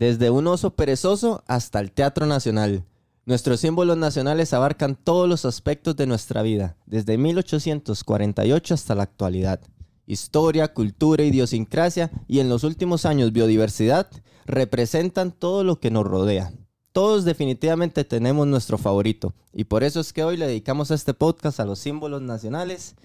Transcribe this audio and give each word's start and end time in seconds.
Desde 0.00 0.30
un 0.30 0.46
oso 0.46 0.70
perezoso 0.70 1.44
hasta 1.46 1.78
el 1.78 1.92
Teatro 1.92 2.24
Nacional. 2.24 2.86
Nuestros 3.26 3.60
símbolos 3.60 3.98
nacionales 3.98 4.54
abarcan 4.54 4.96
todos 4.96 5.28
los 5.28 5.44
aspectos 5.44 5.94
de 5.94 6.06
nuestra 6.06 6.40
vida, 6.40 6.78
desde 6.86 7.18
1848 7.18 8.72
hasta 8.72 8.94
la 8.94 9.02
actualidad. 9.02 9.60
Historia, 10.06 10.72
cultura, 10.72 11.22
idiosincrasia 11.22 12.10
y 12.26 12.40
en 12.40 12.48
los 12.48 12.64
últimos 12.64 13.04
años 13.04 13.32
biodiversidad 13.32 14.08
representan 14.46 15.32
todo 15.32 15.64
lo 15.64 15.80
que 15.80 15.90
nos 15.90 16.06
rodea. 16.06 16.50
Todos 16.92 17.26
definitivamente 17.26 18.04
tenemos 18.04 18.46
nuestro 18.46 18.78
favorito 18.78 19.34
y 19.52 19.64
por 19.64 19.84
eso 19.84 20.00
es 20.00 20.14
que 20.14 20.24
hoy 20.24 20.38
le 20.38 20.46
dedicamos 20.46 20.90
este 20.90 21.12
podcast 21.12 21.60
a 21.60 21.66
los 21.66 21.78
símbolos 21.78 22.22
nacionales. 22.22 22.96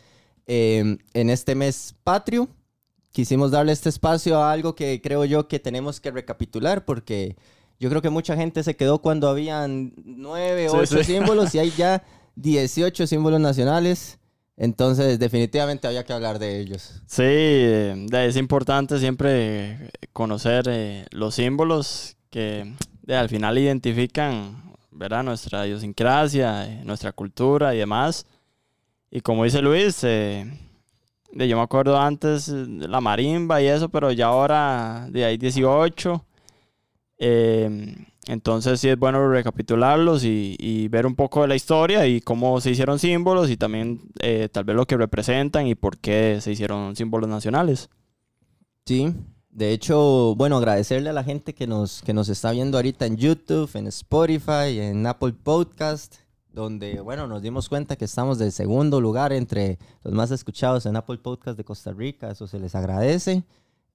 Eh, 0.48 0.98
en 1.14 1.30
este 1.30 1.56
mes 1.56 1.94
patrio 2.06 2.48
quisimos 3.16 3.50
darle 3.50 3.72
este 3.72 3.88
espacio 3.88 4.44
a 4.44 4.52
algo 4.52 4.76
que 4.76 5.00
creo 5.02 5.24
yo 5.24 5.48
que 5.48 5.58
tenemos 5.58 6.02
que 6.02 6.12
recapitular 6.12 6.84
porque 6.84 7.38
yo 7.80 7.88
creo 7.90 8.02
que 8.02 8.10
mucha 8.10 8.36
gente 8.36 8.62
se 8.62 8.76
quedó 8.76 9.00
cuando 9.00 9.30
habían 9.30 9.94
nueve, 10.04 10.68
o 10.68 10.76
ocho 10.76 11.02
símbolos 11.02 11.56
y 11.56 11.60
hay 11.60 11.72
ya 11.72 12.04
18 12.36 13.08
símbolos 13.08 13.40
nacionales. 13.40 14.20
Entonces, 14.58 15.18
definitivamente 15.18 15.88
había 15.88 16.04
que 16.04 16.12
hablar 16.12 16.40
de 16.40 16.60
ellos. 16.60 17.02
Sí, 17.08 17.24
es 17.24 18.36
importante 18.36 19.00
siempre 19.00 19.92
conocer 20.12 20.66
eh, 20.68 21.06
los 21.12 21.36
símbolos 21.36 22.18
que 22.30 22.74
al 23.08 23.30
final 23.30 23.58
identifican 23.58 24.74
¿verdad? 24.92 25.24
nuestra 25.24 25.66
idiosincrasia, 25.66 26.68
eh, 26.68 26.82
nuestra 26.84 27.14
cultura 27.14 27.74
y 27.76 27.78
demás. 27.78 28.26
Y 29.10 29.22
como 29.22 29.46
dice 29.46 29.62
Luis, 29.62 30.04
eh, 30.04 30.65
yo 31.36 31.58
me 31.58 31.64
acuerdo 31.64 32.00
antes 32.00 32.48
de 32.48 32.88
la 32.88 33.02
marimba 33.02 33.62
y 33.62 33.68
eso, 33.68 33.90
pero 33.90 34.12
ya 34.12 34.28
ahora 34.28 35.08
de 35.10 35.26
ahí 35.26 35.38
18. 35.38 36.26
Eh, 37.18 37.96
entonces 38.28 38.80
sí 38.80 38.90
es 38.90 38.98
bueno 38.98 39.30
recapitularlos 39.30 40.24
y, 40.24 40.88
ver 40.90 41.06
un 41.06 41.16
poco 41.16 41.42
de 41.42 41.48
la 41.48 41.56
historia 41.56 42.08
y 42.08 42.22
cómo 42.22 42.60
se 42.62 42.72
hicieron 42.72 43.00
símbolos 43.00 43.50
y 43.50 43.58
también 43.58 44.02
eh, 44.20 44.50
tal 44.52 44.64
vez 44.64 44.76
lo 44.76 44.86
que 44.86 44.98
representan 44.98 45.68
y 45.68 45.76
por 45.76 45.98
qué 45.98 46.40
se 46.42 46.52
hicieron 46.52 46.96
símbolos 46.96 47.30
nacionales. 47.30 47.90
Sí, 48.86 49.14
de 49.50 49.72
hecho, 49.72 50.36
bueno, 50.36 50.58
agradecerle 50.58 51.10
a 51.10 51.14
la 51.14 51.24
gente 51.24 51.54
que 51.54 51.68
nos, 51.68 52.02
que 52.02 52.14
nos 52.14 52.30
está 52.30 52.52
viendo 52.52 52.78
ahorita 52.78 53.06
en 53.06 53.18
YouTube, 53.18 53.70
en 53.76 53.88
Spotify, 53.88 54.80
en 54.80 55.06
Apple 55.06 55.34
Podcast, 55.34 56.16
donde, 56.56 57.02
bueno, 57.02 57.28
nos 57.28 57.42
dimos 57.42 57.68
cuenta 57.68 57.98
que 57.98 58.06
estamos 58.06 58.40
de 58.40 58.50
segundo 58.50 59.02
lugar 59.02 59.34
entre 59.34 59.78
los 60.04 60.14
más 60.14 60.32
escuchados 60.32 60.86
en 60.86 60.96
Apple 60.96 61.18
Podcast 61.18 61.58
de 61.58 61.66
Costa 61.66 61.92
Rica, 61.92 62.32
eso 62.32 62.48
se 62.48 62.60
les 62.60 62.74
agradece. 62.74 63.44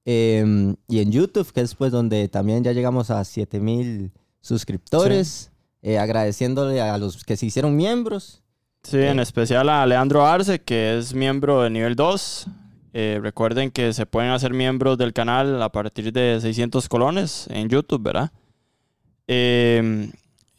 Em, 0.05 0.77
y 0.87 1.01
en 1.01 1.11
YouTube, 1.11 1.51
que 1.53 1.63
es 1.63 1.75
pues 1.75 1.91
donde 1.91 2.29
también 2.29 2.63
ya 2.63 2.73
llegamos 2.73 3.11
a 3.11 3.25
7000 3.25 4.13
suscriptores, 4.41 5.51
eh, 5.83 5.99
agradeciéndole 5.99 6.81
a 6.83 6.97
los 6.99 7.25
que 7.25 7.37
se 7.37 7.47
hicieron 7.47 7.75
miembros. 7.77 8.43
Sí, 8.83 8.99
en 8.99 9.19
eh, 9.19 9.23
especial 9.23 9.69
a 9.71 9.85
Leandro 9.87 10.27
Arce, 10.27 10.61
que 10.61 10.99
es 10.99 11.15
miembro 11.15 11.63
de 11.63 11.71
nivel 11.71 11.97
2. 11.97 12.47
Eh, 12.93 13.21
recuerden 13.23 13.71
que 13.71 13.93
se 13.95 14.05
pueden 14.05 14.33
hacer 14.33 14.53
miembros 14.53 14.99
del 14.99 15.13
canal 15.15 15.63
a 15.63 15.73
partir 15.73 16.13
de 16.13 16.39
600 16.41 16.89
colones 16.89 17.47
en 17.51 17.69
YouTube, 17.69 18.03
¿verdad? 18.03 18.31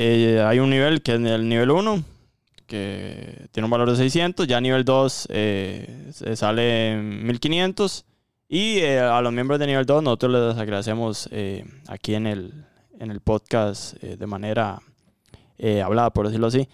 Em, 0.04 0.46
hay 0.46 0.60
un 0.60 0.70
nivel 0.70 1.02
que 1.02 1.14
es 1.14 1.22
el 1.22 1.48
nivel 1.48 1.72
1, 1.72 2.04
que 2.68 3.48
tiene 3.52 3.66
un 3.66 3.72
valor 3.72 3.90
de 3.90 3.98
600. 3.98 4.48
Ya 4.48 4.60
nivel 4.60 4.84
2 4.84 5.28
sale 6.36 6.92
en 6.92 7.26
1500. 7.26 8.06
Y 8.54 8.80
eh, 8.80 9.00
a 9.00 9.22
los 9.22 9.32
miembros 9.32 9.60
de 9.62 9.68
nivel 9.68 9.86
2 9.86 10.04
nosotros 10.04 10.34
les 10.34 10.62
agradecemos 10.62 11.30
eh, 11.32 11.64
aquí 11.88 12.16
en 12.16 12.28
el, 12.28 12.66
en 13.00 13.10
el 13.10 13.22
podcast 13.22 13.96
eh, 14.04 14.18
de 14.18 14.28
manera 14.28 14.82
hablada, 15.86 16.10
por 16.10 16.26
decirlo 16.26 16.48
así. 16.48 16.68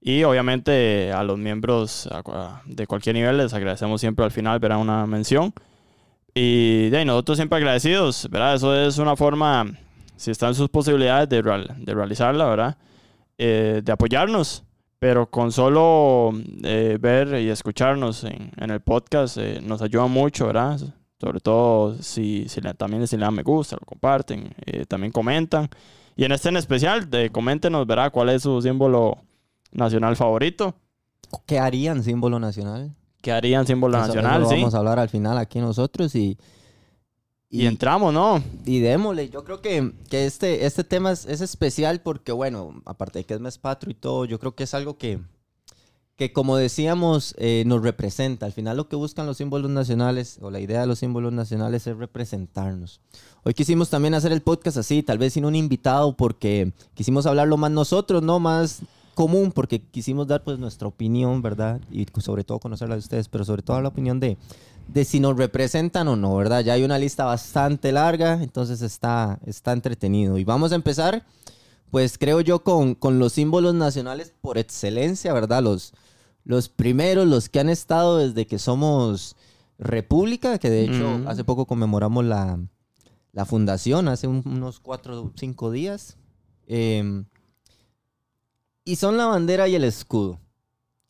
Y 0.00 0.22
obviamente 0.22 1.12
a 1.12 1.24
los 1.24 1.36
miembros 1.36 2.08
de 2.64 2.86
cualquier 2.86 3.16
nivel 3.16 3.36
les 3.36 3.52
agradecemos 3.52 4.00
siempre 4.00 4.24
al 4.24 4.30
final, 4.30 4.58
verán 4.58 4.78
una 4.78 5.04
mención. 5.06 5.52
Y 6.32 6.88
de 6.88 7.04
nosotros 7.04 7.36
siempre 7.36 7.58
agradecidos, 7.58 8.28
¿verdad? 8.30 8.54
Eso 8.54 8.74
es 8.74 8.96
una 8.96 9.16
forma, 9.16 9.66
si 10.18 10.30
están 10.30 10.54
sus 10.54 10.68
posibilidades 10.68 11.28
de, 11.30 11.42
de 11.42 11.94
realizarla, 11.94 12.46
¿verdad? 12.46 12.76
de 13.38 13.92
apoyarnos. 13.92 14.64
Pero 14.98 15.30
con 15.30 15.52
solo 15.52 16.32
ver 16.62 17.40
y 17.40 17.48
escucharnos 17.48 18.24
en, 18.24 18.50
en 18.56 18.70
el 18.70 18.80
podcast 18.80 19.38
nos 19.62 19.80
ayuda 19.80 20.06
mucho, 20.06 20.48
¿verdad? 20.48 20.80
Sobre 21.20 21.40
todo 21.40 22.00
si, 22.00 22.48
si 22.48 22.60
también 22.60 23.06
si 23.08 23.16
le 23.16 23.24
dan 23.24 23.34
me 23.34 23.42
gusta, 23.42 23.76
lo 23.76 23.84
comparten, 23.84 24.54
eh, 24.64 24.84
también 24.86 25.12
comentan. 25.12 25.68
Y 26.16 26.24
en 26.24 26.30
este 26.30 26.48
en 26.48 26.56
especial, 26.56 27.10
de, 27.10 27.30
coméntenos, 27.30 27.86
verá 27.86 28.10
cuál 28.10 28.28
es 28.28 28.42
su 28.42 28.62
símbolo 28.62 29.18
nacional 29.72 30.14
favorito. 30.14 30.74
¿Qué 31.44 31.58
harían 31.58 32.04
símbolo 32.04 32.38
nacional? 32.38 32.94
¿Qué 33.20 33.32
harían 33.32 33.66
símbolo 33.66 33.98
nacional? 33.98 34.46
sí. 34.46 34.54
Vamos 34.54 34.74
a 34.74 34.78
hablar 34.78 35.00
al 35.00 35.08
final 35.08 35.38
aquí 35.38 35.58
nosotros 35.58 36.14
y, 36.14 36.38
y, 37.50 37.66
entramos, 37.66 38.12
¿no? 38.12 38.42
Y 38.66 38.80
démosle. 38.80 39.30
Yo 39.30 39.44
creo 39.44 39.60
que, 39.60 39.92
que 40.10 40.26
este, 40.26 40.66
este 40.66 40.84
tema 40.84 41.12
es, 41.12 41.24
es, 41.26 41.40
especial 41.40 42.00
porque, 42.00 42.32
bueno, 42.32 42.82
aparte 42.84 43.20
de 43.20 43.24
que 43.24 43.34
es 43.34 43.40
mes 43.40 43.58
patrio 43.58 43.92
y 43.92 43.94
todo, 43.94 44.24
yo 44.26 44.38
creo 44.38 44.54
que 44.54 44.64
es 44.64 44.74
algo 44.74 44.98
que, 44.98 45.18
que 46.16 46.32
como 46.32 46.56
decíamos, 46.56 47.34
eh, 47.38 47.62
nos 47.64 47.82
representa. 47.82 48.44
Al 48.44 48.52
final 48.52 48.76
lo 48.76 48.88
que 48.88 48.96
buscan 48.96 49.24
los 49.24 49.38
símbolos 49.38 49.70
nacionales, 49.70 50.38
o 50.42 50.50
la 50.50 50.60
idea 50.60 50.80
de 50.82 50.86
los 50.86 50.98
símbolos 50.98 51.32
nacionales 51.32 51.86
es 51.86 51.96
representarnos. 51.96 53.00
Hoy 53.44 53.54
quisimos 53.54 53.88
también 53.88 54.14
hacer 54.14 54.32
el 54.32 54.42
podcast 54.42 54.76
así, 54.76 55.02
tal 55.02 55.16
vez 55.16 55.32
sin 55.32 55.44
un 55.44 55.54
invitado, 55.54 56.16
porque 56.16 56.72
quisimos 56.94 57.24
hablarlo 57.24 57.56
más 57.56 57.70
nosotros, 57.70 58.22
no 58.22 58.40
más 58.40 58.82
común, 59.18 59.50
porque 59.50 59.80
quisimos 59.80 60.28
dar 60.28 60.44
pues 60.44 60.60
nuestra 60.60 60.86
opinión, 60.86 61.42
¿verdad? 61.42 61.80
Y 61.90 62.06
sobre 62.20 62.44
todo 62.44 62.60
conocerla 62.60 62.94
de 62.94 63.00
ustedes, 63.00 63.28
pero 63.28 63.44
sobre 63.44 63.62
todo 63.62 63.82
la 63.82 63.88
opinión 63.88 64.20
de, 64.20 64.38
de 64.86 65.04
si 65.04 65.18
nos 65.18 65.36
representan 65.36 66.06
o 66.06 66.14
no, 66.14 66.36
¿verdad? 66.36 66.60
Ya 66.60 66.74
hay 66.74 66.84
una 66.84 67.00
lista 67.00 67.24
bastante 67.24 67.90
larga, 67.90 68.40
entonces 68.40 68.80
está, 68.80 69.40
está 69.44 69.72
entretenido. 69.72 70.38
Y 70.38 70.44
vamos 70.44 70.70
a 70.70 70.76
empezar, 70.76 71.26
pues 71.90 72.16
creo 72.16 72.42
yo, 72.42 72.62
con, 72.62 72.94
con 72.94 73.18
los 73.18 73.32
símbolos 73.32 73.74
nacionales 73.74 74.32
por 74.40 74.56
excelencia, 74.56 75.32
¿verdad? 75.32 75.64
Los, 75.64 75.94
los 76.44 76.68
primeros, 76.68 77.26
los 77.26 77.48
que 77.48 77.58
han 77.58 77.70
estado 77.70 78.18
desde 78.18 78.46
que 78.46 78.60
somos 78.60 79.34
república, 79.80 80.60
que 80.60 80.70
de 80.70 80.84
hecho 80.84 81.22
hace 81.26 81.42
poco 81.42 81.66
conmemoramos 81.66 82.24
la, 82.24 82.56
fundación, 83.46 84.06
hace 84.06 84.28
unos 84.28 84.78
cuatro 84.78 85.20
o 85.20 85.32
cinco 85.34 85.72
días. 85.72 86.16
Em, 86.68 87.24
y 88.88 88.96
son 88.96 89.18
la 89.18 89.26
bandera 89.26 89.68
y 89.68 89.74
el 89.74 89.84
escudo. 89.84 90.40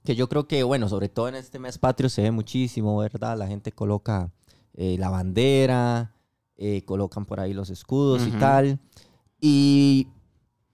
Que 0.02 0.16
yo 0.16 0.28
creo 0.28 0.48
que, 0.48 0.64
bueno, 0.64 0.88
sobre 0.88 1.08
todo 1.08 1.28
en 1.28 1.36
este 1.36 1.60
mes 1.60 1.78
patrio 1.78 2.10
se 2.10 2.22
ve 2.22 2.32
muchísimo, 2.32 2.98
¿verdad? 2.98 3.38
La 3.38 3.46
gente 3.46 3.70
coloca 3.70 4.32
eh, 4.74 4.96
la 4.98 5.10
bandera, 5.10 6.12
eh, 6.56 6.82
colocan 6.84 7.24
por 7.24 7.38
ahí 7.38 7.54
los 7.54 7.70
escudos 7.70 8.26
y 8.26 8.32
tal. 8.32 8.80
Y 9.40 10.08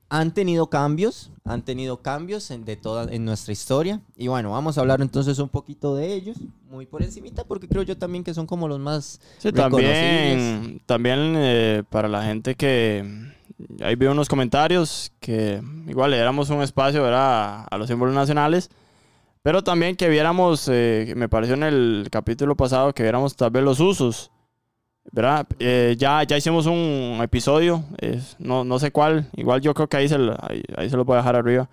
han 0.08 0.32
tenido 0.32 0.70
cambios, 0.70 1.30
han 1.44 1.62
tenido 1.62 2.00
cambios 2.00 2.50
en, 2.50 2.64
de 2.64 2.76
toda, 2.76 3.12
en 3.12 3.26
nuestra 3.26 3.52
historia. 3.52 4.00
Y 4.16 4.28
bueno, 4.28 4.52
vamos 4.52 4.78
a 4.78 4.80
hablar 4.80 5.02
entonces 5.02 5.38
un 5.38 5.50
poquito 5.50 5.94
de 5.94 6.14
ellos, 6.14 6.38
muy 6.70 6.86
por 6.86 7.02
encimita, 7.02 7.44
porque 7.44 7.68
creo 7.68 7.82
yo 7.82 7.98
también 7.98 8.24
que 8.24 8.32
son 8.32 8.46
como 8.46 8.66
los 8.66 8.80
más 8.80 9.20
sí, 9.36 9.52
También, 9.52 10.80
también 10.86 11.34
eh, 11.36 11.82
para 11.90 12.08
la 12.08 12.24
gente 12.24 12.54
que... 12.54 13.34
Ahí 13.82 13.94
veo 13.94 14.12
unos 14.12 14.28
comentarios 14.28 15.12
que 15.20 15.60
igual 15.86 16.10
le 16.10 16.16
diéramos 16.16 16.50
un 16.50 16.62
espacio 16.62 17.02
¿verdad? 17.02 17.66
a 17.70 17.78
los 17.78 17.88
símbolos 17.88 18.14
nacionales, 18.14 18.70
pero 19.42 19.62
también 19.62 19.96
que 19.96 20.08
viéramos, 20.08 20.68
eh, 20.72 21.12
me 21.16 21.28
pareció 21.28 21.54
en 21.54 21.64
el 21.64 22.08
capítulo 22.10 22.56
pasado, 22.56 22.94
que 22.94 23.02
viéramos 23.02 23.36
tal 23.36 23.50
vez 23.50 23.62
los 23.62 23.80
usos 23.80 24.30
¿verdad? 25.12 25.46
Eh, 25.58 25.96
ya, 25.98 26.22
ya 26.22 26.36
hicimos 26.36 26.66
un 26.66 27.18
episodio, 27.22 27.84
no, 28.38 28.64
no 28.64 28.78
sé 28.78 28.90
cuál, 28.90 29.28
igual 29.36 29.60
yo 29.60 29.74
creo 29.74 29.88
que 29.88 29.96
ahí 29.96 30.08
se, 30.08 30.16
ahí, 30.76 30.90
se 30.90 30.96
lo 30.96 31.04
voy 31.04 31.14
a 31.14 31.18
dejar 31.18 31.36
arriba, 31.36 31.68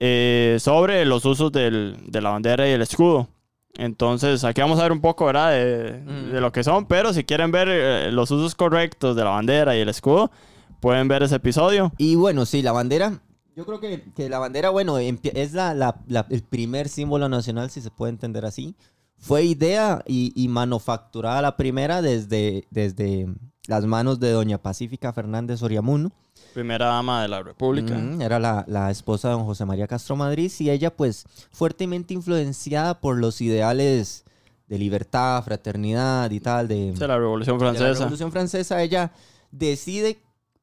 eh, 0.00 0.56
sobre 0.60 1.04
los 1.04 1.24
usos 1.24 1.50
del, 1.50 1.96
de 2.06 2.20
la 2.20 2.30
bandera 2.30 2.68
y 2.68 2.72
el 2.72 2.82
escudo. 2.82 3.28
Entonces, 3.76 4.44
aquí 4.44 4.60
vamos 4.60 4.78
a 4.78 4.82
ver 4.82 4.92
un 4.92 5.00
poco, 5.00 5.26
¿verdad? 5.26 5.52
De, 5.52 6.02
mm. 6.04 6.32
de 6.32 6.40
lo 6.40 6.52
que 6.52 6.64
son, 6.64 6.86
pero 6.86 7.12
si 7.12 7.24
quieren 7.24 7.52
ver 7.52 7.68
eh, 7.70 8.12
los 8.12 8.30
usos 8.30 8.54
correctos 8.54 9.14
de 9.14 9.24
la 9.24 9.30
bandera 9.30 9.76
y 9.76 9.80
el 9.80 9.88
escudo, 9.88 10.30
pueden 10.80 11.08
ver 11.08 11.22
ese 11.22 11.36
episodio. 11.36 11.92
Y 11.98 12.14
bueno, 12.14 12.46
sí, 12.46 12.62
la 12.62 12.72
bandera, 12.72 13.20
yo 13.56 13.66
creo 13.66 13.80
que, 13.80 14.04
que 14.14 14.28
la 14.28 14.38
bandera, 14.38 14.70
bueno, 14.70 14.98
es 14.98 15.52
la, 15.52 15.74
la, 15.74 16.26
el 16.30 16.42
primer 16.42 16.88
símbolo 16.88 17.28
nacional, 17.28 17.70
si 17.70 17.80
se 17.80 17.90
puede 17.90 18.10
entender 18.10 18.44
así 18.44 18.76
fue 19.18 19.44
idea 19.44 20.02
y, 20.06 20.46
manufacturada 20.48 21.42
la 21.42 21.56
primera 21.56 22.00
desde, 22.00 22.64
desde 22.70 23.26
las 23.66 23.84
manos 23.84 24.20
de 24.20 24.30
doña 24.30 24.58
Pacífica 24.58 25.12
Fernández 25.12 25.62
Oriamuno. 25.62 26.12
Primera 26.54 26.86
dama 26.86 27.22
de 27.22 27.28
la 27.28 27.42
República. 27.42 28.00
era 28.20 28.38
la, 28.38 28.90
esposa 28.90 29.28
de 29.28 29.34
don 29.34 29.44
José 29.44 29.64
María 29.64 29.86
Castro 29.86 30.16
Madrid 30.16 30.50
y 30.60 30.70
ella 30.70 30.94
pues 30.96 31.26
fuertemente 31.50 32.14
influenciada 32.14 33.00
por 33.00 33.18
los 33.18 33.40
ideales 33.40 34.24
de 34.68 34.78
libertad, 34.78 35.42
fraternidad 35.42 36.30
y 36.30 36.40
tal. 36.40 36.68
De, 36.68 36.94
la 36.98 37.18
Revolución 37.18 37.58
Francesa. 37.58 37.84
De 37.84 37.92
la 37.92 37.98
Revolución 37.98 38.32
Francesa, 38.32 38.82
ella 38.82 39.12
decide 39.50 40.20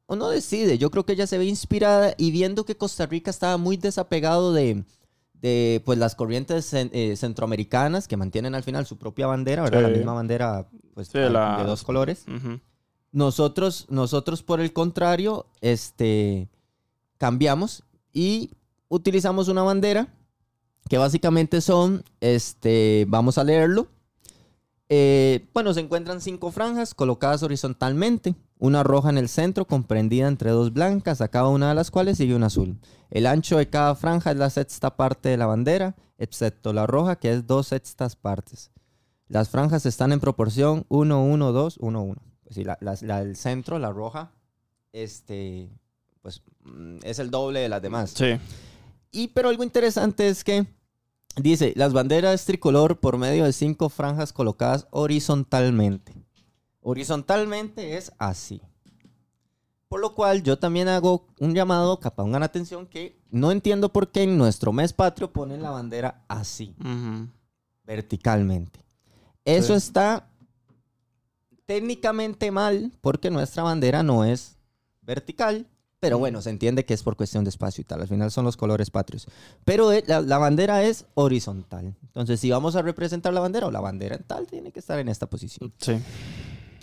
o 0.07 0.15
no 0.15 0.29
decide, 0.29 0.77
yo 0.77 0.91
creo 0.91 1.05
que 1.05 1.13
ella 1.13 1.27
se 1.27 1.37
ve 1.37 1.45
inspirada 1.45 2.13
y 2.17 2.31
viendo 2.31 2.65
que 2.65 2.77
Costa 2.77 3.05
Rica 3.05 3.31
estaba 3.31 3.57
muy 3.57 3.77
desapegado 3.77 4.53
de, 4.53 4.83
de 5.33 5.81
pues, 5.85 5.97
las 5.97 6.15
corrientes 6.15 6.73
eh, 6.73 7.15
centroamericanas 7.17 8.07
que 8.07 8.17
mantienen 8.17 8.55
al 8.55 8.63
final 8.63 8.85
su 8.85 8.97
propia 8.97 9.27
bandera, 9.27 9.63
¿verdad? 9.63 9.79
Sí. 9.79 9.83
La 9.91 9.97
misma 9.97 10.13
bandera 10.13 10.67
pues, 10.93 11.07
Sí, 11.07 11.19
de 11.19 11.29
dos 11.29 11.83
colores. 11.83 12.25
Nosotros, 13.11 13.85
nosotros, 13.89 14.43
por 14.43 14.59
el 14.59 14.73
contrario, 14.73 15.45
este, 15.61 16.49
cambiamos 17.17 17.83
y 18.11 18.51
utilizamos 18.89 19.47
una 19.47 19.63
bandera 19.63 20.09
que 20.89 20.97
básicamente 20.97 21.61
son, 21.61 22.03
este, 22.19 23.05
vamos 23.07 23.37
a 23.37 23.43
leerlo. 23.43 23.87
Eh, 24.89 25.47
bueno, 25.53 25.73
se 25.73 25.79
encuentran 25.79 26.21
cinco 26.21 26.51
franjas 26.51 26.93
colocadas 26.93 27.41
horizontalmente, 27.41 28.35
una 28.57 28.83
roja 28.83 29.09
en 29.09 29.17
el 29.17 29.27
centro 29.29 29.65
comprendida 29.65 30.27
entre 30.27 30.51
dos 30.51 30.71
blancas, 30.73 31.21
a 31.21 31.27
cada 31.27 31.49
una 31.49 31.69
de 31.69 31.75
las 31.75 31.91
cuales 31.91 32.17
sigue 32.17 32.35
una 32.35 32.47
azul. 32.47 32.79
El 33.11 33.25
ancho 33.27 33.57
de 33.57 33.69
cada 33.69 33.95
franja 33.95 34.31
es 34.31 34.37
la 34.37 34.49
sexta 34.49 34.95
parte 34.95 35.29
de 35.29 35.37
la 35.37 35.45
bandera, 35.45 35.95
excepto 36.17 36.71
la 36.73 36.87
roja 36.87 37.17
que 37.17 37.31
es 37.33 37.45
dos 37.47 37.67
sextas 37.67 38.15
partes. 38.15 38.71
Las 39.27 39.49
franjas 39.49 39.85
están 39.85 40.11
en 40.11 40.19
proporción 40.19 40.85
1, 40.89 41.23
1, 41.23 41.51
2, 41.51 41.77
1, 41.81 42.01
1. 42.01 42.21
Pues 42.43 42.55
sí, 42.55 42.63
la, 42.63 42.77
la- 42.79 42.97
la 43.01 43.19
del 43.23 43.35
centro, 43.35 43.79
la 43.79 43.91
roja, 43.91 44.31
este, 44.93 45.69
pues 46.21 46.41
mm, 46.63 46.97
es 47.03 47.19
el 47.19 47.31
doble 47.31 47.59
de 47.61 47.69
las 47.69 47.81
demás. 47.81 48.11
Sí. 48.15 48.37
Y 49.11 49.29
pero 49.29 49.49
algo 49.49 49.63
interesante 49.63 50.27
es 50.27 50.43
que 50.43 50.65
dice, 51.37 51.73
las 51.75 51.91
banderas 51.93 52.45
tricolor 52.45 52.99
por 52.99 53.17
medio 53.17 53.45
de 53.45 53.53
cinco 53.53 53.89
franjas 53.89 54.31
colocadas 54.31 54.87
horizontalmente. 54.91 56.13
Horizontalmente 56.87 57.97
es 57.97 58.11
así. 58.19 58.61
Por 59.87 59.99
lo 60.01 60.13
cual 60.13 60.43
yo 60.43 60.59
también 60.59 60.87
hago 60.87 61.25
un 61.39 61.55
llamado, 61.55 61.99
que 61.99 62.11
pongan 62.11 62.43
atención, 62.43 62.85
que 62.85 63.17
no 63.31 63.51
entiendo 63.51 63.91
por 63.91 64.11
qué 64.11 64.21
en 64.23 64.37
nuestro 64.37 64.71
mes 64.71 64.93
patrio 64.93 65.31
ponen 65.33 65.63
la 65.63 65.71
bandera 65.71 66.23
así, 66.27 66.75
verticalmente. 67.83 68.79
Eso 69.45 69.73
Sí. 69.73 69.77
está 69.87 70.27
técnicamente 71.65 72.51
mal 72.51 72.91
porque 73.01 73.29
nuestra 73.31 73.63
bandera 73.63 74.03
no 74.03 74.23
es 74.25 74.57
vertical, 75.01 75.65
pero 75.99 76.19
bueno, 76.19 76.41
se 76.41 76.51
entiende 76.51 76.85
que 76.85 76.93
es 76.93 77.01
por 77.01 77.15
cuestión 77.15 77.43
de 77.45 77.49
espacio 77.49 77.81
y 77.81 77.85
tal. 77.85 78.01
Al 78.01 78.07
final 78.07 78.29
son 78.29 78.45
los 78.45 78.57
colores 78.57 78.91
patrios. 78.91 79.27
Pero 79.63 79.91
eh, 79.91 80.03
la, 80.05 80.21
la 80.21 80.37
bandera 80.37 80.83
es 80.83 81.05
horizontal. 81.15 81.95
Entonces, 82.03 82.39
si 82.39 82.51
vamos 82.51 82.75
a 82.75 82.83
representar 82.83 83.33
la 83.33 83.39
bandera 83.39 83.65
o 83.67 83.71
la 83.71 83.79
bandera 83.79 84.15
en 84.15 84.23
tal, 84.23 84.45
tiene 84.45 84.71
que 84.71 84.79
estar 84.79 84.99
en 84.99 85.09
esta 85.09 85.25
posición. 85.27 85.73
Sí. 85.79 85.93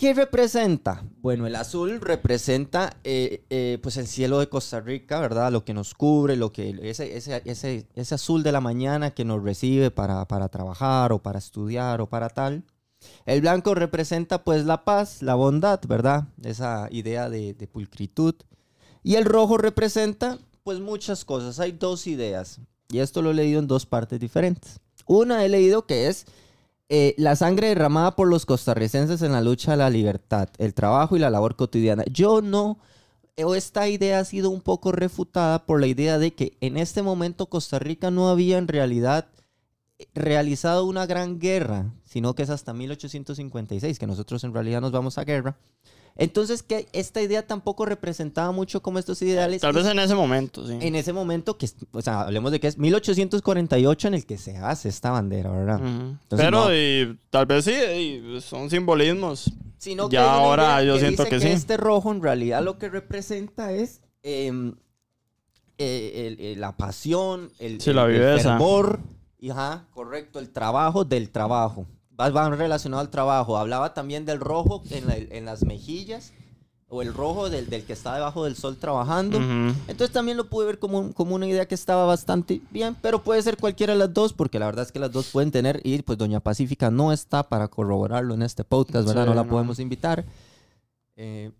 ¿Qué 0.03 0.13
representa? 0.13 1.01
Bueno, 1.21 1.47
el 1.47 1.55
azul 1.55 2.01
representa 2.01 2.97
eh, 3.05 3.45
eh, 3.49 3.79
pues 3.81 3.95
el 3.95 4.05
cielo 4.05 4.39
de 4.39 4.49
Costa 4.49 4.81
Rica, 4.81 5.21
¿verdad? 5.21 5.49
Lo 5.49 5.63
que 5.63 5.73
nos 5.73 5.93
cubre, 5.93 6.35
lo 6.35 6.51
que 6.51 6.77
ese, 6.81 7.15
ese, 7.15 7.41
ese, 7.45 7.87
ese 7.95 8.15
azul 8.15 8.43
de 8.43 8.51
la 8.51 8.59
mañana 8.59 9.11
que 9.11 9.23
nos 9.23 9.41
recibe 9.41 9.91
para, 9.91 10.27
para 10.27 10.49
trabajar 10.49 11.13
o 11.13 11.19
para 11.19 11.39
estudiar 11.39 12.01
o 12.01 12.09
para 12.09 12.27
tal. 12.27 12.65
El 13.25 13.39
blanco 13.39 13.75
representa 13.75 14.43
pues 14.43 14.65
la 14.65 14.83
paz, 14.83 15.21
la 15.21 15.35
bondad, 15.35 15.79
¿verdad? 15.87 16.25
Esa 16.43 16.89
idea 16.91 17.29
de, 17.29 17.53
de 17.53 17.67
pulcritud. 17.67 18.35
Y 19.03 19.15
el 19.15 19.23
rojo 19.23 19.57
representa 19.57 20.37
pues 20.65 20.81
muchas 20.81 21.23
cosas. 21.23 21.61
Hay 21.61 21.71
dos 21.71 22.07
ideas. 22.07 22.59
Y 22.89 22.99
esto 22.99 23.21
lo 23.21 23.31
he 23.31 23.35
leído 23.35 23.61
en 23.61 23.67
dos 23.67 23.85
partes 23.85 24.19
diferentes. 24.19 24.81
Una 25.05 25.45
he 25.45 25.47
leído 25.47 25.85
que 25.85 26.09
es 26.09 26.25
eh, 26.95 27.15
la 27.17 27.35
sangre 27.35 27.69
derramada 27.69 28.15
por 28.15 28.27
los 28.27 28.45
costarricenses 28.45 29.23
en 29.23 29.31
la 29.31 29.41
lucha 29.41 29.73
a 29.73 29.75
la 29.75 29.89
libertad, 29.89 30.49
el 30.59 30.75
trabajo 30.75 31.15
y 31.15 31.19
la 31.19 31.31
labor 31.31 31.55
cotidiana. 31.55 32.03
Yo 32.11 32.43
no, 32.43 32.77
esta 33.35 33.87
idea 33.87 34.19
ha 34.19 34.25
sido 34.25 34.51
un 34.51 34.61
poco 34.61 34.91
refutada 34.91 35.65
por 35.65 35.81
la 35.81 35.87
idea 35.87 36.19
de 36.19 36.35
que 36.35 36.55
en 36.61 36.77
este 36.77 37.01
momento 37.01 37.47
Costa 37.47 37.79
Rica 37.79 38.11
no 38.11 38.29
había 38.29 38.59
en 38.59 38.67
realidad 38.67 39.27
eh, 39.97 40.05
realizado 40.13 40.85
una 40.85 41.07
gran 41.07 41.39
guerra, 41.39 41.91
sino 42.03 42.35
que 42.35 42.43
es 42.43 42.51
hasta 42.51 42.75
1856 42.75 43.97
que 43.97 44.05
nosotros 44.05 44.43
en 44.43 44.53
realidad 44.53 44.79
nos 44.79 44.91
vamos 44.91 45.17
a 45.17 45.23
guerra. 45.23 45.57
Entonces 46.15 46.61
que 46.61 46.87
esta 46.93 47.21
idea 47.21 47.45
tampoco 47.47 47.85
representaba 47.85 48.51
mucho 48.51 48.81
como 48.83 48.99
estos 48.99 49.21
ideales. 49.23 49.61
Tal 49.61 49.73
vez 49.73 49.85
en 49.87 49.97
ese 49.97 50.13
momento, 50.13 50.67
sí. 50.67 50.77
en 50.79 50.95
ese 50.95 51.11
momento 51.11 51.57
que, 51.57 51.67
o 51.91 52.01
sea, 52.01 52.21
hablemos 52.21 52.51
de 52.51 52.59
que 52.59 52.67
es 52.67 52.77
1848 52.77 54.07
en 54.09 54.13
el 54.13 54.25
que 54.25 54.37
se 54.37 54.57
hace 54.57 54.89
esta 54.89 55.09
bandera, 55.11 55.49
¿verdad? 55.51 55.79
Entonces, 55.83 56.19
Pero 56.45 56.65
no. 56.65 56.73
y, 56.75 57.17
tal 57.31 57.45
vez 57.47 57.65
sí, 57.65 57.71
y 57.71 58.41
son 58.41 58.69
simbolismos. 58.69 59.51
Sino 59.77 60.07
Ya 60.09 60.33
ahora 60.33 60.81
yo 60.83 60.97
siento 60.99 61.25
que 61.25 61.39
sí. 61.39 61.47
Este 61.47 61.77
rojo 61.77 62.11
en 62.11 62.21
realidad 62.21 62.63
lo 62.63 62.77
que 62.77 62.89
representa 62.89 63.71
es 63.73 64.01
em, 64.21 64.75
eh, 65.77 66.27
el- 66.39 66.45
el- 66.45 66.61
la 66.61 66.77
pasión, 66.77 67.51
el, 67.59 67.81
Sí, 67.81 67.89
el- 67.89 67.95
la 67.97 68.05
el 68.05 68.11
viveza. 68.13 68.51
fervor, 68.51 68.99
y, 69.39 69.49
ajá, 69.49 69.87
correcto, 69.91 70.39
el 70.39 70.49
trabajo 70.51 71.03
del 71.03 71.29
trabajo. 71.31 71.85
Va- 72.19 72.29
Van 72.29 72.57
relacionado 72.57 73.01
al 73.01 73.09
trabajo. 73.09 73.57
Hablaba 73.57 73.93
también 73.93 74.25
del 74.25 74.39
rojo 74.39 74.83
en, 74.91 75.07
la- 75.07 75.17
en 75.17 75.45
las 75.45 75.63
mejillas, 75.63 76.31
o 76.87 77.01
el 77.01 77.11
rojo 77.11 77.49
del, 77.49 77.69
del 77.71 77.85
que 77.85 77.93
está 77.93 78.13
debajo 78.13 78.43
del 78.43 78.55
sol 78.55 78.77
trabajando. 78.77 79.39
Entonces 79.87 80.11
también 80.11 80.37
lo 80.37 80.47
pude 80.47 80.67
ver 80.67 80.77
como, 80.77 81.11
como 81.13 81.33
una 81.33 81.47
idea 81.47 81.67
que 81.67 81.73
estaba 81.73 82.05
bastante 82.05 82.61
bien, 82.69 82.95
pero 83.01 83.23
puede 83.23 83.41
ser 83.41 83.57
cualquiera 83.57 83.93
de 83.93 83.99
las 83.99 84.13
dos, 84.13 84.31
porque 84.33 84.59
la 84.59 84.67
verdad 84.67 84.85
es 84.85 84.91
que 84.91 84.99
las 84.99 85.11
dos 85.11 85.29
pueden 85.31 85.49
tener, 85.49 85.81
y 85.83 85.99
pues 86.03 86.19
Doña 86.19 86.39
Pacífica 86.39 86.91
no 86.91 87.11
está 87.11 87.49
para 87.49 87.67
corroborarlo 87.67 88.35
en 88.35 88.43
este 88.43 88.63
podcast, 88.63 89.07
¿verdad? 89.07 89.23
Sí, 89.23 89.29
no 89.29 89.33
la 89.35 89.43
no. 89.43 89.49
podemos 89.49 89.79
invitar. 89.79 90.23
Eh, 91.15 91.51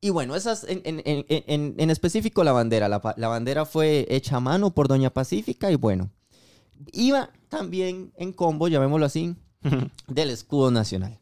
y 0.00 0.10
bueno, 0.10 0.34
esas, 0.34 0.64
en, 0.64 0.80
en- 0.84 1.02
en- 1.04 1.24
en- 1.28 1.74
en 1.78 1.90
específico 1.90 2.42
la 2.42 2.50
bandera. 2.52 2.88
La, 2.88 3.00
la 3.16 3.28
bandera 3.28 3.66
fue 3.66 4.06
hecha 4.10 4.36
a 4.36 4.40
mano 4.40 4.70
por 4.74 4.88
Doña 4.88 5.10
Pacífica 5.10 5.70
y 5.70 5.76
bueno, 5.76 6.10
iba 6.92 7.30
también 7.48 8.10
en 8.16 8.32
combo, 8.32 8.66
llamémoslo 8.66 9.06
así, 9.06 9.36
del 10.08 10.30
escudo 10.30 10.70
nacional. 10.70 11.18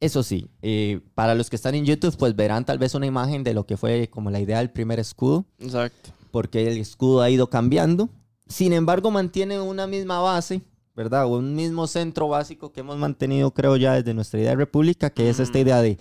Eso 0.00 0.22
sí, 0.22 0.48
eh, 0.62 1.00
para 1.14 1.34
los 1.34 1.50
que 1.50 1.56
están 1.56 1.74
en 1.74 1.84
YouTube, 1.84 2.16
pues 2.16 2.36
verán 2.36 2.64
tal 2.64 2.78
vez 2.78 2.94
una 2.94 3.06
imagen 3.06 3.42
de 3.42 3.52
lo 3.52 3.66
que 3.66 3.76
fue 3.76 4.08
como 4.08 4.30
la 4.30 4.40
idea 4.40 4.58
del 4.58 4.70
primer 4.70 5.00
escudo, 5.00 5.44
Exacto. 5.58 6.10
porque 6.30 6.68
el 6.68 6.78
escudo 6.78 7.20
ha 7.20 7.30
ido 7.30 7.50
cambiando. 7.50 8.08
Sin 8.46 8.72
embargo, 8.72 9.10
mantiene 9.10 9.60
una 9.60 9.88
misma 9.88 10.20
base, 10.20 10.62
¿verdad? 10.94 11.26
O 11.26 11.38
un 11.38 11.56
mismo 11.56 11.86
centro 11.88 12.28
básico 12.28 12.72
que 12.72 12.80
hemos 12.80 12.96
mantenido, 12.96 13.52
creo 13.52 13.76
ya, 13.76 13.94
desde 13.94 14.14
nuestra 14.14 14.38
idea 14.38 14.50
de 14.50 14.56
república, 14.56 15.10
que 15.10 15.28
es 15.28 15.40
esta 15.40 15.58
idea 15.58 15.82
de 15.82 15.98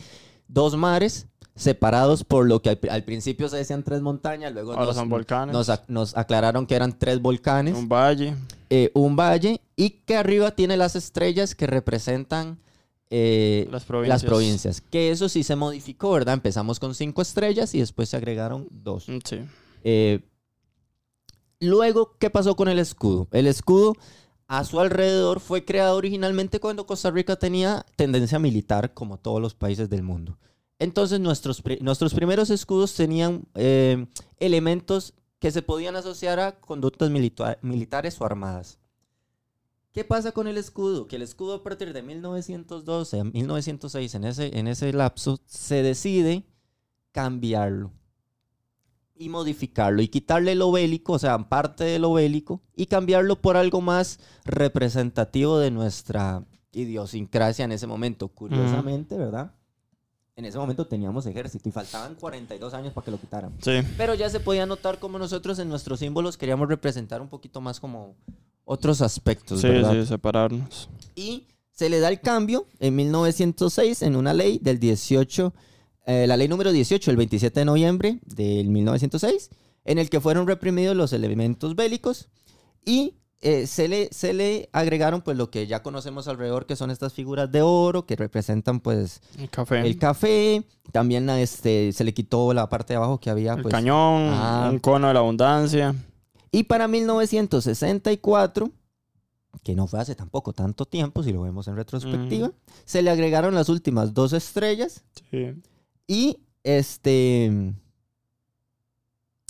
dos 0.47 0.77
mares 0.77 1.27
separados 1.57 2.23
por 2.23 2.47
lo 2.47 2.61
que 2.61 2.69
al, 2.69 2.79
al 2.89 3.03
principio 3.03 3.49
se 3.49 3.57
decían 3.57 3.83
tres 3.83 4.01
montañas, 4.01 4.53
luego 4.53 4.71
Ahora 4.71 4.85
nos, 4.85 4.95
son 4.95 5.09
volcanes. 5.09 5.55
nos 5.89 6.15
aclararon 6.15 6.65
que 6.65 6.75
eran 6.75 6.97
tres 6.97 7.19
volcanes 7.21 7.75
Un 7.75 7.89
valle. 7.89 8.35
eh, 8.69 8.91
un 8.93 9.15
valle 9.17 9.59
y 9.75 9.89
que 9.89 10.15
arriba 10.15 10.51
tiene 10.51 10.77
las 10.77 10.95
estrellas 10.95 11.53
que 11.55 11.67
representan 11.67 12.57
eh, 13.09 13.67
Las 13.71 13.85
provincias. 13.85 14.23
las 14.23 14.29
provincias. 14.29 14.81
Que 14.81 15.11
eso 15.11 15.29
sí 15.29 15.43
se 15.43 15.55
modificó, 15.55 16.11
¿verdad? 16.11 16.33
Empezamos 16.35 16.79
con 16.79 16.93
cinco 16.93 17.21
estrellas 17.21 17.73
y 17.73 17.79
después 17.79 18.09
se 18.09 18.17
agregaron 18.17 18.67
dos. 18.69 19.07
Mm, 19.09 19.17
Sí. 19.23 19.39
Eh, 19.83 20.19
luego, 21.59 22.15
¿qué 22.19 22.29
pasó 22.29 22.55
con 22.55 22.67
el 22.67 22.79
escudo? 22.79 23.27
El 23.31 23.47
escudo 23.47 23.93
a 24.47 24.63
su 24.63 24.79
alrededor 24.79 25.39
fue 25.39 25.65
creado 25.65 25.97
originalmente 25.97 26.59
cuando 26.59 26.85
Costa 26.85 27.11
Rica 27.11 27.35
tenía 27.35 27.85
tendencia 27.95 28.39
militar, 28.39 28.93
como 28.93 29.17
todos 29.17 29.41
los 29.41 29.55
países 29.55 29.89
del 29.89 30.03
mundo. 30.03 30.37
Entonces, 30.79 31.19
nuestros, 31.19 31.63
nuestros 31.81 32.13
primeros 32.13 32.49
escudos 32.49 32.93
tenían 32.93 33.45
eh, 33.55 34.05
elementos 34.39 35.13
que 35.39 35.51
se 35.51 35.61
podían 35.61 35.95
asociar 35.95 36.39
a 36.39 36.59
conductas 36.59 37.09
milita- 37.09 37.57
militares 37.61 38.19
o 38.21 38.25
armadas. 38.25 38.79
¿Qué 39.91 40.03
pasa 40.03 40.31
con 40.31 40.47
el 40.47 40.57
escudo? 40.57 41.07
Que 41.07 41.15
el 41.15 41.23
escudo 41.23 41.55
a 41.55 41.63
partir 41.63 41.91
de 41.93 42.03
1912 42.03 43.19
a 43.19 43.23
1906, 43.23 44.13
en 44.15 44.23
ese, 44.25 44.57
en 44.59 44.67
ese 44.67 44.93
lapso, 44.93 45.39
se 45.45 45.81
decide 45.81 46.45
cambiarlo 47.11 47.91
y 49.15 49.29
modificarlo 49.29 50.03
y 50.03 50.07
quitarle 50.09 50.53
lo 50.53 50.71
bélico, 50.71 51.13
o 51.13 51.19
sea, 51.19 51.49
parte 51.49 51.83
de 51.83 51.97
lo 51.97 52.13
bélico, 52.13 52.61
y 52.75 52.85
cambiarlo 52.85 53.41
por 53.41 53.57
algo 53.57 53.81
más 53.81 54.19
representativo 54.45 55.57
de 55.57 55.71
nuestra 55.71 56.43
idiosincrasia 56.71 57.65
en 57.65 57.71
ese 57.71 57.87
momento. 57.87 58.27
Curiosamente, 58.27 59.17
¿verdad? 59.17 59.53
En 60.37 60.45
ese 60.45 60.57
momento 60.59 60.85
teníamos 60.85 61.25
ejército 61.25 61.67
y 61.67 61.71
faltaban 61.71 62.13
42 62.13 62.71
años 62.75 62.93
para 62.93 63.03
que 63.05 63.11
lo 63.11 63.19
quitaran. 63.19 63.51
Sí. 63.59 63.79
Pero 63.97 64.13
ya 64.13 64.29
se 64.29 64.39
podía 64.39 64.67
notar 64.67 64.99
como 64.99 65.17
nosotros 65.17 65.57
en 65.57 65.67
nuestros 65.67 65.97
símbolos 65.99 66.37
queríamos 66.37 66.69
representar 66.69 67.21
un 67.21 67.27
poquito 67.27 67.59
más 67.59 67.79
como 67.79 68.15
otros 68.63 69.01
aspectos, 69.01 69.61
Sí, 69.61 69.67
¿verdad? 69.67 69.93
sí, 69.93 70.05
separarnos. 70.05 70.89
Y 71.15 71.47
se 71.71 71.89
le 71.89 71.99
da 71.99 72.09
el 72.09 72.21
cambio 72.21 72.67
en 72.79 72.95
1906 72.95 74.03
en 74.03 74.15
una 74.15 74.33
ley 74.35 74.59
del 74.61 74.79
18, 74.79 75.53
eh, 76.05 76.27
la 76.27 76.37
ley 76.37 76.47
número 76.47 76.71
18, 76.71 77.09
el 77.09 77.17
27 77.17 77.59
de 77.61 77.65
noviembre 77.65 78.19
del 78.23 78.69
1906, 78.69 79.49
en 79.85 79.97
el 79.97 80.09
que 80.11 80.21
fueron 80.21 80.45
reprimidos 80.45 80.95
los 80.95 81.13
elementos 81.13 81.75
bélicos 81.75 82.29
y 82.85 83.15
eh, 83.41 83.67
se, 83.67 83.87
le, 83.87 84.09
se 84.11 84.33
le 84.33 84.67
agregaron 84.73 85.21
pues 85.21 85.37
lo 85.37 85.49
que 85.51 85.67
ya 85.67 85.83
conocemos 85.83 86.27
alrededor, 86.27 86.65
que 86.65 86.75
son 86.75 86.89
estas 86.91 87.13
figuras 87.13 87.51
de 87.51 87.61
oro 87.61 88.05
que 88.05 88.15
representan 88.15 88.79
pues 88.79 89.21
El 89.37 89.49
café. 89.49 89.79
el 89.81 89.97
café. 89.97 90.63
También 90.91 91.29
este, 91.29 91.91
se 91.93 92.03
le 92.03 92.13
quitó 92.13 92.53
la 92.53 92.67
parte 92.69 92.93
de 92.93 92.97
abajo 92.97 93.19
que 93.19 93.29
había. 93.29 93.53
El 93.53 93.61
pues, 93.61 93.71
cañón, 93.73 94.29
Ah. 94.33 94.69
un 94.71 94.79
cono 94.79 95.07
de 95.09 95.13
la 95.13 95.19
abundancia. 95.19 95.93
Y 96.51 96.63
para 96.63 96.87
1964, 96.87 98.71
que 99.63 99.75
no 99.75 99.85
fue 99.87 99.99
hace 99.99 100.15
tampoco 100.15 100.53
tanto 100.53 100.85
tiempo, 100.85 101.21
si 101.23 101.31
lo 101.33 101.41
vemos 101.41 101.67
en 101.67 101.75
retrospectiva, 101.75 102.51
se 102.85 103.01
le 103.01 103.09
agregaron 103.11 103.53
las 103.53 103.69
últimas 103.69 104.13
dos 104.13 104.33
estrellas 104.33 105.03
Sí. 105.29 105.53
y 106.07 106.37
este... 106.63 107.73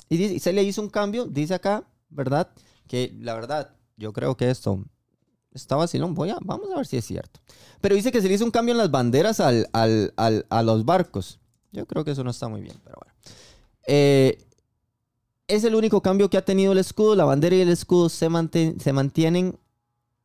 Y 0.10 0.40
se 0.40 0.54
le 0.54 0.64
hizo 0.64 0.82
un 0.82 0.90
cambio, 0.90 1.26
dice 1.26 1.54
acá, 1.54 1.84
¿verdad? 2.10 2.50
Que 2.88 3.14
la 3.20 3.34
verdad, 3.34 3.76
yo 3.98 4.14
creo 4.14 4.38
que 4.38 4.50
esto 4.50 4.84
está 5.52 5.76
vacilón. 5.76 6.14
Voy 6.14 6.30
a, 6.30 6.38
vamos 6.42 6.70
a 6.72 6.78
ver 6.78 6.86
si 6.88 6.98
es 6.98 7.06
cierto. 7.06 7.40
Pero 7.82 7.96
dice 7.96 8.12
que 8.12 8.22
se 8.22 8.28
le 8.28 8.36
hizo 8.36 8.46
un 8.46 8.52
cambio 8.52 8.72
en 8.74 8.78
las 8.78 8.92
banderas 8.92 9.40
al, 9.40 9.68
al- 9.74 10.14
al- 10.18 10.46
a 10.50 10.64
los 10.64 10.86
barcos. 10.86 11.40
Yo 11.72 11.86
creo 11.86 12.06
que 12.06 12.12
eso 12.12 12.24
no 12.24 12.30
está 12.32 12.48
muy 12.48 12.62
bien, 12.62 12.76
pero 12.84 12.98
bueno. 13.02 13.14
Eh, 13.88 14.38
es 15.48 15.64
el 15.64 15.76
único 15.76 16.02
cambio 16.02 16.30
que 16.30 16.38
ha 16.38 16.46
tenido 16.46 16.72
el 16.74 16.78
escudo. 16.78 17.16
La 17.16 17.26
bandera 17.26 17.56
y 17.56 17.62
el 17.62 17.70
escudo 17.70 18.10
se, 18.10 18.30
manten- 18.30 18.80
se 18.80 18.94
mantienen 18.94 19.58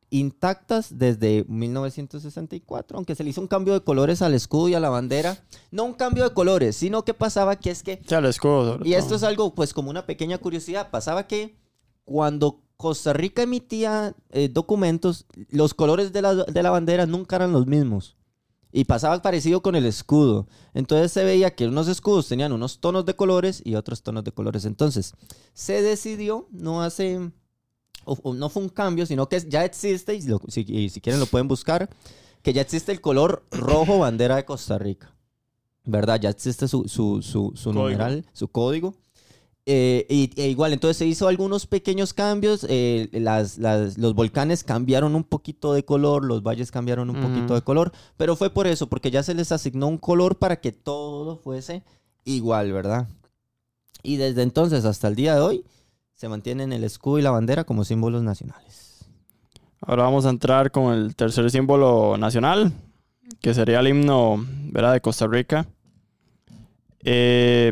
intactas 0.09 0.99
desde 0.99 1.43
1964, 1.47 2.97
aunque 2.97 3.15
se 3.15 3.23
le 3.23 3.31
hizo 3.31 3.41
un 3.41 3.47
cambio 3.47 3.73
de 3.73 3.81
colores 3.83 4.21
al 4.21 4.33
escudo 4.35 4.69
y 4.69 4.75
a 4.75 4.79
la 4.79 4.89
bandera. 4.89 5.43
No 5.71 5.85
un 5.85 5.93
cambio 5.93 6.23
de 6.23 6.33
colores, 6.35 6.75
sino 6.75 7.03
que 7.03 7.13
pasaba 7.15 7.55
que 7.55 7.71
es 7.71 7.81
que 7.81 7.99
O 8.05 8.07
sea, 8.09 8.19
el 8.19 8.25
escudo. 8.25 8.73
sobre 8.73 8.89
y 8.89 8.93
esto 8.93 9.15
es 9.15 9.23
algo, 9.23 9.55
pues, 9.55 9.73
como 9.73 9.89
una 9.89 10.05
pequeña 10.05 10.37
curiosidad. 10.37 10.91
Pasaba 10.91 11.25
que 11.27 11.57
cuando 12.05 12.61
Costa 12.83 13.13
Rica 13.13 13.43
emitía 13.43 14.13
eh, 14.31 14.49
documentos, 14.49 15.25
los 15.49 15.73
colores 15.73 16.11
de 16.11 16.21
la, 16.21 16.35
de 16.35 16.63
la 16.63 16.69
bandera 16.69 17.05
nunca 17.05 17.37
eran 17.37 17.53
los 17.53 17.65
mismos. 17.65 18.17
Y 18.73 18.83
pasaba 18.83 19.21
parecido 19.21 19.61
con 19.61 19.75
el 19.77 19.85
escudo. 19.85 20.47
Entonces 20.73 21.13
se 21.13 21.23
veía 21.23 21.55
que 21.55 21.65
unos 21.65 21.87
escudos 21.87 22.27
tenían 22.27 22.51
unos 22.51 22.79
tonos 22.81 23.05
de 23.05 23.15
colores 23.15 23.61
y 23.63 23.75
otros 23.75 24.03
tonos 24.03 24.25
de 24.25 24.33
colores. 24.33 24.65
Entonces 24.65 25.13
se 25.53 25.81
decidió, 25.81 26.47
no 26.51 26.81
hace, 26.83 27.31
o- 28.03 28.19
o 28.21 28.33
no 28.33 28.49
fue 28.49 28.63
un 28.63 28.69
cambio, 28.69 29.05
sino 29.05 29.29
que 29.29 29.39
ya 29.47 29.63
existe, 29.63 30.13
y, 30.15 30.21
lo- 30.23 30.41
si, 30.49 30.65
y 30.67 30.89
si 30.89 30.99
quieren 30.99 31.21
lo 31.21 31.27
pueden 31.27 31.47
buscar, 31.47 31.89
que 32.41 32.51
ya 32.51 32.61
existe 32.63 32.91
el 32.91 32.99
color 32.99 33.45
rojo 33.51 33.97
bandera 33.99 34.35
de 34.35 34.43
Costa 34.43 34.77
Rica. 34.77 35.15
¿Verdad? 35.85 36.19
Ya 36.19 36.31
existe 36.31 36.67
su, 36.67 36.89
su, 36.89 37.21
su, 37.21 37.53
numeral, 37.71 38.25
su 38.33 38.49
código. 38.49 38.95
Eh, 39.65 40.05
y, 40.09 40.29
e 40.41 40.49
igual, 40.49 40.73
entonces 40.73 40.97
se 40.97 41.05
hizo 41.05 41.27
algunos 41.29 41.67
pequeños 41.67 42.13
cambios. 42.13 42.65
eh, 42.69 43.07
las, 43.13 43.57
las- 43.57 43.97
los 43.97 44.13
volcanes 44.13 44.63
cambiaron 44.63 45.15
un 45.15 45.23
poquito 45.23 45.73
de 45.73 45.85
color, 45.85 46.25
los 46.25 46.43
valles 46.43 46.69
cambiaron 46.71 47.09
un 47.09 47.21
poquito 47.21 47.53
de 47.55 47.61
color, 47.61 47.91
pero 48.17 48.35
fue 48.35 48.49
por 48.49 48.67
eso, 48.67 48.87
porque 48.87 49.09
ya 49.11 49.23
se 49.23 49.33
les 49.33 49.51
asignó 49.53 49.87
un 49.87 49.97
color 49.97 50.37
para 50.37 50.59
que 50.59 50.71
todo 50.73 51.37
fuese 51.37 51.83
igual, 52.25 52.73
¿verdad? 52.73 53.07
Y 54.01 54.17
desde 54.17 54.41
entonces 54.41 54.83
hasta 54.83 55.07
el 55.07 55.15
día 55.15 55.35
de 55.35 55.41
hoy 55.41 55.65
se 56.15 56.27
mantienen 56.27 56.73
el 56.73 56.83
escudo 56.83 57.19
y 57.19 57.21
la 57.21 57.31
bandera 57.31 57.63
como 57.63 57.85
símbolos 57.85 58.21
nacionales. 58.21 59.05
Ahora 59.79 60.03
vamos 60.03 60.25
a 60.25 60.29
entrar 60.29 60.71
con 60.71 60.93
el 60.93 61.15
tercer 61.15 61.49
símbolo 61.51 62.17
nacional, 62.17 62.73
que 63.41 63.53
sería 63.53 63.79
el 63.79 63.87
himno 63.87 64.45
¿verdad? 64.71 64.91
de 64.93 65.01
Costa 65.01 65.25
Rica. 65.27 65.65
Eh, 67.05 67.71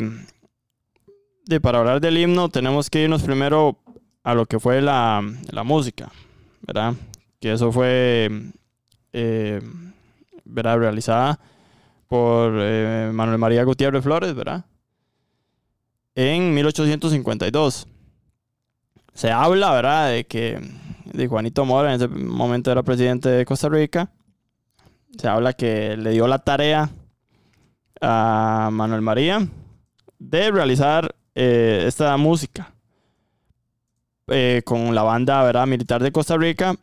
de, 1.46 1.60
para 1.60 1.80
hablar 1.80 2.02
del 2.02 2.18
himno 2.18 2.50
tenemos 2.50 2.90
que 2.90 3.04
irnos 3.04 3.24
primero 3.24 3.78
a 4.24 4.34
lo 4.34 4.46
que 4.46 4.60
fue 4.60 4.82
la, 4.82 5.24
la 5.52 5.64
música, 5.64 6.12
¿verdad? 6.62 6.94
Que 7.40 7.54
eso 7.54 7.72
fue 7.72 8.30
eh, 9.14 9.62
¿verdad? 10.46 10.78
realizada 10.78 11.40
por 12.08 12.54
eh, 12.58 13.10
Manuel 13.14 13.38
María 13.38 13.64
Gutiérrez 13.64 14.04
Flores, 14.04 14.36
¿verdad? 14.36 14.66
En 16.14 16.54
1852. 16.54 17.88
Se 19.14 19.32
habla, 19.32 19.72
¿verdad? 19.72 20.10
De 20.10 20.26
que 20.26 20.60
de 21.06 21.28
Juanito 21.28 21.66
Mora, 21.66 21.94
en 21.94 21.96
ese 21.96 22.08
momento 22.08 22.72
era 22.72 22.84
presidente 22.84 23.30
de 23.30 23.46
Costa 23.46 23.70
Rica. 23.70 24.12
Se 25.18 25.28
habla 25.28 25.54
que 25.54 25.98
le 25.98 26.12
dio 26.12 26.28
la 26.28 26.40
tarea 26.40 26.90
a 28.02 28.70
Manuel 28.72 29.02
María 29.02 29.48
de 30.20 30.52
realizar 30.52 31.16
eh, 31.36 31.84
esta 31.88 32.16
música 32.18 32.74
eh, 34.28 34.62
con 34.66 34.94
la 34.96 35.04
banda 35.04 35.44
¿verdad? 35.44 35.68
militar 35.68 36.02
de 36.02 36.12
Costa 36.12 36.38
Rica 36.38 36.76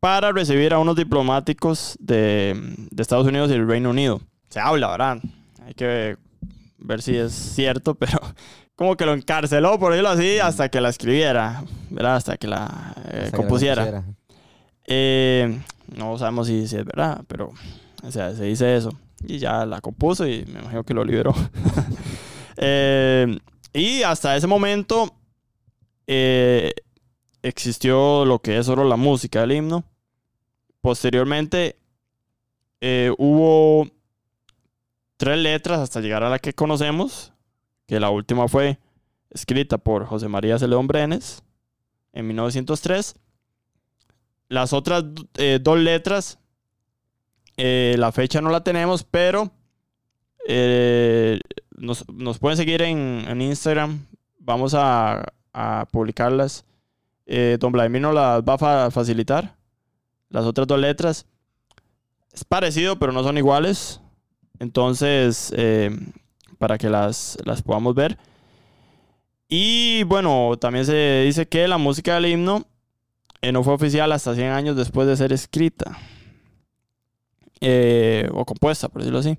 para 0.00 0.32
recibir 0.32 0.72
a 0.72 0.78
unos 0.78 0.96
diplomáticos 0.96 1.96
de, 2.00 2.54
de 2.90 3.02
Estados 3.02 3.26
Unidos 3.26 3.50
y 3.50 3.54
el 3.54 3.66
Reino 3.66 3.90
Unido. 3.90 4.20
Se 4.48 4.60
habla, 4.60 4.90
¿verdad? 4.90 5.18
Hay 5.66 5.74
que 5.74 6.16
ver 6.78 7.02
si 7.02 7.16
es 7.16 7.32
cierto, 7.32 7.94
pero 7.98 8.18
como 8.76 8.96
que 8.96 9.04
lo 9.04 9.12
encarceló, 9.12 9.78
por 9.78 9.92
decirlo 9.92 10.10
así, 10.10 10.38
hasta 10.38 10.68
que 10.68 10.80
la 10.80 10.88
escribiera, 10.88 11.64
¿verdad? 11.90 12.16
Hasta 12.16 12.36
que 12.36 12.46
la 12.46 12.94
eh, 12.96 13.22
Hasta 13.24 13.24
que 13.24 13.30
la 13.30 13.36
compusiera. 13.36 14.04
Eh, 14.86 15.60
no 15.96 16.16
sabemos 16.16 16.46
si, 16.46 16.66
si 16.66 16.76
es 16.76 16.84
verdad, 16.84 17.22
pero 17.26 17.52
o 18.02 18.10
sea, 18.10 18.34
se 18.34 18.44
dice 18.44 18.76
eso. 18.76 18.92
Y 19.26 19.38
ya 19.38 19.66
la 19.66 19.80
compuso 19.80 20.26
y 20.26 20.44
me 20.46 20.60
imagino 20.60 20.84
que 20.84 20.94
lo 20.94 21.04
liberó. 21.04 21.34
Eh, 22.60 23.38
y 23.72 24.02
hasta 24.02 24.36
ese 24.36 24.48
momento 24.48 25.14
eh, 26.08 26.72
existió 27.42 28.24
lo 28.24 28.40
que 28.40 28.58
es 28.58 28.66
solo 28.66 28.82
la 28.82 28.96
música 28.96 29.40
del 29.40 29.52
himno. 29.52 29.84
Posteriormente 30.80 31.78
eh, 32.80 33.12
hubo 33.16 33.88
tres 35.16 35.38
letras 35.38 35.78
hasta 35.78 36.00
llegar 36.00 36.24
a 36.24 36.30
la 36.30 36.40
que 36.40 36.52
conocemos, 36.52 37.32
que 37.86 38.00
la 38.00 38.10
última 38.10 38.48
fue 38.48 38.78
escrita 39.30 39.78
por 39.78 40.06
José 40.06 40.26
María 40.26 40.58
Celedón 40.58 40.88
Brenes 40.88 41.44
en 42.12 42.26
1903. 42.26 43.14
Las 44.48 44.72
otras 44.72 45.04
dos 45.60 45.78
letras, 45.78 46.38
la 47.56 48.10
fecha 48.12 48.40
no 48.40 48.50
la 48.50 48.64
tenemos, 48.64 49.04
pero 49.04 49.52
nos, 51.78 52.08
nos 52.08 52.38
pueden 52.38 52.56
seguir 52.56 52.82
en, 52.82 53.24
en 53.28 53.40
Instagram. 53.42 54.06
Vamos 54.38 54.74
a, 54.74 55.24
a 55.52 55.86
publicarlas. 55.90 56.64
Eh, 57.26 57.56
don 57.60 57.72
Vladimir 57.72 58.00
nos 58.02 58.14
las 58.14 58.42
va 58.42 58.54
a 58.54 58.58
fa- 58.58 58.90
facilitar. 58.90 59.56
Las 60.30 60.44
otras 60.44 60.66
dos 60.66 60.78
letras. 60.78 61.26
Es 62.32 62.44
parecido, 62.44 62.98
pero 62.98 63.12
no 63.12 63.22
son 63.22 63.38
iguales. 63.38 64.00
Entonces, 64.58 65.52
eh, 65.56 65.90
para 66.58 66.78
que 66.78 66.88
las, 66.88 67.38
las 67.44 67.62
podamos 67.62 67.94
ver. 67.94 68.18
Y 69.48 70.02
bueno, 70.04 70.56
también 70.60 70.84
se 70.84 71.22
dice 71.24 71.46
que 71.46 71.66
la 71.68 71.78
música 71.78 72.14
del 72.16 72.26
himno 72.26 72.66
eh, 73.40 73.52
no 73.52 73.62
fue 73.64 73.72
oficial 73.74 74.12
hasta 74.12 74.34
100 74.34 74.50
años 74.52 74.76
después 74.76 75.08
de 75.08 75.16
ser 75.16 75.32
escrita. 75.32 75.96
O 78.32 78.44
compuesta, 78.44 78.88
por 78.88 79.00
decirlo 79.02 79.18
así. 79.20 79.38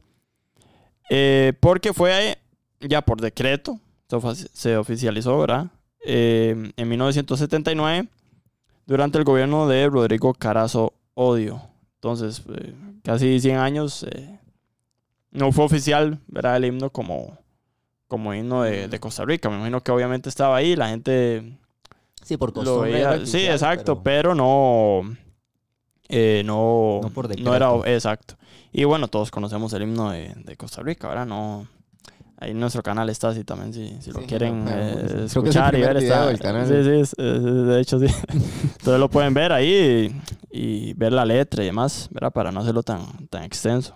Eh, 1.10 1.54
porque 1.60 1.94
fue 1.94 2.38
ya 2.82 3.02
por 3.02 3.20
decreto, 3.20 3.80
se 4.10 4.16
ofi- 4.16 4.50
se 4.54 4.78
oficializó, 4.78 5.38
¿verdad? 5.40 5.68
Eh, 6.06 6.72
en 6.78 6.88
1979, 6.90 8.08
durante 8.86 9.18
el 9.18 9.24
gobierno 9.24 9.68
de 9.68 9.88
Rodrigo 9.90 10.34
Carazo 10.34 10.94
Odio. 11.14 11.62
Entonces, 11.96 12.42
eh, 12.56 12.74
casi 13.04 13.40
100 13.40 13.58
años, 13.58 14.04
eh, 14.04 14.40
no 15.32 15.52
fue 15.52 15.66
oficial, 15.66 16.20
¿verdad? 16.28 16.58
El 16.58 16.66
himno 16.66 16.90
como, 16.90 17.38
como 18.08 18.34
himno 18.34 18.64
de, 18.64 18.88
de 18.88 19.00
Costa 19.00 19.26
Rica. 19.26 19.50
Me 19.50 19.58
imagino 19.58 19.82
que 19.82 19.92
obviamente 19.92 20.30
estaba 20.30 20.56
ahí, 20.56 20.76
la 20.76 20.90
gente 20.90 21.58
Sí, 22.24 22.38
por 22.38 22.54
costumbre. 22.54 23.26
sí, 23.26 23.46
exacto, 23.48 24.02
pero- 24.02 24.34
pero, 24.34 24.36
no, 24.36 25.16
eh, 26.08 26.42
no, 26.46 27.00
No 27.04 27.10
por 27.10 27.38
no 27.40 27.56
era 27.56 27.72
exacto. 27.86 28.36
Y 28.72 28.84
bueno, 28.84 29.08
todos 29.08 29.32
conocemos 29.32 29.74
el 29.74 29.84
himno 29.84 30.12
de, 30.12 30.34
de 30.46 30.56
Costa 30.58 30.82
Rica, 30.82 31.08
¿verdad? 31.08 31.26
No, 31.26 31.68
ahí 32.38 32.52
en 32.52 32.60
nuestro 32.60 32.84
canal 32.84 33.10
está 33.10 33.30
así 33.30 33.44
también, 33.44 33.74
si, 33.74 34.00
si 34.02 34.12
lo 34.12 34.20
Sí, 34.22 34.28
quieren 34.28 34.66
lo 34.66 34.72
eh, 34.72 34.96
que 35.00 35.06
es 35.06 35.12
el 35.14 35.24
escuchar 35.26 35.76
y 35.76 35.82
ver. 35.82 35.98
Está, 35.98 36.28
del 36.28 36.40
canal. 36.40 36.68
Sí, 36.68 36.84
sí, 36.84 37.00
es- 37.00 37.16
es- 37.18 37.44
de 37.44 37.80
hecho 37.82 38.00
sí. 38.00 38.06
Entonces 38.30 39.00
lo 39.00 39.10
pueden 39.10 39.34
ver 39.34 39.52
ahí 39.52 40.14
y, 40.52 40.90
y 40.90 40.94
ver 40.94 41.14
la 41.14 41.26
letra 41.26 41.64
y 41.64 41.68
demás, 41.68 42.08
¿verdad? 42.12 42.32
Para 42.32 42.52
no 42.52 42.60
hacerlo 42.60 42.84
tan, 42.84 43.28
tan 43.28 43.44
extenso. 43.44 43.96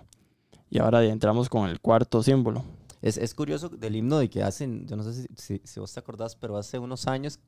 Y 0.70 0.78
ahora 0.80 1.04
ya 1.04 1.12
entramos 1.12 1.48
con 1.48 1.68
el 1.70 1.80
cuarto 1.80 2.22
símbolo. 2.22 2.64
Es, 3.00 3.16
es 3.16 3.32
curioso 3.34 3.68
del 3.68 3.94
himno 3.96 4.18
de 4.18 4.28
que 4.28 4.42
hacen, 4.42 4.86
yo 4.88 4.96
no 4.96 5.04
sé 5.04 5.12
si, 5.14 5.26
si, 5.36 5.60
si 5.62 5.78
vos 5.78 5.92
te 5.92 6.00
acordás, 6.00 6.34
pero 6.34 6.56
hace 6.56 6.78
unos 6.80 7.06
años 7.06 7.38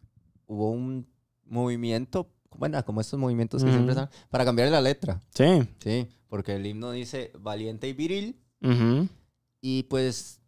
hubo 0.47 0.71
un 0.71 1.09
movimiento, 1.45 2.28
bueno, 2.57 2.85
como 2.85 3.00
estos 3.00 3.19
movimientos 3.19 3.65
que 3.65 3.71
siempre 3.71 3.93
están, 3.93 4.11
para 4.31 4.45
cambiar 4.45 4.71
la 4.71 4.81
letra. 4.81 5.21
Sí. 5.31 5.69
Sí, 5.79 6.09
porque 6.29 6.57
el 6.57 6.67
himno 6.67 6.91
dice 6.91 7.33
valiente 7.38 7.88
y 7.88 7.93
viril 7.93 8.37
y 9.61 9.85
pues 9.85 10.41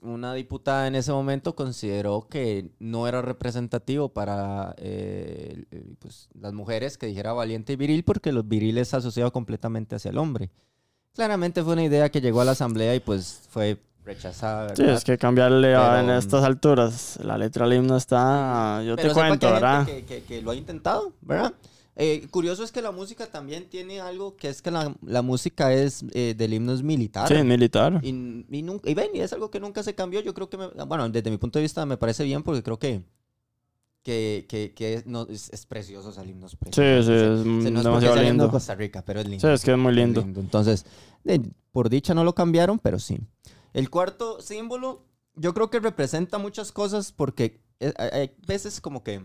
una 0.00 0.34
diputada 0.34 0.86
en 0.86 0.94
ese 0.94 1.12
momento 1.12 1.54
consideró 1.54 2.28
que 2.28 2.70
no 2.78 3.08
era 3.08 3.22
representativo 3.22 4.10
para 4.10 4.74
eh, 4.78 5.64
pues, 5.98 6.28
las 6.34 6.52
mujeres 6.52 6.98
que 6.98 7.06
dijera 7.06 7.32
valiente 7.32 7.72
y 7.72 7.76
viril 7.76 8.04
porque 8.04 8.32
los 8.32 8.46
viriles 8.46 8.94
asociado 8.94 9.32
completamente 9.32 9.96
hacia 9.96 10.10
el 10.10 10.18
hombre. 10.18 10.50
Claramente 11.14 11.62
fue 11.62 11.72
una 11.72 11.84
idea 11.84 12.10
que 12.10 12.20
llegó 12.20 12.40
a 12.40 12.44
la 12.44 12.52
asamblea 12.52 12.94
y 12.94 13.00
pues 13.00 13.42
fue 13.48 13.78
rechazada. 14.06 14.74
Sí, 14.74 14.84
es 14.84 15.04
que 15.04 15.18
cambiarle 15.18 15.74
en 15.74 16.10
estas 16.10 16.44
alturas 16.44 17.18
la 17.22 17.36
letra 17.36 17.68
del 17.68 17.78
himno 17.78 17.96
está, 17.96 18.82
yo 18.84 18.96
te 18.96 19.10
cuento, 19.10 19.50
¿verdad? 19.52 19.84
que, 19.84 20.22
que, 20.22 20.40
lo 20.40 20.52
ha 20.52 20.54
intentado, 20.54 21.12
¿verdad? 21.20 21.52
Eh, 21.98 22.26
curioso 22.30 22.62
es 22.62 22.72
que 22.72 22.82
la 22.82 22.92
música 22.92 23.26
también 23.26 23.70
tiene 23.70 24.00
algo 24.00 24.36
que 24.36 24.50
es 24.50 24.60
que 24.60 24.70
la, 24.70 24.94
la 25.02 25.22
música 25.22 25.72
es 25.72 26.04
eh, 26.12 26.34
del 26.36 26.52
himno 26.52 26.72
es 26.74 26.82
militar. 26.82 27.26
Sí, 27.26 27.42
militar. 27.42 28.00
Y, 28.02 28.08
y, 28.08 28.62
nunca, 28.62 28.88
y 28.88 28.94
ven, 28.94 29.10
y 29.14 29.20
es 29.20 29.32
algo 29.32 29.50
que 29.50 29.60
nunca 29.60 29.82
se 29.82 29.94
cambió. 29.94 30.20
Yo 30.20 30.34
creo 30.34 30.50
que, 30.50 30.56
bueno, 30.56 31.08
desde 31.08 31.30
mi 31.30 31.38
punto 31.38 31.58
de 31.58 31.62
vista 31.62 31.86
me 31.86 31.96
parece 31.96 32.24
bien 32.24 32.42
porque 32.42 32.62
creo 32.62 32.78
que 32.78 33.02
que, 34.06 34.46
que, 34.48 34.72
que 34.72 35.02
no, 35.04 35.26
es, 35.28 35.50
es, 35.52 35.66
precioso, 35.66 36.14
el 36.22 36.30
himno 36.30 36.46
es 36.46 36.54
precioso. 36.54 37.02
Sí, 37.02 37.08
sí, 37.08 37.12
es 37.12 37.64
se, 37.64 37.70
no 37.72 37.82
demasiado 37.82 38.16
es 38.16 38.22
lindo. 38.22 38.48
Costa 38.48 38.76
Rica, 38.76 39.02
pero 39.04 39.18
es 39.18 39.26
lindo. 39.26 39.44
Sí, 39.44 39.52
es 39.52 39.64
que 39.64 39.72
es 39.72 39.78
muy 39.78 39.92
lindo. 39.92 40.20
Entonces, 40.20 40.86
por 41.72 41.88
dicha 41.88 42.14
no 42.14 42.22
lo 42.22 42.32
cambiaron, 42.32 42.78
pero 42.78 43.00
sí. 43.00 43.18
El 43.76 43.90
cuarto 43.90 44.40
símbolo, 44.40 45.04
yo 45.34 45.52
creo 45.52 45.68
que 45.68 45.80
representa 45.80 46.38
muchas 46.38 46.72
cosas 46.72 47.12
porque 47.12 47.60
eh, 47.78 47.92
hay 47.98 48.34
veces 48.46 48.80
como 48.80 49.04
que 49.04 49.22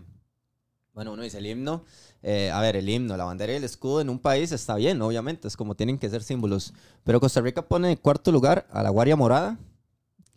bueno, 0.92 1.14
uno 1.14 1.22
dice 1.22 1.38
el 1.38 1.46
himno. 1.46 1.84
Eh, 2.22 2.50
a 2.50 2.60
ver, 2.60 2.76
el 2.76 2.86
himno, 2.86 3.16
la 3.16 3.24
bandera 3.24 3.54
y 3.54 3.56
el 3.56 3.64
escudo 3.64 4.02
en 4.02 4.10
un 4.10 4.18
país 4.18 4.52
está 4.52 4.74
bien, 4.74 5.00
obviamente, 5.00 5.48
es 5.48 5.56
como 5.56 5.74
tienen 5.74 5.96
que 5.96 6.10
ser 6.10 6.22
símbolos. 6.22 6.74
Pero 7.02 7.18
Costa 7.18 7.40
Rica 7.40 7.62
pone 7.62 7.92
en 7.92 7.96
cuarto 7.96 8.30
lugar 8.30 8.66
a 8.70 8.82
la 8.82 8.90
Guardia 8.90 9.16
Morada, 9.16 9.58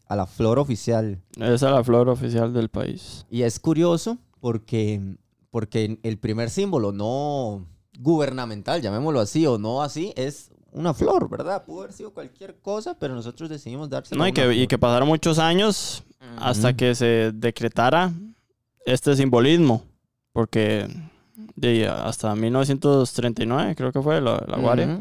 a 0.07 0.15
la 0.15 0.25
flor 0.25 0.59
oficial. 0.59 1.21
Esa 1.35 1.53
es 1.53 1.61
la 1.61 1.83
flor 1.83 2.07
oficial 2.07 2.53
del 2.53 2.69
país. 2.69 3.25
Y 3.29 3.41
es 3.41 3.59
curioso 3.59 4.17
porque, 4.39 5.17
porque 5.51 5.99
el 6.03 6.17
primer 6.19 6.49
símbolo 6.49 6.93
no 6.93 7.67
gubernamental, 7.99 8.81
llamémoslo 8.81 9.19
así, 9.19 9.45
o 9.45 9.57
no 9.57 9.83
así, 9.83 10.13
es 10.15 10.51
una 10.75 10.93
flor, 10.93 11.29
¿verdad? 11.29 11.63
Pudo 11.65 11.81
haber 11.81 11.93
sido 11.93 12.13
cualquier 12.13 12.59
cosa, 12.59 12.97
pero 12.99 13.15
nosotros 13.15 13.49
decidimos 13.49 13.89
dárselo. 13.89 14.19
No, 14.19 14.27
y, 14.27 14.33
que, 14.33 14.53
y 14.53 14.67
que 14.67 14.77
pasaron 14.77 15.07
muchos 15.07 15.39
años 15.39 16.03
hasta 16.37 16.75
que 16.75 16.93
se 16.95 17.31
decretara 17.33 18.11
este 18.85 19.15
simbolismo 19.15 19.83
porque 20.35 20.85
de, 21.55 21.87
hasta 21.87 22.35
1939 22.35 23.73
creo 23.75 23.93
que 23.93 24.01
fue 24.01 24.19
la, 24.19 24.43
la 24.45 24.57
Guardia. 24.57 24.99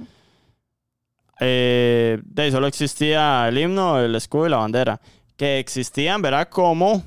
Eh, 1.40 2.22
de 2.24 2.50
solo 2.52 2.68
existía 2.68 3.48
el 3.48 3.58
himno, 3.58 3.98
el 3.98 4.14
escudo 4.14 4.46
y 4.46 4.50
la 4.50 4.58
bandera. 4.58 5.00
Que 5.36 5.58
existían, 5.58 6.22
¿verdad? 6.22 6.48
Como 6.48 7.02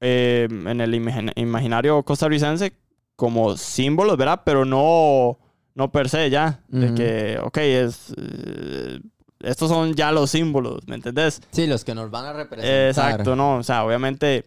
eh, 0.00 0.46
en 0.48 0.80
el 0.80 0.94
imaginario 0.94 2.00
costarricense, 2.04 2.72
como 3.16 3.56
símbolos, 3.56 4.16
¿verdad? 4.16 4.42
Pero 4.44 4.64
no, 4.64 5.38
no 5.74 5.90
per 5.90 6.08
se 6.08 6.30
ya. 6.30 6.60
De 6.68 6.94
que, 6.94 7.38
ok, 7.42 7.58
es, 7.58 8.14
eh, 8.16 9.00
estos 9.40 9.68
son 9.68 9.94
ya 9.94 10.12
los 10.12 10.30
símbolos, 10.30 10.86
¿me 10.86 10.94
entendés? 10.94 11.40
Sí, 11.50 11.66
los 11.66 11.84
que 11.84 11.94
nos 11.94 12.10
van 12.10 12.26
a 12.26 12.32
representar. 12.32 12.88
Exacto, 12.88 13.36
no. 13.36 13.56
O 13.56 13.62
sea, 13.62 13.84
obviamente 13.84 14.46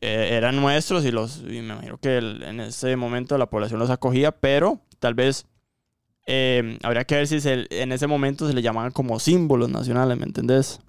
eh, 0.00 0.30
eran 0.32 0.56
nuestros 0.56 1.04
y 1.04 1.10
los 1.10 1.42
me 1.42 1.58
imagino 1.58 1.98
que 1.98 2.18
en 2.18 2.60
ese 2.60 2.96
momento 2.96 3.38
la 3.38 3.46
población 3.46 3.80
los 3.80 3.90
acogía, 3.90 4.32
pero 4.32 4.80
tal 4.98 5.14
vez 5.14 5.46
eh, 6.26 6.78
habría 6.82 7.04
que 7.04 7.16
ver 7.16 7.26
si 7.26 7.38
en 7.44 7.92
ese 7.92 8.06
momento 8.06 8.46
se 8.46 8.54
le 8.54 8.62
llamaban 8.62 8.92
como 8.92 9.18
símbolos 9.18 9.68
nacionales, 9.70 10.16
¿me 10.18 10.24
entendés? 10.24 10.80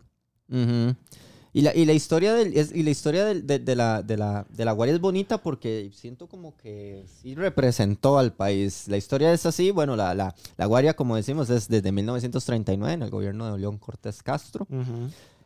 Y, 1.53 1.62
la, 1.62 1.75
y 1.75 1.86
la 1.86 1.93
historia, 1.93 2.33
del, 2.33 2.53
y 2.53 2.83
la 2.83 2.89
historia 2.89 3.25
de, 3.25 3.75
la, 3.75 4.01
de, 4.01 4.17
la, 4.17 4.45
de 4.50 4.65
la 4.65 4.72
Guardia 4.72 4.95
es 4.95 5.01
bonita 5.01 5.41
porque 5.41 5.91
siento 5.93 6.27
como 6.27 6.57
que 6.57 7.05
sí 7.22 7.36
representó 7.36 8.17
al 8.17 8.33
país. 8.33 8.88
La 8.88 8.98
historia 8.98 9.31
es 9.31 9.45
así, 9.45 9.72
bueno, 9.72 9.95
la, 9.95 10.13
la, 10.15 10.36
la 10.57 10.65
Guardia, 10.65 10.95
como 10.95 11.15
decimos, 11.15 11.50
es 11.50 11.67
desde 11.67 11.91
1939 11.91 12.93
en 12.93 13.01
el 13.03 13.10
gobierno 13.10 13.51
de 13.51 13.60
León 13.60 13.77
Cortés 13.77 14.24
Castro. 14.24 14.67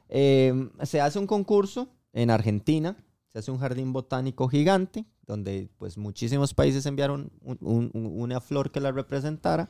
Eh, 0.10 0.70
se 0.84 1.02
hace 1.02 1.20
un 1.20 1.28
concurso 1.28 1.90
en 2.14 2.32
Argentina 2.32 2.96
se 3.38 3.40
hace 3.40 3.52
un 3.52 3.60
jardín 3.60 3.94
botánico 3.94 4.48
gigante, 4.48 5.05
donde 5.25 5.70
pues 5.77 5.98
muchísimos 5.98 6.53
países 6.53 6.86
enviaron 6.86 7.31
una 7.60 8.42
flor 8.42 8.72
que 8.72 8.79
la 8.79 8.92
representara. 8.92 9.70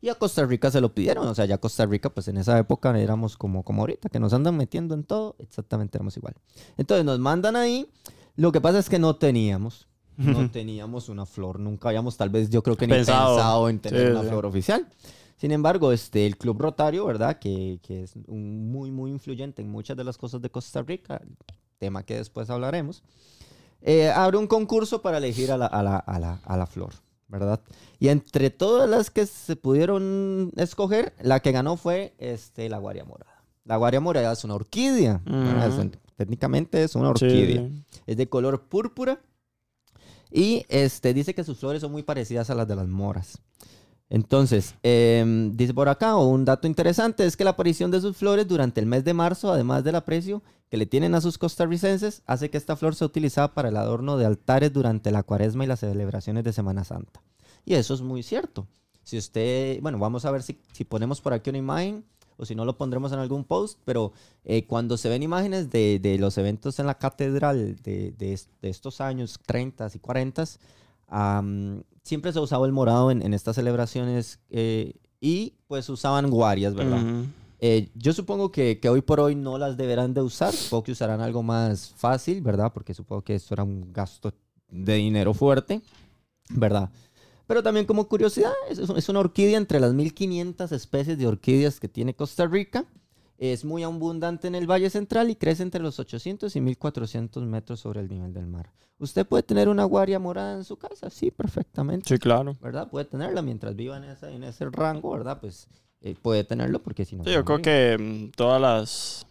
Y 0.00 0.08
a 0.08 0.14
Costa 0.14 0.46
Rica 0.46 0.70
se 0.70 0.80
lo 0.80 0.94
pidieron, 0.94 1.26
o 1.26 1.34
sea, 1.34 1.44
ya 1.44 1.58
Costa 1.58 1.84
Rica, 1.86 2.10
pues 2.10 2.28
en 2.28 2.36
esa 2.36 2.58
época 2.58 2.98
éramos 2.98 3.36
como, 3.36 3.64
como 3.64 3.82
ahorita, 3.82 4.08
que 4.08 4.20
nos 4.20 4.32
andan 4.32 4.56
metiendo 4.56 4.94
en 4.94 5.04
todo, 5.04 5.34
exactamente 5.40 5.98
éramos 5.98 6.16
igual. 6.16 6.34
Entonces 6.76 7.04
nos 7.04 7.18
mandan 7.18 7.56
ahí, 7.56 7.90
lo 8.36 8.52
que 8.52 8.60
pasa 8.60 8.78
es 8.78 8.88
que 8.88 8.98
no 8.98 9.16
teníamos, 9.16 9.88
no 10.16 10.50
teníamos 10.50 11.08
una 11.08 11.26
flor, 11.26 11.58
nunca 11.58 11.88
habíamos 11.88 12.16
tal 12.16 12.30
vez, 12.30 12.50
yo 12.50 12.62
creo 12.62 12.76
que 12.76 12.86
ni 12.86 12.94
pensado, 12.94 13.68
en 13.68 13.80
tener 13.80 14.12
una 14.12 14.22
flor 14.22 14.46
oficial. 14.46 14.86
Sin 15.36 15.52
embargo, 15.52 15.92
este, 15.92 16.26
el 16.26 16.36
Club 16.36 16.60
Rotario, 16.60 17.06
¿verdad? 17.06 17.38
Que, 17.38 17.78
que 17.82 18.02
es 18.02 18.16
muy, 18.26 18.90
muy 18.90 19.12
influyente 19.12 19.62
en 19.62 19.70
muchas 19.70 19.96
de 19.96 20.02
las 20.02 20.18
cosas 20.18 20.42
de 20.42 20.50
Costa 20.50 20.82
Rica, 20.82 21.22
tema 21.78 22.02
que 22.02 22.16
después 22.16 22.50
hablaremos, 22.50 23.04
eh, 23.80 24.10
abre 24.10 24.36
un 24.36 24.48
concurso 24.48 25.00
para 25.00 25.18
elegir 25.18 25.52
a 25.52 25.56
la, 25.56 25.66
a, 25.66 25.82
la, 25.82 25.96
a, 25.96 26.18
la, 26.18 26.40
a 26.44 26.56
la, 26.56 26.66
flor, 26.66 26.94
¿verdad? 27.28 27.60
Y 27.98 28.08
entre 28.08 28.50
todas 28.50 28.88
las 28.88 29.10
que 29.10 29.26
se 29.26 29.56
pudieron 29.56 30.52
escoger, 30.56 31.14
la 31.20 31.40
que 31.40 31.52
ganó 31.52 31.76
fue 31.76 32.14
este, 32.18 32.68
la 32.68 32.78
guaria 32.78 33.04
morada. 33.04 33.44
La 33.64 33.76
guaria 33.76 34.00
morada 34.00 34.32
es 34.32 34.44
una 34.44 34.54
orquídea, 34.54 35.20
técnicamente 36.16 36.82
es 36.82 36.94
una 36.94 37.10
orquídea. 37.10 37.68
Es 38.06 38.16
de 38.16 38.28
color 38.28 38.62
púrpura 38.62 39.20
y 40.30 40.64
este, 40.68 41.14
dice 41.14 41.34
que 41.34 41.44
sus 41.44 41.58
flores 41.58 41.82
son 41.82 41.92
muy 41.92 42.02
parecidas 42.02 42.50
a 42.50 42.54
las 42.54 42.66
de 42.66 42.76
las 42.76 42.88
moras. 42.88 43.38
Entonces, 44.10 44.74
em, 44.82 45.54
dice 45.56 45.74
por 45.74 45.88
acá, 45.88 46.16
un 46.16 46.44
dato 46.44 46.66
interesante 46.66 47.26
es 47.26 47.36
que 47.36 47.44
la 47.44 47.50
aparición 47.50 47.90
de 47.90 48.00
sus 48.00 48.16
flores 48.16 48.48
durante 48.48 48.80
el 48.80 48.86
mes 48.86 49.04
de 49.04 49.12
marzo, 49.12 49.52
además 49.52 49.84
del 49.84 49.96
aprecio 49.96 50.42
que 50.70 50.78
le 50.78 50.86
tienen 50.86 51.14
a 51.14 51.20
sus 51.20 51.36
costarricenses, 51.36 52.22
hace 52.26 52.50
que 52.50 52.56
esta 52.56 52.76
flor 52.76 52.94
sea 52.94 53.06
utilizada 53.06 53.52
para 53.54 53.68
el 53.68 53.76
adorno 53.76 54.16
de 54.16 54.26
altares 54.26 54.72
durante 54.72 55.10
la 55.10 55.22
cuaresma 55.22 55.64
y 55.64 55.66
las 55.66 55.80
celebraciones 55.80 56.44
de 56.44 56.52
Semana 56.52 56.84
Santa. 56.84 57.22
Y 57.64 57.74
eso 57.74 57.92
es 57.94 58.00
muy 58.00 58.22
cierto. 58.22 58.66
Si 59.02 59.18
usted, 59.18 59.80
bueno, 59.82 59.98
vamos 59.98 60.24
a 60.24 60.30
ver 60.30 60.42
si, 60.42 60.58
si 60.72 60.84
ponemos 60.84 61.20
por 61.20 61.32
aquí 61.32 61.50
una 61.50 61.58
imagen 61.58 62.04
o 62.38 62.46
si 62.46 62.54
no 62.54 62.64
lo 62.64 62.78
pondremos 62.78 63.12
en 63.12 63.18
algún 63.18 63.44
post, 63.44 63.78
pero 63.84 64.12
eh, 64.44 64.66
cuando 64.66 64.96
se 64.96 65.08
ven 65.08 65.22
imágenes 65.22 65.70
de, 65.70 65.98
de, 65.98 66.18
los 66.18 66.38
eventos 66.38 66.78
en 66.78 66.86
la 66.86 66.96
catedral 66.96 67.76
de, 67.82 68.12
de, 68.12 68.38
estos 68.62 69.00
años 69.00 69.38
30 69.44 69.90
y 69.92 69.98
40, 69.98 70.44
siempre 72.08 72.32
se 72.32 72.40
usaba 72.40 72.66
el 72.66 72.72
morado 72.72 73.10
en, 73.10 73.34
estas 73.34 73.56
celebraciones 73.56 74.40
eh, 74.48 74.94
y 75.20 75.54
pues 75.66 75.88
usaban 75.88 76.30
guarias, 76.30 76.74
¿verdad? 76.74 77.02
Eh, 77.60 77.90
yo 77.94 78.12
supongo 78.12 78.50
que, 78.50 78.80
hoy 78.88 79.02
por 79.02 79.20
hoy 79.20 79.34
no 79.34 79.58
las 79.58 79.76
deberán 79.76 80.14
de 80.14 80.22
usar, 80.22 80.54
supongo 80.54 80.84
que 80.84 80.92
usarán 80.92 81.20
algo 81.20 81.42
más 81.42 81.92
fácil, 81.96 82.40
¿verdad? 82.40 82.72
Porque 82.72 82.94
supongo 82.94 83.22
que 83.22 83.34
esto 83.34 83.54
era 83.54 83.64
un 83.64 83.92
gasto 83.92 84.32
de 84.70 84.94
dinero 84.94 85.34
fuerte, 85.34 85.82
¿verdad? 86.50 86.90
Pero 87.46 87.62
también 87.62 87.86
como 87.86 88.08
curiosidad, 88.08 88.52
es, 88.70 89.08
una 89.08 89.20
orquídea 89.20 89.58
entre 89.58 89.80
las 89.80 89.92
1500 89.92 90.72
especies 90.72 91.18
de 91.18 91.26
orquídeas 91.26 91.80
que 91.80 91.88
tiene 91.88 92.14
Costa 92.14 92.46
Rica. 92.46 92.84
Es 93.38 93.64
muy 93.64 93.84
abundante 93.84 94.48
en 94.48 94.54
el 94.54 94.68
Valle 94.68 94.90
Central 94.90 95.30
y 95.30 95.36
crece 95.36 95.62
entre 95.62 95.80
los 95.80 95.98
800 95.98 96.54
y 96.54 96.60
1400 96.60 97.44
metros 97.44 97.80
sobre 97.80 98.00
el 98.00 98.08
nivel 98.08 98.34
del 98.34 98.46
mar. 98.46 98.70
¿Usted 98.98 99.24
puede 99.24 99.44
tener 99.44 99.68
una 99.68 99.84
guaria 99.84 100.18
morada 100.18 100.54
en 100.54 100.64
su 100.64 100.76
casa? 100.76 101.08
Sí, 101.08 101.30
perfectamente. 101.30 102.08
Sí, 102.08 102.18
claro. 102.18 102.56
¿Verdad? 102.60 102.88
Puede 102.90 103.04
tenerla 103.04 103.42
mientras 103.42 103.76
viva 103.76 103.96
en, 103.96 104.04
en 104.04 104.42
ese 104.42 104.68
rango, 104.70 105.12
¿verdad? 105.12 105.38
Pues 105.40 105.68
eh, 106.00 106.16
puede 106.20 106.42
tenerlo 106.42 106.82
porque 106.82 107.04
si 107.04 107.16
no... 107.16 107.24
Sí, 107.24 107.30
yo 107.30 107.44
creo 107.44 107.62
que 107.62 107.96
mm, 107.98 108.30
todas 108.36 108.60
las 108.60 109.26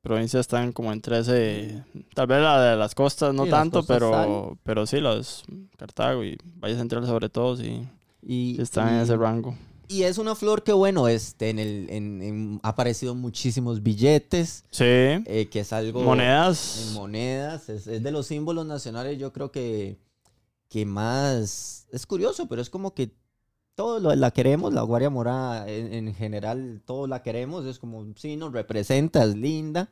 provincias 0.00 0.40
están 0.40 0.72
como 0.72 0.92
entre 0.92 1.18
ese... 1.18 1.84
Tal 2.14 2.26
vez 2.26 2.40
la 2.40 2.70
de 2.70 2.76
las 2.76 2.94
costas 2.94 3.34
no 3.34 3.46
tanto, 3.46 3.82
pero, 3.84 4.56
pero 4.62 4.86
sí, 4.86 5.00
las 5.00 5.44
Cartago 5.76 6.24
y 6.24 6.38
Valle 6.58 6.76
Central 6.76 7.06
sobre 7.06 7.28
todo, 7.28 7.56
sí, 7.56 7.86
y, 8.22 8.60
están 8.60 8.94
en 8.94 9.00
ese 9.00 9.16
rango. 9.16 9.56
Y 9.88 10.04
es 10.04 10.18
una 10.18 10.34
flor 10.34 10.62
que, 10.62 10.72
bueno, 10.72 11.08
este, 11.08 11.50
en 11.50 11.58
el, 11.58 11.86
en, 11.90 12.60
ha 12.62 12.70
aparecido 12.70 13.14
muchísimos 13.14 13.82
billetes. 13.82 14.64
Sí. 14.70 14.84
Eh, 14.84 15.48
que 15.50 15.60
es 15.60 15.72
algo... 15.72 16.02
Monedas. 16.02 16.86
En 16.88 16.94
monedas. 16.94 17.68
Es, 17.68 17.86
es, 17.86 18.02
de 18.02 18.10
los 18.10 18.26
símbolos 18.26 18.66
nacionales, 18.66 19.18
yo 19.18 19.32
creo 19.32 19.50
que, 19.52 19.98
que 20.68 20.86
más... 20.86 21.86
Es 21.92 22.06
curioso, 22.06 22.48
pero 22.48 22.62
es 22.62 22.70
como 22.70 22.94
que 22.94 23.12
todos 23.74 24.16
la 24.16 24.30
queremos, 24.30 24.72
la 24.72 24.82
Guardia 24.82 25.10
Morada 25.10 25.68
en, 25.68 26.14
general, 26.14 26.82
todos 26.84 27.08
la 27.08 27.22
queremos. 27.22 27.64
Es 27.64 27.78
como, 27.78 28.06
sí, 28.16 28.36
nos 28.36 28.52
representa, 28.52 29.24
es 29.24 29.34
linda. 29.34 29.88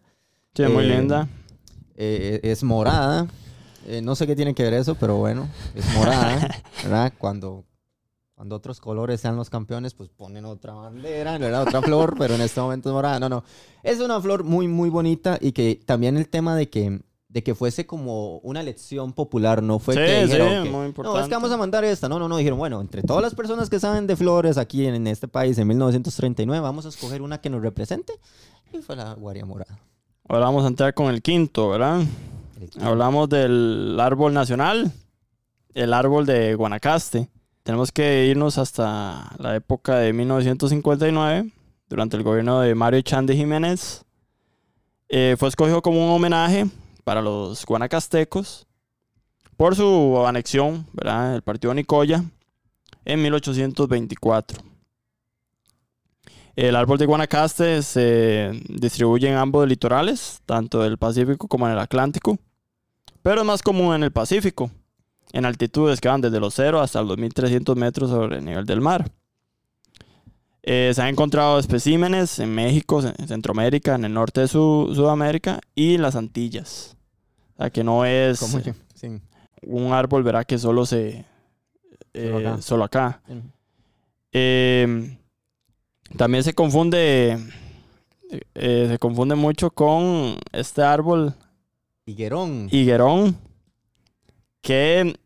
Sí, 0.55 0.63
muy 0.65 0.85
eh, 0.85 0.97
linda. 0.97 1.29
Eh, 1.97 2.41
es 2.43 2.63
morada. 2.63 3.27
no 4.03 4.15
sé 4.15 4.27
qué 4.27 4.37
tiene 4.37 4.55
que 4.55 4.63
ver 4.63 4.75
eso, 4.75 4.95
pero 4.95 5.17
bueno, 5.17 5.49
es 5.75 5.85
morada, 5.95 6.63
¿verdad? 6.83 7.13
Cuando 7.19 7.65
cuando 8.41 8.57
otros 8.57 8.81
colores 8.81 9.21
sean 9.21 9.37
los 9.37 9.51
campeones, 9.51 9.93
pues 9.93 10.09
ponen 10.09 10.47
otra 10.47 10.73
bandera, 10.73 11.39
no 11.39 11.45
era 11.45 11.61
otra 11.61 11.83
flor, 11.83 12.15
pero 12.17 12.37
en 12.37 12.41
este 12.41 12.59
momento 12.59 12.89
es 12.89 12.95
morada. 12.95 13.21
No, 13.21 13.29
no. 13.29 13.45
Es 13.83 14.01
una 14.01 14.19
flor 14.19 14.45
muy, 14.45 14.67
muy 14.67 14.89
bonita 14.89 15.37
y 15.39 15.53
que 15.53 15.79
también 15.85 16.17
el 16.17 16.27
tema 16.27 16.57
de 16.57 16.71
que, 16.71 17.03
de 17.29 17.43
que 17.43 17.55
fuese 17.55 17.85
como 17.85 18.39
una 18.39 18.63
elección 18.63 19.13
popular, 19.13 19.63
no 19.63 19.79
fue 19.79 19.93
Sí, 19.93 20.01
que 20.01 20.27
sí, 20.27 20.33
que, 20.39 20.39
muy 20.61 20.71
no, 20.71 20.83
es 20.85 20.89
importante. 20.89 21.29
que 21.29 21.35
vamos 21.35 21.51
a 21.53 21.59
mandar 21.59 21.85
esta. 21.85 22.09
No, 22.09 22.19
no, 22.19 22.31
no. 22.31 22.39
Dijeron, 22.39 22.59
bueno, 22.59 22.81
entre 22.81 23.03
todas 23.03 23.23
las 23.23 23.35
personas 23.35 23.69
que 23.69 23.79
saben 23.79 24.07
de 24.07 24.17
flores 24.17 24.57
aquí 24.57 24.87
en, 24.87 24.95
en 24.95 25.07
este 25.09 25.29
país 25.29 25.59
en 25.59 25.69
1939, 25.69 26.63
vamos 26.63 26.87
a 26.87 26.89
escoger 26.89 27.21
una 27.21 27.43
que 27.43 27.51
nos 27.51 27.61
represente. 27.61 28.15
Y 28.73 28.79
fue 28.79 28.97
la 28.97 29.13
guaria 29.13 29.45
morada. 29.45 29.79
Ahora 30.27 30.47
vamos 30.47 30.65
a 30.65 30.69
entrar 30.69 30.95
con 30.95 31.13
el 31.13 31.21
quinto, 31.21 31.69
¿verdad? 31.69 32.01
Hablamos 32.81 33.29
del 33.29 33.99
árbol 34.01 34.33
nacional, 34.33 34.91
el 35.75 35.93
árbol 35.93 36.25
de 36.25 36.55
Guanacaste. 36.55 37.29
Tenemos 37.63 37.93
que 37.93 38.27
irnos 38.27 38.59
hasta 38.59 39.35
la 39.39 39.55
época 39.55 39.97
de 39.97 40.13
1959, 40.13 41.51
durante 41.89 42.17
el 42.17 42.23
gobierno 42.23 42.61
de 42.61 42.75
Mario 42.75 43.03
Chande 43.03 43.37
Jiménez. 43.37 44.05
Eh, 45.09 45.37
fue 45.39 45.49
escogido 45.49 45.83
como 45.83 46.05
un 46.05 46.11
homenaje 46.11 46.67
para 47.05 47.21
los 47.21 47.67
guanacastecos 47.67 48.67
por 49.57 49.77
su 49.77 50.25
anexión, 50.27 50.87
¿verdad? 50.93 51.35
El 51.35 51.43
partido 51.43 51.75
Nicoya 51.75 52.25
en 53.05 53.23
1824. 53.23 54.63
El 56.57 56.77
árbol 56.77 56.99
de 56.99 57.07
Guanacaste 57.07 57.83
se 57.83 58.51
distribuye 58.69 59.29
en 59.29 59.37
ambos 59.37 59.69
litorales, 59.69 60.41
tanto 60.47 60.83
del 60.83 60.99
Pacífico 60.99 61.47
como 61.49 61.67
en 61.67 61.73
el 61.73 61.79
Atlántico, 61.79 62.39
pero 63.23 63.43
es 63.43 63.47
más 63.47 63.63
común 63.63 63.95
en 63.95 64.03
el 64.03 64.13
Pacífico, 64.13 64.71
en 65.33 65.45
altitudes 65.45 66.01
que 66.01 66.09
van 66.09 66.21
desde 66.21 66.41
los 66.41 66.55
0 66.55 66.81
hasta 66.81 67.01
los 67.01 67.09
2300 67.11 67.77
metros 67.77 68.11
sobre 68.11 68.39
el 68.39 68.45
nivel 68.45 68.67
del 68.67 68.81
mar. 68.81 69.11
Eh, 70.63 70.93
se 70.95 71.01
han 71.01 71.09
encontrado 71.09 71.59
especímenes 71.59 72.39
en 72.39 72.55
México, 72.55 73.01
en 73.03 73.27
Centroamérica, 73.29 73.95
en 73.95 74.05
el 74.05 74.13
norte 74.13 74.43
de 74.43 74.49
Su- 74.49 74.93
Sudamérica 74.95 75.61
y 75.75 75.97
las 75.97 76.17
Antillas. 76.17 76.97
O 77.55 77.57
sea, 77.63 77.71
que 77.71 77.83
no 77.83 78.05
es. 78.05 78.39
Sí. 78.95 79.21
un 79.63 79.93
árbol, 79.93 80.23
verá 80.23 80.45
que 80.45 80.59
solo 80.59 80.85
se... 80.85 81.25
eh, 82.15 82.31
Solo 82.33 82.39
acá. 82.51 82.63
solo 82.63 82.85
acá. 82.85 83.23
Eh, 84.33 85.17
también 86.17 86.45
se 86.45 86.53
confunde, 86.55 87.39
se 88.55 88.99
confunde 88.99 89.35
mucho 89.37 89.71
con 89.71 90.37
este 90.53 90.83
árbol 90.83 91.35
Higuerón. 92.05 92.69
higuerón, 92.71 93.37
que 94.61 95.17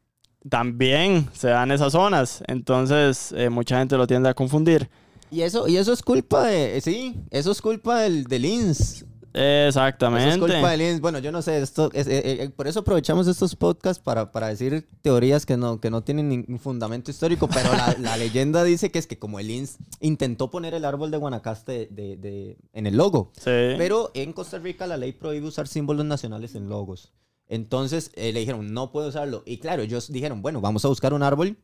también 0.48 1.28
se 1.32 1.48
da 1.48 1.62
en 1.62 1.70
esas 1.72 1.92
zonas. 1.92 2.42
Entonces, 2.46 3.32
eh, 3.36 3.50
mucha 3.50 3.78
gente 3.78 3.96
lo 3.96 4.06
tiende 4.06 4.28
a 4.28 4.34
confundir. 4.34 4.88
Y 5.30 5.42
eso, 5.42 5.66
y 5.68 5.76
eso 5.76 5.92
es 5.92 6.02
culpa 6.02 6.44
de. 6.46 6.80
Sí, 6.80 7.16
eso 7.30 7.50
es 7.50 7.60
culpa 7.60 8.00
del, 8.00 8.24
del 8.24 8.44
INS. 8.44 9.04
Exactamente. 9.36 10.28
Eso 10.28 10.46
es 10.46 10.52
culpa 10.52 10.70
del 10.70 10.80
INS. 10.82 11.00
Bueno, 11.00 11.18
yo 11.18 11.32
no 11.32 11.42
sé, 11.42 11.60
esto 11.60 11.90
es- 11.92 12.06
eh, 12.06 12.42
eh, 12.44 12.50
por 12.50 12.68
eso 12.68 12.80
aprovechamos 12.80 13.26
estos 13.26 13.56
podcasts 13.56 14.00
para, 14.00 14.30
para 14.30 14.46
decir 14.46 14.86
teorías 15.02 15.44
que 15.44 15.56
no, 15.56 15.80
que 15.80 15.90
no 15.90 16.02
tienen 16.02 16.28
ningún 16.28 16.60
fundamento 16.60 17.10
histórico, 17.10 17.48
pero 17.48 17.72
la, 17.72 17.96
la 18.00 18.16
leyenda 18.16 18.62
dice 18.62 18.92
que 18.92 19.00
es 19.00 19.08
que 19.08 19.18
como 19.18 19.40
el 19.40 19.50
INS 19.50 19.78
intentó 20.00 20.50
poner 20.52 20.72
el 20.74 20.84
árbol 20.84 21.10
de 21.10 21.16
Guanacaste 21.16 21.88
de, 21.90 22.16
de- 22.16 22.56
en 22.72 22.86
el 22.86 22.96
logo, 22.96 23.32
Sí. 23.36 23.74
pero 23.76 24.12
en 24.14 24.32
Costa 24.32 24.58
Rica 24.60 24.86
la 24.86 24.96
ley 24.98 25.10
prohíbe 25.12 25.48
usar 25.48 25.66
símbolos 25.66 26.04
nacionales 26.06 26.54
en 26.54 26.68
logos. 26.68 27.12
Entonces 27.48 28.10
eh, 28.14 28.32
le 28.32 28.40
dijeron, 28.40 28.72
no 28.72 28.90
puede 28.90 29.08
usarlo. 29.08 29.42
Y 29.46 29.58
claro, 29.58 29.82
ellos 29.82 30.10
dijeron, 30.10 30.42
bueno, 30.42 30.60
vamos 30.60 30.84
a 30.84 30.88
buscar 30.88 31.12
un 31.12 31.22
árbol. 31.22 31.56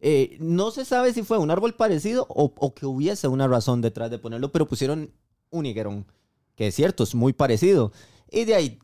Eh, 0.00 0.36
no 0.40 0.70
se 0.70 0.84
sabe 0.84 1.12
si 1.12 1.22
fue 1.22 1.38
un 1.38 1.50
árbol 1.50 1.74
parecido 1.74 2.26
o, 2.28 2.52
o 2.56 2.74
que 2.74 2.86
hubiese 2.86 3.28
una 3.28 3.46
razón 3.46 3.80
detrás 3.82 4.10
de 4.10 4.18
ponerlo, 4.18 4.50
pero 4.50 4.66
pusieron 4.66 5.12
un 5.50 5.66
higuerón, 5.66 6.06
que 6.56 6.68
es 6.68 6.74
cierto, 6.74 7.04
es 7.04 7.14
muy 7.14 7.32
parecido. 7.32 7.92
Y 8.30 8.44
de 8.44 8.54
ahí 8.54 8.78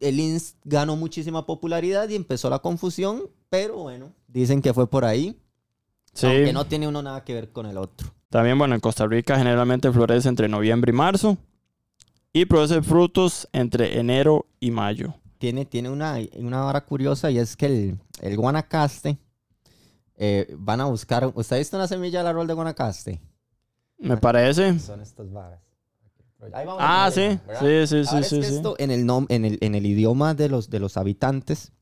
el 0.00 0.18
INS 0.18 0.56
ganó 0.64 0.96
muchísima 0.96 1.46
popularidad 1.46 2.08
y 2.08 2.16
empezó 2.16 2.50
la 2.50 2.58
confusión, 2.58 3.30
pero 3.50 3.76
bueno, 3.76 4.12
dicen 4.26 4.60
que 4.62 4.74
fue 4.74 4.88
por 4.90 5.04
ahí, 5.04 5.38
Sí. 6.14 6.26
aunque 6.26 6.52
no 6.52 6.66
tiene 6.66 6.88
uno 6.88 7.00
nada 7.02 7.24
que 7.24 7.34
ver 7.34 7.52
con 7.52 7.66
el 7.66 7.78
otro. 7.78 8.08
También, 8.28 8.58
bueno, 8.58 8.74
en 8.74 8.80
Costa 8.80 9.06
Rica 9.06 9.38
generalmente 9.38 9.92
florece 9.92 10.28
entre 10.28 10.48
noviembre 10.48 10.90
y 10.90 10.94
marzo 10.94 11.36
y 12.32 12.46
produce 12.46 12.82
frutos 12.82 13.48
entre 13.52 13.98
enero 13.98 14.46
y 14.58 14.70
mayo. 14.72 15.14
Tiene, 15.42 15.64
tiene 15.64 15.90
una, 15.90 16.18
una 16.36 16.60
vara 16.60 16.84
curiosa 16.84 17.28
y 17.28 17.36
es 17.40 17.56
que 17.56 17.66
el, 17.66 17.98
el 18.20 18.36
guanacaste 18.36 19.18
eh, 20.14 20.54
van 20.56 20.80
a 20.80 20.84
buscar. 20.84 21.32
¿Usted 21.34 21.56
ha 21.56 21.58
visto 21.58 21.76
una 21.76 21.88
semilla 21.88 22.20
del 22.20 22.28
árbol 22.28 22.46
de 22.46 22.54
guanacaste? 22.54 23.20
Me 23.98 24.16
parece. 24.18 24.78
Son 24.78 25.00
estas 25.00 25.32
varas. 25.32 25.60
Ahí 26.52 26.64
vamos 26.64 26.78
Ah, 26.80 27.06
a 27.06 27.10
sí. 27.10 27.40
Sí, 27.58 27.86
sí, 27.88 28.04
sí, 28.04 28.08
Ahora 28.08 28.20
es 28.20 28.28
sí. 28.28 28.38
que 28.38 28.46
sí. 28.46 28.54
esto 28.54 28.76
en 28.78 28.92
el, 28.92 29.04
nom- 29.04 29.26
en, 29.30 29.44
el, 29.44 29.58
en 29.62 29.74
el 29.74 29.84
idioma 29.84 30.34
de 30.34 30.48
los, 30.48 30.70
de 30.70 30.78
los 30.78 30.96
habitantes, 30.96 31.72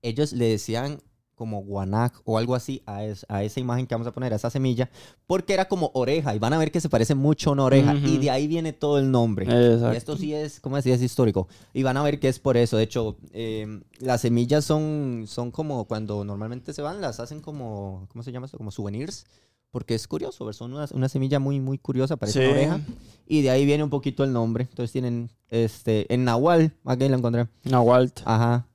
ellos 0.00 0.32
le 0.32 0.46
decían 0.46 1.02
como 1.40 1.62
guanac 1.62 2.20
o 2.26 2.36
algo 2.36 2.54
así 2.54 2.82
a, 2.84 3.02
es- 3.02 3.24
a 3.30 3.42
esa 3.42 3.60
imagen 3.60 3.86
que 3.86 3.94
vamos 3.94 4.06
a 4.06 4.12
poner, 4.12 4.34
a 4.34 4.36
esa 4.36 4.50
semilla, 4.50 4.90
porque 5.26 5.54
era 5.54 5.68
como 5.68 5.90
oreja 5.94 6.34
y 6.34 6.38
van 6.38 6.52
a 6.52 6.58
ver 6.58 6.70
que 6.70 6.82
se 6.82 6.90
parece 6.90 7.14
mucho 7.14 7.48
a 7.48 7.52
una 7.54 7.64
oreja 7.64 7.94
y 7.94 8.04
Ujú. 8.12 8.20
de 8.20 8.30
ahí 8.30 8.46
viene 8.46 8.74
todo 8.74 8.98
el 8.98 9.10
nombre. 9.10 9.46
Exacto. 9.46 9.94
Y 9.94 9.96
esto 9.96 10.16
sí 10.18 10.34
es, 10.34 10.60
¿cómo 10.60 10.76
decía? 10.76 10.94
Es 10.94 11.00
histórico. 11.02 11.48
Y 11.72 11.82
van 11.82 11.96
a 11.96 12.02
ver 12.02 12.20
que 12.20 12.28
es 12.28 12.38
por 12.38 12.58
eso. 12.58 12.76
De 12.76 12.82
hecho, 12.82 13.16
eh, 13.32 13.80
las 14.00 14.20
semillas 14.20 14.66
son, 14.66 15.24
son 15.26 15.50
como 15.50 15.86
cuando 15.86 16.22
normalmente 16.24 16.74
se 16.74 16.82
van, 16.82 17.00
las 17.00 17.18
hacen 17.20 17.40
como, 17.40 18.06
¿cómo 18.12 18.22
se 18.22 18.32
llama 18.32 18.44
esto? 18.44 18.58
Como 18.58 18.70
souvenirs. 18.70 19.24
Porque 19.70 19.94
es 19.94 20.08
curioso, 20.08 20.44
¿ver? 20.44 20.54
son 20.54 20.72
una, 20.74 20.86
una 20.92 21.08
semilla 21.08 21.38
muy, 21.38 21.60
muy 21.60 21.78
curiosa, 21.78 22.16
parece 22.16 22.40
una 22.40 22.48
Sí. 22.48 22.52
oreja. 22.54 22.80
Y 23.28 23.42
de 23.42 23.50
ahí 23.50 23.64
viene 23.64 23.84
un 23.84 23.88
poquito 23.90 24.24
el 24.24 24.32
nombre. 24.32 24.66
Entonces 24.68 24.90
tienen, 24.90 25.30
este, 25.48 26.12
en 26.12 26.24
Nahual, 26.24 26.72
aquí 26.84 27.08
lo 27.08 27.16
encontré. 27.16 27.46
Nahualt. 27.62 28.20
Ajá. 28.24 28.66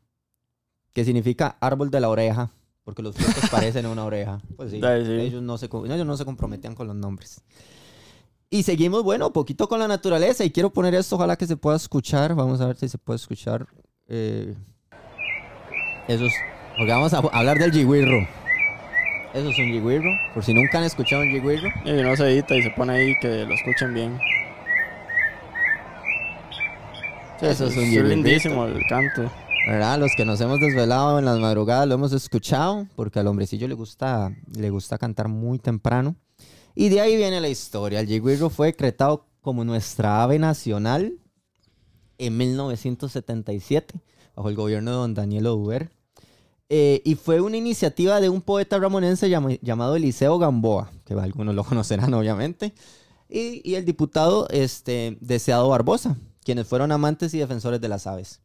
Que 0.95 1.05
significa 1.05 1.58
árbol 1.60 1.91
de 1.91 1.99
la 1.99 2.10
oreja. 2.10 2.49
Porque 2.84 3.01
los 3.03 3.15
frutos 3.15 3.49
parecen 3.51 3.86
una 3.86 4.03
oreja. 4.05 4.39
Pues 4.55 4.71
sí. 4.71 4.77
Sí. 4.81 5.12
Ellos, 5.12 5.43
no 5.43 5.58
se, 5.60 5.65
ellos 5.67 6.05
no 6.08 6.17
se 6.17 6.25
comprometían 6.25 6.73
con 6.73 6.88
los 6.88 6.95
nombres. 6.95 7.43
Y 8.49 8.63
seguimos, 8.63 9.03
bueno, 9.03 9.34
poquito 9.34 9.67
con 9.67 9.79
la 9.79 9.88
naturaleza. 9.88 10.43
Y 10.45 10.51
quiero 10.51 10.71
poner 10.71 10.95
esto, 10.95 11.15
ojalá 11.17 11.36
que 11.36 11.45
se 11.45 11.58
pueda 11.58 11.75
escuchar. 11.75 12.34
Vamos 12.34 12.62
a 12.62 12.67
ver 12.67 12.77
si 12.77 12.88
se 12.88 12.97
puede 12.97 13.17
escuchar. 13.17 13.67
Eh, 14.08 14.55
esos. 16.08 16.31
Porque 16.77 16.91
vamos 16.91 17.13
a 17.13 17.17
hablar 17.17 17.58
del 17.60 17.71
yigüirro. 17.71 18.27
Eso 19.34 19.49
es 19.49 19.58
un 19.60 19.71
yigüirro. 19.73 20.10
Por 20.34 20.43
si 20.45 20.53
nunca 20.53 20.77
han 20.77 20.86
escuchado 20.86 21.23
un 21.23 21.29
yigüirro. 21.31 21.67
Y 21.84 21.91
no 22.01 22.15
se 22.15 22.31
edita 22.31 22.55
y 22.55 22.63
se 22.63 22.69
pone 22.71 22.93
ahí 22.93 23.13
que 23.19 23.45
lo 23.45 23.53
escuchen 23.53 23.93
bien. 23.93 24.17
Sí, 27.39 27.47
Eso 27.47 27.65
es 27.67 27.75
un 27.75 27.84
es 27.84 27.89
yigüirrito. 27.89 28.15
lindísimo 28.15 28.65
el 28.65 28.81
canto. 28.88 29.29
Los 29.65 30.12
que 30.15 30.25
nos 30.25 30.39
hemos 30.41 30.60
desvelado 30.60 31.17
en 31.17 31.25
las 31.25 31.39
madrugadas 31.39 31.88
lo 31.88 31.95
hemos 31.95 32.13
escuchado, 32.13 32.88
porque 32.95 33.19
al 33.19 33.28
hombrecillo 33.28 33.67
le 33.67 33.73
gusta, 33.73 34.32
le 34.56 34.69
gusta 34.69 34.97
cantar 34.97 35.28
muy 35.28 35.58
temprano. 35.58 36.15
Y 36.75 36.89
de 36.89 37.01
ahí 37.01 37.15
viene 37.15 37.41
la 37.41 37.49
historia. 37.49 37.99
El 38.01 38.08
yigüirro 38.08 38.49
fue 38.49 38.67
decretado 38.67 39.25
como 39.41 39.63
nuestra 39.63 40.21
ave 40.21 40.38
nacional 40.38 41.13
en 42.19 42.38
1977, 42.38 43.99
bajo 44.36 44.49
el 44.49 44.56
gobierno 44.56 44.91
de 44.91 44.97
don 44.97 45.13
Daniel 45.15 45.47
Oduber. 45.47 45.89
Eh, 46.69 47.01
y 47.06 47.15
fue 47.15 47.41
una 47.41 47.58
iniciativa 47.58 48.19
de 48.21 48.30
un 48.30 48.41
poeta 48.41 48.78
ramonense 48.78 49.30
llama- 49.30 49.58
llamado 49.62 49.95
Eliseo 49.95 50.38
Gamboa, 50.38 50.91
que 51.06 51.13
algunos 51.13 51.56
lo 51.56 51.63
conocerán 51.63 52.13
obviamente, 52.13 52.73
y, 53.30 53.62
y 53.69 53.75
el 53.75 53.86
diputado 53.86 54.47
este, 54.49 55.17
Deseado 55.21 55.69
Barbosa, 55.69 56.17
quienes 56.43 56.67
fueron 56.67 56.91
amantes 56.91 57.34
y 57.34 57.39
defensores 57.39 57.82
de 57.82 57.88
las 57.89 58.06
aves. 58.08 58.41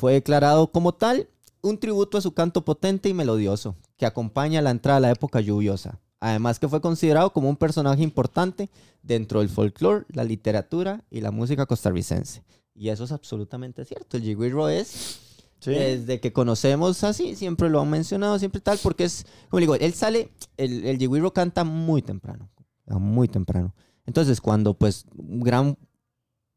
Fue 0.00 0.14
declarado 0.14 0.72
como 0.72 0.94
tal 0.94 1.28
un 1.60 1.76
tributo 1.76 2.16
a 2.16 2.22
su 2.22 2.32
canto 2.32 2.64
potente 2.64 3.10
y 3.10 3.12
melodioso, 3.12 3.76
que 3.98 4.06
acompaña 4.06 4.62
la 4.62 4.70
entrada 4.70 4.96
a 4.96 5.00
la 5.00 5.10
época 5.10 5.42
lluviosa. 5.42 6.00
Además 6.20 6.58
que 6.58 6.68
fue 6.68 6.80
considerado 6.80 7.34
como 7.34 7.50
un 7.50 7.56
personaje 7.56 8.02
importante 8.02 8.70
dentro 9.02 9.40
del 9.40 9.50
folclore, 9.50 10.06
la 10.08 10.24
literatura 10.24 11.04
y 11.10 11.20
la 11.20 11.30
música 11.30 11.66
costarricense. 11.66 12.42
Y 12.74 12.88
eso 12.88 13.04
es 13.04 13.12
absolutamente 13.12 13.84
cierto. 13.84 14.16
El 14.16 14.22
yigüirro 14.22 14.70
es 14.70 15.18
Sí. 15.60 15.72
desde 15.72 16.18
que 16.18 16.32
conocemos 16.32 17.04
así, 17.04 17.36
siempre 17.36 17.68
lo 17.68 17.82
han 17.82 17.90
mencionado, 17.90 18.38
siempre 18.38 18.62
tal, 18.62 18.78
porque 18.82 19.04
es, 19.04 19.26
como 19.50 19.60
digo, 19.60 19.74
él 19.74 19.92
sale, 19.92 20.30
el, 20.56 20.86
el 20.86 21.32
canta 21.34 21.62
muy 21.64 22.00
temprano, 22.00 22.48
muy 22.86 23.28
temprano. 23.28 23.74
Entonces, 24.06 24.40
cuando 24.40 24.72
pues 24.72 25.04
un 25.14 25.40
gran, 25.40 25.76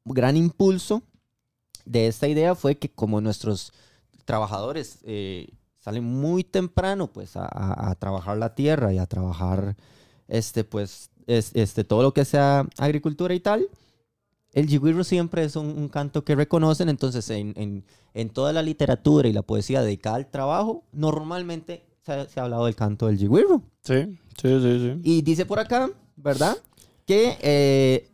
gran 0.05 0.37
impulso 0.37 1.03
de 1.85 2.07
esta 2.07 2.27
idea 2.27 2.55
fue 2.55 2.75
que 2.77 2.89
como 2.89 3.21
nuestros 3.21 3.73
trabajadores 4.25 4.99
eh, 5.03 5.49
salen 5.79 6.03
muy 6.03 6.43
temprano 6.43 7.07
pues 7.11 7.35
a, 7.35 7.45
a- 7.45 7.91
a 7.91 7.95
trabajar 7.95 8.37
la 8.37 8.55
tierra 8.55 8.93
y 8.93 8.97
a 8.97 9.05
trabajar 9.05 9.75
este 10.27 10.63
pues 10.63 11.09
es- 11.27 11.51
este 11.55 11.83
todo 11.83 12.01
lo 12.03 12.13
que 12.13 12.23
sea 12.25 12.65
agricultura 12.77 13.33
y 13.33 13.39
tal 13.39 13.67
el 14.53 14.67
yigüirro 14.67 15.03
siempre 15.03 15.43
es 15.43 15.55
un, 15.55 15.65
un 15.67 15.89
canto 15.89 16.23
que 16.23 16.35
reconocen 16.35 16.87
entonces 16.87 17.29
en, 17.31 17.53
en- 17.57 17.83
en 18.13 18.29
toda 18.29 18.53
la 18.53 18.61
literatura 18.61 19.27
y 19.27 19.33
la 19.33 19.41
poesía 19.41 19.81
dedicada 19.81 20.17
al 20.17 20.27
trabajo 20.29 20.83
normalmente 20.93 21.83
se 22.05 22.13
ha, 22.13 22.29
se 22.29 22.39
ha 22.39 22.43
hablado 22.43 22.65
del 22.65 22.75
canto 22.75 23.07
del 23.07 23.17
yigüirro 23.17 23.61
Sí, 23.83 24.17
Sí, 24.41 24.59
sí, 24.61 24.79
sí. 24.79 24.99
Y 25.03 25.21
dice 25.21 25.45
por 25.45 25.59
acá, 25.59 25.89
¿verdad? 26.15 26.57
Que 27.05 27.37
eh, 27.41 28.09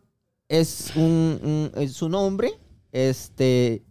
es 0.50 0.92
un, 0.98 1.40
un- 1.44 1.72
es 1.82 1.94
su 1.94 2.10
nombre, 2.10 2.52
este, 2.92 3.84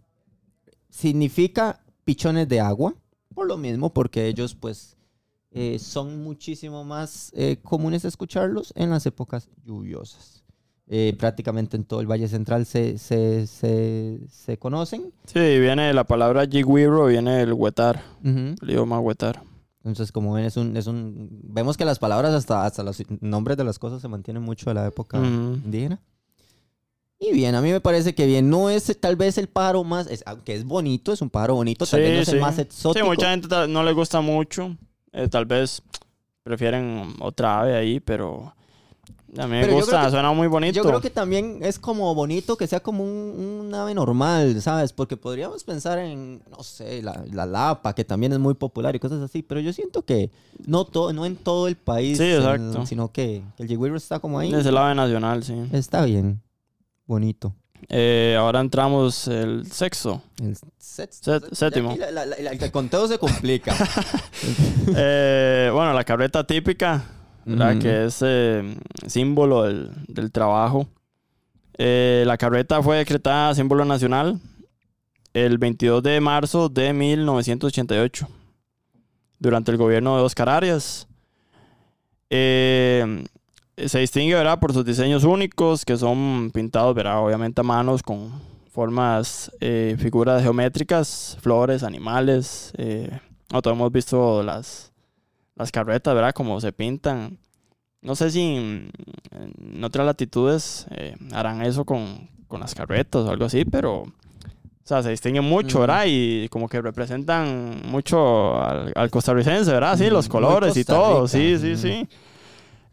significa 0.89 1.83
pichones 2.05 2.47
de 2.47 2.59
agua, 2.59 2.95
por 3.33 3.47
lo 3.47 3.57
mismo, 3.57 3.93
porque 3.93 4.27
ellos, 4.27 4.55
pues, 4.55 4.97
eh, 5.51 5.79
son 5.79 6.23
muchísimo 6.23 6.83
más 6.83 7.31
eh, 7.35 7.57
comunes 7.63 8.05
escucharlos 8.05 8.73
en 8.75 8.89
las 8.89 9.05
épocas 9.05 9.49
lluviosas. 9.65 10.43
Eh, 10.91 11.15
prácticamente 11.19 11.77
en 11.77 11.83
todo 11.83 12.01
el 12.01 12.07
Valle 12.07 12.27
Central 12.27 12.65
se, 12.65 12.97
se, 12.97 13.45
se, 13.45 14.19
se 14.27 14.57
conocen. 14.57 15.13
Sí, 15.25 15.39
viene 15.39 15.93
la 15.93 16.03
palabra 16.03 16.47
jigwiro, 16.47 17.05
viene 17.05 17.41
el 17.41 17.53
huetar, 17.53 18.03
Ujú. 18.23 18.55
el 18.61 18.69
idioma 18.69 18.99
huetar. 18.99 19.43
Entonces, 19.83 20.11
como 20.11 20.33
ven, 20.33 20.45
es 20.45 20.57
un, 20.57 20.75
es 20.75 20.87
un... 20.87 21.29
Vemos 21.43 21.77
que 21.77 21.85
las 21.85 21.99
palabras, 21.99 22.33
hasta, 22.33 22.65
hasta 22.65 22.83
los 22.83 23.01
nombres 23.21 23.55
de 23.57 23.63
las 23.63 23.77
cosas 23.79 24.01
se 24.01 24.07
mantienen 24.07 24.41
mucho 24.43 24.69
de 24.71 24.73
la 24.73 24.87
época 24.87 25.19
Ujú. 25.19 25.27
indígena. 25.63 26.01
Y 27.19 27.33
bien, 27.33 27.53
a 27.55 27.61
mí 27.61 27.69
me 27.71 27.81
parece 27.81 28.15
que 28.15 28.25
bien, 28.25 28.49
no 28.49 28.69
es 28.69 28.97
tal 28.99 29.15
vez 29.17 29.37
el 29.37 29.49
pájaro 29.49 29.83
más, 29.83 30.07
es- 30.07 30.23
aunque 30.25 30.55
es 30.55 30.63
bonito, 30.63 31.11
es 31.11 31.21
un 31.21 31.29
pájaro 31.29 31.55
bonito, 31.55 31.85
tal 31.85 31.99
vez 31.99 32.13
no 32.13 32.19
es 32.21 32.27
el 32.29 32.39
más 32.39 32.57
exótico. 32.59 33.03
Sí, 33.05 33.09
mucha 33.09 33.29
gente 33.31 33.67
no 33.67 33.83
le 33.83 33.91
gusta 33.93 34.21
mucho. 34.21 34.75
eh, 35.11 35.27
tal 35.27 35.45
vez 35.45 35.81
prefieren 36.43 37.15
otra 37.19 37.61
ave 37.61 37.75
ahí, 37.75 37.99
pero 37.99 38.53
a 39.37 39.47
mí 39.47 39.53
me 39.53 39.61
Pero 39.61 39.73
gusta, 39.75 40.05
que- 40.05 40.11
suena 40.11 40.31
muy 40.33 40.47
bonito. 40.47 40.75
Yo 40.75 40.83
creo 40.83 41.01
que 41.01 41.09
también 41.09 41.59
es 41.61 41.77
como 41.79 42.13
bonito 42.15 42.55
que 42.55 42.67
sea 42.67 42.79
como 42.79 43.03
un, 43.03 43.65
un 43.67 43.73
ave 43.73 43.93
normal, 43.95 44.61
¿sabes? 44.61 44.93
Porque 44.93 45.17
podríamos 45.17 45.63
pensar 45.63 45.97
en, 45.99 46.41
no 46.49 46.63
sé, 46.63 47.01
la, 47.01 47.23
la 47.33 47.45
lapa, 47.47 47.93
que 47.95 48.05
también 48.05 48.31
es 48.33 48.39
muy 48.39 48.53
popular 48.53 48.95
y 48.95 48.99
cosas 48.99 49.19
así, 49.21 49.41
pero 49.43 49.59
yo 49.59 49.73
siento 49.73 50.03
que 50.05 50.29
no, 50.65 50.85
todo, 50.85 51.11
no 51.11 51.25
en 51.25 51.35
todo 51.35 51.67
el 51.67 51.75
país, 51.75 52.17
Sí, 52.19 52.23
en- 52.25 52.37
exacto. 52.37 52.85
sino 52.85 53.11
que 53.11 53.41
el 53.57 53.67
yigüiro 53.67 53.97
está 53.97 54.19
como 54.19 54.39
ahí. 54.39 54.53
Es 54.53 54.65
el 54.65 54.77
ave 54.77 54.95
nacional, 54.95 55.43
sí. 55.43 55.55
Está 55.73 56.05
bien, 56.05 56.39
bonito. 57.09 57.53
Eh, 57.89 58.35
ahora 58.37 58.59
entramos 58.59 59.27
el 59.27 59.65
sexo. 59.71 60.21
El 60.41 60.55
set- 60.77 61.11
séptimo. 61.53 61.91
Aquí 61.91 61.99
la- 61.99 62.11
la- 62.11 62.25
la- 62.25 62.35
el 62.51 62.71
conteo 62.71 63.07
se 63.07 63.17
complica. 63.17 63.75
Eh, 64.95 65.69
bueno, 65.73 65.93
la 65.93 66.03
carreta 66.03 66.45
típica, 66.47 67.03
¿verdad? 67.45 67.77
Que 67.77 68.05
es 68.05 68.19
eh, 68.25 68.75
símbolo 69.05 69.63
del, 69.63 69.91
del 70.07 70.31
trabajo. 70.31 70.87
La 71.77 72.37
carreta 72.37 72.81
fue 72.81 72.97
decretada 72.97 73.53
símbolo 73.53 73.85
nacional 73.85 74.39
el 75.33 75.57
22 75.57 76.01
de 76.03 76.19
marzo 76.21 76.69
de 76.69 76.91
1988, 76.93 78.27
durante 79.37 79.71
el 79.71 79.77
gobierno 79.77 80.17
de 80.17 80.23
Oscar 80.23 80.49
Arias. 80.49 81.07
Eh, 82.29 83.23
se 83.87 83.99
distingue 83.99 84.35
¿verdad? 84.35 84.59
por 84.59 84.73
sus 84.73 84.83
diseños 84.85 85.23
únicos, 85.23 85.85
que 85.85 85.97
son 85.97 86.51
pintados 86.53 86.93
¿verdad? 86.95 87.23
obviamente 87.23 87.61
a 87.61 87.63
manos 87.63 88.03
con 88.03 88.31
formas, 88.71 89.51
eh, 89.59 89.95
figuras 89.99 90.41
geométricas, 90.41 91.37
flores, 91.41 91.83
animales. 91.83 92.71
Eh, 92.77 93.09
nosotros 93.51 93.75
hemos 93.75 93.91
visto 93.91 94.43
las, 94.43 94.91
las 95.55 95.71
carretas, 95.71 96.13
¿verdad? 96.13 96.33
Como 96.33 96.59
se 96.61 96.71
pintan. 96.71 97.37
No 98.01 98.15
sé 98.15 98.31
si 98.31 98.41
en, 98.41 98.91
en 99.31 99.83
otras 99.83 100.05
latitudes 100.05 100.85
eh, 100.91 101.15
harán 101.33 101.61
eso 101.61 101.83
con, 101.83 102.29
con 102.47 102.61
las 102.61 102.73
carretas 102.75 103.23
o 103.25 103.29
algo 103.29 103.45
así, 103.45 103.65
pero... 103.65 104.03
O 104.03 104.89
sea, 104.89 105.03
se 105.03 105.11
distinguen 105.11 105.43
mucho. 105.43 105.81
¿verdad? 105.81 106.05
Y 106.07 106.47
como 106.49 106.67
que 106.67 106.81
representan 106.81 107.83
mucho 107.85 108.59
al, 108.59 108.91
al 108.95 109.11
costarricense, 109.11 109.71
¿verdad? 109.71 109.95
Sí, 109.95 110.09
los 110.09 110.27
colores 110.27 110.75
y 110.77 110.83
todo. 110.83 111.27
Sí, 111.27 111.57
sí, 111.59 112.01
Mm. 112.01 112.28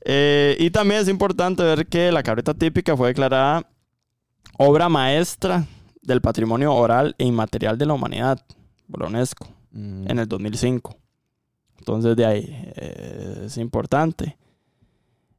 Eh, 0.09 0.57
y 0.61 0.71
también 0.71 1.01
es 1.01 1.09
importante 1.09 1.65
ver 1.65 1.87
que 1.89 2.13
la 2.13 2.23
carreta 2.23 2.55
típica 2.55 2.97
fue 2.97 3.09
declarada 3.09 3.67
obra 4.57 4.89
maestra 4.89 5.67
del 6.01 6.21
patrimonio 6.21 6.73
oral 6.75 7.17
e 7.19 7.25
inmaterial 7.25 7.77
de 7.77 7.87
la 7.87 7.95
humanidad 7.95 8.41
por 8.89 9.01
la 9.03 9.09
UNESCO 9.09 9.49
Mm. 9.73 10.11
en 10.11 10.19
el 10.19 10.27
2005. 10.29 10.97
Entonces, 11.79 12.17
de 12.17 12.25
ahí 12.25 12.47
eh, 12.77 13.43
es 13.45 13.59
importante. 13.59 14.37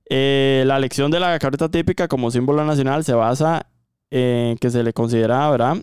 Eh, 0.10 0.64
la 0.68 0.78
elección 0.78 1.10
de 1.12 1.20
la 1.20 1.40
carreta 1.40 1.70
típica 1.70 2.08
como 2.08 2.30
símbolo 2.30 2.64
nacional 2.64 3.04
se 3.04 3.14
basa 3.14 3.66
en 4.12 4.58
que 4.58 4.70
se 4.70 4.84
le 4.84 4.94
considera, 4.94 5.50
¿verdad?, 5.50 5.78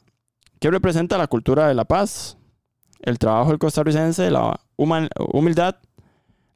que 0.61 0.70
representa 0.70 1.18
la 1.18 1.27
cultura 1.27 1.66
de 1.68 1.75
la 1.75 1.85
paz, 1.85 2.38
el 3.01 3.18
trabajo 3.18 3.51
del 3.51 3.59
costarricense, 3.59 4.31
la 4.31 4.59
humildad, 4.77 5.75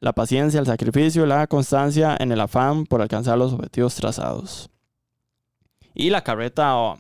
la 0.01 0.13
paciencia, 0.13 0.61
el 0.61 0.67
sacrificio, 0.67 1.27
la 1.27 1.47
constancia 1.47 2.17
en 2.19 2.33
el 2.33 2.41
afán 2.41 2.87
por 2.87 3.03
alcanzar 3.03 3.39
los 3.39 3.53
objetivos 3.53 3.95
trazados. 3.95 4.71
Y 5.95 6.11
la 6.11 6.23
carreta, 6.23 6.77
oh, 6.77 6.93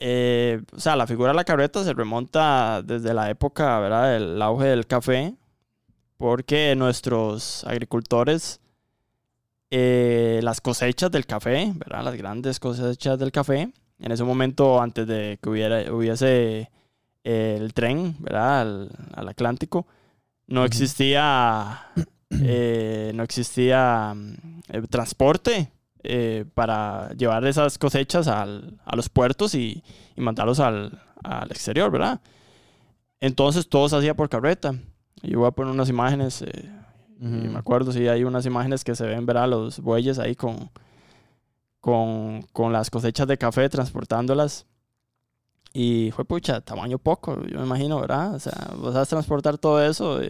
o 0.00 0.80
sea, 0.80 0.96
la 0.96 1.06
figura 1.06 1.30
de 1.30 1.36
la 1.36 1.44
carreta 1.44 1.84
se 1.84 1.94
remonta 1.94 2.82
desde 2.82 3.14
la 3.14 3.30
época, 3.30 3.78
¿verdad?, 3.78 4.12
del 4.12 4.42
auge 4.42 4.66
del 4.66 4.86
café, 4.86 5.34
porque 6.16 6.74
nuestros 6.76 7.64
agricultores, 7.64 8.60
eh, 9.70 10.40
las 10.42 10.60
cosechas 10.60 11.10
del 11.10 11.26
café, 11.26 11.72
¿verdad?, 11.76 12.02
las 12.02 12.16
grandes 12.16 12.58
cosechas 12.58 13.18
del 13.18 13.30
café, 13.30 13.72
en 13.98 14.12
ese 14.12 14.24
momento, 14.24 14.82
antes 14.82 15.06
de 15.06 15.38
que 15.40 15.48
hubiera, 15.48 15.92
hubiese 15.92 16.70
eh, 17.24 17.56
el 17.58 17.72
tren, 17.72 18.16
¿verdad?, 18.18 18.60
al, 18.60 18.90
al 19.14 19.28
Atlántico, 19.28 19.86
no 20.46 20.64
existía, 20.64 21.88
eh, 22.30 23.12
no 23.14 23.22
existía 23.22 24.12
mm, 24.14 24.34
eh, 24.68 24.82
transporte 24.88 25.70
eh, 26.02 26.44
para 26.54 27.10
llevar 27.14 27.44
esas 27.46 27.78
cosechas 27.78 28.28
al- 28.28 28.78
a 28.84 28.94
los 28.96 29.08
puertos 29.08 29.54
y, 29.54 29.82
y 30.16 30.20
mandarlos 30.20 30.60
al, 30.60 31.02
al 31.24 31.50
exterior, 31.50 31.90
¿verdad? 31.90 32.20
Entonces 33.20 33.68
todo 33.68 33.88
se 33.88 33.96
hacía 33.96 34.14
por 34.14 34.28
carreta. 34.28 34.74
Yo 35.22 35.40
voy 35.40 35.48
a 35.48 35.50
poner 35.50 35.72
unas 35.72 35.88
imágenes, 35.88 36.44
y 37.18 37.24
me 37.24 37.58
acuerdo, 37.58 37.90
sí, 37.90 38.06
hay 38.06 38.22
unas 38.24 38.44
imágenes 38.46 38.84
que 38.84 38.94
se 38.94 39.06
ven, 39.06 39.24
¿verdad? 39.26 39.48
Los 39.48 39.80
bueyes 39.80 40.18
ahí 40.18 40.34
con, 40.36 40.70
con, 41.80 42.42
con 42.52 42.72
las 42.72 42.90
cosechas 42.90 43.26
de 43.26 43.38
café 43.38 43.68
transportándolas. 43.68 44.66
Y 45.78 46.10
fue 46.12 46.24
pucha, 46.24 46.62
tamaño 46.62 46.98
poco, 46.98 47.38
yo 47.46 47.58
me 47.58 47.66
imagino, 47.66 48.00
¿verdad? 48.00 48.34
O 48.34 48.38
sea, 48.40 48.70
vos 48.78 48.94
vas 48.94 49.06
a 49.06 49.10
transportar 49.10 49.58
todo 49.58 49.84
eso 49.84 50.20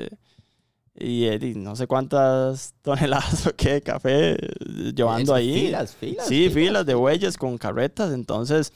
y, 0.98 1.28
y 1.28 1.54
no 1.54 1.76
sé 1.76 1.86
cuántas 1.86 2.74
toneladas 2.82 3.46
o 3.46 3.54
qué 3.54 3.74
de 3.74 3.82
café 3.82 4.36
llevando 4.92 5.32
ahí. 5.34 5.66
Filas, 5.66 5.94
filas. 5.94 6.26
Sí, 6.26 6.50
filas 6.50 6.84
de 6.84 6.94
bueyes 6.94 7.36
con 7.36 7.58
carretas. 7.58 8.12
Entonces, 8.12 8.72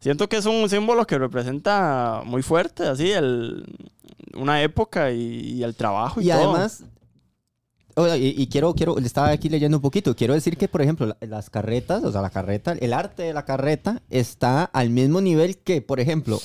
siento 0.00 0.30
que 0.30 0.38
es 0.38 0.46
un 0.46 0.66
símbolo 0.70 1.06
que 1.06 1.18
representa 1.18 2.22
muy 2.24 2.40
fuerte, 2.42 2.86
así, 2.86 3.10
el, 3.12 3.62
una 4.34 4.62
época 4.62 5.10
y, 5.12 5.58
y 5.58 5.62
el 5.62 5.74
trabajo 5.74 6.22
y, 6.22 6.24
Y 6.24 6.30
todo. 6.30 6.38
además, 6.54 6.84
y, 8.16 8.42
y 8.42 8.46
quiero, 8.48 8.74
quiero, 8.74 8.96
le 8.98 9.06
estaba 9.06 9.28
aquí 9.30 9.48
leyendo 9.48 9.78
un 9.78 9.82
poquito, 9.82 10.14
quiero 10.16 10.34
decir 10.34 10.56
que, 10.56 10.68
por 10.68 10.82
ejemplo, 10.82 11.06
la- 11.06 11.16
las 11.26 11.50
carretas, 11.50 12.02
o 12.04 12.12
sea, 12.12 12.22
la 12.22 12.30
carreta, 12.30 12.72
el 12.72 12.92
arte 12.92 13.22
de 13.22 13.32
la 13.32 13.44
carreta 13.44 14.02
está 14.10 14.64
al 14.64 14.90
mismo 14.90 15.20
nivel 15.20 15.58
que, 15.58 15.82
por 15.82 16.00
ejemplo, 16.00 16.40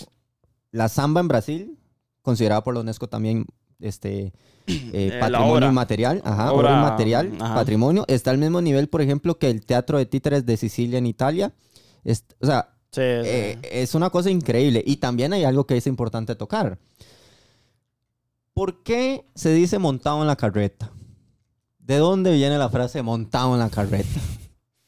la 0.72 0.90
samba 0.90 1.22
en 1.22 1.28
Brasil, 1.28 1.78
considerada 2.22 2.64
por 2.64 2.74
la 2.74 2.82
UNESCO 2.82 3.08
también, 3.08 3.46
este, 3.80 4.26
eh, 4.28 4.34
Eh, 4.94 5.18
patrimonio 5.20 5.70
inmaterial, 5.70 6.22
ajá, 6.26 6.52
Obra, 6.52 6.72
obra 6.72 6.80
inmaterial, 6.80 7.32
ajá. 7.40 7.56
patrimonio, 7.56 8.04
está 8.08 8.32
al 8.32 8.38
mismo 8.38 8.60
nivel, 8.62 8.90
por 8.90 9.02
ejemplo, 9.02 9.38
que 9.40 9.50
el 9.50 9.66
teatro 9.66 9.98
de 9.98 10.06
títeres 10.06 10.46
de 10.46 10.58
Sicilia 10.58 10.98
en 10.98 11.06
Italia. 11.06 11.54
Es- 12.04 12.26
o 12.42 12.46
sea, 12.46 12.70
Sí, 12.92 13.02
sí. 13.02 13.02
eh, 13.30 13.60
es 13.72 13.96
una 13.96 14.10
cosa 14.10 14.30
increíble. 14.30 14.84
Y 14.86 14.98
también 14.98 15.32
hay 15.34 15.44
algo 15.46 15.66
que 15.66 15.78
es 15.78 15.88
importante 15.88 16.36
tocar. 16.36 16.78
¿Por 18.54 18.82
qué 18.84 19.26
se 19.36 19.54
dice 19.54 19.78
montado 19.78 20.20
en 20.22 20.28
la 20.28 20.36
carreta? 20.36 20.92
¿De 21.88 22.00
dónde 22.00 22.34
viene 22.34 22.58
la 22.58 22.68
frase 22.68 23.02
montado 23.02 23.54
en 23.54 23.60
la 23.60 23.70
carreta? 23.70 24.20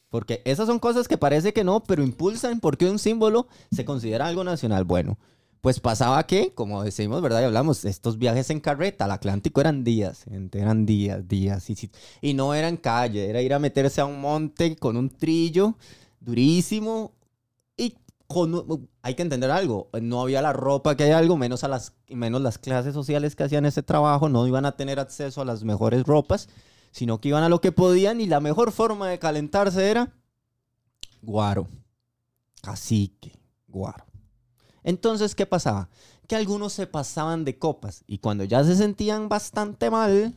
Porque 0.09 0.41
esas 0.43 0.67
son 0.67 0.79
cosas 0.79 1.07
que 1.07 1.17
parece 1.17 1.53
que 1.53 1.63
no, 1.63 1.81
pero 1.81 2.03
impulsan 2.03 2.59
porque 2.59 2.89
un 2.89 2.99
símbolo 2.99 3.47
se 3.71 3.85
considera 3.85 4.27
algo 4.27 4.43
nacional. 4.43 4.83
Bueno, 4.83 5.17
pues 5.61 5.79
pasaba 5.79 6.27
que, 6.27 6.53
como 6.53 6.83
decimos, 6.83 7.21
¿verdad? 7.21 7.39
Y 7.39 7.45
hablamos, 7.45 7.85
estos 7.85 8.17
viajes 8.17 8.49
en 8.49 8.59
carreta 8.59 9.05
al 9.05 9.11
Atlántico 9.11 9.61
eran 9.61 9.85
días, 9.85 10.25
eran 10.51 10.85
días, 10.85 11.25
días. 11.25 11.69
Y, 11.69 11.89
y 12.19 12.33
no 12.33 12.53
eran 12.53 12.75
calle, 12.75 13.29
era 13.29 13.41
ir 13.41 13.53
a 13.53 13.59
meterse 13.59 14.01
a 14.01 14.05
un 14.05 14.19
monte 14.19 14.75
con 14.75 14.97
un 14.97 15.09
trillo 15.09 15.75
durísimo 16.19 17.13
y 17.77 17.95
con, 18.27 18.89
hay 19.03 19.15
que 19.15 19.21
entender 19.21 19.51
algo, 19.51 19.87
no 20.01 20.21
había 20.21 20.41
la 20.41 20.51
ropa 20.51 20.97
que 20.97 21.03
hay 21.03 21.11
algo, 21.11 21.37
menos, 21.37 21.63
a 21.63 21.69
las, 21.69 21.93
menos 22.09 22.41
las 22.41 22.57
clases 22.57 22.93
sociales 22.93 23.37
que 23.37 23.43
hacían 23.43 23.65
ese 23.65 23.83
trabajo, 23.83 24.27
no 24.27 24.45
iban 24.45 24.65
a 24.65 24.75
tener 24.75 24.99
acceso 24.99 25.41
a 25.41 25.45
las 25.45 25.63
mejores 25.63 26.03
ropas, 26.03 26.49
sino 26.91 27.19
que 27.19 27.29
iban 27.29 27.43
a 27.43 27.49
lo 27.49 27.61
que 27.61 27.71
podían 27.71 28.21
y 28.21 28.25
la 28.25 28.39
mejor 28.39 28.71
forma 28.71 29.09
de 29.09 29.19
calentarse 29.19 29.89
era 29.89 30.13
guaro, 31.21 31.67
cacique, 32.61 33.39
guaro. 33.67 34.05
Entonces, 34.83 35.35
¿qué 35.35 35.45
pasaba? 35.45 35.89
Que 36.27 36.35
algunos 36.35 36.73
se 36.73 36.87
pasaban 36.87 37.45
de 37.45 37.57
copas 37.57 38.03
y 38.07 38.19
cuando 38.19 38.43
ya 38.43 38.63
se 38.63 38.75
sentían 38.75 39.29
bastante 39.29 39.89
mal, 39.89 40.33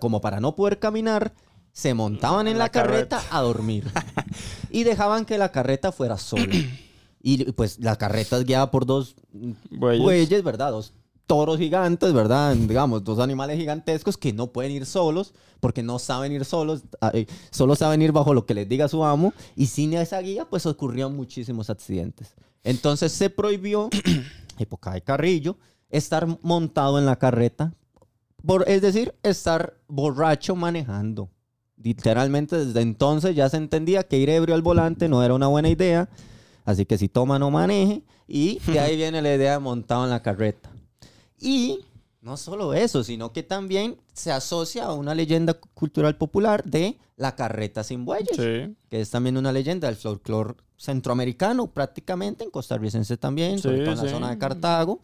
como 0.00 0.20
para 0.20 0.40
no 0.40 0.54
poder 0.54 0.78
caminar, 0.78 1.32
se 1.72 1.92
montaban 1.92 2.46
en 2.46 2.52
En 2.52 2.58
la, 2.58 2.64
la 2.66 2.70
carreta, 2.70 3.22
a 3.30 3.40
dormir. 3.40 3.90
y 4.70 4.84
dejaban 4.84 5.24
que 5.24 5.38
la 5.38 5.50
carreta 5.50 5.92
fuera 5.92 6.18
sola. 6.18 6.46
Y 7.20 7.52
pues 7.52 7.78
la 7.80 7.96
carreta 7.96 8.38
es 8.38 8.44
guiada 8.44 8.70
por 8.70 8.86
dos 8.86 9.16
Bueyes. 9.70 10.02
bueyes, 10.02 10.42
¿verdad? 10.44 10.70
Dos 10.70 10.92
toros 11.26 11.58
gigantes, 11.58 12.12
¿verdad? 12.12 12.54
Digamos, 12.54 13.02
dos 13.04 13.18
animales 13.18 13.58
gigantescos 13.58 14.16
que 14.16 14.32
no 14.32 14.48
pueden 14.48 14.72
ir 14.72 14.86
solos 14.86 15.34
porque 15.60 15.82
no 15.82 15.98
saben 15.98 16.32
ir 16.32 16.44
solos, 16.44 16.82
ah, 17.00 17.10
eh, 17.14 17.26
solo 17.50 17.74
saben 17.74 18.02
ir 18.02 18.12
bajo 18.12 18.34
lo 18.34 18.44
que 18.44 18.54
les 18.54 18.68
diga 18.68 18.88
su 18.88 19.04
amo 19.04 19.32
y 19.56 19.66
sin 19.66 19.94
esa 19.94 20.20
guía 20.20 20.44
pues 20.44 20.66
ocurrieron 20.66 21.16
muchísimos 21.16 21.70
accidentes. 21.70 22.34
Entonces 22.62 23.12
se 23.12 23.30
prohibió, 23.30 23.88
época 24.58 24.92
de 24.92 25.02
Carrillo, 25.02 25.56
estar 25.88 26.26
montado 26.42 26.98
en 26.98 27.06
la 27.06 27.16
carreta, 27.16 27.72
por, 28.44 28.68
es 28.68 28.82
decir, 28.82 29.14
estar 29.22 29.78
borracho 29.88 30.54
manejando. 30.54 31.30
Literalmente 31.82 32.64
desde 32.64 32.82
entonces 32.82 33.34
ya 33.34 33.48
se 33.48 33.56
entendía 33.56 34.02
que 34.02 34.18
ir 34.18 34.30
ebrio 34.30 34.54
al 34.54 34.62
volante 34.62 35.08
no 35.08 35.22
era 35.22 35.34
una 35.34 35.46
buena 35.46 35.68
idea, 35.68 36.08
así 36.64 36.84
que 36.84 36.98
si 36.98 37.08
toma 37.08 37.38
no 37.38 37.50
maneje 37.50 38.02
y 38.28 38.58
de 38.60 38.80
ahí 38.80 38.96
viene 38.98 39.22
la 39.22 39.34
idea 39.34 39.52
de 39.52 39.58
montado 39.60 40.04
en 40.04 40.10
la 40.10 40.22
carreta. 40.22 40.73
Y 41.40 41.80
no 42.20 42.36
solo 42.36 42.72
eso, 42.74 43.04
sino 43.04 43.32
que 43.32 43.42
también 43.42 43.96
se 44.12 44.32
asocia 44.32 44.84
a 44.84 44.94
una 44.94 45.14
leyenda 45.14 45.54
cu- 45.54 45.68
cultural 45.74 46.16
popular 46.16 46.64
de 46.64 46.96
la 47.16 47.34
carreta 47.36 47.84
sin 47.84 48.04
bueyes, 48.04 48.36
Sí. 48.36 48.74
que 48.88 49.00
es 49.00 49.10
también 49.10 49.36
una 49.36 49.52
leyenda 49.52 49.88
del 49.88 49.96
folclore 49.96 50.54
centroamericano, 50.76 51.66
prácticamente 51.68 52.44
en 52.44 52.50
costarricense 52.50 53.16
también, 53.16 53.58
sobre 53.58 53.78
Sí, 53.78 53.82
todo 53.84 53.92
en 53.92 53.98
la 53.98 54.04
sí. 54.04 54.10
zona 54.10 54.30
de 54.30 54.38
Cartago. 54.38 55.00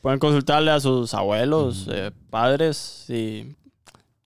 Pueden 0.00 0.18
consultarle 0.18 0.70
a 0.70 0.80
sus 0.80 1.14
abuelos, 1.14 1.86
Mm. 1.86 1.90
eh, 1.92 2.10
padres 2.30 3.04
y, 3.08 3.54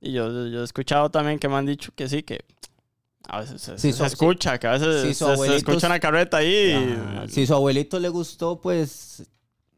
y 0.00 0.12
yo, 0.12 0.46
yo 0.48 0.60
he 0.60 0.64
escuchado 0.64 1.10
también 1.10 1.38
que 1.38 1.48
me 1.48 1.56
han 1.56 1.66
dicho 1.66 1.92
que 1.94 2.08
sí, 2.08 2.22
que 2.22 2.44
a 3.28 3.40
veces 3.40 3.60
se, 3.60 3.78
Sí, 3.78 3.92
se 3.92 3.98
su- 3.98 4.04
escucha, 4.04 4.58
que 4.58 4.66
a 4.66 4.72
veces 4.72 5.02
su 5.18 5.26
se- 5.26 5.36
se, 5.36 5.56
escucha 5.56 5.76
es- 5.78 5.84
una 5.84 6.00
carreta 6.00 6.38
ahí. 6.38 6.72
Ah, 6.72 7.24
y- 7.26 7.30
Si 7.30 7.46
su 7.46 7.54
abuelito 7.54 7.98
le 8.00 8.08
gustó, 8.08 8.60
pues 8.60 9.24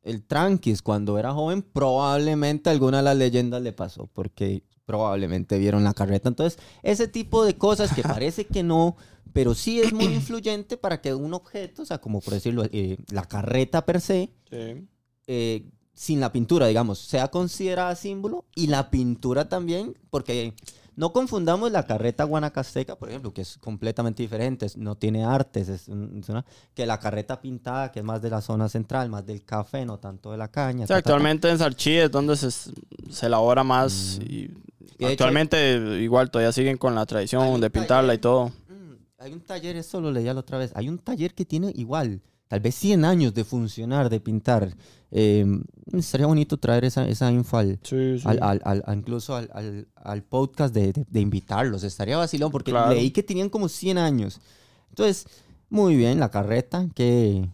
el 0.02 0.22
tranquis 0.24 0.82
cuando 0.82 1.18
era 1.18 1.32
joven, 1.32 1.62
probablemente 1.62 2.70
alguna 2.70 2.98
de 2.98 3.02
las 3.04 3.16
leyendas 3.16 3.62
le 3.62 3.72
pasó, 3.72 4.08
porque 4.12 4.62
probablemente 4.86 5.58
vieron 5.58 5.84
la 5.84 5.94
carreta. 5.94 6.28
Entonces, 6.28 6.58
ese 6.82 7.06
tipo 7.08 7.44
de 7.44 7.56
cosas 7.56 7.92
que 7.94 8.02
parece 8.20 8.44
que 8.46 8.62
no, 8.62 8.96
pero 9.32 9.54
sí 9.54 9.80
es 9.80 9.92
muy 9.92 10.06
influyente 10.06 10.76
para 10.76 11.00
que 11.00 11.14
un 11.14 11.34
objeto, 11.34 11.82
o 11.82 11.84
sea, 11.84 11.98
como 11.98 12.20
por 12.20 12.34
decirlo, 12.34 12.64
eh, 12.72 12.96
la 13.12 13.24
carreta 13.24 13.84
per 13.86 14.00
se, 14.00 14.30
Sí. 14.50 14.86
eh, 15.26 15.64
sin 15.94 16.18
la 16.18 16.32
pintura, 16.32 16.66
digamos, 16.66 16.98
sea 16.98 17.28
considerada 17.28 17.94
símbolo 17.94 18.46
y 18.56 18.68
la 18.68 18.90
pintura 18.90 19.48
también, 19.48 19.96
porque 20.08 20.54
no 21.00 21.12
confundamos 21.14 21.72
la 21.72 21.86
carreta 21.86 22.24
guanacasteca, 22.24 22.94
por 22.96 23.08
ejemplo, 23.08 23.32
que 23.32 23.40
es 23.40 23.56
completamente 23.58 24.22
diferente, 24.22 24.66
es- 24.66 24.76
no 24.76 24.96
tiene 24.96 25.24
artes, 25.24 25.68
es, 25.70 25.88
un- 25.88 26.20
es 26.22 26.28
una- 26.28 26.44
que 26.74 26.84
la 26.84 26.98
carreta 27.00 27.40
pintada, 27.40 27.90
que 27.90 28.00
es 28.00 28.04
más 28.04 28.20
de 28.20 28.28
la 28.30 28.40
zona 28.42 28.68
central, 28.68 29.08
más 29.08 29.24
del 29.24 29.42
café, 29.44 29.86
no 29.86 29.98
tanto 29.98 30.30
de 30.30 30.36
la 30.36 30.48
caña. 30.48 30.84
Sí, 30.84 30.88
ta, 30.88 30.94
ta, 30.94 30.94
ta. 30.94 30.98
actualmente 30.98 31.48
en 31.48 31.58
Sarchí 31.58 31.96
es 31.96 32.10
donde 32.10 32.36
se, 32.36 32.50
se 32.50 33.26
elabora 33.26 33.64
más 33.64 34.18
Mm. 34.20 34.22
y 34.24 34.26
Y 34.26 35.04
de 35.06 35.12
hecho, 35.12 35.24
actualmente 35.24 36.00
igual 36.02 36.30
todavía 36.30 36.52
siguen 36.52 36.76
con 36.76 36.94
la 36.94 37.06
tradición 37.06 37.58
de 37.60 37.70
pintarla 37.70 38.12
y 38.12 38.18
todo. 38.18 38.48
Mm, 38.68 38.94
Hay 39.18 39.32
un 39.32 39.40
taller, 39.40 39.76
eso 39.76 40.00
lo 40.00 40.10
leía 40.12 40.34
la 40.34 40.40
otra 40.40 40.58
vez, 40.58 40.70
hay 40.74 40.88
un 40.90 40.98
taller 40.98 41.34
que 41.34 41.44
tiene 41.46 41.72
igual, 41.74 42.20
tal 42.50 42.58
vez 42.58 42.74
100 42.74 43.04
años 43.04 43.32
de 43.32 43.44
funcionar, 43.44 44.10
de 44.10 44.18
pintar. 44.18 44.74
Eh, 45.12 45.46
estaría 45.92 46.26
bonito 46.26 46.56
traer 46.56 46.84
esa, 46.84 47.06
esa 47.06 47.30
info 47.30 47.58
al, 47.58 47.78
Sí, 47.84 48.18
sí. 48.18 48.24
al, 48.26 48.42
al- 48.42 48.60
al- 48.64 48.98
incluso 48.98 49.36
al, 49.36 50.22
podcast 50.28 50.74
de, 50.74 50.92
de- 50.92 51.06
de 51.08 51.20
invitarlos. 51.20 51.84
Estaría 51.84 52.16
vacilón 52.16 52.50
porque 52.50 52.72
Claro. 52.72 52.90
leí 52.92 53.12
que 53.12 53.22
tenían 53.22 53.50
como 53.50 53.68
100 53.68 53.98
años. 53.98 54.40
Entonces, 54.88 55.28
muy 55.68 55.94
bien, 55.94 56.18
la 56.18 56.28
carreta. 56.32 56.88
Qué, 56.92 57.48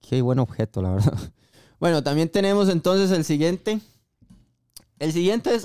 qué 0.00 0.22
buen 0.22 0.40
objeto, 0.40 0.82
la 0.82 0.90
verdad. 0.94 1.18
Bueno, 1.78 2.02
también 2.02 2.30
tenemos 2.30 2.68
entonces 2.70 3.10
el 3.10 3.22
siguiente. 3.22 3.80
El 4.98 5.12
siguiente 5.12 5.54
es 5.54 5.64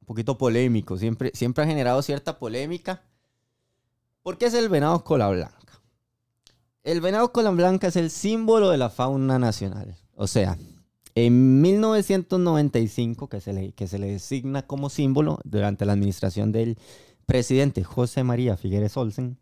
un 0.00 0.06
poquito 0.06 0.38
polémico. 0.38 0.96
Siempre, 0.96 1.32
siempre 1.34 1.64
ha 1.64 1.66
generado 1.66 2.00
cierta 2.00 2.38
polémica. 2.38 3.02
Porque 4.22 4.46
es 4.46 4.54
el 4.54 4.68
venado 4.68 5.02
cola 5.02 5.28
blanca. 5.28 5.58
El 6.88 7.02
venado 7.02 7.32
cola 7.32 7.50
blanca 7.50 7.88
es 7.88 7.96
el 7.96 8.08
símbolo 8.08 8.70
de 8.70 8.78
la 8.78 8.88
fauna 8.88 9.38
nacional. 9.38 9.94
O 10.14 10.26
sea, 10.26 10.56
en 11.14 11.60
1995, 11.60 13.28
que 13.28 13.42
se, 13.42 13.52
le, 13.52 13.72
que 13.72 13.86
se 13.86 13.98
le 13.98 14.06
designa 14.06 14.62
como 14.62 14.88
símbolo 14.88 15.38
durante 15.44 15.84
la 15.84 15.92
administración 15.92 16.50
del 16.50 16.78
presidente 17.26 17.84
José 17.84 18.24
María 18.24 18.56
Figueres 18.56 18.96
Olsen, 18.96 19.36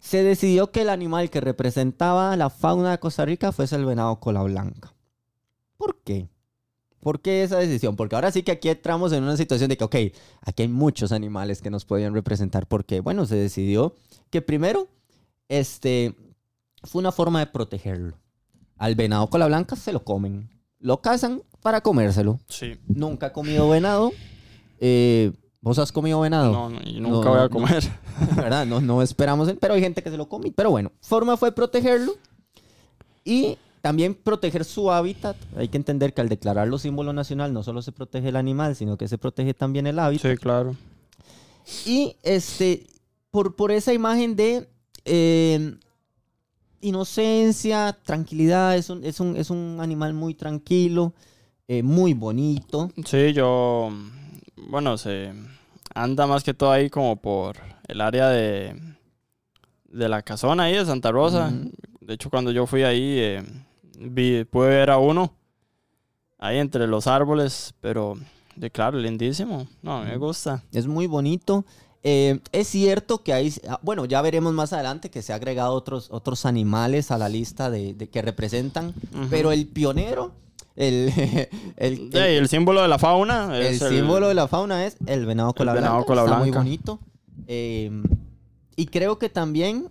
se 0.00 0.22
decidió 0.22 0.70
que 0.70 0.82
el 0.82 0.90
animal 0.90 1.30
que 1.30 1.40
representaba 1.40 2.36
la 2.36 2.50
fauna 2.50 2.90
de 2.90 2.98
Costa 2.98 3.24
Rica 3.24 3.52
fuese 3.52 3.74
el 3.76 3.86
venado 3.86 4.20
cola 4.20 4.42
blanca. 4.42 4.92
¿Por 5.78 6.02
qué? 6.04 6.28
¿Por 7.00 7.22
qué 7.22 7.42
esa 7.42 7.56
decisión? 7.56 7.96
Porque 7.96 8.16
ahora 8.16 8.32
sí 8.32 8.42
que 8.42 8.52
aquí 8.52 8.68
entramos 8.68 9.14
en 9.14 9.22
una 9.22 9.38
situación 9.38 9.70
de 9.70 9.78
que, 9.78 9.84
ok, 9.84 9.96
aquí 10.42 10.64
hay 10.64 10.68
muchos 10.68 11.10
animales 11.10 11.62
que 11.62 11.70
nos 11.70 11.86
podían 11.86 12.12
representar 12.12 12.66
porque, 12.66 13.00
bueno, 13.00 13.24
se 13.24 13.36
decidió 13.36 13.94
que 14.28 14.42
primero, 14.42 14.88
este, 15.48 16.14
fue 16.82 17.00
una 17.00 17.12
forma 17.12 17.40
de 17.40 17.46
protegerlo. 17.46 18.16
Al 18.76 18.94
venado 18.94 19.28
cola 19.28 19.46
blanca 19.46 19.76
se 19.76 19.92
lo 19.92 20.04
comen. 20.04 20.50
Lo 20.78 21.00
cazan 21.00 21.42
para 21.62 21.80
comérselo. 21.80 22.38
Sí. 22.48 22.78
Nunca 22.86 23.28
he 23.28 23.32
comido 23.32 23.68
venado. 23.68 24.12
Eh, 24.78 25.32
¿Vos 25.60 25.78
has 25.78 25.90
comido 25.90 26.20
venado? 26.20 26.52
No, 26.52 26.70
no, 26.70 26.80
y 26.84 27.00
No, 27.00 27.08
nunca 27.08 27.30
voy 27.30 27.38
no, 27.38 27.44
a 27.44 27.48
comer. 27.48 27.82
¿Verdad? 28.36 28.66
No, 28.66 28.80
no 28.80 29.02
esperamos, 29.02 29.52
pero 29.58 29.74
hay 29.74 29.80
gente 29.80 30.02
que 30.02 30.10
se 30.10 30.16
lo 30.16 30.28
come. 30.28 30.52
Pero 30.52 30.70
bueno, 30.70 30.92
forma 31.00 31.36
fue 31.36 31.52
protegerlo 31.52 32.14
y 33.24 33.58
también 33.80 34.14
proteger 34.14 34.64
su 34.64 34.90
hábitat. 34.92 35.36
Hay 35.56 35.68
que 35.68 35.76
entender 35.76 36.12
que 36.12 36.20
al 36.20 36.28
declararlo 36.28 36.78
símbolo 36.78 37.12
nacional 37.12 37.52
no 37.52 37.62
solo 37.62 37.82
se 37.82 37.92
protege 37.92 38.28
el 38.28 38.36
animal, 38.36 38.76
sino 38.76 38.96
que 38.96 39.08
se 39.08 39.18
protege 39.18 39.54
también 39.54 39.86
el 39.86 39.98
hábitat. 39.98 40.30
Sí, 40.32 40.36
claro. 40.38 40.76
Y 41.84 42.16
este, 42.22 42.86
por, 43.30 43.56
por 43.56 43.72
esa 43.72 43.92
imagen 43.92 44.36
de 44.36 44.68
eh, 45.04 45.76
inocencia, 46.88 47.96
tranquilidad, 48.04 48.76
es 48.76 48.90
un, 48.90 49.04
es 49.04 49.20
un, 49.20 49.36
es 49.36 49.50
un 49.50 49.78
animal 49.80 50.14
muy 50.14 50.34
tranquilo, 50.34 51.12
eh, 51.68 51.82
muy 51.82 52.14
bonito. 52.14 52.90
Sí, 53.04 53.32
yo. 53.32 53.90
Bueno, 54.56 54.96
se 54.98 55.32
anda 55.94 56.26
más 56.26 56.42
que 56.42 56.54
todo 56.54 56.70
ahí 56.70 56.90
como 56.90 57.16
por 57.16 57.56
el 57.88 58.00
área 58.00 58.28
de. 58.28 58.80
de 59.88 60.08
la 60.08 60.22
casona 60.22 60.64
ahí 60.64 60.74
de 60.74 60.86
Santa 60.86 61.10
Rosa. 61.10 61.48
Ujú. 61.48 61.70
De 62.00 62.14
hecho, 62.14 62.30
cuando 62.30 62.52
yo 62.52 62.66
fui 62.66 62.84
ahí, 62.84 63.18
eh, 63.18 63.44
vi, 63.98 64.44
pude 64.44 64.68
ver 64.68 64.90
a 64.90 64.98
uno 64.98 65.34
ahí 66.38 66.58
entre 66.58 66.86
los 66.86 67.06
árboles, 67.06 67.74
pero 67.80 68.16
de 68.54 68.70
claro, 68.70 68.98
lindísimo. 68.98 69.66
No, 69.82 70.02
me 70.02 70.16
gusta. 70.16 70.62
Es 70.72 70.86
muy 70.86 71.06
bonito. 71.06 71.64
Eh, 72.08 72.38
es 72.52 72.68
cierto 72.68 73.24
que 73.24 73.32
hay, 73.32 73.52
ah, 73.68 73.80
bueno, 73.82 74.04
ya 74.04 74.22
veremos 74.22 74.52
más 74.52 74.72
adelante 74.72 75.10
que 75.10 75.22
se 75.22 75.32
ha 75.32 75.36
agregado 75.36 75.72
otros, 75.74 76.06
otros 76.12 76.46
animales 76.46 77.10
a 77.10 77.18
la 77.18 77.28
lista 77.28 77.68
de, 77.68 77.94
de 77.94 78.08
que 78.08 78.22
representan, 78.22 78.94
pero 79.28 79.50
el 79.50 79.66
pionero, 79.66 80.30
el, 80.76 81.12
el, 81.76 81.96
Sí, 82.12 82.18
el 82.18 82.46
símbolo 82.48 82.82
de 82.82 82.86
la 82.86 83.00
fauna 83.00 83.58
el 83.58 83.76
símbolo 83.76 84.28
de 84.28 84.34
la 84.34 84.46
fauna 84.46 84.86
es 84.86 84.96
el 85.06 85.26
venado 85.26 85.52
cola 85.52 85.74
venado 85.74 85.94
blanca. 85.94 86.06
cola 86.06 86.22
Está 86.22 86.38
muy 86.38 86.52
bonito. 86.52 87.00
Eh, 87.48 87.90
y 88.76 88.86
creo 88.86 89.18
que 89.18 89.28
también 89.28 89.88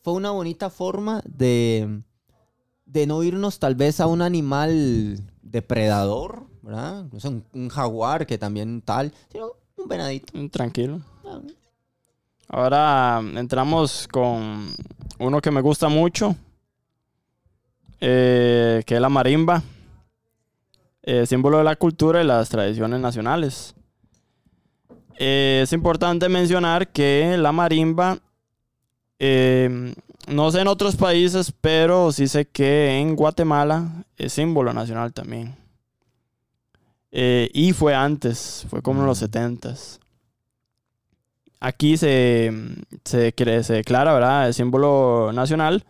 fue 0.00 0.14
una 0.14 0.30
bonita 0.30 0.70
forma 0.70 1.22
de, 1.26 2.00
de 2.86 3.06
no 3.06 3.22
irnos 3.24 3.58
tal 3.58 3.74
vez 3.74 4.00
a 4.00 4.06
un 4.06 4.22
animal 4.22 5.20
depredador, 5.42 6.46
¿verdad? 6.62 7.04
No 7.12 7.20
sé, 7.20 7.28
un, 7.28 7.44
un 7.52 7.68
jaguar 7.68 8.26
que 8.26 8.38
también 8.38 8.80
tal, 8.80 9.12
sino 9.30 9.52
un 9.76 9.86
venadito. 9.86 10.32
Tranquilo. 10.48 11.02
Ah, 11.32 11.40
Ahora 12.48 13.22
entramos 13.36 14.06
con 14.12 14.74
uno 15.18 15.40
que 15.40 15.50
me 15.50 15.62
gusta 15.62 15.88
mucho, 15.88 16.36
eh, 17.98 18.82
que 18.84 18.96
es 18.96 19.00
la 19.00 19.08
marimba, 19.08 19.62
eh, 21.02 21.24
símbolo 21.24 21.58
de 21.58 21.64
la 21.64 21.76
cultura 21.76 22.20
y 22.22 22.26
las 22.26 22.50
tradiciones 22.50 23.00
nacionales. 23.00 23.74
Eh, 25.18 25.60
es 25.62 25.72
importante 25.72 26.28
mencionar 26.28 26.88
que 26.88 27.38
la 27.38 27.52
marimba, 27.52 28.18
no 30.28 30.50
sé 30.50 30.60
en 30.60 30.68
otros 30.68 30.96
países, 30.96 31.54
pero 31.58 32.12
sí 32.12 32.28
sé 32.28 32.44
que 32.44 32.98
en 32.98 33.16
Guatemala 33.16 34.04
es 34.18 34.34
símbolo 34.34 34.74
nacional 34.74 35.14
también. 35.14 35.56
Y 37.10 37.72
fue 37.72 37.94
antes, 37.94 38.66
fue 38.68 38.82
como 38.82 39.00
en 39.00 39.06
los 39.06 39.22
70s. 39.22 40.01
Aquí 41.64 41.96
se, 41.96 42.52
se, 43.04 43.18
declara, 43.20 44.12
¿verdad?, 44.12 44.48
el 44.48 44.52
símbolo 44.52 45.30
nacional 45.32 45.84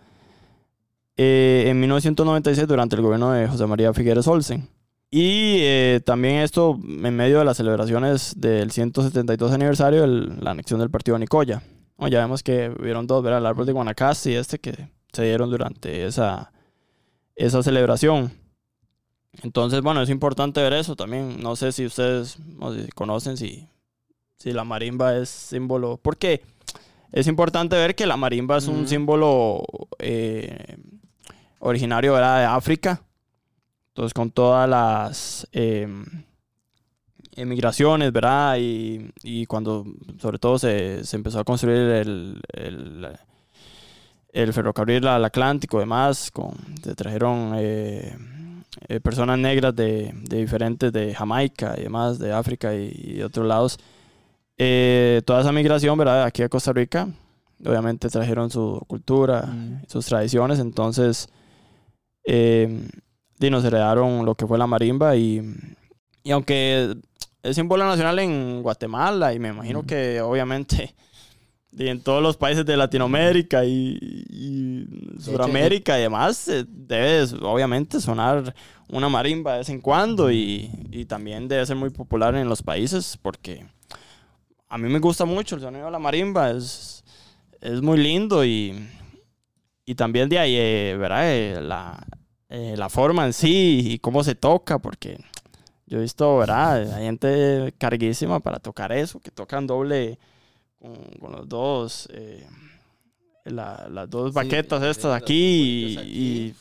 eh, 1.16 1.64
en 1.68 1.80
1996 1.80 2.68
durante 2.68 2.94
el 2.94 3.00
gobierno 3.00 3.32
de 3.32 3.48
José 3.48 3.66
María 3.66 3.94
Figueres 3.94 4.26
Olsen. 4.26 4.68
Y 5.10 5.60
eh, 5.60 6.02
también 6.04 6.40
esto 6.40 6.78
en 6.78 7.16
medio 7.16 7.38
de 7.38 7.46
las 7.46 7.56
celebraciones 7.56 8.34
del 8.36 8.70
172 8.70 9.50
aniversario 9.50 10.02
de 10.02 10.08
la 10.42 10.50
anexión 10.50 10.78
del 10.78 10.90
partido 10.90 11.14
de 11.14 11.20
Nicoya. 11.20 11.62
ya 11.98 12.20
vemos 12.20 12.42
que 12.42 12.70
hubieron 12.78 13.06
dos, 13.06 13.22
¿verdad? 13.22 13.38
El 13.38 13.46
árbol 13.46 13.64
de 13.64 13.72
Guanacaste 13.72 14.32
y 14.32 14.34
este 14.34 14.58
que 14.58 14.90
se 15.10 15.22
dieron 15.24 15.50
durante 15.50 16.04
esa, 16.04 16.52
esa 17.34 17.62
celebración. 17.62 18.30
Entonces, 19.42 19.80
bueno, 19.80 20.02
es 20.02 20.10
importante 20.10 20.60
ver 20.60 20.74
eso 20.74 20.96
también. 20.96 21.42
No 21.42 21.56
sé 21.56 21.72
si 21.72 21.86
ustedes 21.86 22.36
conocen 22.94 23.38
si, 23.38 23.68
si 24.42 24.52
la 24.52 24.64
marimba 24.64 25.16
es 25.16 25.28
símbolo. 25.28 25.98
Porque 26.02 26.42
es 27.12 27.26
importante 27.26 27.76
ver 27.76 27.94
que 27.94 28.06
la 28.06 28.16
marimba 28.16 28.58
es 28.58 28.66
un 28.66 28.88
símbolo 28.88 29.62
eh, 29.98 30.76
originario 31.60 32.16
de 32.16 32.22
África 32.22 33.02
entonces, 33.92 34.14
con 34.14 34.30
todas 34.30 34.66
las 34.66 35.46
em, 35.52 36.02
emigraciones, 37.36 38.10
¿verdad? 38.10 38.56
Y, 38.58 39.10
y, 39.22 39.44
cuando, 39.44 39.84
sobre 40.18 40.38
todo, 40.38 40.58
se, 40.58 41.04
se 41.04 41.16
empezó 41.16 41.40
a 41.40 41.44
construir 41.44 41.76
el, 41.76 42.40
el, 42.54 43.06
el 44.32 44.52
ferrocarril 44.54 45.06
al 45.06 45.26
Atlántico, 45.26 45.78
demás, 45.78 46.30
con, 46.30 46.54
se 46.82 46.94
trajeron 46.94 47.52
eh, 47.58 48.16
eh, 48.88 49.00
personas 49.00 49.38
negras 49.38 49.76
de, 49.76 50.10
de, 50.22 50.38
diferentes, 50.38 50.90
de 50.90 51.14
Jamaica 51.14 51.74
y 51.76 51.82
demás, 51.82 52.18
de 52.18 52.32
África 52.32 52.74
y, 52.74 53.16
de 53.16 53.24
otros 53.26 53.46
lados. 53.46 53.78
Eh, 54.64 55.22
toda 55.24 55.40
esa 55.40 55.50
migración, 55.50 55.98
¿verdad? 55.98 56.22
Aquí 56.22 56.40
a 56.44 56.48
Costa 56.48 56.72
Rica, 56.72 57.08
obviamente 57.66 58.08
trajeron 58.08 58.48
su 58.48 58.80
cultura, 58.86 59.42
mm. 59.42 59.86
sus 59.88 60.06
tradiciones, 60.06 60.60
entonces 60.60 61.28
em, 62.22 62.88
y 63.40 63.50
nos 63.50 63.64
heredaron 63.64 64.24
lo 64.24 64.36
que 64.36 64.46
fue 64.46 64.58
la 64.58 64.68
marimba 64.68 65.16
y, 65.16 65.42
y 66.22 66.30
aunque 66.30 66.94
es 67.42 67.56
símbolo 67.56 67.84
nacional 67.84 68.20
en 68.20 68.62
Guatemala 68.62 69.34
y 69.34 69.40
me 69.40 69.48
imagino 69.48 69.82
que 69.82 70.20
obviamente 70.20 70.94
en 71.76 72.00
todos 72.00 72.22
los 72.22 72.36
países 72.36 72.64
de 72.64 72.76
Latinoamérica 72.76 73.64
y, 73.64 73.98
y 74.30 74.86
Sudamérica 75.18 75.98
y 75.98 76.02
demás 76.02 76.46
eh, 76.46 76.64
debe 76.68 77.24
obviamente 77.42 78.00
sonar 78.00 78.54
una 78.88 79.08
marimba 79.08 79.54
de 79.54 79.58
vez 79.58 79.70
en 79.70 79.80
cuando 79.80 80.30
y, 80.30 80.70
y, 80.92 81.06
también 81.06 81.48
debe 81.48 81.66
ser 81.66 81.74
muy 81.74 81.90
popular 81.90 82.36
en 82.36 82.48
los 82.48 82.62
países 82.62 83.18
porque 83.20 83.66
a 84.72 84.78
mí 84.78 84.88
me 84.88 85.00
gusta 85.00 85.26
mucho 85.26 85.54
el 85.56 85.60
sonido 85.60 85.84
de 85.84 85.90
la 85.90 85.98
marimba, 85.98 86.50
es, 86.50 87.04
es 87.60 87.82
muy 87.82 87.98
lindo 87.98 88.42
y, 88.42 88.88
y 89.84 89.94
también 89.94 90.30
de 90.30 90.38
ahí, 90.38 90.56
eh, 90.56 90.96
¿verdad? 90.98 91.30
Eh, 91.30 91.60
la, 91.60 92.06
eh, 92.48 92.74
la 92.78 92.88
forma 92.88 93.26
en 93.26 93.34
sí 93.34 93.82
y 93.84 93.98
cómo 93.98 94.24
se 94.24 94.34
toca, 94.34 94.78
porque 94.78 95.22
yo 95.84 95.98
he 95.98 96.00
visto, 96.00 96.38
¿verdad? 96.38 96.90
Hay 96.94 97.04
gente 97.04 97.74
carguísima 97.76 98.40
para 98.40 98.60
tocar 98.60 98.92
eso, 98.92 99.20
que 99.20 99.30
tocan 99.30 99.66
doble 99.66 100.18
con, 101.20 101.32
los 101.32 101.46
dos, 101.46 102.08
eh, 102.10 102.46
las 103.44 104.08
dos 104.08 104.32
baquetas 104.32 104.82
estas 104.84 105.14
aquí 105.14 105.98
y, 106.00 106.54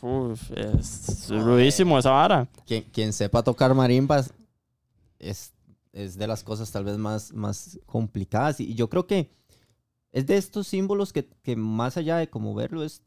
es 0.57 1.29
ruidísimo 1.29 1.97
esa 1.97 2.11
vara. 2.11 2.45
Quien, 2.67 2.83
quien, 2.91 3.13
sepa 3.13 3.41
tocar 3.41 3.73
marimbas 3.73 4.33
es, 5.17 5.53
es 5.93 6.17
de 6.17 6.27
las 6.27 6.43
cosas 6.43 6.71
tal 6.71 6.85
vez 6.85 6.97
más, 6.97 7.33
más 7.33 7.79
complicadas 7.85 8.59
y 8.59 8.73
yo 8.75 8.89
creo 8.89 9.07
que 9.07 9.29
es 10.11 10.25
de 10.25 10.37
estos 10.37 10.67
símbolos 10.67 11.13
que, 11.13 11.25
que, 11.41 11.55
más 11.55 11.95
allá 11.95 12.17
de 12.17 12.29
como 12.29 12.53
verlo, 12.53 12.83
es, 12.83 13.01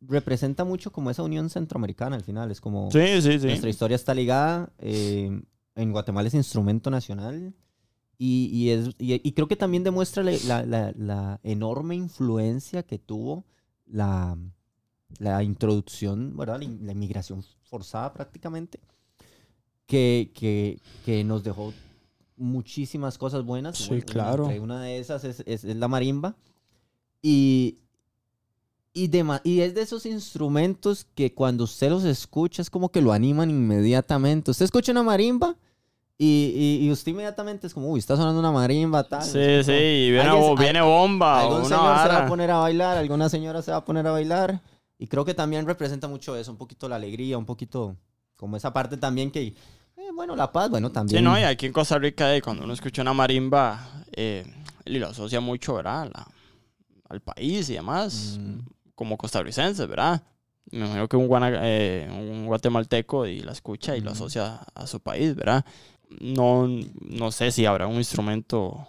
representa 0.00 0.64
mucho 0.64 0.92
como 0.92 1.10
esa 1.10 1.24
unión 1.24 1.50
centroamericana 1.50 2.14
al 2.14 2.22
final. 2.22 2.52
Es 2.52 2.60
como 2.60 2.88
sí, 2.92 3.20
sí, 3.20 3.40
sí. 3.40 3.46
nuestra 3.46 3.68
historia 3.68 3.96
está 3.96 4.14
ligada. 4.14 4.72
Eh, 4.78 5.42
en 5.74 5.92
Guatemala 5.92 6.28
es 6.28 6.34
instrumento 6.34 6.88
nacional. 6.88 7.52
Y, 8.18 8.48
y, 8.52 8.70
es, 8.70 8.90
y, 8.98 9.32
creo 9.32 9.48
que 9.48 9.56
también 9.56 9.84
demuestra 9.84 10.22
la, 10.22 10.64
la, 10.64 10.92
la, 10.96 11.40
enorme 11.42 11.96
influencia 11.96 12.82
que 12.82 12.98
tuvo 12.98 13.44
la, 13.84 14.38
la 15.18 15.42
introducción, 15.42 16.34
¿verdad? 16.34 16.60
La, 16.60 16.92
inmigración 16.92 17.44
forzada 17.64 18.14
prácticamente, 18.14 18.80
que, 19.86 20.32
que, 20.34 20.80
que 21.04 21.24
nos 21.24 21.44
dejó 21.44 21.74
muchísimas 22.36 23.18
cosas 23.18 23.44
buenas. 23.44 23.78
Sí, 23.78 24.02
claro. 24.02 24.46
Una, 24.46 24.82
de 24.82 24.98
esas 24.98 25.24
es, 25.24 25.42
es, 25.46 25.64
la 25.64 25.88
marimba. 25.88 26.36
Y, 27.22 27.78
y, 28.92 29.08
de, 29.08 29.40
y 29.44 29.60
es 29.60 29.74
de 29.74 29.82
esos 29.82 30.06
instrumentos 30.06 31.06
que 31.14 31.34
cuando 31.34 31.64
usted 31.64 31.90
los 31.90 32.04
escucha 32.04 32.62
es 32.62 32.70
como 32.70 32.90
que 32.90 33.00
lo 33.00 33.12
animan 33.12 33.50
inmediatamente. 33.50 34.50
Usted 34.50 34.64
escucha 34.64 34.92
una 34.92 35.02
marimba 35.02 35.56
y, 36.18 36.78
y, 36.80 36.90
usted 36.90 37.12
inmediatamente 37.12 37.66
es 37.66 37.74
como, 37.74 37.90
uy, 37.90 37.98
está 37.98 38.16
sonando 38.16 38.40
una 38.40 38.52
marimba, 38.52 39.04
tal. 39.04 39.22
Sí, 39.22 39.62
sí, 39.62 39.72
y 39.72 40.10
viene, 40.10 40.30
viene 40.58 40.80
bomba. 40.80 41.42
Algún 41.42 41.64
señor 41.64 41.98
se 41.98 42.08
va 42.08 42.24
a 42.24 42.26
poner 42.26 42.50
a 42.50 42.58
bailar, 42.58 42.96
alguna 42.96 43.28
señora 43.28 43.60
se 43.60 43.70
va 43.70 43.78
a 43.78 43.84
poner 43.84 44.06
a 44.06 44.12
bailar. 44.12 44.62
Y 44.98 45.08
creo 45.08 45.26
que 45.26 45.34
también 45.34 45.66
representa 45.66 46.08
mucho 46.08 46.34
eso, 46.34 46.50
un 46.50 46.56
poquito 46.56 46.88
la 46.88 46.96
alegría, 46.96 47.36
un 47.36 47.44
poquito 47.44 47.96
como 48.34 48.56
esa 48.56 48.72
parte 48.72 48.96
también 48.96 49.30
que 49.30 49.54
bueno, 50.16 50.34
La 50.34 50.50
Paz, 50.50 50.70
bueno, 50.70 50.90
también. 50.90 51.18
Sí, 51.18 51.24
no, 51.24 51.38
y 51.38 51.42
aquí 51.42 51.66
en 51.66 51.72
Costa 51.72 51.98
Rica, 51.98 52.34
eh, 52.34 52.42
cuando 52.42 52.64
uno 52.64 52.72
escucha 52.72 53.02
una 53.02 53.12
marimba, 53.12 54.04
eh, 54.12 54.44
lo 54.86 55.08
asocia 55.08 55.40
mucho, 55.40 55.74
¿verdad? 55.74 56.10
al 57.08 57.20
país 57.20 57.68
y 57.70 57.74
demás, 57.74 58.38
mm. 58.40 58.58
como 58.96 59.16
costarricense, 59.16 59.86
¿verdad? 59.86 60.22
Me 60.72 60.78
imagino 60.78 61.08
que 61.08 61.16
un, 61.16 61.28
eh, 61.42 62.08
un 62.10 62.46
guatemalteco 62.46 63.26
y 63.26 63.40
la 63.40 63.52
escucha 63.52 63.96
y 63.96 64.00
lo 64.00 64.10
asocia 64.10 64.56
a 64.74 64.86
su 64.88 64.98
país, 64.98 65.36
¿verdad? 65.36 65.64
No, 66.20 66.66
no 66.66 67.30
sé 67.30 67.52
si 67.52 67.66
habrá 67.66 67.86
un 67.86 67.96
instrumento 67.96 68.88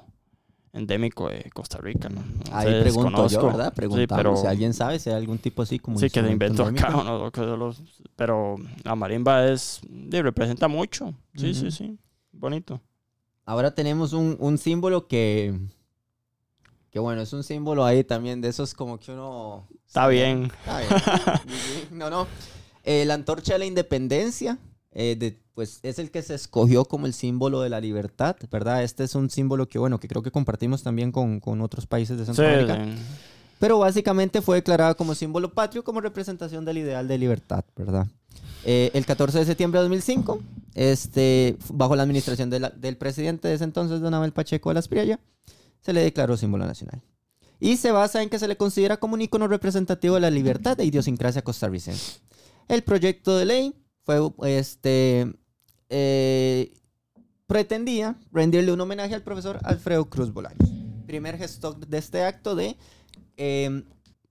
endémico 0.73 1.29
de 1.29 1.49
Costa 1.53 1.77
Rica, 1.79 2.09
¿no? 2.09 2.23
Ahí 2.51 2.81
pregunto 2.81 3.27
yo, 3.27 3.47
¿verdad? 3.47 3.73
Preguntamos 3.73 4.41
si 4.41 4.47
alguien 4.47 4.73
sabe 4.73 4.99
si 4.99 5.09
hay 5.09 5.15
algún 5.15 5.37
tipo 5.37 5.61
así 5.61 5.79
como 5.79 5.97
Sí, 5.97 6.09
que 6.09 6.21
se 6.21 6.31
inventó 6.31 6.65
acá, 6.65 6.89
¿no? 6.89 7.31
pero 8.15 8.55
la 8.83 8.95
marimba 8.95 9.47
es, 9.47 9.81
representa 10.09 10.67
mucho, 10.67 11.13
sí, 11.35 11.53
sí, 11.53 11.71
sí, 11.71 11.97
bonito. 12.31 12.81
Ahora 13.45 13.73
tenemos 13.73 14.11
un, 14.11 14.35
un, 14.39 14.57
símbolo 14.57 15.07
que, 15.07 15.57
que 16.91 16.99
bueno, 16.99 17.21
es 17.21 17.31
un 17.31 17.43
símbolo 17.43 17.85
ahí 17.85 18.03
también 18.03 18.41
de 18.41 18.49
esos 18.49 18.73
como 18.73 18.99
que 18.99 19.13
uno... 19.13 19.65
Está 19.85 20.09
bien. 20.09 20.51
Está 20.65 20.79
bien. 21.45 21.97
no, 21.97 22.09
no. 22.09 22.27
Eh, 22.83 23.05
la 23.05 23.13
antorcha 23.13 23.53
de 23.53 23.59
la 23.59 23.65
independencia, 23.65 24.57
eh, 24.99 25.15
de 25.15 25.39
pues 25.53 25.79
es 25.83 25.99
el 25.99 26.11
que 26.11 26.23
se 26.23 26.33
escogió 26.33 26.85
como 26.85 27.05
el 27.05 27.13
símbolo 27.13 27.61
de 27.61 27.69
la 27.69 27.79
libertad, 27.79 28.35
¿verdad? 28.51 28.83
Este 28.83 29.03
es 29.03 29.13
un 29.15 29.29
símbolo 29.29 29.67
que, 29.67 29.79
bueno, 29.79 29.99
que 29.99 30.07
creo 30.07 30.21
que 30.21 30.29
compartimos 30.29 30.83
también 30.83 31.11
con, 31.11 31.39
con 31.39 31.61
otros 31.61 31.85
países 31.85 32.17
de 32.17 32.25
Centroamérica. 32.25 32.85
Pero 33.59 33.79
básicamente 33.79 34.41
fue 34.41 34.57
declarado 34.57 34.95
como 34.97 35.15
símbolo 35.15 35.51
patrio, 35.53 35.83
como 35.83 36.01
representación 36.01 36.65
del 36.65 36.79
ideal 36.79 37.07
de 37.07 37.17
libertad, 37.17 37.63
¿verdad? 37.75 38.07
Eh, 38.65 38.91
el 38.93 39.05
14 39.05 39.39
de 39.39 39.45
septiembre 39.45 39.79
de 39.79 39.83
2005, 39.85 40.39
este, 40.75 41.57
bajo 41.69 41.95
la 41.95 42.03
administración 42.03 42.49
del 42.49 42.97
presidente 42.97 43.47
de 43.47 43.55
ese 43.55 43.63
entonces, 43.63 43.99
Don 43.99 44.13
Abel 44.13 44.33
Pacheco 44.33 44.69
de 44.69 44.75
las 44.75 44.87
Priaya, 44.87 45.19
se 45.81 45.93
le 45.93 46.01
declaró 46.01 46.37
símbolo 46.37 46.65
nacional. 46.65 47.01
Y 47.59 47.77
se 47.77 47.91
basa 47.91 48.21
en 48.21 48.29
que 48.29 48.37
se 48.37 48.47
le 48.47 48.57
considera 48.57 48.97
como 48.97 49.15
un 49.15 49.21
ícono 49.21 49.47
representativo 49.47 50.15
de 50.15 50.21
la 50.21 50.29
libertad 50.29 50.79
e 50.79 50.85
idiosincrasia 50.85 51.43
costarricense. 51.43 52.19
El 52.67 52.83
proyecto 52.83 53.37
de 53.37 53.45
ley 53.45 53.75
fue 54.07 54.31
este, 54.57 55.35
eh, 55.89 56.73
pretendía 57.45 58.15
rendirle 58.31 58.71
un 58.71 58.79
homenaje 58.79 59.13
al 59.13 59.21
profesor 59.21 59.59
Alfredo 59.63 60.05
Cruz 60.05 60.31
Bolaños. 60.31 60.69
Primer 61.05 61.37
gesto 61.37 61.73
de 61.73 61.97
este 61.97 62.23
acto 62.23 62.55
de 62.55 62.77
em, 63.35 63.83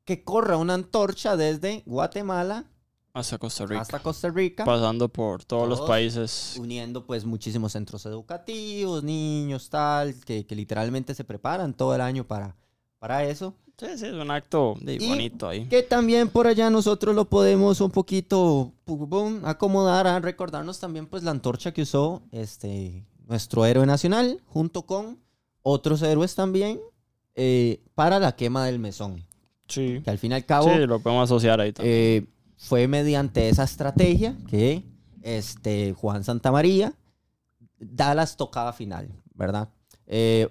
que 0.07 0.25
corra 0.25 0.57
una 0.57 0.73
antorcha 0.73 1.37
desde 1.37 1.83
Guatemala 1.85 2.65
hasta 3.13 3.37
Costa 3.37 3.67
Rica. 3.67 3.81
Hasta 3.83 3.99
Costa 3.99 4.31
Rica. 4.31 4.65
Pasando 4.65 5.11
por 5.11 5.45
todos, 5.45 5.69
los 5.69 5.83
países. 5.83 6.57
Uniendo 6.59 7.05
pues 7.05 7.27
muchísimos 7.27 7.73
centros 7.73 8.07
educativos, 8.07 9.03
niños, 9.03 9.69
tal, 9.69 10.15
que, 10.25 10.47
que, 10.47 10.57
literalmente 10.57 11.15
se 11.15 11.25
preparan 11.25 11.75
todo 11.75 11.95
el 11.95 12.01
año 12.01 12.27
para, 12.27 12.57
para 12.99 13.25
eso. 13.25 13.55
Sí, 13.79 13.87
sí, 13.97 14.07
es 14.07 14.13
un 14.15 14.31
acto 14.31 14.75
bonito 15.07 15.49
ahí. 15.49 15.67
Que 15.67 15.83
también 15.83 16.29
por 16.29 16.47
allá 16.47 16.71
nosotros 16.71 17.15
lo 17.15 17.27
podemos 17.27 17.81
un 17.83 17.91
poquito 17.91 18.73
acomodar 19.45 20.07
a 20.07 20.19
recordarnos 20.19 20.81
también 20.81 21.07
pues 21.07 21.23
la 21.23 21.31
antorcha 21.33 21.73
que 21.73 21.83
usó 21.83 22.23
este, 22.33 23.05
nuestro 23.27 23.67
héroe 23.67 23.85
nacional 23.85 24.41
junto 24.47 24.87
con 24.87 25.19
otros 25.61 26.01
héroes 26.01 26.35
también 26.35 26.81
eh, 27.35 27.83
para 27.95 28.19
la 28.19 28.35
quema 28.35 28.65
del 28.65 28.79
mesón. 28.79 29.23
Sí. 29.69 30.01
Que 30.03 30.11
al 30.11 30.19
fin 30.19 30.33
y 30.33 30.37
al 30.37 30.47
cabo... 30.47 30.73
Sí, 30.73 30.87
lo 30.87 31.01
podemos 31.01 31.25
asociar 31.25 31.61
ahí 31.61 31.73
también. 31.73 31.95
Eh, 31.97 32.27
fue 32.57 32.89
mediante 32.89 33.49
esa 33.51 33.65
estrategia 33.65 34.39
que 34.49 34.85
este, 35.23 35.93
Juan 35.93 36.25
Santamaría 36.25 36.95
da 37.79 38.15
la 38.15 38.23
estocada 38.23 38.73
final, 38.73 39.11
¿verdad? 39.35 39.69
Eh, 40.07 40.49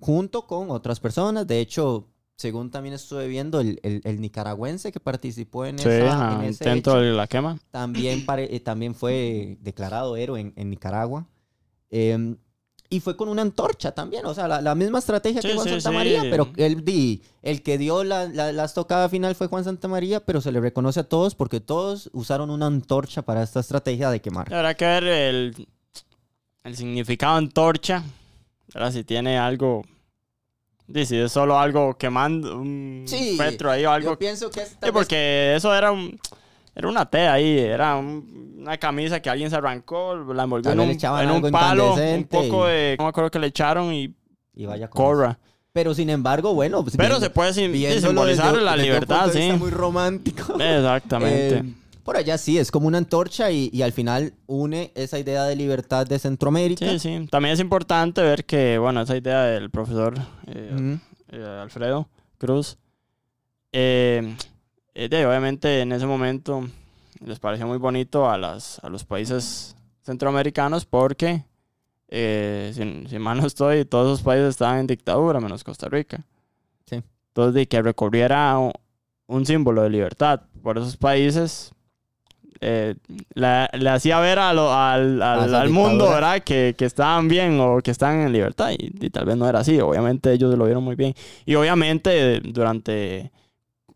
junto 0.00 0.46
con 0.48 0.70
otras 0.70 0.98
personas. 0.98 1.46
De 1.46 1.60
hecho, 1.60 2.08
según 2.36 2.70
también 2.70 2.94
estuve 2.94 3.28
viendo, 3.28 3.60
el, 3.60 3.78
el- 3.82 4.00
el 4.04 4.20
nicaragüense 4.20 4.90
que 4.92 5.00
participó 5.00 5.64
en, 5.66 5.78
Sí, 5.78 5.88
esa, 5.88 6.12
ajá, 6.30 6.34
en 6.34 6.40
ese 6.50 6.64
intento 6.64 6.90
hecho, 6.92 7.00
de 7.00 7.12
la 7.12 7.26
quema. 7.26 7.58
también, 7.70 8.24
pare- 8.26 8.54
eh, 8.54 8.60
también 8.60 8.94
fue 8.94 9.58
declarado 9.60 10.16
héroe 10.16 10.40
en, 10.40 10.52
en 10.56 10.70
Nicaragua. 10.70 11.26
Eh, 11.90 12.36
y 12.88 13.00
fue 13.00 13.16
con 13.16 13.30
una 13.30 13.40
antorcha 13.40 13.92
también, 13.92 14.26
o 14.26 14.34
sea, 14.34 14.46
la, 14.48 14.60
la 14.60 14.74
misma 14.74 14.98
estrategia 14.98 15.40
Sí, 15.40 15.48
que 15.48 15.54
Juan 15.54 15.66
sí, 15.66 15.80
Santa. 15.80 15.90
María, 15.92 16.20
pero 16.28 16.50
el, 16.56 16.84
di- 16.84 17.22
el 17.40 17.62
que 17.62 17.78
dio 17.78 18.04
la, 18.04 18.26
la, 18.28 18.52
la 18.52 18.64
estocada 18.66 19.08
final 19.08 19.34
fue 19.34 19.46
Juan 19.46 19.64
Santa 19.64 19.88
María, 19.88 20.20
pero 20.20 20.42
se 20.42 20.52
le 20.52 20.60
reconoce 20.60 21.00
a 21.00 21.04
todos 21.04 21.34
porque 21.34 21.58
todos 21.60 22.10
usaron 22.12 22.50
una 22.50 22.66
antorcha 22.66 23.22
para 23.22 23.42
esta 23.42 23.60
estrategia 23.60 24.10
de 24.10 24.20
quemar. 24.20 24.52
Habrá 24.52 24.74
que 24.74 24.84
ver 24.84 25.04
el, 25.04 25.68
el 26.64 26.76
significado 26.76 27.36
antorcha. 27.36 28.04
Ahora 28.74 28.92
si 28.92 29.04
tiene 29.04 29.38
algo. 29.38 29.84
Di, 30.92 31.06
Si 31.06 31.16
es 31.16 31.32
solo 31.32 31.58
algo 31.58 31.94
quemando, 31.96 32.56
un 32.58 33.04
Sí, 33.06 33.34
petro 33.38 33.70
ahí 33.70 33.84
o 33.84 33.90
algo. 33.90 34.10
Yo 34.12 34.18
pienso 34.18 34.50
que 34.50 34.60
es 34.62 34.68
Sí, 34.70 34.76
vez- 34.82 34.92
porque 34.92 35.54
eso 35.56 35.74
era 35.74 35.90
un. 35.92 36.18
Era 36.74 36.88
una 36.88 37.04
T 37.08 37.28
ahí, 37.28 37.58
era 37.58 37.96
un- 37.96 38.54
una 38.60 38.78
camisa 38.78 39.20
que 39.20 39.28
alguien 39.28 39.50
se 39.50 39.56
arrancó, 39.56 40.14
la 40.32 40.44
envolvió 40.44 40.70
en 40.72 40.80
un, 40.80 40.88
en 40.90 41.52
palo, 41.52 41.94
un 41.94 42.24
poco 42.24 42.64
de... 42.66 42.94
No 42.98 43.04
me 43.04 43.08
acuerdo 43.10 43.30
que 43.30 43.38
le 43.38 43.48
echaron 43.48 43.92
y 43.92 44.14
y 44.54 44.66
vaya 44.66 44.88
corra. 44.88 45.38
Pero 45.74 45.94
sin 45.94 46.08
embargo, 46.10 46.54
bueno, 46.54 46.82
pues, 46.82 46.96
Pero 46.96 47.08
viendo- 47.10 47.24
se 47.26 47.30
puede 47.30 47.52
sim- 47.54 47.72
simbolizar 48.00 48.52
desde- 48.52 48.64
la 48.64 48.72
desde 48.72 48.82
un 48.82 48.86
libertad, 48.94 49.30
sí. 49.32 49.38
vista 49.38 49.56
muy 49.56 49.70
romántico. 49.70 50.54
Exactamente. 50.60 51.56
Eh, 51.66 51.81
por 52.04 52.16
allá 52.16 52.36
sí, 52.38 52.58
es 52.58 52.70
como 52.70 52.86
una 52.88 52.98
antorcha 52.98 53.50
y, 53.50 53.70
y 53.72 53.82
al 53.82 53.92
final 53.92 54.34
une 54.46 54.90
esa 54.94 55.18
idea 55.18 55.44
de 55.44 55.56
libertad 55.56 56.06
de 56.06 56.18
Centroamérica. 56.18 56.86
Sí, 56.88 56.98
sí. 56.98 57.28
También 57.30 57.54
es 57.54 57.60
importante 57.60 58.20
ver 58.22 58.44
que, 58.44 58.78
bueno, 58.78 59.00
esa 59.02 59.16
idea 59.16 59.42
del 59.44 59.70
profesor 59.70 60.14
eh, 60.46 60.70
Ujú. 60.74 60.98
eh, 61.30 61.58
Alfredo 61.62 62.08
Cruz, 62.38 62.76
eh, 63.72 64.34
eh, 64.94 65.08
de- 65.08 65.26
obviamente 65.26 65.80
en 65.80 65.92
ese 65.92 66.06
momento 66.06 66.66
les 67.24 67.38
pareció 67.38 67.66
muy 67.66 67.78
bonito 67.78 68.28
a, 68.28 68.36
las, 68.36 68.78
a 68.82 68.88
los 68.88 69.04
países 69.04 69.76
centroamericanos 70.02 70.84
porque, 70.84 71.44
eh, 72.08 72.72
si, 72.74 73.08
si 73.08 73.18
mal 73.18 73.38
no 73.40 73.46
estoy, 73.46 73.84
todos 73.84 74.08
esos 74.14 74.22
países 74.24 74.50
estaban 74.50 74.78
en 74.80 74.86
dictadura, 74.88 75.40
menos 75.40 75.62
Costa 75.64 75.88
Rica. 75.88 76.24
Sí. 76.86 77.00
Entonces, 77.28 77.54
de 77.54 77.66
que 77.68 77.80
recorriera 77.80 78.58
un, 78.58 78.72
un 79.28 79.46
símbolo 79.46 79.82
de 79.82 79.90
libertad 79.90 80.42
por 80.62 80.76
esos 80.78 80.96
países, 80.96 81.70
eh, 82.62 82.94
la- 83.34 83.68
le 83.72 83.90
hacía 83.90 84.18
ver 84.20 84.38
a 84.38 84.52
lo- 84.52 84.72
al, 84.72 85.20
al- 85.20 85.54
al 85.54 85.68
mundo. 85.70 86.08
¿verdad? 86.08 86.40
Que, 86.42 86.74
que 86.78 86.84
estaban 86.84 87.28
bien 87.28 87.58
o 87.60 87.78
que 87.82 87.90
estaban 87.90 88.20
en 88.20 88.32
libertad. 88.32 88.70
Y, 88.70 88.92
y 89.04 89.10
tal 89.10 89.24
vez 89.26 89.36
no 89.36 89.48
era 89.48 89.58
así. 89.60 89.80
Obviamente 89.80 90.32
ellos 90.32 90.56
lo 90.56 90.64
vieron 90.64 90.82
muy 90.84 90.94
bien. 90.96 91.14
Y 91.44 91.54
obviamente 91.56 92.40
durante 92.40 93.30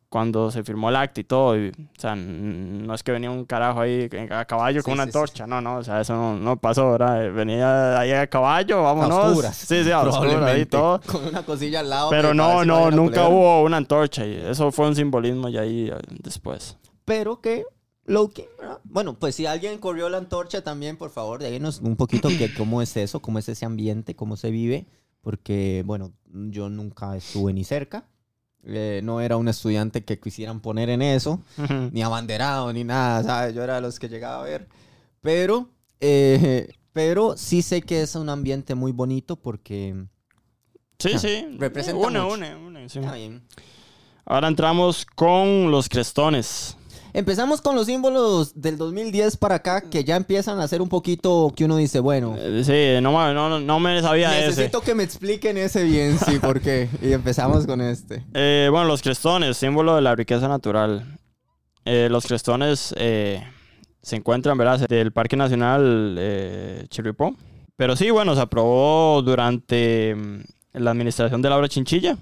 cuando 0.08 0.50
se 0.50 0.62
firmó 0.62 0.88
el 0.88 0.96
acta 0.96 1.20
y 1.20 1.24
todo, 1.24 1.58
y, 1.58 1.68
o 1.68 2.00
sea, 2.00 2.14
no 2.16 2.94
es 2.94 3.02
que 3.02 3.12
venía 3.12 3.30
un 3.30 3.44
carajo 3.44 3.80
ahí 3.80 4.08
a 4.30 4.44
caballo 4.46 4.82
con 4.82 4.92
Sí, 4.92 4.94
una 4.94 5.04
sí, 5.04 5.10
sí. 5.12 5.18
antorcha, 5.18 5.46
no, 5.46 5.60
no, 5.60 5.76
o 5.78 5.84
sea, 5.84 6.00
eso 6.00 6.14
no, 6.14 6.36
no 6.36 6.56
pasó, 6.56 6.92
¿verdad? 6.92 7.30
Venía 7.34 7.98
ahí 7.98 8.12
a 8.12 8.26
caballo, 8.26 8.82
vámonos. 8.84 9.10
A 9.18 9.22
oscuras. 9.30 9.56
Sí, 9.56 9.84
sí, 9.84 9.90
a 9.90 10.00
oscuras 10.00 10.42
ahí 10.44 10.64
todo. 10.64 11.00
Con 11.06 11.26
una 11.26 11.42
cosilla 11.42 11.80
al 11.80 11.90
lado. 11.90 12.10
Pero 12.10 12.32
no, 12.32 12.64
no, 12.64 12.90
nunca 12.90 13.28
hubo 13.28 13.62
una 13.62 13.76
antorcha 13.78 14.24
y 14.24 14.36
eso 14.48 14.70
fue 14.72 14.86
un 14.86 14.94
simbolismo 14.94 15.48
ya 15.48 15.62
ahí 15.62 15.88
eh, 15.90 15.94
después. 16.22 16.78
Pero 17.04 17.40
que 17.40 17.64
low 18.06 18.30
key, 18.30 18.46
¿verdad? 18.58 18.80
Bueno, 18.84 19.14
pues 19.18 19.34
si 19.34 19.46
alguien 19.46 19.78
corrió 19.78 20.08
la 20.08 20.18
antorcha 20.18 20.62
también, 20.62 20.96
por 20.96 21.10
favor, 21.10 21.42
díganos 21.42 21.80
un 21.80 21.96
poquito 21.96 22.28
que 22.28 22.52
cómo 22.56 22.80
es 22.82 22.96
eso, 22.96 23.20
cómo 23.20 23.38
es 23.38 23.48
ese 23.48 23.66
ambiente, 23.66 24.16
cómo 24.16 24.36
se 24.36 24.50
vive. 24.50 24.86
Porque, 25.20 25.82
bueno, 25.84 26.12
yo 26.32 26.68
nunca 26.68 27.16
estuve 27.16 27.52
ni 27.52 27.64
cerca. 27.64 28.06
Eh, 28.64 29.00
no 29.02 29.20
era 29.20 29.36
un 29.36 29.48
estudiante 29.48 30.04
que 30.04 30.18
quisieran 30.20 30.60
poner 30.60 30.88
en 30.88 31.02
eso. 31.02 31.40
ni 31.92 32.02
abanderado, 32.02 32.72
ni 32.72 32.84
nada, 32.84 33.22
¿sabes? 33.24 33.54
Yo 33.54 33.62
era 33.64 33.76
de 33.76 33.80
los 33.80 33.98
que 33.98 34.08
llegaba 34.08 34.40
a 34.42 34.44
ver. 34.44 34.68
Pero, 35.20 35.68
eh, 36.00 36.68
pero 36.92 37.36
sí 37.36 37.62
sé 37.62 37.82
que 37.82 38.02
es 38.02 38.14
un 38.14 38.28
ambiente 38.28 38.74
muy 38.76 38.92
bonito 38.92 39.34
porque... 39.36 40.06
Sí, 40.98 41.10
Ah, 41.14 41.18
sí. 41.18 41.44
representa 41.58 42.06
une, 42.06 42.20
mucho. 42.20 42.34
une, 42.34 42.54
une, 42.56 42.88
sí. 42.88 43.00
Está 43.00 43.14
bien. 43.14 43.42
Ahora 44.24 44.48
entramos 44.48 45.04
con 45.04 45.70
los 45.70 45.88
crestones. 45.88 46.76
Empezamos 47.16 47.62
con 47.62 47.74
los 47.74 47.86
símbolos 47.86 48.52
del 48.60 48.76
2010 48.76 49.38
para 49.38 49.54
acá 49.54 49.80
que 49.80 50.04
ya 50.04 50.16
empiezan 50.16 50.60
a 50.60 50.68
ser 50.68 50.82
un 50.82 50.90
poquito 50.90 51.50
que 51.56 51.64
uno 51.64 51.78
dice, 51.78 51.98
bueno, 52.00 52.36
Eh, 52.38 52.62
Sí, 52.62 53.02
no, 53.02 53.10
me- 53.16 53.32
no, 53.32 53.58
no 53.58 53.80
me 53.80 54.02
sabía 54.02 54.36
ese. 54.38 54.48
necesito 54.48 54.82
que 54.82 54.94
me 54.94 55.02
expliquen 55.02 55.56
ese 55.56 55.82
bien, 55.84 56.18
sí, 56.18 56.38
¿por 56.40 56.60
qué? 56.60 56.90
Y 57.00 57.12
empezamos 57.12 57.66
con 57.66 57.80
este. 57.80 58.22
Eh, 58.34 58.68
bueno, 58.70 58.86
los 58.86 59.00
crestones, 59.00 59.56
símbolo 59.56 59.96
de 59.96 60.02
la 60.02 60.14
riqueza 60.14 60.46
natural. 60.46 61.16
Eh, 61.86 62.08
los 62.10 62.26
crestones 62.26 62.92
eh, 62.98 63.42
se 64.02 64.16
encuentran, 64.16 64.58
¿verdad? 64.58 64.86
Del 64.86 65.10
Parque 65.12 65.36
Nacional 65.38 66.86
Chirripó. 66.90 67.34
Pero 67.76 67.96
sí, 67.96 68.10
bueno, 68.10 68.34
se 68.34 68.42
aprobó 68.42 69.22
durante 69.22 70.14
mm, 70.14 70.40
la 70.74 70.90
administración 70.90 71.40
de 71.40 71.48
Laura 71.48 71.68
Chinchilla 71.68 72.18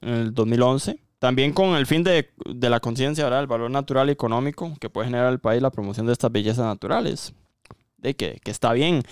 en 0.00 0.08
el 0.14 0.34
2011. 0.34 0.98
También 1.20 1.52
con 1.52 1.76
el 1.76 1.86
fin 1.86 2.02
de, 2.02 2.30
de 2.46 2.70
la 2.70 2.80
conciencia, 2.80 3.24
¿verdad? 3.24 3.40
El 3.40 3.46
valor 3.46 3.70
natural 3.70 4.08
y 4.08 4.12
económico 4.12 4.74
que 4.80 4.88
puede 4.88 5.06
generar 5.06 5.30
el 5.30 5.38
país 5.38 5.60
la 5.60 5.70
promoción 5.70 6.06
de 6.06 6.14
estas 6.14 6.32
bellezas 6.32 6.64
naturales. 6.64 7.34
De 7.98 8.16
que, 8.16 8.40
que 8.42 8.50
está 8.50 8.72
bien. 8.72 9.02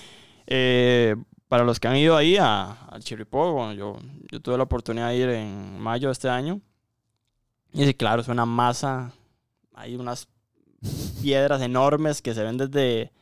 Eh, 0.47 1.17
para 1.49 1.65
los 1.65 1.79
que 1.79 1.87
han 1.87 1.97
ido 1.97 2.17
ahí 2.17 2.39
a, 2.41 2.79
Chirripó, 3.01 3.53
bueno, 3.53 3.75
yo, 3.75 3.99
yo 4.33 4.41
tuve 4.41 4.57
la 4.57 4.63
oportunidad 4.63 5.11
de 5.11 5.17
ir 5.17 5.29
en 5.29 5.79
mayo 5.79 6.09
de 6.09 6.13
este 6.13 6.31
año. 6.31 6.63
Y 7.75 7.85
sí, 7.85 7.93
claro, 7.93 8.23
es 8.23 8.29
una 8.29 8.47
masa. 8.47 9.13
Hay 9.75 9.95
unas 9.95 10.29
piedras 11.21 11.61
enormes 11.61 12.23
que 12.23 12.33
se 12.33 12.43
ven 12.43 12.57
desde, 12.57 13.13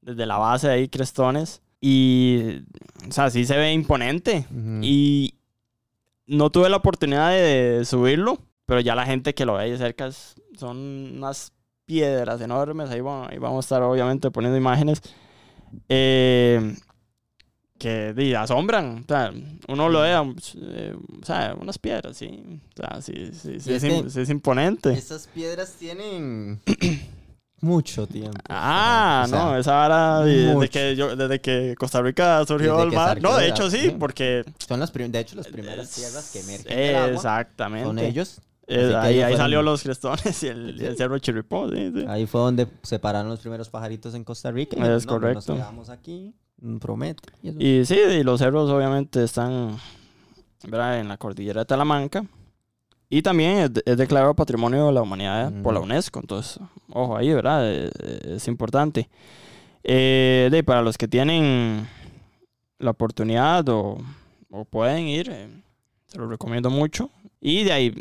desde 0.00 0.24
la 0.24 0.38
base 0.38 0.68
de 0.68 0.72
ahí, 0.72 0.88
crestones. 0.88 1.60
Y, 1.82 2.62
o 3.06 3.12
sea, 3.12 3.28
sí 3.28 3.44
se 3.44 3.58
ve 3.58 3.74
imponente. 3.74 4.46
Y 4.80 5.34
no 6.26 6.50
tuve 6.50 6.68
la 6.68 6.76
oportunidad 6.76 7.30
de 7.30 7.82
subirlo, 7.84 8.38
pero 8.66 8.80
ya 8.80 8.94
la 8.94 9.06
gente 9.06 9.34
que 9.34 9.44
lo 9.44 9.54
ve 9.54 9.64
ahí 9.64 9.70
de 9.72 9.78
cerca 9.78 10.06
es- 10.06 10.34
son 10.58 10.76
unas 11.16 11.52
piedras 11.86 12.40
enormes. 12.40 12.90
Ahí, 12.90 13.00
vamos- 13.00 13.28
ahí 13.30 13.38
vamos 13.38 13.64
a 13.64 13.66
estar, 13.66 13.82
obviamente, 13.82 14.30
poniendo 14.30 14.56
imágenes. 14.56 15.00
Eh, 15.88 16.74
que 17.78 18.36
asombran. 18.36 19.02
O 19.04 19.08
sea, 19.08 19.32
uno 19.68 19.88
lo 19.88 20.02
ve, 20.02 20.12
eh, 20.12 20.94
o 21.20 21.24
sea, 21.26 21.56
unas 21.60 21.78
piedras, 21.78 22.16
sí. 22.16 22.60
O 22.74 22.76
sea, 22.76 23.00
sí, 23.02 23.30
sí, 23.32 23.58
sí, 23.58 23.70
Y 23.70 23.74
es, 23.74 23.82
es 23.82 24.02
que- 24.04 24.10
sí 24.10 24.20
es 24.20 24.30
imponente. 24.30 24.92
Esas 24.92 25.26
piedras 25.26 25.72
tienen 25.78 26.60
mucho 27.62 28.06
tiempo. 28.06 28.38
Ah, 28.48 29.22
O 29.24 29.28
sea, 29.28 29.38
no, 29.38 29.56
esa 29.56 29.72
vara 29.72 30.20
de- 30.20 30.54
desde 30.54 30.68
que, 30.68 30.96
yo, 30.96 31.16
desde 31.16 31.40
que 31.40 31.74
Costa 31.78 32.02
Rica 32.02 32.44
surgió 32.44 32.82
el 32.82 32.92
mar. 32.92 33.22
No, 33.22 33.36
de 33.36 33.48
hecho 33.48 33.70
sí, 33.70 33.78
sí. 33.78 33.96
porque... 33.98 34.44
Son 34.58 34.78
las 34.80 34.92
de 34.92 35.18
hecho, 35.20 35.36
las 35.36 35.46
primeras 35.48 35.94
piedras 35.94 36.30
que 36.32 36.40
emergen 36.40 36.76
del 36.76 36.96
agua 36.96 37.08
Exactamente. 37.14 37.86
son 37.86 37.98
ellos. 37.98 38.40
Ahí, 38.68 39.20
ahí 39.22 39.36
salió 39.36 39.62
los 39.62 39.82
crestones 39.82 40.42
y 40.42 40.48
el, 40.48 40.80
el 40.80 40.96
cerro 40.96 41.18
Chirripó, 41.18 41.68
sí, 41.70 41.92
sí. 41.94 42.04
Ahí 42.08 42.26
fue 42.26 42.40
donde 42.40 42.66
separaron 42.82 43.28
los 43.30 43.40
primeros 43.40 43.68
pajaritos 43.68 44.14
en 44.14 44.24
Costa 44.24 44.50
Rica. 44.50 44.76
y 44.76 44.80
Es 44.80 45.04
no, 45.06 45.12
no 45.14 45.20
correcto. 45.20 45.52
Nos 45.54 45.62
quedamos 45.62 45.88
aquí, 45.90 46.34
mm, 46.60 46.78
promete. 46.78 47.28
Y 47.42 47.84
sí, 47.84 47.94
y 47.96 48.22
los 48.22 48.38
cerros 48.40 48.70
obviamente 48.70 49.22
están 49.24 49.76
¿verdad? 50.66 51.00
en 51.00 51.08
la 51.08 51.16
cordillera 51.16 51.62
de 51.62 51.64
Talamanca. 51.66 52.24
Y 53.10 53.20
también 53.20 53.58
es, 53.58 53.74
de- 53.74 53.82
es 53.84 53.96
declarado 53.98 54.32
Patrimonio 54.32 54.86
de 54.86 54.92
la 54.92 55.02
Humanidad 55.02 55.52
por 55.62 55.74
la. 55.74 55.80
UNESCO. 55.80 56.20
Entonces, 56.20 56.58
ojo 56.94 57.16
ahí, 57.16 57.32
¿verdad? 57.32 57.70
Eh, 57.70 57.90
eh, 58.00 58.34
Es, 58.36 58.48
importante. 58.48 59.08
Eh, 59.84 60.48
de, 60.50 60.62
para 60.62 60.82
los 60.82 60.96
que 60.96 61.08
tienen 61.08 61.88
la 62.78 62.90
oportunidad 62.90 63.68
o, 63.68 63.98
o 64.50 64.64
pueden 64.64 65.06
ir, 65.08 65.28
eh, 65.30 65.48
se 66.06 66.18
los 66.18 66.28
recomiendo 66.28 66.70
mucho. 66.70 67.10
Y 67.40 67.64
de 67.64 67.72
ahí, 67.72 67.94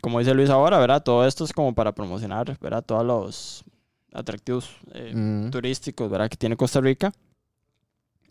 como 0.00 0.18
dice 0.18 0.32
Luis 0.34 0.48
ahora, 0.50 0.78
¿verdad? 0.78 1.02
Todo 1.02 1.26
esto 1.26 1.44
es 1.44 1.52
como 1.52 1.74
para 1.74 1.92
promocionar, 1.92 2.56
¿verdad? 2.60 2.82
Todos 2.84 3.04
los 3.04 3.64
atractivos 4.12 4.70
eh, 4.94 5.12
Mm. 5.14 5.50
turísticos, 5.50 6.10
¿verdad? 6.10 6.28
Que 6.30 6.36
tiene 6.36 6.56
Costa 6.56 6.80
Rica. 6.80 7.12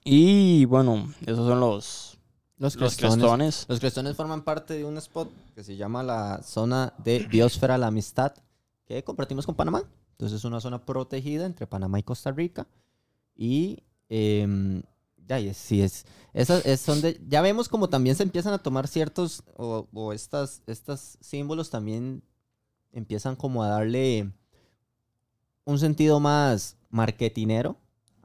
Y 0.04 0.66
bueno, 0.66 1.12
esos 1.26 1.47
son 1.47 1.60
los, 1.60 2.18
Los 2.58 2.76
los 2.76 2.95
crestones. 2.95 3.18
crestones. 3.18 3.66
Los 3.70 3.80
crestones 3.80 4.16
forman 4.16 4.41
parte 4.41 4.74
de 4.76 4.86
un 4.86 4.97
spot 4.97 5.30
que 5.56 5.64
se 5.64 5.76
llama 5.76 6.02
la 6.04 6.41
zona 6.41 6.93
de 6.97 7.20
Biosfera 7.30 7.78
La 7.78 7.88
Amistad, 7.88 8.34
que 8.96 9.04
compartimos 9.04 9.46
con 9.46 9.56
Panamá. 9.56 9.84
Entonces 10.12 10.40
es 10.40 10.46
una 10.46 10.60
zona 10.60 10.86
protegida 10.86 11.46
entre 11.46 11.68
Panamá 11.68 12.00
y 12.00 12.04
Costa 12.04 12.32
Rica. 12.32 12.68
Y 13.36 13.84
em, 14.10 14.82
ya, 15.28 15.40
es- 15.40 15.58
sí, 15.58 15.82
es, 15.82 16.06
esas 16.34 16.66
es 16.66 16.82
son 16.82 17.02
de- 17.02 17.22
ya 17.28 17.42
vemos 17.42 17.70
como 17.70 17.90
también 17.90 18.16
se 18.16 18.24
empiezan 18.24 18.54
a 18.54 18.58
tomar 18.64 18.88
ciertos, 18.88 19.44
o, 19.56 19.88
o 19.94 20.14
estas, 20.14 20.62
estos 20.68 21.18
símbolos 21.22 21.70
también 21.70 22.24
empiezan 22.92 23.36
como 23.36 23.64
a 23.64 23.68
darle 23.70 24.32
un 25.66 25.78
sentido 25.80 26.20
más 26.20 26.76
marketinero 26.90 27.78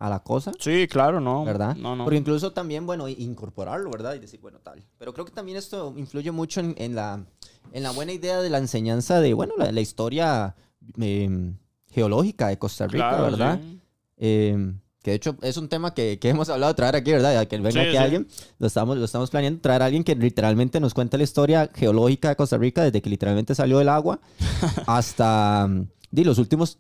a 0.07 0.11
la 0.11 0.21
cosa. 0.23 0.53
Sí, 0.59 0.87
claro, 0.89 1.21
no. 1.21 1.45
¿verdad? 1.45 1.77
No, 1.77 1.95
no. 1.97 2.05
Porque 2.05 2.19
incluso 2.19 2.53
también, 2.53 2.87
bueno, 2.87 3.09
incorporarlo, 3.09 3.91
¿verdad? 3.91 4.15
Y 4.15 4.19
decir, 4.19 4.41
bueno, 4.41 4.59
tal. 4.63 4.83
Pero 4.99 5.13
creo 5.15 5.25
que 5.25 5.33
también 5.33 5.57
esto 5.59 5.95
influye 5.97 6.31
mucho 6.31 6.61
en, 6.61 6.75
en 6.79 6.95
la, 6.95 7.25
en 7.73 7.83
la 7.83 7.91
buena 7.93 8.13
idea 8.13 8.41
de 8.41 8.51
la 8.51 8.59
enseñanza 8.59 9.21
de, 9.21 9.33
bueno, 9.35 9.55
la, 9.57 9.73
la 9.73 9.81
historia 9.81 10.55
eh, 11.01 11.53
geológica 11.91 12.49
de 12.49 12.59
Costa 12.59 12.87
Rica, 12.87 13.09
Claro, 13.11 13.25
¿verdad? 13.25 13.61
sí. 13.63 13.81
Eh, 14.19 14.75
que 15.03 15.11
de 15.11 15.17
hecho 15.17 15.37
es 15.43 15.59
un 15.59 15.69
tema 15.69 15.93
que, 15.93 16.19
que 16.19 16.31
hemos 16.31 16.49
hablado 16.49 16.73
de 16.73 16.77
traer 16.77 16.97
aquí, 16.97 17.13
¿verdad? 17.13 17.35
Ya 17.35 17.45
que 17.47 17.57
venga 17.59 17.73
Sí, 17.73 17.79
aquí 17.81 17.91
sí. 17.91 17.97
alguien, 17.99 18.27
lo 18.59 18.67
estamos, 18.67 18.97
lo 18.97 19.05
estamos 19.05 19.29
planeando, 19.29 19.61
traer 19.61 19.83
a 19.83 19.85
alguien 19.85 20.03
que 20.03 20.15
literalmente 20.15 20.81
nos 20.81 20.95
cuente 20.95 21.19
la 21.19 21.25
historia 21.25 21.71
geológica 21.75 22.31
de 22.31 22.37
Costa 22.37 22.57
Rica 22.57 22.83
desde 22.85 23.03
que 23.03 23.11
literalmente 23.11 23.55
salió 23.55 23.79
del 23.79 23.91
agua 23.91 24.21
hasta 24.87 25.69
di, 26.11 26.25
los 26.25 26.39
últimos 26.39 26.79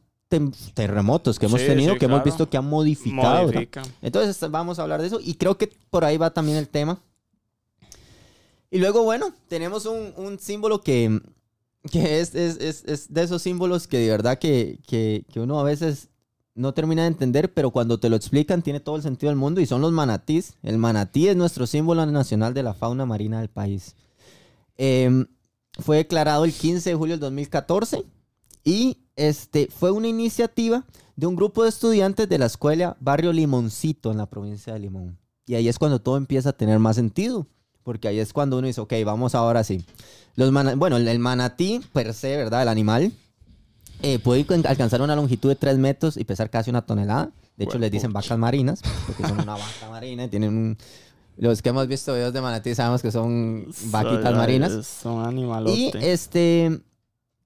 terremotos 0.74 1.38
que 1.38 1.46
hemos 1.46 1.60
Sí, 1.60 1.66
tenido, 1.66 1.94
sí, 1.94 1.98
que 1.98 2.04
hemos 2.06 2.16
claro. 2.18 2.30
visto 2.30 2.50
que 2.50 2.56
han 2.56 2.66
modificado. 2.68 3.50
Entonces 4.02 4.50
vamos 4.50 4.78
a 4.78 4.82
hablar 4.82 5.00
de 5.00 5.08
eso 5.08 5.20
y 5.22 5.34
creo 5.34 5.56
que 5.58 5.70
por 5.90 6.04
ahí 6.04 6.16
va 6.16 6.30
también 6.32 6.58
el 6.58 6.68
tema. 6.68 7.00
Y 8.70 8.78
luego, 8.78 9.02
bueno, 9.04 9.32
tenemos 9.48 9.86
un, 9.86 10.12
un 10.16 10.38
símbolo 10.38 10.80
que, 10.80 11.20
que 11.90 12.20
es, 12.20 12.34
es- 12.34 12.56
es- 12.60 12.84
es 12.86 13.12
de 13.12 13.22
esos 13.22 13.42
símbolos 13.42 13.86
que 13.86 13.98
de 13.98 14.08
verdad 14.10 14.38
que, 14.38 14.78
que- 14.86 15.24
que 15.32 15.40
uno 15.40 15.60
a 15.60 15.64
veces 15.64 16.08
no 16.56 16.72
termina 16.74 17.02
de 17.02 17.08
entender, 17.08 17.52
pero 17.52 17.70
cuando 17.70 17.98
te 17.98 18.08
lo 18.08 18.16
explican 18.16 18.62
tiene 18.62 18.80
todo 18.80 18.96
el 18.96 19.02
sentido 19.02 19.30
del 19.30 19.36
mundo 19.38 19.60
y 19.60 19.66
son 19.66 19.80
los 19.80 19.92
manatís. 19.92 20.54
El 20.62 20.78
manatí 20.78 21.28
es 21.28 21.36
nuestro 21.36 21.66
símbolo 21.66 22.04
nacional 22.06 22.54
de 22.54 22.62
la 22.62 22.74
fauna 22.74 23.06
marina 23.06 23.38
del 23.40 23.48
país. 23.48 23.94
Em, 24.76 25.26
fue 25.80 25.98
declarado 25.98 26.44
el 26.44 26.52
15 26.52 26.90
de 26.90 26.96
julio 26.96 27.14
del 27.14 27.20
2014 27.20 28.04
y 28.64 28.98
este, 29.16 29.68
fue 29.68 29.90
una 29.90 30.08
iniciativa 30.08 30.84
de 31.16 31.26
un 31.26 31.36
grupo 31.36 31.62
de 31.62 31.68
estudiantes 31.68 32.28
de 32.28 32.38
la 32.38 32.46
escuela 32.46 32.96
Barrio 33.00 33.32
Limoncito 33.32 34.10
en 34.10 34.18
la 34.18 34.26
provincia 34.26 34.72
de 34.72 34.80
Limón. 34.80 35.18
Y 35.46 35.54
ahí 35.54 35.68
es 35.68 35.78
cuando 35.78 36.00
todo 36.00 36.16
empieza 36.16 36.50
a 36.50 36.52
tener 36.52 36.78
más 36.78 36.96
sentido, 36.96 37.46
porque 37.82 38.08
ahí 38.08 38.18
es 38.18 38.32
cuando 38.32 38.58
uno 38.58 38.66
dice, 38.66 38.80
ok, 38.80 38.92
vamos 39.04 39.34
ahora 39.34 39.62
sí. 39.62 39.84
Los 40.36 40.52
bueno, 40.76 40.96
el, 40.96 41.18
manatí 41.18 41.80
per 41.92 42.12
se, 42.14 42.36
¿verdad? 42.36 42.62
El 42.62 42.68
animal 42.68 43.12
eh, 44.02 44.18
puede 44.18 44.46
alcanzar 44.66 45.02
una 45.02 45.14
longitud 45.14 45.48
de 45.48 45.56
3 45.56 45.78
metros 45.78 46.16
y 46.16 46.24
pesar 46.24 46.50
casi 46.50 46.70
una 46.70 46.82
tonelada. 46.82 47.30
De 47.56 47.64
hecho, 47.64 47.78
les 47.78 47.90
dicen 47.90 48.12
vacas 48.12 48.36
marinas, 48.36 48.82
porque 49.06 49.22
son 49.22 49.40
una 49.40 49.52
vaca 49.52 49.88
marina 49.88 50.24
y 50.24 50.28
tienen 50.28 50.50
un... 50.50 50.78
Los 51.36 51.62
que 51.62 51.68
hemos 51.68 51.86
visto 51.86 52.12
videos 52.14 52.32
de 52.32 52.40
manatí 52.40 52.74
sabemos 52.74 53.02
que 53.02 53.12
son 53.12 53.66
vaquitas 53.86 54.34
marinas. 54.34 54.86
Son 54.86 55.24
animalotes. 55.24 55.76
Y 55.76 56.06
este 56.06 56.80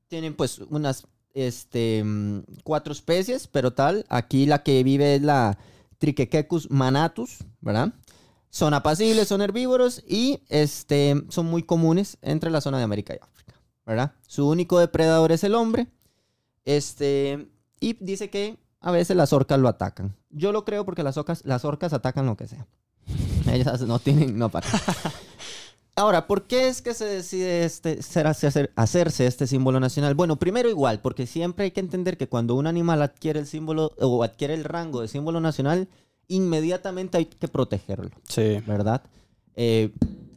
tienen 0.08 0.34
pues 0.34 0.58
unas 0.70 1.06
este 1.46 2.02
mm, 2.04 2.42
cuatro 2.64 2.92
especies, 2.92 3.46
pero 3.46 3.72
tal, 3.72 4.04
aquí 4.08 4.46
la 4.46 4.62
que 4.62 4.82
vive 4.82 5.16
es 5.16 5.22
la 5.22 5.58
Triquequecus 5.98 6.70
manatus, 6.70 7.38
¿verdad? 7.60 7.92
Son 8.50 8.72
apacibles, 8.72 9.28
son 9.28 9.42
herbívoros 9.42 10.02
y 10.06 10.40
este 10.48 11.22
son 11.28 11.46
muy 11.46 11.62
comunes 11.62 12.18
entre 12.22 12.50
la 12.50 12.60
zona 12.60 12.78
de 12.78 12.84
América 12.84 13.14
y 13.14 13.18
África, 13.22 13.60
¿verdad? 13.84 14.12
Su 14.26 14.48
único 14.48 14.78
depredador 14.78 15.32
es 15.32 15.44
el 15.44 15.54
hombre. 15.54 15.88
Este 16.64 17.48
y 17.80 17.96
dice 18.00 18.30
que 18.30 18.58
a 18.80 18.90
veces 18.90 19.16
las 19.16 19.32
orcas 19.32 19.58
lo 19.58 19.68
atacan. 19.68 20.14
Yo 20.30 20.52
lo 20.52 20.64
creo 20.64 20.84
porque 20.84 21.02
las 21.02 21.16
orcas 21.16 21.42
las 21.44 21.64
orcas 21.64 21.92
atacan 21.92 22.26
lo 22.26 22.36
que 22.36 22.48
sea. 22.48 22.66
Ellas 23.52 23.82
no 23.82 23.98
tienen 23.98 24.38
no 24.38 24.48
para. 24.48 24.66
Ahora, 25.98 26.26
¿por 26.26 26.44
qué 26.46 26.68
es 26.68 26.80
que 26.80 26.94
se 26.94 27.04
decide 27.04 27.64
este, 27.64 28.02
ser- 28.02 28.26
hacer- 28.28 28.70
hacerse 28.76 29.26
este 29.26 29.46
símbolo 29.46 29.80
nacional? 29.80 30.14
Bueno, 30.14 30.36
primero 30.38 30.68
igual, 30.68 31.00
porque 31.00 31.26
siempre 31.26 31.64
hay 31.64 31.70
que 31.72 31.80
entender 31.80 32.16
que 32.16 32.28
cuando 32.28 32.54
un 32.54 32.66
animal 32.66 33.02
adquiere 33.02 33.40
el 33.40 33.46
símbolo 33.46 33.92
o 33.98 34.22
adquiere 34.22 34.54
el 34.54 34.64
rango 34.64 35.00
de 35.00 35.08
símbolo 35.08 35.40
nacional, 35.40 35.88
inmediatamente 36.28 37.18
hay 37.18 37.24
que 37.26 37.48
protegerlo, 37.48 38.10
Sí. 38.28 38.58
¿verdad? 38.66 39.02
Eh, 39.56 39.92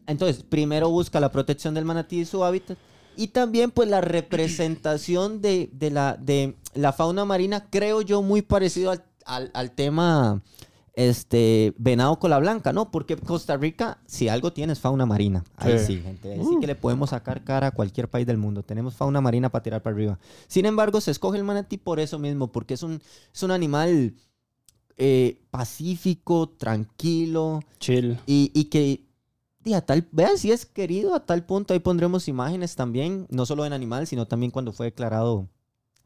entonces, 0.08 0.44
primero 0.44 0.90
busca 0.90 1.20
la 1.20 1.32
protección 1.32 1.74
del 1.76 1.86
manatí 1.86 2.22
y 2.22 2.26
su 2.26 2.44
hábitat 2.44 2.78
y 3.16 3.28
también 3.28 3.70
pues 3.72 3.88
la 3.88 4.02
representación 4.02 5.42
de, 5.42 5.70
de 5.74 5.92
la, 5.92 6.18
de 6.18 6.56
la 6.74 6.92
fauna 6.92 7.24
marina, 7.26 7.68
creo 7.70 8.02
yo, 8.02 8.22
muy 8.24 8.42
parecido 8.42 8.92
al, 8.92 9.04
al- 9.26 9.52
al 9.54 9.72
tema 9.72 10.42
este 10.94 11.74
venado 11.78 12.20
cola 12.20 12.38
blanca, 12.40 12.74
¿no? 12.74 12.92
Porque 12.92 13.16
Costa 13.16 13.56
Rica, 13.58 14.00
si 14.06 14.28
algo 14.28 14.52
tiene, 14.54 14.74
es 14.74 14.80
fauna 14.80 15.06
marina. 15.06 15.44
Ahí 15.56 15.80
sí, 15.80 15.86
Sí. 15.86 16.02
gente. 16.02 16.34
Ahí 16.34 16.40
sí 16.44 16.58
que 16.60 16.68
le 16.68 16.76
podemos 16.76 17.12
sacar 17.12 17.44
cara 17.44 17.68
a 17.68 17.72
cualquier 17.72 18.10
país 18.10 18.28
del 18.28 18.38
mundo. 18.38 18.64
Tenemos 18.64 18.96
fauna 18.96 19.22
marina 19.22 19.50
para 19.50 19.64
tirar 19.64 19.82
para 19.82 19.96
arriba. 19.96 20.20
Sin 20.48 20.66
embargo, 20.66 21.00
se 21.02 21.12
escoge 21.12 21.38
el 21.38 21.44
manatí 21.44 21.78
por 21.78 22.00
eso 22.00 22.20
mismo, 22.20 22.52
porque 22.52 22.74
es 22.74 22.84
un, 22.84 23.02
es 23.34 23.44
un 23.44 23.52
animal 23.52 24.14
eh, 24.98 25.42
pacífico, 25.50 26.50
tranquilo 26.50 27.62
Chill. 27.80 28.20
y, 28.28 28.52
y 28.54 28.66
que 28.66 29.06
y 29.64 29.74
a 29.74 29.82
tal, 29.86 30.08
vean 30.12 30.38
si 30.40 30.52
es 30.52 30.66
querido 30.66 31.14
a 31.14 31.26
tal 31.26 31.46
punto, 31.46 31.74
ahí 31.74 31.80
pondremos 31.80 32.28
imágenes 32.28 32.76
también, 32.76 33.28
no 33.30 33.46
solo 33.46 33.64
en 33.66 33.74
animal, 33.74 34.08
sino 34.08 34.28
también 34.28 34.52
cuando 34.52 34.72
fue 34.74 34.88
declarado 34.88 35.48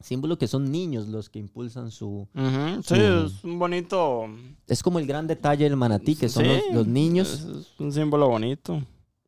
símbolo 0.00 0.38
que 0.38 0.46
son 0.46 0.70
niños 0.70 1.08
los 1.08 1.28
que 1.30 1.38
impulsan 1.38 1.90
su... 1.90 2.28
Sí, 2.34 2.82
Su- 2.82 2.94
es 2.94 3.44
un 3.44 3.58
bonito. 3.58 4.26
Es 4.66 4.82
como 4.82 4.98
el 4.98 5.06
gran 5.06 5.26
detalle 5.26 5.64
del 5.64 5.76
manatí, 5.76 6.14
que 6.16 6.28
son 6.28 6.44
Sí, 6.44 6.50
los, 6.50 6.74
los 6.74 6.86
niños. 6.86 7.32
Es, 7.32 7.44
es 7.44 7.80
un 7.80 7.92
símbolo 7.92 8.28
bonito. 8.28 8.82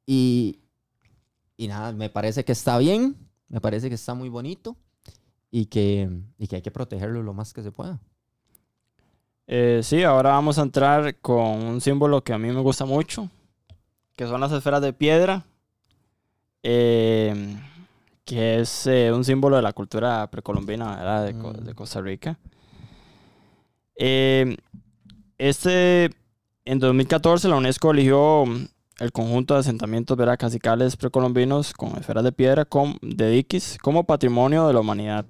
Y, 0.07 0.59
y 1.57 1.69
nada, 1.69 1.93
me 1.93 2.11
parece 2.11 2.45
que 2.45 2.53
está 2.53 2.79
bien, 2.79 3.16
me 3.49 3.61
parece 3.61 3.89
que 3.89 3.95
está 3.95 4.14
muy 4.14 4.29
bonito 4.29 4.77
y 5.51 5.66
que, 5.66 6.09
y 6.39 6.47
que 6.47 6.57
hay 6.57 6.62
que 6.62 6.71
protegerlo 6.71 7.23
lo 7.23 7.33
más 7.35 7.53
que 7.53 7.62
se 7.62 7.73
pueda. 7.73 7.99
Eh, 9.47 9.81
sí, 9.83 10.03
ahora 10.03 10.31
vamos 10.31 10.59
a 10.59 10.62
entrar 10.62 11.16
con 11.21 11.62
un 11.64 11.81
símbolo 11.81 12.23
que 12.23 12.35
a 12.35 12.39
mí 12.39 12.49
me 12.53 12.61
gusta 12.61 12.85
mucho, 12.85 13.31
que 14.14 14.27
son 14.27 14.41
las 14.43 14.53
esferas 14.53 14.83
de 14.83 14.93
piedra, 14.93 15.47
eh, 16.62 17.57
que 18.29 18.61
es 18.61 18.87
eh, 18.87 19.11
un 19.11 19.24
símbolo 19.24 19.57
de 19.57 19.62
la 19.62 19.72
cultura 19.72 20.29
precolombina. 20.31 21.22
De, 21.22 21.33
Mm. 21.33 21.64
de 21.64 21.74
Costa 21.74 22.03
Rica. 22.03 22.39
Eh, 23.97 24.55
este, 25.39 26.11
en 26.66 26.79
2014 26.79 27.49
la 27.49 27.57
UNESCO 27.57 27.91
eligió 27.93 28.45
el 28.99 29.12
conjunto 29.12 29.55
de 29.55 29.61
asentamientos 29.61 30.14
¿verdad? 30.16 30.39
casicales 30.39 30.97
precolombinos 30.97 31.72
con 31.72 31.97
esferas 31.97 32.22
de 32.24 32.33
piedra 32.33 32.64
com- 32.66 32.99
de 33.01 33.31
diquis 33.31 33.79
como 33.81 34.05
patrimonio 34.05 34.66
de 34.66 34.74
la 34.74 34.81
humanidad. 34.81 35.24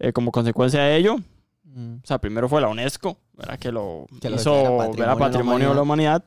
Eh, 0.00 0.12
como 0.12 0.30
consecuencia 0.30 0.82
de 0.82 0.96
ello, 0.96 1.14
o 1.16 2.00
sea, 2.06 2.18
primero 2.18 2.48
fue 2.48 2.60
la 2.60 2.68
UNESCO, 2.68 3.16
¿verdad? 3.32 3.58
Que 3.58 3.72
lo 3.72 4.06
Que 4.20 4.28
lo 4.30 4.36
hizo 4.36 4.52
declara 4.54 4.76
¿verdad? 4.76 4.86
Patrimonio 4.86 4.98
de 4.98 5.06
la 5.06 5.16
patrimonio 5.18 5.68
de 5.70 5.74
la 5.74 5.82
humanidad. 5.82 6.24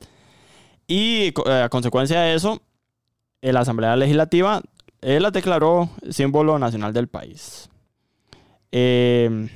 Y 0.88 1.32
eh, 1.46 1.62
a 1.64 1.68
consecuencia 1.68 2.20
de 2.22 2.34
eso, 2.34 2.60
eh, 3.40 3.52
la 3.52 3.60
Asamblea 3.60 3.94
Legislativa 3.96 4.60
eh, 5.02 5.18
las 5.18 5.32
declaró 5.32 5.90
símbolo 6.10 6.60
nacional 6.60 6.92
del 6.92 7.08
país. 7.08 7.68
Eh, 8.70 9.48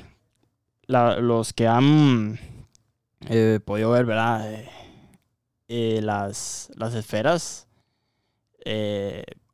los 0.88 1.52
que 1.52 1.68
han 1.68 2.38
eh, 3.28 3.60
podido 3.64 3.90
ver, 3.92 4.04
¿verdad? 4.04 4.64
Las, 5.68 6.70
las 6.74 6.94
esferas, 6.94 7.68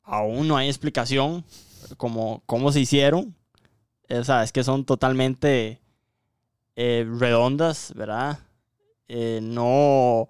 aún 0.03 0.49
no 0.49 0.57
hay 0.57 0.69
explicación 0.69 1.45
como 1.99 2.43
cómo 2.47 2.73
se 2.73 2.81
hicieron. 2.81 3.37
O 4.09 4.25
sea, 4.25 4.43
es 4.43 4.53
que 4.53 4.65
son 4.65 4.85
totalmente 4.85 5.81
redondas, 6.75 7.93
¿verdad? 7.95 8.39
No, 9.09 10.29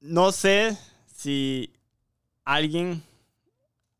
no 0.00 0.32
sé 0.32 0.76
si 1.12 1.72
alguien 2.44 3.02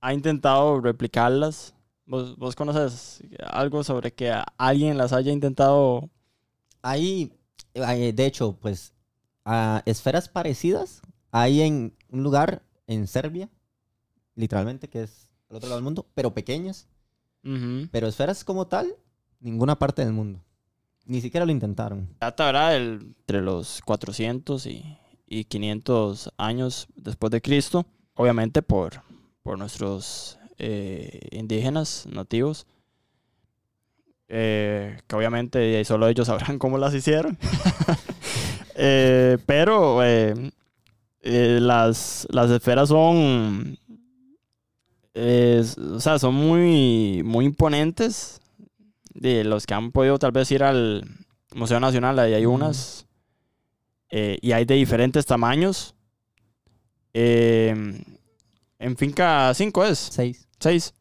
ha 0.01 0.13
intentado 0.15 0.81
replicarlas. 0.81 1.75
¿Vos, 2.07 2.37
vos 2.39 2.55
conoces 2.57 3.23
algo 3.51 3.85
sobre 3.85 4.13
que 4.13 4.33
alguien 4.57 4.97
las 4.97 5.13
haya 5.13 5.31
intentado? 5.33 6.09
Ahí, 6.83 7.33
eh, 7.75 8.13
de 8.15 8.27
hecho, 8.27 8.57
pues, 8.61 8.95
a 9.45 9.83
esferas 9.87 10.29
parecidas 10.29 11.03
hay 11.33 11.61
en 11.63 11.95
un 12.11 12.23
lugar 12.23 12.63
en 12.87 13.07
Serbia, 13.07 13.51
literalmente, 14.35 14.89
que 14.89 15.03
es 15.03 15.29
al 15.51 15.57
otro 15.57 15.69
lado 15.69 15.79
del 15.79 15.85
mundo, 15.85 16.07
pero 16.15 16.33
pequeñas. 16.35 16.89
Pero 17.91 18.07
esferas 18.09 18.45
como 18.45 18.67
tal, 18.67 18.95
ninguna 19.41 19.79
parte 19.79 20.05
del 20.05 20.13
mundo. 20.13 20.41
Ni 21.07 21.21
siquiera 21.23 21.47
lo 21.47 21.53
intentaron. 21.53 22.09
Data, 22.21 22.45
¿verdad? 22.47 22.77
El- 22.77 23.15
entre 23.21 23.41
los 23.41 23.81
400 23.87 24.67
y, 24.67 24.99
y 25.27 25.45
500 25.45 26.31
años 26.37 26.89
después 26.95 27.31
de 27.31 27.41
Cristo. 27.41 27.87
Obviamente 28.15 28.61
por, 28.61 29.03
por 29.49 29.59
nuestros 29.59 30.39
eh, 30.59 31.27
indígenas 31.31 32.07
nativos. 32.13 32.67
Eh, 34.29 35.01
que 35.07 35.17
obviamente 35.17 35.83
solo 35.87 36.07
ellos 36.07 36.27
sabrán 36.27 36.59
cómo 36.59 36.77
las 36.77 36.95
hicieron. 36.95 37.39
Eh, 38.81 39.39
pero 39.45 40.01
las, 41.23 42.29
las 42.31 42.51
esferas 42.53 42.91
son... 42.91 43.77
o 45.17 46.01
sea, 46.01 46.21
son 46.21 46.35
muy, 46.37 47.23
muy 47.25 47.45
imponentes. 47.47 48.41
De 49.15 49.43
los 49.43 49.67
que 49.67 49.75
han 49.75 49.91
podido 49.91 50.17
tal 50.21 50.31
vez 50.31 50.53
ir 50.53 50.63
al, 50.63 51.03
Museo 51.57 51.81
Nacional, 51.81 52.21
ahí 52.21 52.35
hay 52.35 52.47
unas. 52.47 53.05
y 54.11 54.53
hay 54.53 54.65
de 54.65 54.75
diferentes 54.77 55.27
tamaños. 55.27 55.97
Eh, 57.15 57.75
en 58.79 58.97
Finca 58.97 59.53
5 59.55 59.85
es, 59.85 59.99
Seis. 59.99 60.49
6. 60.61 60.95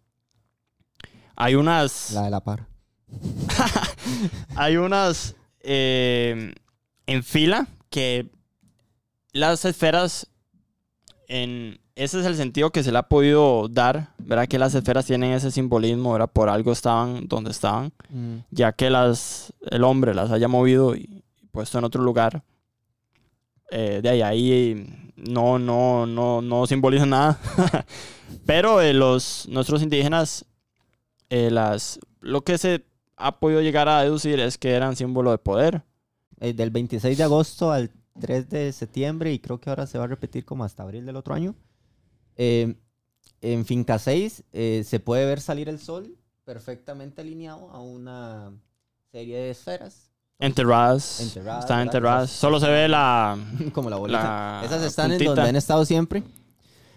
Hay 1.36 1.56
unas... 1.56 2.12
La 2.12 2.24
de 2.24 2.30
la 2.32 2.44
par. 2.44 2.68
Hay 4.56 4.78
unas 4.78 5.36
eh, 5.62 6.54
en 7.06 7.24
fila 7.24 7.68
que 7.90 8.30
las 9.34 9.64
esferas, 9.66 10.28
en, 11.28 11.80
ese 11.96 12.20
es 12.20 12.26
el 12.26 12.36
sentido 12.36 12.72
que 12.72 12.84
se 12.84 12.92
le 12.92 12.98
ha 12.98 13.04
podido 13.08 13.68
dar, 13.70 14.14
¿verdad? 14.18 14.48
Que 14.48 14.60
las 14.60 14.74
esferas 14.76 15.06
tienen 15.06 15.32
ese 15.32 15.52
simbolismo, 15.52 16.14
¿verdad? 16.14 16.30
Por 16.32 16.50
algo 16.50 16.72
estaban 16.72 17.28
donde 17.28 17.52
estaban, 17.52 17.92
Mm. 18.10 18.38
ya 18.52 18.72
que 18.74 18.90
las, 18.90 19.54
el 19.70 19.84
hombre 19.84 20.14
las 20.16 20.32
haya 20.32 20.48
movido 20.48 20.96
y 20.96 21.24
puesto 21.52 21.78
en 21.78 21.84
otro 21.86 22.04
lugar. 22.04 22.44
Eh, 23.72 24.00
de 24.02 24.10
ahí, 24.10 24.22
ahí 24.22 25.12
no, 25.16 25.60
no, 25.60 26.06
no, 26.06 26.42
no 26.42 26.68
simboliza 26.68 27.06
nada. 27.06 27.40
Pero 28.46 28.82
eh, 28.82 28.94
los, 28.94 29.48
nuestros 29.50 29.82
indígenas, 29.82 30.46
eh, 31.30 31.52
las, 31.52 32.00
lo 32.22 32.42
que 32.42 32.58
se 32.58 32.86
ha 33.16 33.40
podido 33.40 33.62
llegar 33.62 33.90
a 33.90 34.04
deducir 34.04 34.40
es 34.40 34.58
que 34.58 34.72
eran 34.72 34.96
símbolo 34.96 35.32
de 35.32 35.38
poder. 35.38 35.84
Eh, 36.40 36.54
del 36.54 36.70
26 36.70 37.18
de 37.18 37.24
agosto 37.24 37.72
al 37.72 37.90
3 38.20 38.50
de 38.50 38.72
septiembre 38.72 39.34
y 39.34 39.40
creo 39.40 39.60
que 39.60 39.70
ahora 39.70 39.88
se 39.88 39.98
va 39.98 40.04
a 40.04 40.08
repetir 40.08 40.46
como 40.46 40.64
hasta 40.64 40.84
abril 40.84 41.06
del 41.06 41.16
otro 41.16 41.34
año. 41.34 41.56
Eh, 42.36 42.76
en 43.42 43.66
Finca 43.66 43.98
6 43.98 44.44
eh, 44.54 44.84
se 44.86 45.00
puede 45.00 45.26
ver 45.26 45.42
salir 45.42 45.68
el 45.68 45.80
sol 45.80 46.16
perfectamente 46.44 47.22
alineado 47.22 47.72
a 47.72 47.82
una 47.82 48.52
serie 49.12 49.38
de 49.38 49.50
esferas, 49.50 50.07
Enterradas. 50.40 51.20
Enterradas, 51.20 51.64
Están 51.64 51.82
enterradas. 51.82 52.30
Solo 52.30 52.60
se 52.60 52.68
ve 52.68 52.88
la. 52.88 53.38
como 53.74 53.90
la 53.90 53.96
bolita. 53.98 54.60
la 54.62 54.66
Esas 54.66 54.84
están 54.84 55.12
en 55.12 55.18
puntita. 55.18 55.32
donde 55.36 55.50
han 55.50 55.56
estado 55.56 55.84
siempre. 55.86 56.24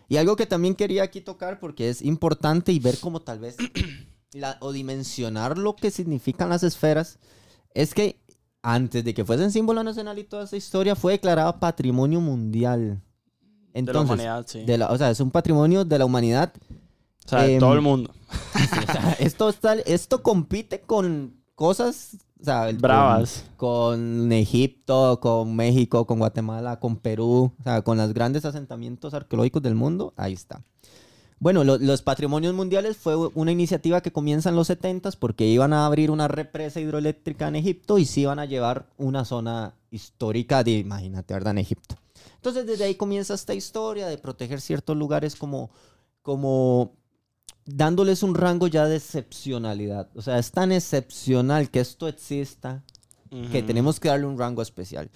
Y 0.08 0.16
algo 0.16 0.36
que 0.36 0.46
también 0.46 0.74
quería 0.74 1.04
aquí 1.04 1.20
tocar 1.20 1.58
porque 1.60 1.88
es 1.88 2.02
importante 2.02 2.72
y 2.72 2.78
ver 2.80 2.98
cómo 3.00 3.20
tal 3.20 3.38
vez 3.38 3.56
la- 4.32 4.56
o 4.60 4.72
dimensionar 4.72 5.56
lo 5.56 5.74
que 5.76 5.90
significan 5.90 6.48
las 6.48 6.62
esferas 6.64 7.18
es 7.74 7.94
que 7.94 8.20
antes 8.62 9.04
de 9.04 9.14
que 9.14 9.24
fuesen 9.24 9.52
símbolo 9.52 9.82
nacional 9.84 10.18
y 10.18 10.24
toda 10.24 10.44
esa 10.44 10.56
historia 10.56 10.94
fue 10.96 11.12
declarada 11.12 11.58
patrimonio 11.60 12.20
mundial. 12.20 12.80
de 12.90 12.94
la 13.72 13.78
Entonces, 13.78 14.04
humanidad, 14.10 14.44
sí. 14.48 14.64
de 14.64 14.78
la- 14.78 14.88
o 14.90 14.98
sea, 14.98 15.10
es 15.10 15.20
un 15.20 15.30
patrimonio 15.30 15.84
de 15.84 15.98
la 15.98 16.04
humanidad. 16.04 16.52
o 17.24 17.28
sea, 17.28 17.42
de 17.44 17.54
em, 17.54 17.60
todo 17.60 17.72
el 17.74 17.80
mundo. 17.80 18.12
Sí, 18.52 18.78
o 18.88 18.92
sea, 18.92 19.16
esto, 19.20 19.48
está- 19.48 19.74
esto 19.74 20.22
compite 20.22 20.80
con 20.82 21.36
cosas 21.54 22.16
o 22.40 22.44
sea, 22.44 22.68
el- 22.68 22.76
con- 22.76 22.82
Bravas. 22.82 23.44
con 23.56 24.32
Egipto, 24.32 25.20
con 25.20 25.54
México, 25.56 26.06
con 26.06 26.18
Guatemala, 26.18 26.78
con 26.80 26.96
Perú, 26.96 27.52
o 27.58 27.62
sea, 27.62 27.82
con 27.82 27.98
los 27.98 28.12
grandes 28.14 28.44
asentamientos 28.44 29.14
arqueológicos 29.14 29.62
del 29.62 29.74
mundo, 29.74 30.12
ahí 30.16 30.32
está. 30.32 30.62
Bueno, 31.38 31.64
lo- 31.64 31.78
los 31.78 32.02
patrimonios 32.02 32.52
mundiales 32.54 32.98
fue 32.98 33.16
una 33.16 33.50
iniciativa 33.50 34.02
que 34.02 34.12
comienza 34.12 34.50
en 34.50 34.56
los 34.56 34.66
70 34.66 35.10
porque 35.18 35.46
iban 35.46 35.72
a 35.72 35.86
abrir 35.86 36.10
una 36.10 36.28
represa 36.28 36.80
hidroeléctrica 36.80 37.48
en 37.48 37.56
Egipto 37.56 37.96
y 37.98 38.04
sí 38.04 38.22
iban 38.22 38.38
a 38.38 38.44
llevar 38.44 38.86
una 38.98 39.24
zona 39.24 39.74
histórica 39.90 40.62
de, 40.62 40.72
imagínate, 40.72 41.32
¿verdad? 41.32 41.52
En 41.52 41.58
Egipto. 41.58 41.96
Entonces 42.36 42.66
desde 42.66 42.84
ahí 42.84 42.94
comienza 42.94 43.32
esta 43.34 43.54
historia 43.54 44.06
de 44.06 44.18
proteger 44.18 44.60
ciertos 44.60 44.96
lugares 44.98 45.34
como, 45.34 45.70
como 46.22 46.92
dándoles 47.64 48.22
un 48.22 48.34
rango 48.34 48.66
ya 48.66 48.86
de 48.86 48.96
excepcionalidad. 48.96 50.08
O 50.14 50.22
sea, 50.22 50.38
es 50.38 50.50
tan 50.50 50.72
excepcional 50.72 51.70
que 51.70 51.80
esto 51.80 52.08
exista 52.08 52.82
que 53.52 53.62
tenemos 53.62 54.00
que 54.00 54.08
darle 54.08 54.26
un 54.26 54.36
rango 54.38 54.60
especial. 54.60 55.08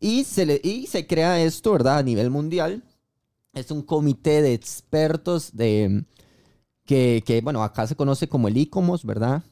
Y 0.00 0.24
se, 0.24 0.46
le, 0.46 0.58
y 0.64 0.86
se 0.86 1.06
crea 1.06 1.42
esto, 1.42 1.72
¿verdad? 1.72 1.98
A 1.98 2.02
nivel 2.02 2.30
mundial. 2.30 2.82
Es 3.52 3.70
un 3.70 3.82
comité 3.82 4.40
de 4.40 4.54
expertos 4.54 5.50
de, 5.54 6.04
que, 6.86 7.22
que, 7.26 7.40
bueno, 7.42 7.62
acá 7.62 7.86
se 7.86 7.94
conoce 7.96 8.26
como 8.28 8.48
el 8.48 8.56
ICOMOS, 8.56 9.04
¿verdad? 9.04 9.42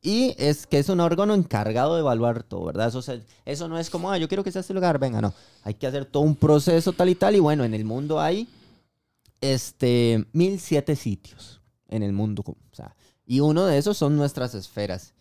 Y 0.00 0.34
es 0.38 0.66
que 0.66 0.78
es 0.80 0.88
un 0.88 0.98
órgano 0.98 1.34
encargado 1.34 1.94
de 1.94 2.00
evaluar 2.00 2.42
todo, 2.42 2.64
¿verdad? 2.64 2.88
Eso, 2.88 3.00
se- 3.02 3.22
eso 3.44 3.68
no 3.68 3.78
es 3.78 3.88
como, 3.90 4.10
ah, 4.10 4.18
yo 4.18 4.26
quiero 4.26 4.42
que 4.42 4.50
sea 4.50 4.62
este 4.62 4.74
lugar, 4.74 4.98
venga, 4.98 5.20
no. 5.20 5.32
Hay 5.62 5.74
que 5.74 5.86
hacer 5.86 6.04
todo 6.06 6.24
un 6.24 6.34
proceso 6.34 6.92
tal 6.92 7.10
y 7.10 7.14
tal. 7.14 7.36
Y 7.36 7.40
bueno, 7.40 7.62
en 7.62 7.74
el 7.74 7.84
mundo 7.84 8.20
hay 8.20 8.48
este, 9.40 10.26
1007 10.32 10.96
sitios 10.96 11.60
en 11.92 12.02
el 12.02 12.12
mundo. 12.12 12.42
O 12.46 12.56
sea, 12.74 12.96
y 13.24 13.40
uno 13.40 13.64
de 13.66 13.78
esos 13.78 13.96
son 13.96 14.16
nuestras 14.16 14.54
esferas. 14.54 15.14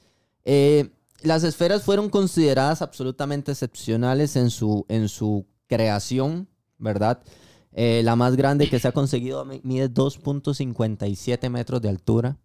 Eh, 0.45 0.89
las 1.22 1.43
esferas 1.43 1.84
fueron 1.84 2.09
consideradas 2.09 2.82
absolutamente 2.82 3.51
excepcionales 3.51 4.36
en 4.36 4.49
su, 4.49 4.86
en 4.89 5.07
su 5.09 5.45
creación, 5.67 6.47
¿verdad? 6.80 7.22
Eh, 7.74 8.01
la 8.03 8.15
más 8.15 8.36
grande 8.36 8.69
que 8.69 8.80
se 8.80 8.88
ha 8.88 8.91
conseguido 8.91 9.45
mi- 9.45 9.61
mide 9.63 9.88
2.57 9.93 11.49
metros 11.49 11.82
de 11.82 11.89
altura. 11.89 12.38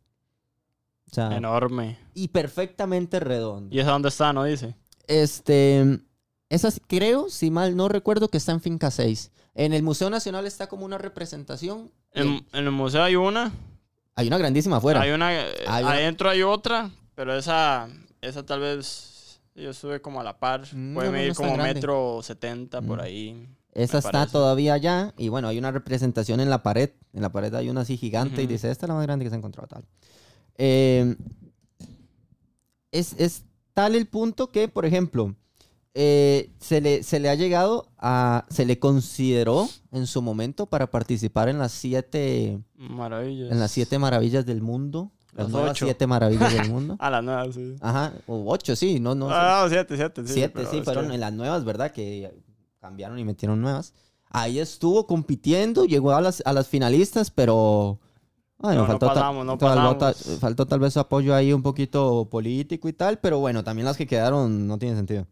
O 1.11 1.15
sea, 1.15 1.37
Enorme. 1.37 1.99
y 2.15 2.29
perfectamente 2.29 3.19
redondo. 3.21 3.75
¿Y 3.75 3.81
esa 3.81 3.93
dónde 3.93 4.09
está, 4.09 4.33
no 4.33 4.45
dice? 4.45 4.75
Este, 5.07 6.01
esas 6.49 6.81
creo, 6.87 7.29
si 7.31 7.51
mal 7.51 7.77
no 7.77 7.89
recuerdo, 7.89 8.29
que 8.29 8.39
está 8.39 8.53
en 8.53 8.61
Finca 8.61 8.91
6. 8.91 9.31
En 9.55 9.73
el 9.73 9.83
Museo 9.83 10.11
Nacional 10.11 10.47
está 10.47 10.67
como 10.69 10.85
una 10.85 10.99
representación. 10.99 11.91
En, 12.13 12.29
en 12.53 12.65
el 12.65 12.71
museo 12.73 13.03
hay 13.03 13.17
una. 13.17 13.53
Hay 14.17 14.27
una 14.29 14.39
grandísima 14.39 14.79
afuera. 14.79 15.01
Hay 15.03 15.11
una. 15.11 15.29
Hay 15.29 15.85
una- 15.85 15.93
Adentro 15.93 16.29
hay 16.31 16.43
otra. 16.43 16.91
Pero 17.15 17.37
esa. 17.37 17.89
Esa 18.21 18.45
tal 18.45 18.61
vez. 18.61 19.41
Yo 19.55 19.71
estuve 19.71 20.01
como 20.03 20.21
a 20.21 20.25
la 20.25 20.39
par. 20.39 20.63
Mm, 20.73 20.95
Puede 20.95 21.11
medir 21.11 21.29
no 21.31 21.35
como 21.35 21.53
grande. 21.55 21.75
metro 21.75 22.21
setenta 22.23 22.83
por 22.83 22.99
Mm. 22.99 23.03
ahí. 23.03 23.49
Esa 23.73 23.99
está 23.99 24.11
parece. 24.13 24.33
todavía 24.33 24.75
allá. 24.75 25.15
Y 25.19 25.29
bueno, 25.29 25.49
hay 25.49 25.59
una 25.59 25.71
representación 25.71 26.41
en 26.41 26.51
la 26.51 26.63
pared. 26.63 26.91
En 27.13 27.23
la 27.23 27.31
pared 27.31 27.55
hay 27.55 27.69
una 27.69 27.83
así 27.83 27.97
gigante 27.97 28.43
y 28.43 28.47
dice, 28.47 28.71
esta 28.71 28.87
es 28.87 28.89
la 28.89 28.95
más 28.95 29.05
grande 29.07 29.25
que 29.25 29.29
se 29.31 29.35
ha 29.37 29.39
encontrado 29.39 29.69
tal. 29.69 29.85
Eh, 30.57 31.15
es, 32.91 33.15
es 33.19 33.45
tal 33.75 33.95
el 33.95 34.07
punto 34.07 34.51
que, 34.51 34.69
por 34.69 34.87
ejemplo, 34.87 35.35
eh, 35.99 36.51
se, 36.61 36.81
le, 36.83 37.03
se 37.03 37.19
le 37.21 37.31
ha 37.31 37.35
llegado 37.35 37.89
a... 37.99 38.45
Se 38.51 38.67
le 38.67 38.79
consideró 38.79 39.67
en 39.93 40.07
su 40.07 40.21
momento 40.21 40.67
para 40.67 40.91
participar 40.91 41.49
en 41.49 41.59
las 41.59 41.73
siete... 41.73 42.61
Maravillas. 42.77 43.51
En 43.51 43.59
las 43.59 43.71
siete 43.71 43.99
maravillas 43.99 44.45
del 44.45 44.61
mundo. 44.61 45.11
Las 45.33 45.45
Las 45.47 45.53
nuevas 45.53 45.71
ocho. 45.73 45.87
siete 45.87 46.07
maravillas 46.07 46.53
del 46.53 46.71
mundo. 46.71 46.97
A 47.01 47.11
las 47.11 47.25
nuevas, 47.25 47.55
sí. 47.55 47.77
Ajá, 47.81 48.13
o 48.27 48.45
ocho, 48.53 48.77
sí, 48.77 49.01
no, 49.01 49.15
no. 49.15 49.29
ah, 49.31 49.63
no, 49.65 49.69
siete, 49.71 49.97
siete. 49.97 50.27
Sí, 50.27 50.33
siete, 50.35 50.53
pero 50.55 50.71
sí, 50.71 50.83
fueron 50.83 51.09
que- 51.09 51.15
en 51.15 51.21
las 51.21 51.33
nuevas, 51.33 51.65
¿verdad? 51.65 51.91
Que 51.93 52.31
cambiaron 52.81 53.19
y 53.19 53.25
metieron 53.25 53.61
nuevas. 53.61 53.95
Ahí 54.31 54.59
estuvo 54.59 55.07
compitiendo, 55.07 55.85
llegó 55.87 56.13
a 56.13 56.21
las, 56.21 56.43
a 56.45 56.53
las 56.53 56.69
finalistas, 56.69 57.31
pero... 57.31 57.99
Bueno, 58.59 58.81
No, 58.81 58.83
no 58.83 58.87
faltó, 58.93 59.07
ta- 59.09 59.15
pasamos, 59.15 59.45
no 59.47 59.59
tal- 59.59 59.69
pasamos. 59.77 59.99
ta- 59.99 60.15
faltó 60.41 60.67
tal 60.67 60.81
vez 60.81 60.97
apoyo 60.97 61.35
ahí 61.35 61.53
un 61.53 61.63
poquito 61.63 62.27
político 62.31 62.89
y 62.89 62.93
tal, 62.95 63.19
pero 63.19 63.39
bueno, 63.39 63.63
también 63.63 63.85
las 63.85 63.97
que 63.99 64.07
quedaron 64.07 64.67
no 64.67 64.79
tienen 64.79 64.97
sentido. 64.97 65.27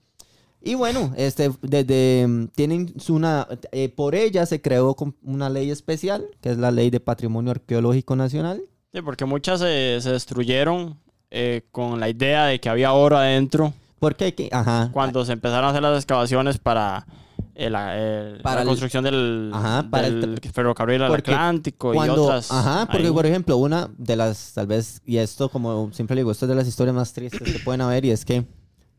Y 0.67 0.75
bueno, 0.77 1.13
este, 1.19 1.51
desde, 1.61 2.49
tienen 2.55 2.95
una, 3.11 3.47
eh, 3.71 3.91
por 3.91 4.15
ella 4.15 4.47
se 4.47 4.63
creó 4.63 4.97
una 5.23 5.51
ley 5.51 5.71
especial, 5.71 6.25
que 6.41 6.51
es 6.51 6.57
la 6.59 6.71
Ley 6.71 6.89
de 6.89 7.01
Patrimonio 7.01 7.51
Arqueológico 7.51 8.17
Nacional, 8.17 8.63
Sí, 8.93 9.03
porque 9.03 9.25
muchas 9.27 9.61
se, 9.61 9.99
se 10.01 10.11
destruyeron 10.13 10.99
eh, 11.31 11.63
con 11.73 12.01
la 12.01 12.09
idea 12.09 12.47
de 12.47 12.61
que 12.61 12.69
había 12.71 12.93
oro 12.93 13.19
adentro. 13.19 13.75
porque 13.99 14.25
hay 14.27 14.33
que, 14.33 14.49
ajá, 14.53 14.89
Cuando 14.93 15.25
se 15.25 15.33
empezaron 15.33 15.67
a 15.67 15.71
hacer 15.71 15.83
las 15.83 15.97
excavaciones 15.97 16.57
para, 16.59 17.07
el- 17.55 17.75
el- 17.75 18.41
Para 18.41 18.57
la 18.57 18.63
el- 18.63 18.69
construcción 18.69 19.05
del, 19.05 19.51
Ajá, 19.53 19.87
para 19.91 20.07
el 20.07 20.21
del 20.21 20.41
ferrocarril 20.53 21.03
al 21.03 21.15
Atlántico 21.15 21.93
y 21.93 21.97
Cuando, 21.97 22.25
otras. 22.25 22.51
ajá, 22.51 22.87
porque 22.91 23.09
ahí. 23.09 23.13
por 23.13 23.27
ejemplo, 23.27 23.57
una 23.59 23.91
de 23.99 24.17
las, 24.17 24.53
tal 24.55 24.67
vez, 24.69 25.03
y 25.05 25.17
esto 25.19 25.49
como 25.51 25.91
siempre 25.93 26.15
le 26.15 26.21
digo, 26.21 26.31
esto 26.31 26.47
es 26.47 26.49
de 26.51 26.55
las 26.55 26.69
historias 26.69 26.95
más 26.95 27.13
tristes 27.13 27.53
que 27.53 27.59
pueden 27.59 27.81
haber, 27.83 28.05
y 28.07 28.11
es 28.13 28.25
que 28.25 28.47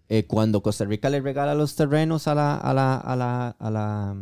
eh, 0.09 0.25
cuando 0.25 0.61
Costa 0.61 0.85
Rica 0.85 1.09
le 1.09 1.21
regala 1.21 1.55
los 1.55 1.75
terrenos 1.75 2.27
a 2.27 2.35
la, 2.35 2.55
a 2.57 2.73
la, 2.73 2.95
a 2.97 3.15
la, 3.15 3.47
a 3.59 3.69
la, 3.71 4.15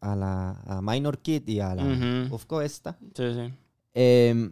a 0.00 0.16
la 0.16 0.50
a 0.66 0.80
Minor 0.82 1.18
Kid 1.18 1.46
y 1.48 1.60
a 1.60 1.74
la 1.74 1.84
Ujú. 1.84 2.34
UFCO 2.34 2.62
esta, 2.62 2.96
Sí, 3.14 3.34
sí. 3.34 3.52
eh, 3.94 4.50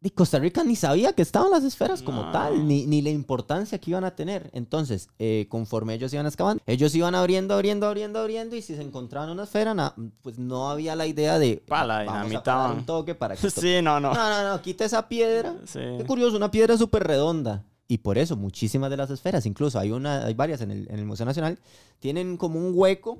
y 0.00 0.10
Costa 0.10 0.38
Rica 0.38 0.62
ni 0.62 0.76
sabía 0.76 1.12
que 1.12 1.22
estaban 1.22 1.50
las 1.50 1.64
esferas 1.64 2.02
como 2.02 2.22
No. 2.26 2.30
tal, 2.30 2.68
ni, 2.68 2.86
ni 2.86 3.02
la 3.02 3.10
importancia 3.10 3.78
que 3.80 3.90
iban 3.90 4.04
a 4.04 4.14
tener. 4.14 4.48
Entonces, 4.52 5.08
eh, 5.18 5.46
conforme 5.50 5.94
ellos 5.94 6.12
iban 6.12 6.24
excavando, 6.26 6.62
ellos 6.66 6.94
iban 6.94 7.16
abriendo, 7.16 7.52
abriendo, 7.54 7.84
abriendo, 7.88 8.20
abriendo, 8.20 8.54
y 8.54 8.62
si 8.62 8.76
se 8.76 8.82
encontraban 8.82 9.28
una 9.30 9.42
esfera, 9.42 9.74
na- 9.74 9.96
pues 10.22 10.38
no 10.38 10.70
había 10.70 10.94
la 10.94 11.08
idea 11.08 11.40
de 11.40 11.64
Pa, 11.66 11.84
la 11.84 12.04
vamos 12.04 12.32
a 12.32 12.42
parar 12.44 12.76
un 12.76 12.86
toque 12.86 13.16
para 13.16 13.34
que 13.34 13.44
esto- 13.48 13.60
Sí, 13.60 13.80
no, 13.82 13.98
no. 13.98 14.14
No, 14.14 14.30
no, 14.30 14.48
no, 14.52 14.62
quita 14.62 14.84
esa 14.84 15.08
piedra. 15.08 15.56
Sí. 15.66 15.80
Qué 15.98 16.04
curioso, 16.06 16.36
una 16.36 16.52
piedra 16.52 16.76
súper 16.78 17.02
redonda. 17.02 17.64
Y 17.88 17.98
por 17.98 18.18
eso 18.18 18.36
muchísimas 18.36 18.90
de 18.90 18.98
las 18.98 19.10
esferas, 19.10 19.46
incluso 19.46 19.78
hay 19.78 19.90
una, 19.90 20.26
hay 20.26 20.34
varias 20.34 20.60
en 20.60 20.70
el, 20.70 20.86
en 20.90 20.98
el 20.98 21.06
Museo 21.06 21.24
Nacional, 21.24 21.58
tienen 21.98 22.36
como 22.36 22.60
un 22.60 22.72
hueco, 22.74 23.18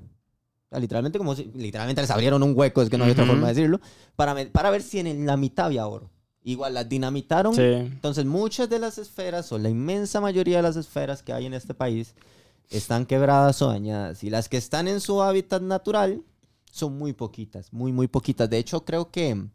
literalmente 0.71 1.19
como 1.19 1.35
si, 1.35 1.51
literalmente 1.55 2.03
les 2.03 2.11
abrieron 2.11 2.43
un 2.43 2.53
hueco, 2.55 2.83
es 2.83 2.91
que 2.91 2.99
no 2.99 3.05
hay 3.05 3.13
otra 3.13 3.25
Ujú. 3.25 3.33
forma 3.33 3.49
de 3.49 3.55
decirlo, 3.55 3.81
para, 4.15 4.37
para 4.53 4.69
ver 4.71 4.83
si 4.83 4.99
en 5.01 5.25
la 5.27 5.39
mitad 5.39 5.67
había 5.67 5.87
oro. 5.87 6.11
igual 6.45 6.75
las 6.75 6.89
dinamitaron. 6.89 7.55
Sí. 7.55 7.63
Entonces 7.63 8.25
muchas 8.25 8.69
de 8.71 8.79
las 8.79 8.99
esferas, 8.99 9.51
o 9.53 9.59
la 9.59 9.69
inmensa 9.69 10.21
mayoría 10.21 10.59
de 10.59 10.63
las 10.63 10.77
esferas 10.77 11.23
que 11.23 11.33
hay 11.33 11.47
en 11.47 11.55
este 11.55 11.75
país, 11.75 12.15
están 12.71 13.07
quebradas 13.07 13.61
o 13.63 13.69
dañadas. 13.69 14.23
Y 14.25 14.31
las 14.31 14.49
que 14.49 14.57
están 14.57 14.89
en 14.89 15.01
su 15.01 15.23
hábitat 15.23 15.63
natural 15.63 16.23
son 16.71 16.97
muy 16.99 17.13
poquitas, 17.13 17.73
muy, 17.73 17.93
muy 17.93 18.09
poquitas. 18.09 18.49
De 18.51 18.59
hecho, 18.59 18.85
creo 18.85 19.11
que... 19.11 19.47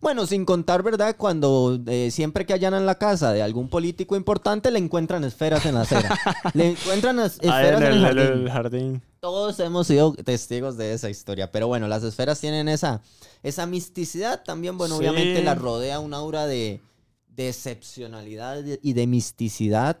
Bueno, 0.00 0.26
sin 0.26 0.44
contar, 0.44 0.82
¿verdad? 0.82 1.16
Cuando 1.16 1.78
eh, 1.86 2.10
siempre 2.10 2.44
que 2.46 2.52
allanan 2.52 2.86
la 2.86 2.96
casa 2.96 3.32
de 3.32 3.42
algún 3.42 3.68
político 3.68 4.16
importante, 4.16 4.70
le 4.70 4.78
encuentran 4.78 5.24
esferas 5.24 5.64
en 5.66 5.74
la 5.74 5.82
acera. 5.82 6.18
le 6.54 6.70
encuentran 6.70 7.18
esferas 7.20 7.80
en 7.80 7.86
en 7.86 7.92
el, 7.92 8.00
jardín. 8.00 8.22
el 8.42 8.50
jardín. 8.50 9.02
Todos 9.20 9.60
hemos 9.60 9.86
sido 9.86 10.12
testigos 10.14 10.76
de 10.76 10.92
esa 10.94 11.08
historia. 11.10 11.52
Pero 11.52 11.68
bueno, 11.68 11.86
las 11.88 12.02
esferas 12.02 12.40
tienen 12.40 12.68
esa, 12.68 13.02
esa 13.42 13.66
misticidad 13.66 14.42
también. 14.44 14.76
Bueno, 14.78 14.96
Sí. 14.96 15.00
obviamente 15.00 15.42
la 15.42 15.54
rodea 15.54 16.00
un 16.00 16.12
aura 16.14 16.46
de, 16.46 16.80
de 17.28 17.48
excepcionalidad 17.48 18.62
y 18.82 18.92
de 18.92 19.06
misticidad 19.06 19.96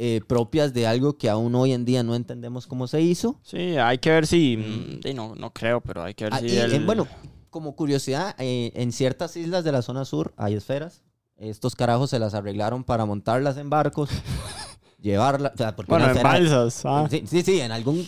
eh, 0.00 0.20
propias 0.28 0.72
de 0.74 0.86
algo 0.86 1.18
que 1.18 1.28
aún 1.28 1.54
hoy 1.56 1.72
en 1.72 1.84
día 1.84 2.02
no 2.04 2.14
entendemos 2.14 2.66
cómo 2.68 2.86
se 2.86 3.00
hizo. 3.00 3.40
Sí, 3.42 3.76
hay 3.76 3.98
que 3.98 4.10
ver 4.10 4.26
si. 4.28 4.56
mm, 4.56 5.00
sí, 5.02 5.12
no, 5.14 5.34
no 5.34 5.52
creo, 5.52 5.80
pero 5.80 6.04
hay 6.04 6.14
que 6.14 6.24
ver 6.24 6.34
Ah, 6.34 6.38
si. 6.40 6.46
y, 6.46 6.56
el- 6.56 6.84
bueno, 6.86 7.06
como 7.50 7.74
curiosidad, 7.76 8.34
eh, 8.38 8.72
en 8.74 8.92
ciertas 8.92 9.36
islas 9.36 9.64
de 9.64 9.72
la 9.72 9.82
zona 9.82 10.04
sur 10.04 10.32
hay 10.36 10.54
esferas. 10.54 11.02
Estos 11.36 11.74
carajos 11.76 12.10
se 12.10 12.18
las 12.18 12.34
arreglaron 12.34 12.82
para 12.84 13.04
montarlas 13.04 13.56
en 13.58 13.70
barcos, 13.70 14.10
llevarlas. 15.00 15.52
O 15.54 15.56
sea, 15.56 15.76
porque 15.76 15.90
bueno, 15.92 16.06
en 16.06 16.10
esfera- 16.12 16.28
balsas. 16.30 16.82
ah. 16.84 17.06
Sí, 17.10 17.24
sí, 17.26 17.42
sí, 17.42 17.60
en 17.60 17.72
algún 17.72 18.06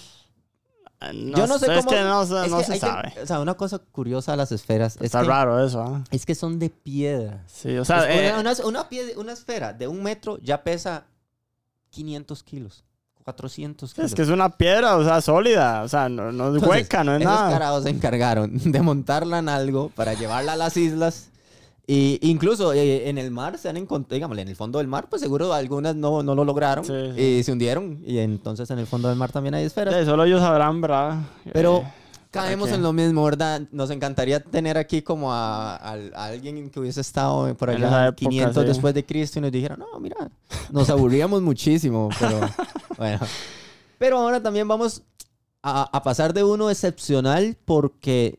No 1.14 1.38
Yo 1.38 1.46
no 1.46 1.58
sé 1.58 1.66
Es 1.74 1.84
cómo- 1.84 1.90
que 1.96 2.02
no, 2.02 2.26
se- 2.26 2.44
Es 2.44 2.50
no 2.50 2.58
que 2.58 2.64
se 2.64 2.72
hay 2.74 2.80
que- 2.80 2.86
sabe. 2.86 3.14
o 3.22 3.26
sea, 3.26 3.40
una 3.40 3.54
cosa 3.54 3.78
curiosa 3.78 4.32
de 4.32 4.36
las 4.36 4.52
esferas 4.52 4.96
es 4.96 5.02
Está 5.02 5.22
que, 5.22 5.28
raro 5.28 5.64
eso, 5.64 5.80
¿ah? 5.80 6.04
es 6.10 6.26
que 6.26 6.34
son 6.34 6.58
de 6.58 6.68
piedra. 6.68 7.42
Sí, 7.46 7.76
o 7.78 7.84
sea. 7.86 8.10
Es- 8.12 8.20
eh, 8.20 8.38
una, 8.38 8.52
una- 8.52 8.64
una 8.66 8.88
pied- 8.90 9.16
una 9.16 9.32
esfera 9.32 9.72
de 9.72 9.88
un 9.88 10.02
metro 10.02 10.36
ya 10.38 10.62
pesa 10.62 11.06
500 11.90 12.42
kilos, 12.42 12.84
400 13.32 13.94
kilos. 13.94 14.10
es 14.10 14.14
que 14.14 14.22
es 14.22 14.28
una 14.28 14.48
piedra, 14.50 14.96
o 14.96 15.04
sea, 15.04 15.20
sólida. 15.20 15.82
O 15.82 15.88
sea, 15.88 16.08
no, 16.08 16.32
no 16.32 16.48
es 16.48 16.54
Entonces, 16.54 16.68
hueca, 16.68 17.04
no 17.04 17.14
es 17.14 17.20
esos 17.22 17.32
nada. 17.32 17.80
se 17.82 17.90
encargaron 17.90 18.50
de 18.72 18.80
montarla 18.82 19.38
en 19.38 19.48
algo 19.48 19.90
para 19.94 20.14
llevarla 20.14 20.52
a 20.54 20.56
las 20.56 20.76
islas. 20.76 21.28
Y 21.86 22.18
incluso 22.22 22.72
eh, 22.72 23.08
en 23.08 23.18
el 23.18 23.30
mar 23.32 23.58
se 23.58 23.68
han 23.68 23.76
encontrado, 23.76 24.14
digámosle, 24.14 24.42
en 24.42 24.48
el 24.48 24.56
fondo 24.56 24.78
del 24.78 24.86
mar, 24.86 25.06
pues 25.10 25.22
seguro 25.22 25.52
algunas 25.52 25.96
no, 25.96 26.22
no 26.22 26.34
lo 26.36 26.44
lograron 26.44 26.84
Sí, 26.84 26.92
sí. 27.16 27.20
y 27.20 27.42
se 27.42 27.50
hundieron. 27.52 28.00
Y 28.06 28.18
entonces 28.18 28.70
en 28.70 28.78
el 28.78 28.86
fondo 28.86 29.08
del 29.08 29.16
mar 29.18 29.32
también 29.32 29.54
hay 29.54 29.64
esferas. 29.64 29.94
Sí, 29.96 30.04
solo 30.04 30.24
ellos 30.24 30.40
sabrán, 30.40 30.80
¿verdad? 30.80 31.18
Pero 31.52 31.78
Eh, 31.78 31.92
caemos 32.30 32.70
en 32.70 32.82
lo 32.82 32.92
mismo, 32.92 33.24
¿verdad? 33.24 33.62
Nos 33.72 33.90
encantaría 33.90 34.40
tener 34.40 34.78
aquí 34.78 35.02
como 35.02 35.32
a, 35.32 35.76
al- 35.76 36.12
a 36.14 36.26
alguien 36.26 36.70
que 36.70 36.80
hubiese 36.80 37.00
estado 37.00 37.54
por 37.56 37.70
allá 37.70 38.08
época, 38.08 38.16
500 38.16 38.62
sí. 38.62 38.68
después 38.68 38.94
de 38.94 39.04
Cristo 39.04 39.38
y 39.38 39.42
nos 39.42 39.52
dijera, 39.52 39.76
no, 39.76 39.98
mira, 40.00 40.16
nos 40.70 40.88
aburríamos 40.90 41.42
muchísimo, 41.42 42.08
pero 42.18 42.40
bueno. 42.98 43.20
Pero 43.98 44.18
ahora 44.18 44.42
también 44.42 44.66
vamos 44.68 45.02
a, 45.62 45.82
a 45.96 46.02
pasar 46.02 46.32
de 46.32 46.44
uno 46.44 46.70
excepcional 46.70 47.56
porque 47.64 48.38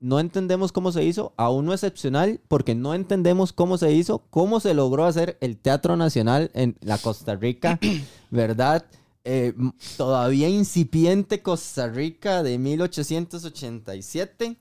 no 0.00 0.20
entendemos 0.20 0.70
cómo 0.72 0.92
se 0.92 1.02
hizo 1.04 1.32
a 1.36 1.50
uno 1.50 1.72
excepcional 1.72 2.40
porque 2.48 2.74
no 2.74 2.94
entendemos 2.94 3.52
cómo 3.52 3.78
se 3.78 3.92
hizo, 3.92 4.22
cómo 4.30 4.60
se 4.60 4.74
logró 4.74 5.06
hacer 5.06 5.38
el 5.40 5.56
Teatro 5.56 5.96
Nacional 5.96 6.50
en 6.54 6.76
la 6.80 6.98
Costa 6.98 7.34
Rica, 7.36 7.78
¿verdad? 8.30 8.84
Eh, 9.24 9.54
todavía 9.96 10.48
incipiente 10.48 11.42
Costa 11.42 11.88
Rica 11.88 12.42
de 12.42 12.58
1887. 12.58 14.56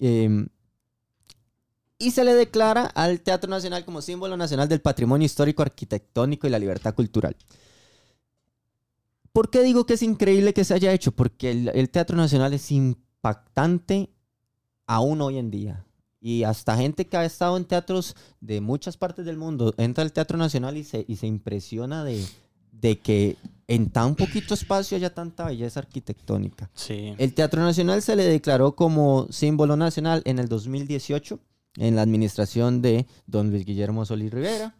eh, 0.00 0.46
y 1.98 2.10
se 2.10 2.24
le 2.24 2.34
declara 2.34 2.86
al 2.86 3.20
Teatro 3.20 3.48
Nacional 3.48 3.84
como 3.84 4.02
símbolo 4.02 4.36
nacional 4.36 4.68
del 4.68 4.80
patrimonio 4.80 5.26
histórico, 5.26 5.62
arquitectónico 5.62 6.46
y 6.46 6.50
la 6.50 6.58
libertad 6.58 6.94
cultural. 6.94 7.36
¿Por 9.32 9.48
qué 9.48 9.62
digo 9.62 9.86
que 9.86 9.94
es 9.94 10.02
increíble 10.02 10.52
que 10.52 10.64
se 10.64 10.74
haya 10.74 10.92
hecho? 10.92 11.12
Porque 11.12 11.50
el, 11.50 11.68
el 11.68 11.90
Teatro 11.90 12.16
Nacional 12.16 12.52
es 12.52 12.70
impactante 12.70 14.10
aún 14.86 15.20
hoy 15.20 15.38
en 15.38 15.50
día. 15.50 15.84
Y 16.20 16.44
hasta 16.44 16.76
gente 16.76 17.06
que 17.06 17.16
ha 17.16 17.24
estado 17.24 17.56
en 17.56 17.64
teatros 17.64 18.16
de 18.40 18.60
muchas 18.60 18.96
partes 18.96 19.24
del 19.24 19.36
mundo 19.36 19.74
entra 19.76 20.02
al 20.02 20.12
Teatro 20.12 20.38
Nacional 20.38 20.76
y 20.76 20.84
se, 20.84 21.04
y 21.06 21.16
se 21.16 21.26
impresiona 21.26 22.04
de, 22.04 22.24
de 22.72 22.98
que 22.98 23.36
en 23.66 23.90
tan 23.90 24.14
poquito 24.14 24.54
espacio 24.54 24.96
haya 24.96 25.14
tanta 25.14 25.46
belleza 25.46 25.80
arquitectónica. 25.80 26.70
Sí. 26.74 27.14
El 27.18 27.34
Teatro 27.34 27.62
Nacional 27.62 28.02
se 28.02 28.16
le 28.16 28.24
declaró 28.24 28.74
como 28.74 29.26
símbolo 29.30 29.76
nacional 29.76 30.22
en 30.24 30.38
el 30.38 30.48
2018 30.48 31.38
en 31.76 31.96
la 31.96 32.02
administración 32.02 32.82
de 32.82 33.06
don 33.26 33.50
Luis 33.50 33.64
Guillermo 33.64 34.04
Solís 34.04 34.32
Rivera. 34.32 34.74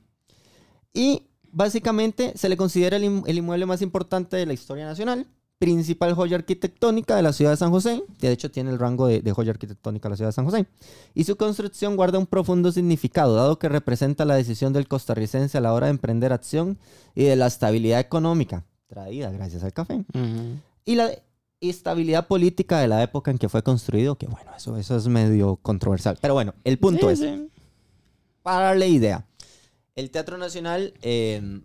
Y 0.93 1.27
básicamente 1.51 2.33
se 2.37 2.49
le 2.49 2.57
considera 2.57 2.97
el, 2.97 3.05
inmueble 3.05 3.67
más 3.67 3.83
importante 3.83 4.37
de 4.37 4.47
la 4.47 4.53
historia 4.53 4.85
nacional, 4.85 5.27
principal 5.59 6.15
joya 6.15 6.37
arquitectónica 6.37 7.17
de 7.17 7.23
la 7.23 7.33
ciudad 7.33 7.53
de 7.53 7.57
San 7.57 7.71
José, 7.71 8.03
que 8.19 8.29
de 8.29 8.33
hecho 8.33 8.51
tiene 8.51 8.71
el 8.71 8.79
rango 8.79 9.07
de, 9.07 9.21
de 9.21 9.33
joya 9.33 9.51
arquitectónica 9.53 10.09
de 10.09 10.11
la 10.11 10.17
ciudad 10.17 10.29
de 10.29 10.35
San 10.35 10.45
José. 10.45 10.67
Y 11.15 11.25
su 11.25 11.37
construcción 11.37 11.97
guarda 11.97 12.19
un 12.19 12.27
profundo 12.27 12.71
significado, 12.71 13.35
dado 13.35 13.59
que 13.59 13.69
representa 13.69 14.25
la 14.25 14.37
decisión 14.37 14.73
del 14.73 14.89
costarricense 14.89 15.59
a 15.59 15.61
la 15.61 15.73
hora 15.73 15.87
de 15.87 15.93
emprender 15.93 16.33
acción 16.33 16.79
y 17.15 17.25
de 17.25 17.37
la 17.37 17.47
estabilidad 17.47 18.01
económica, 18.01 18.65
traída 18.95 19.31
gracias 19.33 19.65
al 19.65 19.73
café 19.73 20.05
Ujú. 20.15 20.59
y 20.85 20.95
la 20.95 21.11
estabilidad 21.61 22.27
política 22.29 22.79
de 22.79 22.89
la 22.89 23.03
época 23.03 23.31
en 23.31 23.39
que 23.39 23.49
fue 23.49 23.63
construido, 23.63 24.17
que 24.17 24.27
bueno, 24.27 24.51
eso, 24.57 24.77
eso 24.77 24.97
es 24.97 25.09
medio 25.09 25.57
controversial. 25.57 26.17
Pero 26.21 26.35
bueno, 26.35 26.55
el 26.63 26.79
punto 26.79 27.07
Sí, 27.09 27.13
es, 27.15 27.19
sí. 27.21 27.49
para 28.43 28.67
darle 28.67 28.89
idea, 28.89 29.27
el 29.97 30.11
Teatro 30.11 30.37
Nacional 30.39 30.93
eh, 31.03 31.61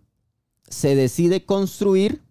se 0.70 0.96
decide 0.96 1.46
construir 1.46 2.22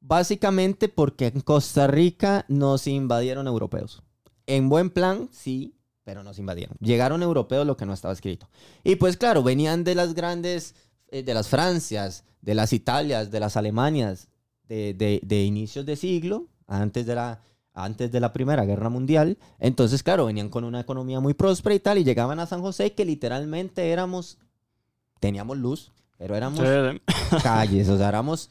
básicamente 0.00 0.88
porque 0.88 1.26
en 1.26 1.40
Costa 1.40 1.86
Rica 1.86 2.44
nos 2.48 2.86
invadieron 2.86 3.46
europeos. 3.46 4.02
En 4.46 4.68
buen 4.68 4.90
plan, 4.90 5.28
sí, 5.32 5.74
pero 6.02 6.24
nos 6.24 6.38
invadieron. 6.38 6.76
Llegaron 6.80 7.22
europeos 7.22 7.66
lo 7.66 7.76
que 7.76 7.86
no 7.86 7.92
estaba 7.92 8.12
escrito. 8.14 8.48
Y 8.82 8.96
pues 8.96 9.16
claro, 9.16 9.42
venían 9.42 9.84
de 9.84 9.94
las 9.94 10.14
grandes, 10.14 10.74
eh, 11.08 11.22
de 11.22 11.34
las 11.34 11.48
Francias, 11.48 12.24
de 12.42 12.54
las 12.54 12.72
Italias, 12.72 13.30
de 13.30 13.40
las 13.40 13.56
Alemanias, 13.56 14.28
de, 14.68 14.94
de- 14.94 15.20
de 15.22 15.42
inicios 15.44 15.84
de 15.86 15.96
siglo, 15.96 16.46
antes 16.66 17.06
de 17.06 17.14
la 17.14 17.40
antes 17.72 18.10
de 18.10 18.18
la 18.20 18.32
Primera 18.32 18.64
Guerra 18.64 18.88
Mundial. 18.88 19.38
Entonces, 19.60 20.02
claro, 20.02 20.26
venían 20.26 20.48
con 20.48 20.64
una 20.64 20.80
economía 20.80 21.20
muy 21.20 21.34
próspera 21.34 21.74
y 21.74 21.80
tal, 21.80 21.98
y 21.98 22.04
llegaban 22.04 22.40
a 22.40 22.46
San 22.46 22.60
José 22.60 22.92
que 22.94 23.04
literalmente 23.04 23.90
éramos, 23.90 24.38
teníamos 25.20 25.56
luz, 25.56 25.92
pero 26.18 26.34
éramos 26.34 26.60
Sí, 26.60 27.38
calles, 27.42 27.88
o 27.88 27.96
sea, 27.96 28.08
éramos, 28.08 28.50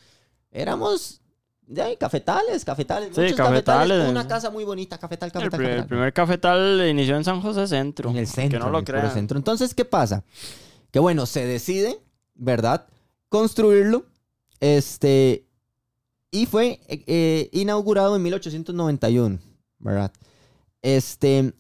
éramos, 0.52 1.22
ahí, 1.78 1.98
cafetales, 1.98 2.64
cafetales, 2.66 3.14
Sí, 3.14 3.22
muchos 3.22 3.36
cafetales. 3.38 4.10
una 4.10 4.28
casa 4.28 4.50
muy 4.50 4.64
bonita, 4.64 4.98
cafetal, 4.98 5.28
El, 5.28 5.34
cafetal, 5.34 5.60
el 5.62 5.68
cafetal. 5.68 5.88
primer 5.88 6.14
cafetal 6.14 6.88
inició 6.90 7.16
en 7.18 7.24
San 7.26 7.42
José 7.42 7.68
Centro. 7.68 8.10
En 8.10 8.18
el 8.18 8.26
centro. 8.28 8.60
Que 8.60 8.66
no 8.66 8.72
lo 8.72 8.80
el 8.80 8.86
crean. 8.86 9.12
centro. 9.12 9.38
Entonces, 9.38 9.74
¿qué 9.76 9.86
pasa? 9.86 10.24
Que 10.92 11.00
bueno, 11.00 11.26
se 11.26 11.46
decide, 11.46 12.00
¿verdad? 12.36 12.88
Construirlo. 13.30 14.06
Este. 14.60 15.46
Y 16.32 16.46
fue 16.46 16.80
eh, 16.88 17.04
eh, 17.08 17.50
inaugurado 17.54 18.16
en 18.16 18.22
1891, 18.24 19.40
¿verdad? 19.80 20.12
Este. 20.82 21.54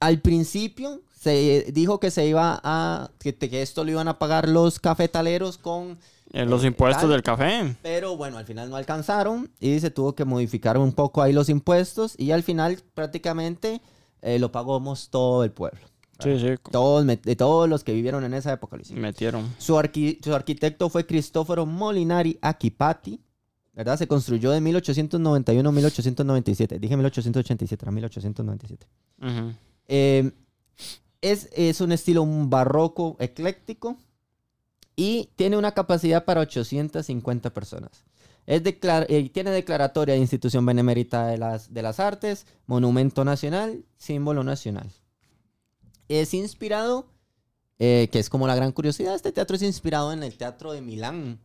Al 0.00 0.20
principio 0.20 1.02
se 1.14 1.66
dijo 1.72 1.98
que 2.00 2.10
se 2.10 2.26
iba 2.26 2.60
a. 2.62 3.10
que, 3.18 3.36
que 3.36 3.62
esto 3.62 3.84
lo 3.84 3.90
iban 3.90 4.08
a 4.08 4.18
pagar 4.18 4.48
los 4.48 4.78
cafetaleros 4.78 5.58
con. 5.58 5.98
Eh, 6.32 6.44
los 6.44 6.62
Eh, 6.62 6.68
impuestos 6.68 7.02
tal. 7.02 7.10
del 7.10 7.22
café. 7.22 7.76
Pero 7.82 8.16
bueno, 8.16 8.38
al 8.38 8.44
final 8.44 8.68
no 8.70 8.76
alcanzaron 8.76 9.50
y 9.60 9.80
se 9.80 9.90
tuvo 9.90 10.14
que 10.14 10.24
modificar 10.24 10.76
un 10.78 10.92
poco 10.92 11.22
ahí 11.22 11.32
los 11.32 11.48
impuestos 11.48 12.14
y 12.18 12.32
al 12.32 12.42
final 12.42 12.78
prácticamente 12.94 13.80
eh, 14.22 14.38
lo 14.38 14.52
pagamos 14.52 15.08
todo 15.10 15.42
el 15.42 15.50
pueblo. 15.52 15.80
Sí, 16.18 16.38
sí. 16.38 16.54
Todos, 16.72 17.06
de 17.06 17.36
todos 17.36 17.68
los 17.68 17.84
que 17.84 17.92
vivieron 17.92 18.24
en 18.24 18.34
esa 18.34 18.52
época 18.52 18.76
lo 18.76 18.82
hicieron. 18.82 19.02
Metieron. 19.02 19.54
Su, 19.58 19.74
arqui- 19.76 20.18
su 20.22 20.34
arquitecto 20.34 20.88
fue 20.88 21.06
Cristóforo 21.06 21.64
Molinari 21.64 22.38
Aquipati, 22.42 23.20
¿verdad? 23.72 23.96
Se 23.96 24.08
construyó 24.08 24.50
de 24.50 24.60
1891 24.60 25.68
a 25.68 25.72
1897. 25.72 26.78
Dije 26.80 26.96
1887, 26.96 27.84
era 27.84 27.92
1897. 27.92 28.86
Ujú. 29.22 29.52
Eh, 29.86 30.32
es, 31.20 31.48
es 31.52 31.80
un 31.80 31.92
estilo 31.92 32.24
barroco 32.26 33.16
ecléctico 33.20 33.96
y 34.96 35.30
tiene 35.36 35.56
una 35.56 35.72
capacidad 35.72 36.24
para 36.24 36.40
850 36.40 37.50
personas. 37.50 38.04
Es 38.46 38.62
declar- 38.64 39.06
eh, 39.08 39.28
tiene 39.28 39.50
declaratoria 39.50 40.14
de 40.14 40.20
institución 40.20 40.64
benemérita 40.66 41.26
de 41.26 41.38
las, 41.38 41.72
de 41.72 41.82
las 41.82 42.00
artes, 42.00 42.46
monumento 42.66 43.24
nacional, 43.24 43.84
símbolo 43.98 44.42
nacional. 44.42 44.90
Es 46.08 46.34
inspirado, 46.34 47.06
eh, 47.78 48.08
que 48.12 48.18
es 48.18 48.28
como 48.30 48.46
la 48.46 48.54
gran 48.54 48.72
curiosidad, 48.72 49.14
este 49.14 49.32
teatro 49.32 49.56
es 49.56 49.62
inspirado 49.62 50.12
en 50.12 50.22
el 50.22 50.36
teatro 50.36 50.72
de 50.72 50.80
Milán, 50.80 51.38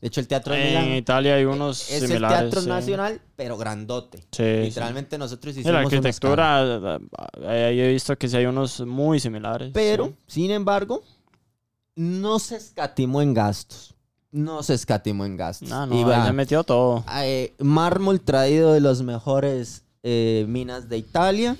De 0.00 0.06
hecho, 0.08 0.20
el 0.20 0.28
Teatro 0.28 0.54
de 0.54 0.60
En 0.60 0.68
Milán 0.68 0.96
Italia 0.98 1.34
hay 1.34 1.44
unos 1.44 1.90
es 1.90 2.00
similares. 2.02 2.38
el 2.38 2.44
Teatro 2.44 2.60
sí. 2.62 2.68
Nacional, 2.68 3.20
pero 3.36 3.56
grandote. 3.56 4.18
Sí, 4.30 4.42
Literalmente 4.62 5.18
nosotros 5.18 5.54
sí. 5.54 5.60
hicimos 5.60 5.72
la 5.82 5.86
una 5.86 6.08
escala. 6.08 6.58
arquitectura, 6.60 6.98
eh, 7.52 7.64
ahí 7.66 7.80
he 7.80 7.88
visto 7.88 8.16
que 8.16 8.28
sí 8.28 8.36
hay 8.36 8.46
unos 8.46 8.80
muy 8.86 9.18
similares. 9.18 9.70
Pero, 9.74 10.12
sin 10.28 10.50
embargo, 10.52 11.02
no 11.96 12.38
se 12.38 12.56
escatimó 12.56 13.22
en 13.22 13.34
gastos. 13.34 13.94
No 14.30 14.62
se 14.62 14.74
escatimó 14.74 15.24
en 15.24 15.36
gastos. 15.36 15.68
No, 15.68 15.86
Y 15.86 16.02
no, 16.02 16.08
va, 16.08 16.26
se 16.26 16.32
metió 16.32 16.62
todo. 16.62 17.02
eh, 17.22 17.54
mármol 17.58 18.20
traído 18.20 18.72
de 18.74 18.80
las 18.80 19.02
mejores 19.02 19.82
eh, 20.04 20.44
minas 20.48 20.88
de 20.88 20.98
Italia, 20.98 21.56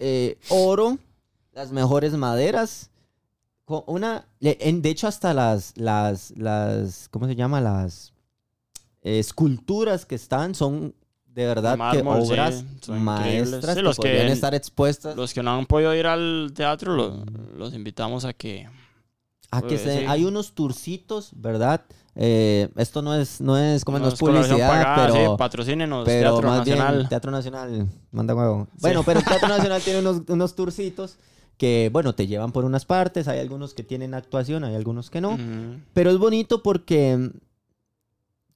eh, 0.00 0.38
oro, 0.48 0.98
las 1.52 1.70
mejores 1.72 2.12
maderas. 2.14 2.90
Una, 3.86 4.26
de 4.40 4.56
hecho, 4.90 5.06
hasta 5.06 5.32
las, 5.32 5.72
las, 5.76 6.32
las, 6.36 7.08
¿cómo 7.10 7.26
se 7.26 7.36
llama? 7.36 7.60
Las 7.60 8.12
eh, 9.02 9.18
esculturas 9.18 10.04
que 10.04 10.14
están 10.14 10.54
son 10.54 10.94
de 11.26 11.46
verdad 11.46 11.72
que 11.92 12.02
Mármol, 12.02 12.26
sí, 12.26 12.32
obras 12.32 12.64
son 12.82 13.02
maestras. 13.02 13.64
Sí, 13.64 13.74
que 13.76 13.82
los 13.82 13.96
que- 13.96 14.02
podrían 14.02 14.28
estar 14.28 14.54
expuestas 14.54 15.16
Los 15.16 15.32
que 15.32 15.42
no 15.42 15.56
han 15.56 15.64
podido 15.64 15.94
ir 15.94 16.06
al 16.06 16.52
teatro, 16.54 16.94
lo- 16.94 17.24
los 17.56 17.72
invitamos 17.72 18.26
a 18.26 18.34
que... 18.34 18.68
a 19.50 19.62
que 19.62 19.68
pues, 19.68 19.80
se, 19.80 20.00
sí. 20.00 20.04
hay 20.06 20.26
unos 20.26 20.52
turcitos, 20.52 21.30
¿verdad? 21.34 21.80
Eh, 22.14 22.68
esto 22.76 23.00
no 23.00 23.14
es, 23.14 23.40
no 23.40 23.56
es, 23.56 23.82
como 23.86 23.98
no, 23.98 24.08
es 24.08 24.18
colaboración 24.20 24.58
publicidad, 24.58 24.68
pagada, 24.84 25.06
pero, 25.14 25.30
sí, 25.32 25.38
patrocínenos, 25.38 26.04
pero 26.04 26.30
Teatro 26.32 26.48
más 26.48 26.58
Nacional. 26.58 26.96
bien 26.96 27.08
Teatro 27.08 27.30
Nacional 27.30 27.88
manda 28.10 28.34
huevo. 28.34 28.68
Bueno, 28.80 29.02
pero 29.02 29.20
el 29.20 29.24
Teatro 29.24 29.48
Nacional 29.56 29.80
tiene 29.80 30.00
unos, 30.00 30.22
unos 30.28 30.54
turcitos 30.54 31.16
que, 31.56 31.90
bueno, 31.92 32.14
te 32.14 32.26
llevan 32.26 32.52
por 32.52 32.64
unas 32.64 32.84
partes, 32.84 33.28
hay 33.28 33.38
algunos 33.38 33.74
que 33.74 33.82
tienen 33.82 34.14
actuación, 34.14 34.64
hay 34.64 34.74
algunos 34.74 35.10
que 35.10 35.20
no, 35.20 35.38
pero 35.92 36.10
es 36.10 36.18
bonito 36.18 36.62
porque 36.62 37.16
mm, 37.16 37.30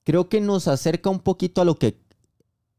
creo 0.04 0.28
que 0.28 0.40
nos 0.40 0.68
acerca 0.68 1.10
un 1.10 1.20
poquito 1.20 1.60
a 1.60 1.64
lo 1.64 1.76
que 1.76 1.98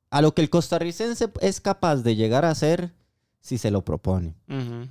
a 0.09 0.21
lo 0.21 0.33
que 0.33 0.41
el 0.41 0.49
costarricense 0.49 1.29
es 1.41 1.61
capaz 1.61 1.97
de 1.97 2.15
llegar 2.15 2.45
a 2.45 2.51
hacer 2.51 2.93
si 3.41 3.57
se 3.57 3.71
lo 3.71 3.83
propone. 3.83 4.35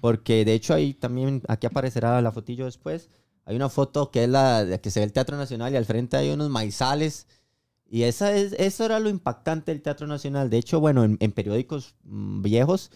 Porque 0.00 0.44
de 0.44 0.54
hecho 0.54 0.74
ahí 0.74 0.94
también, 0.94 1.42
aquí 1.48 1.66
aparecerá 1.66 2.20
la 2.22 2.32
fotillo 2.32 2.64
después. 2.64 3.10
Hay 3.44 3.56
una 3.56 3.68
foto 3.68 4.10
que 4.10 4.24
es 4.24 4.30
la 4.30 4.64
de 4.64 4.80
que 4.80 4.90
se 4.90 5.00
ve 5.00 5.04
el 5.04 5.12
Teatro 5.12 5.36
Nacional 5.36 5.72
y 5.72 5.76
al 5.76 5.84
frente 5.84 6.16
hay 6.16 6.30
unos 6.30 6.50
maizales. 6.50 7.26
Y 7.88 8.02
esa 8.02 8.34
es, 8.34 8.54
eso 8.54 8.84
era 8.84 8.98
lo 8.98 9.08
impactante 9.08 9.72
del 9.72 9.82
Teatro 9.82 10.06
Nacional. 10.06 10.50
De 10.50 10.58
hecho, 10.58 10.80
bueno, 10.80 11.04
en, 11.04 11.16
en 11.20 11.32
periódicos 11.32 11.94
mm, 12.04 12.42
viejos, 12.42 12.90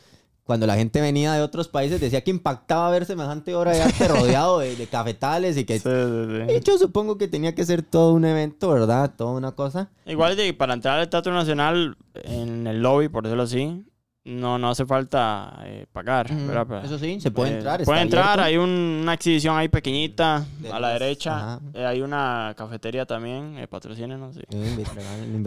cuando 0.50 0.66
la 0.66 0.74
gente 0.74 1.00
venía 1.00 1.32
de 1.34 1.42
otros 1.42 1.68
países, 1.68 2.00
decía 2.00 2.24
que 2.24 2.32
impactaba 2.32 2.90
ver 2.90 3.06
semejante 3.06 3.54
obra 3.54 3.70
de 3.70 3.82
arte 3.82 4.08
rodeado 4.08 4.58
de, 4.58 4.74
de 4.74 4.86
cafetales 4.88 5.56
y 5.56 5.64
que... 5.64 5.74
Sí, 5.78 5.88
sí, 5.88 5.90
sí. 6.26 6.32
De 6.46 6.56
hecho, 6.56 6.76
supongo 6.76 7.16
que 7.18 7.28
tenía 7.28 7.54
que 7.54 7.64
ser 7.64 7.82
todo 7.82 8.14
un 8.14 8.24
evento, 8.24 8.68
¿verdad? 8.70 9.12
Toda 9.16 9.30
una 9.30 9.52
cosa. 9.52 9.90
Igual 10.06 10.34
de, 10.36 10.52
para 10.52 10.74
entrar 10.74 10.98
al 10.98 11.08
Teatro 11.08 11.32
Nacional 11.32 11.96
en 12.24 12.66
el 12.66 12.82
lobby, 12.82 13.08
por 13.08 13.22
decirlo 13.22 13.44
así, 13.44 13.84
no, 14.22 14.58
no 14.58 14.68
hace 14.70 14.84
falta 14.84 15.60
eh, 15.64 15.86
pagar. 15.92 16.34
¿verdad? 16.34 16.66
Para- 16.66 16.84
Eso 16.84 16.98
sí, 16.98 17.20
se 17.20 17.30
puede 17.30 17.52
eh, 17.52 17.56
entrar. 17.56 17.84
Puede 17.84 18.00
entrar, 18.02 18.40
abierto. 18.40 18.42
hay 18.44 18.56
un- 18.58 18.98
una 19.02 19.14
exhibición 19.14 19.56
ahí 19.56 19.68
pequeñita 19.68 20.44
De 20.58 20.68
a 20.68 20.74
la 20.80 20.90
las- 20.90 21.00
derecha. 21.00 21.60
Eh, 21.74 21.86
hay 21.86 22.02
una 22.02 22.54
cafetería 22.56 23.06
también, 23.06 23.56
eh, 23.56 23.66
patrocínenos. 23.68 24.34
sí. 24.34 24.42
Eh, 24.50 24.84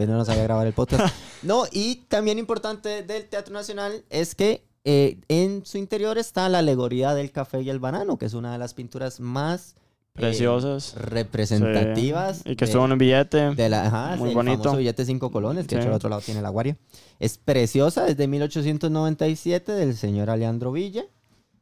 no 0.08 0.24
sabía 0.24 0.42
grabar 0.44 0.66
el 0.66 0.72
podcast. 0.72 1.14
No, 1.42 1.64
y 1.70 1.96
también 2.08 2.38
importante 2.38 3.02
del 3.02 3.28
Teatro 3.28 3.52
Nacional 3.52 4.02
es 4.08 4.34
que 4.34 4.64
eh, 4.84 5.18
en 5.28 5.64
su 5.66 5.78
interior 5.78 6.18
está 6.18 6.48
la 6.48 6.58
alegoría 6.60 7.14
del 7.14 7.30
café 7.32 7.62
y 7.62 7.70
el 7.70 7.78
banano, 7.78 8.18
que 8.18 8.26
es 8.26 8.34
una 8.34 8.52
de 8.52 8.58
las 8.58 8.74
pinturas 8.74 9.18
más 9.20 9.74
eh, 10.16 10.20
Preciosas. 10.20 10.94
representativas. 10.96 12.38
Sí. 12.44 12.52
Y 12.52 12.56
que 12.56 12.64
estuvo 12.66 12.84
en 12.84 12.92
un 12.92 12.98
billete. 12.98 13.54
de 13.54 13.68
la, 13.68 13.86
ajá, 13.86 14.16
Muy 14.16 14.28
el 14.30 14.34
bonito. 14.34 14.58
famoso 14.62 14.78
billete 14.78 15.04
5 15.04 15.30
colones, 15.32 15.66
que 15.66 15.74
Sí. 15.74 15.80
hecho 15.80 15.88
al 15.88 15.94
otro 15.94 16.08
lado 16.08 16.22
tiene 16.22 16.40
la 16.42 16.50
guaria. 16.50 16.76
Es 17.18 17.38
preciosa, 17.38 18.06
es 18.08 18.16
de 18.16 18.28
1897 18.28 19.72
del 19.72 19.96
señor 19.96 20.30
Alejandro 20.30 20.70
Villa. 20.72 21.04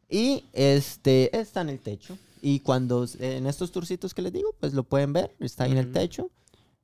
Y 0.09 0.45
este 0.53 1.35
está 1.39 1.63
en 1.63 1.71
el 1.71 1.79
techo. 1.79 2.19
Y 2.43 2.61
cuando 2.61 3.05
eh, 3.21 3.37
en 3.39 3.47
estos 3.47 3.73
turcitos 3.73 4.13
que 4.13 4.21
les 4.21 4.33
digo, 4.33 4.55
pues 4.61 4.75
lo 4.75 4.83
pueden 4.83 5.13
ver, 5.13 5.31
está 5.41 5.65
ahí 5.65 5.73
en 5.73 5.79
el 5.79 5.93
techo. 5.93 6.29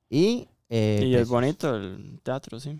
Y, 0.09 0.47
eh, 0.69 1.01
y 1.03 1.11
pues, 1.11 1.21
es 1.23 1.27
bonito 1.27 1.75
el 1.75 2.19
teatro, 2.23 2.59
sí. 2.59 2.79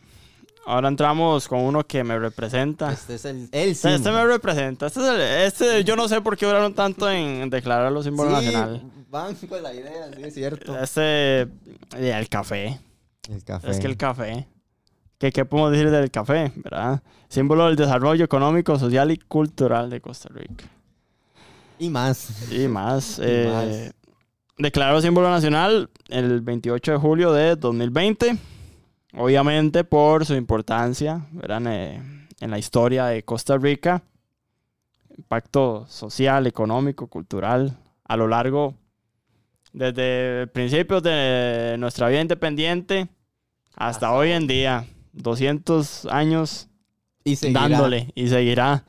Ahora 0.70 0.88
entramos 0.88 1.48
con 1.48 1.62
uno 1.62 1.84
que 1.86 2.04
me 2.04 2.18
representa. 2.20 2.92
Este 2.94 3.16
es 3.16 3.26
el, 3.26 3.38
el 3.52 3.70
Este, 3.70 3.70
este 3.72 3.90
símbolo. 3.98 4.18
me 4.18 4.26
representa. 4.28 4.86
Este, 4.88 5.00
es 5.00 5.08
el- 5.08 5.22
este 5.22 5.84
yo 5.84 5.96
no 5.96 6.08
sé 6.08 6.22
por 6.22 6.38
qué 6.38 6.46
duraron 6.46 6.74
tanto 6.74 7.10
en 7.10 7.50
declarar 7.50 7.92
los 7.92 8.06
símbolos 8.06 8.38
Sí, 8.40 8.46
nacional. 8.46 8.84
van 9.10 9.34
con 9.36 9.64
la 9.64 9.74
idea, 9.74 10.12
sí, 10.16 10.22
es 10.24 10.34
cierto. 10.36 10.80
Este, 10.80 11.48
y 12.00 12.06
el 12.06 12.30
café. 12.30 12.80
El 13.30 13.44
café. 13.44 13.72
Es 13.72 13.80
que 13.80 13.88
el 13.88 13.98
café. 13.98 14.48
¿Qué, 15.18 15.32
¿Qué 15.32 15.44
podemos 15.44 15.72
decir 15.72 15.90
del 15.90 16.12
café? 16.12 16.52
¿Verdad? 16.56 17.02
Símbolo 17.30 17.66
del 17.66 17.76
desarrollo 17.76 18.24
económico, 18.24 18.78
social 18.78 19.12
y 19.12 19.18
cultural 19.18 19.90
de 19.90 20.00
Costa 20.02 20.30
Rica. 20.34 20.66
Y 21.80 21.90
más. 21.90 22.52
Y 22.52 22.68
más. 22.68 23.18
Y 23.20 23.24
eh, 23.26 23.92
Declaró 24.58 25.02
símbolo 25.02 25.30
nacional 25.30 25.90
el 26.10 26.42
28 26.42 26.92
de 26.92 26.98
julio 26.98 27.32
de 27.34 27.56
2020. 27.56 28.38
Obviamente 29.14 29.84
por 29.84 30.26
su 30.26 30.36
importancia 30.36 31.26
eh, 31.42 32.02
en 32.40 32.52
la 32.52 32.60
historia 32.60 33.06
de 33.06 33.24
Costa 33.24 33.58
Rica. 33.58 34.04
Impacto 35.18 35.86
social, 35.90 36.48
económico, 36.48 37.08
cultural. 37.08 37.76
A 38.06 38.16
lo 38.18 38.28
largo, 38.28 38.76
desde 39.74 40.48
principios 40.48 41.04
de 41.04 41.76
nuestra 41.80 42.08
vida 42.08 42.22
independiente 42.22 43.08
hasta 43.76 43.88
Hasta 44.08 44.14
hoy 44.14 44.32
en 44.32 44.48
día. 44.48 44.86
200 45.14 46.06
años 46.06 46.70
Y 47.24 47.36
seguirá. 47.36 47.62
dándole 47.68 48.12
y 48.16 48.28
seguirá. 48.30 48.86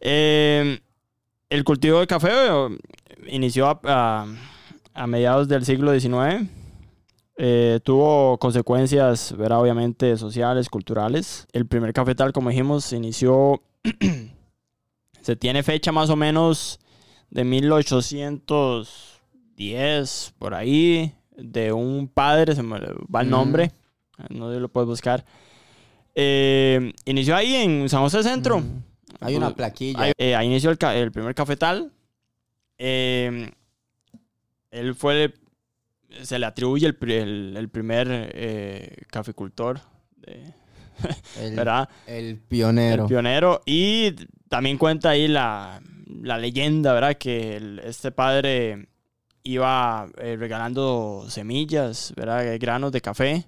Eh, 0.00 0.80
el 1.48 1.64
cultivo 1.64 2.00
de 2.00 2.06
café 2.06 2.30
eh, 2.32 2.78
inició 3.28 3.68
a, 3.68 3.80
a- 3.84 4.26
a 4.94 5.06
mediados 5.06 5.46
del 5.48 5.64
siglo 5.64 5.98
XIX. 5.98 6.48
Eh, 7.38 7.80
tuvo 7.84 8.38
consecuencias, 8.38 9.34
¿verdad? 9.36 9.60
obviamente, 9.60 10.16
sociales, 10.16 10.68
culturales. 10.70 11.46
El 11.52 11.66
primer 11.66 11.92
cafetal, 11.92 12.32
como 12.32 12.48
dijimos, 12.50 12.84
se 12.84 12.96
inició. 12.96 13.62
se 15.20 15.36
tiene 15.36 15.62
fecha 15.62 15.92
más 15.92 16.08
o 16.10 16.16
menos 16.16 16.80
de 17.30 17.44
1810, 17.44 20.34
por 20.38 20.54
ahí, 20.54 21.12
de 21.36 21.72
un 21.72 22.08
padre, 22.08 22.54
se 22.54 22.62
me 22.62 22.78
va 22.80 23.20
el 23.20 23.26
Mm. 23.26 23.30
nombre, 23.30 23.72
no 24.30 24.48
sé 24.48 24.54
si 24.54 24.60
lo 24.60 24.68
puedes 24.68 24.88
buscar. 24.88 25.24
Eh, 26.14 26.92
inició 27.04 27.36
ahí 27.36 27.54
en 27.56 27.88
San 27.88 28.00
José 28.02 28.22
Centro. 28.22 28.60
Mm. 28.60 28.82
Hay 29.20 29.34
una 29.36 29.54
plaquilla. 29.54 30.00
Ahí, 30.00 30.12
eh, 30.18 30.34
ahí 30.34 30.46
inició 30.46 30.70
el, 30.70 30.78
el 30.94 31.12
primer 31.12 31.34
cafetal. 31.34 31.92
Eh, 32.78 33.50
él 34.70 34.94
fue, 34.94 35.34
se 36.22 36.38
le 36.38 36.46
atribuye 36.46 36.86
el, 36.86 36.96
el- 37.10 37.54
el 37.56 37.68
primer 37.68 38.08
eh, 38.10 38.96
caficultor, 39.08 39.80
de- 40.16 40.52
el, 41.40 41.54
¿verdad? 41.56 41.88
el 42.06 42.38
pionero. 42.38 43.02
El 43.04 43.08
pionero. 43.08 43.60
Y 43.66 44.12
también 44.48 44.78
cuenta 44.78 45.10
ahí 45.10 45.28
la, 45.28 45.80
la 46.22 46.38
leyenda, 46.38 46.92
¿verdad? 46.92 47.16
Que 47.18 47.56
el- 47.56 47.80
este 47.80 48.10
padre 48.12 48.88
iba 49.42 50.08
eh, 50.18 50.36
regalando 50.38 51.26
semillas, 51.28 52.12
¿verdad? 52.16 52.56
Granos 52.58 52.92
de 52.92 53.00
café 53.00 53.46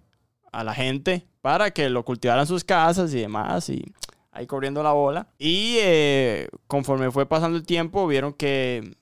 a 0.52 0.62
la 0.64 0.74
gente 0.74 1.26
para 1.40 1.70
que 1.72 1.88
lo 1.90 2.04
cultivaran 2.04 2.46
sus 2.46 2.64
casas 2.64 3.12
y 3.14 3.20
demás. 3.20 3.68
Y 3.70 3.84
ahí 4.30 4.46
corriendo 4.46 4.82
la 4.82 4.92
bola. 4.92 5.28
Y 5.38 5.76
eh, 5.80 6.48
conforme 6.66 7.10
fue 7.10 7.26
pasando 7.26 7.56
el 7.56 7.64
tiempo, 7.66 8.06
vieron 8.06 8.32
que 8.32 8.94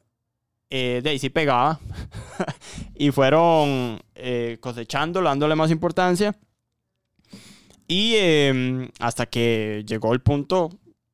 eh, 0.70 1.00
de 1.02 1.10
ahí 1.10 1.18
sí 1.18 1.30
pegaba. 1.30 1.80
y 2.94 3.10
fueron 3.10 4.00
eh, 4.14 4.58
dándole 5.22 5.54
más 5.54 5.70
importancia. 5.70 6.36
Y 7.88 8.14
eh, 8.16 8.90
hasta 8.98 9.26
que 9.26 9.84
llegó 9.86 10.12
el 10.12 10.20
punto 10.20 10.70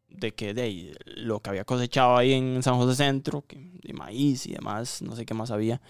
de 0.09 0.33
que 0.33 0.55
de 0.55 0.63
ahí, 0.63 0.95
lo 1.05 1.41
que 1.41 1.51
había 1.51 1.65
cosechado 1.65 2.17
ahí 2.17 2.33
en 2.33 2.63
San 2.63 2.77
José 2.77 2.97
Centro, 2.97 3.45
que, 3.47 3.73
de 3.83 3.93
maíz 3.93 4.47
y 4.47 4.53
demás, 4.53 5.03
no 5.03 5.17
sé 5.17 5.27
qué 5.27 5.35
más 5.35 5.51
había, 5.51 5.83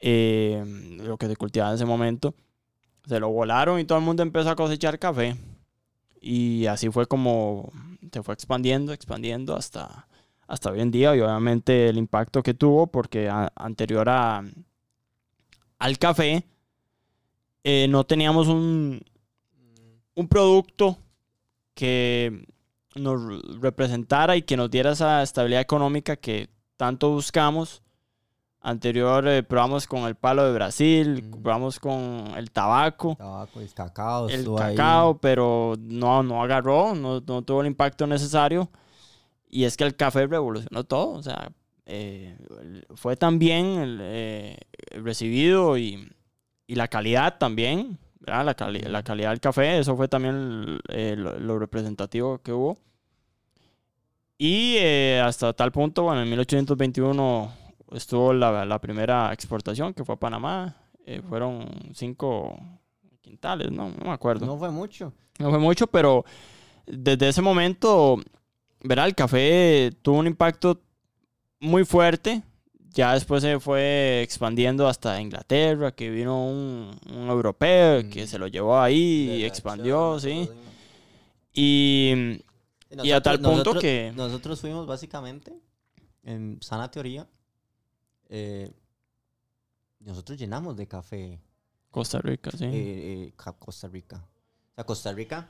eh, 0.00 0.64
lo 0.98 1.16
que 1.18 1.28
se 1.28 1.36
cultivaba 1.36 1.70
en 1.70 1.76
ese 1.76 1.84
momento, 1.84 2.34
se 3.06 3.20
lo 3.20 3.30
volaron 3.30 3.78
y 3.78 3.84
todo 3.84 3.98
el 3.98 4.04
mundo 4.04 4.22
empezó 4.22 4.50
a 4.50 4.56
cosechar 4.56 4.98
café. 4.98 5.36
Y 6.20 6.66
así 6.66 6.88
fue 6.90 7.06
como 7.06 7.72
se 8.12 8.22
fue 8.22 8.34
expandiendo, 8.34 8.92
expandiendo 8.92 9.56
hasta, 9.56 10.08
hasta 10.52 10.70
hoy 10.70 10.80
en 10.80 10.90
día. 10.90 11.16
Y 11.16 11.20
obviamente 11.20 11.88
el 11.88 11.96
impacto 11.96 12.42
que 12.42 12.52
tuvo, 12.54 12.86
porque 12.86 13.28
a- 13.28 13.50
anterior 13.56 14.08
a, 14.08 14.44
al 15.78 15.98
café, 15.98 16.44
eh, 17.64 17.86
no 17.88 18.04
teníamos 18.04 18.48
un, 18.48 19.00
un 20.14 20.28
producto 20.28 20.98
que 21.74 22.44
nos 22.94 23.18
representara 23.60 24.36
y 24.36 24.42
que 24.42 24.56
nos 24.56 24.70
diera 24.70 24.92
esa 24.92 25.22
estabilidad 25.22 25.62
económica 25.62 26.16
que 26.16 26.50
tanto 26.76 27.10
buscamos 27.10 27.82
Anterior 28.64 29.26
eh, 29.26 29.42
probamos 29.42 29.88
con 29.88 30.02
el 30.02 30.14
palo 30.14 30.44
de 30.46 30.52
Brasil, 30.52 31.24
Mm. 31.24 31.42
probamos 31.42 31.80
con 31.80 32.32
el 32.36 32.52
tabaco, 32.52 33.16
Tabaco, 33.16 33.60
el 33.60 33.74
cacao. 33.74 34.28
el 34.28 34.34
estuvo 34.36 34.60
ahí. 34.60 34.76
cacao, 34.76 35.18
pero 35.18 35.74
no, 35.80 36.22
no 36.22 36.40
agarró, 36.44 36.94
no, 36.94 37.20
no 37.26 37.42
tuvo 37.42 37.62
el 37.62 37.66
impacto 37.66 38.06
necesario. 38.06 38.70
Y 39.52 39.64
es 39.64 39.76
que 39.76 39.84
el 39.84 39.94
café 39.94 40.26
revolucionó 40.26 40.82
todo, 40.84 41.10
o 41.10 41.22
sea, 41.22 41.52
eh, 41.86 42.36
fue 42.94 43.16
también 43.16 43.66
el, 43.78 43.98
eh, 44.02 44.56
recibido 44.92 45.76
y, 45.78 46.10
y 46.66 46.74
la 46.74 46.88
calidad 46.88 47.36
también, 47.38 47.98
¿verdad? 48.18 48.46
La, 48.46 48.54
cali- 48.54 48.80
la 48.80 49.02
calidad 49.02 49.28
del 49.30 49.40
café, 49.40 49.78
eso 49.78 49.94
fue 49.96 50.08
también 50.08 50.80
eh, 50.88 51.14
lo, 51.18 51.38
lo 51.38 51.58
representativo 51.58 52.38
que 52.38 52.52
hubo. 52.52 52.78
Y 54.38 54.76
eh, 54.78 55.20
hasta 55.24 55.52
tal 55.52 55.70
punto, 55.70 56.04
bueno, 56.04 56.22
en 56.22 56.28
1821 56.30 57.52
estuvo 57.92 58.32
la, 58.32 58.64
la 58.64 58.80
primera 58.80 59.32
exportación 59.32 59.94
que 59.94 60.04
fue 60.04 60.14
a 60.14 60.18
Panamá, 60.18 60.76
eh, 61.04 61.20
fueron 61.28 61.68
cinco 61.94 62.58
quintales, 63.20 63.70
no, 63.70 63.90
no 63.90 64.04
me 64.06 64.12
acuerdo. 64.12 64.46
No 64.46 64.56
fue 64.58 64.70
mucho. 64.70 65.12
No 65.38 65.50
fue 65.50 65.58
mucho, 65.58 65.86
pero 65.86 66.24
desde 66.86 67.28
ese 67.28 67.42
momento, 67.42 68.16
verá, 68.84 69.06
el 69.06 69.14
café 69.14 69.90
tuvo 70.02 70.18
un 70.18 70.26
impacto 70.26 70.80
muy 71.60 71.84
fuerte. 71.84 72.42
Ya 72.94 73.14
después 73.14 73.42
se 73.42 73.58
fue 73.58 74.20
expandiendo 74.22 74.86
hasta 74.86 75.18
Inglaterra, 75.18 75.92
que 75.92 76.10
vino 76.10 76.46
un, 76.46 76.94
un 77.10 77.28
europeo 77.28 78.06
que 78.10 78.26
se 78.26 78.38
lo 78.38 78.48
llevó 78.48 78.78
ahí 78.78 79.30
y 79.38 79.44
expandió, 79.44 80.20
sí. 80.20 80.46
Y, 81.54 82.42
y 83.02 83.10
a 83.12 83.22
tal 83.22 83.36
punto 83.36 83.50
nosotros- 83.50 83.80
que... 83.82 84.12
Nosotros 84.14 84.60
fuimos 84.60 84.86
básicamente, 84.86 85.54
en 86.22 86.58
sana 86.60 86.90
teoría, 86.90 87.26
eh, 88.28 88.70
nosotros 90.00 90.38
llenamos 90.38 90.76
de 90.76 90.86
café 90.86 91.40
Costa 91.90 92.20
Rica, 92.20 92.50
sí. 92.50 92.64
eh, 92.64 92.70
eh, 92.74 93.32
Costa 93.58 93.88
Rica. 93.88 94.16
O 94.16 94.74
sea, 94.74 94.84
Costa 94.84 95.12
Rica. 95.12 95.48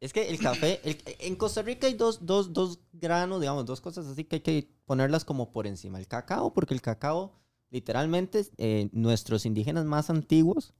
Es 0.00 0.12
que 0.12 0.28
el 0.28 0.38
café, 0.38 0.80
el- 0.84 0.98
en 1.20 1.36
Costa 1.36 1.62
Rica 1.62 1.86
hay 1.86 1.94
dos, 1.94 2.26
dos, 2.26 2.52
dos 2.52 2.80
granos, 2.92 3.40
digamos, 3.40 3.64
dos 3.64 3.80
cosas 3.80 4.06
así 4.06 4.24
que 4.24 4.36
hay 4.36 4.40
que 4.42 4.68
ponerlas 4.84 5.24
como 5.24 5.52
por 5.52 5.66
encima. 5.66 5.98
El 5.98 6.06
cacao, 6.06 6.52
porque 6.52 6.74
el 6.74 6.82
cacao, 6.82 7.32
literalmente, 7.70 8.46
eh, 8.58 8.88
nuestros 8.92 9.46
indígenas 9.46 9.84
más 9.86 10.10
antiguos, 10.10 10.74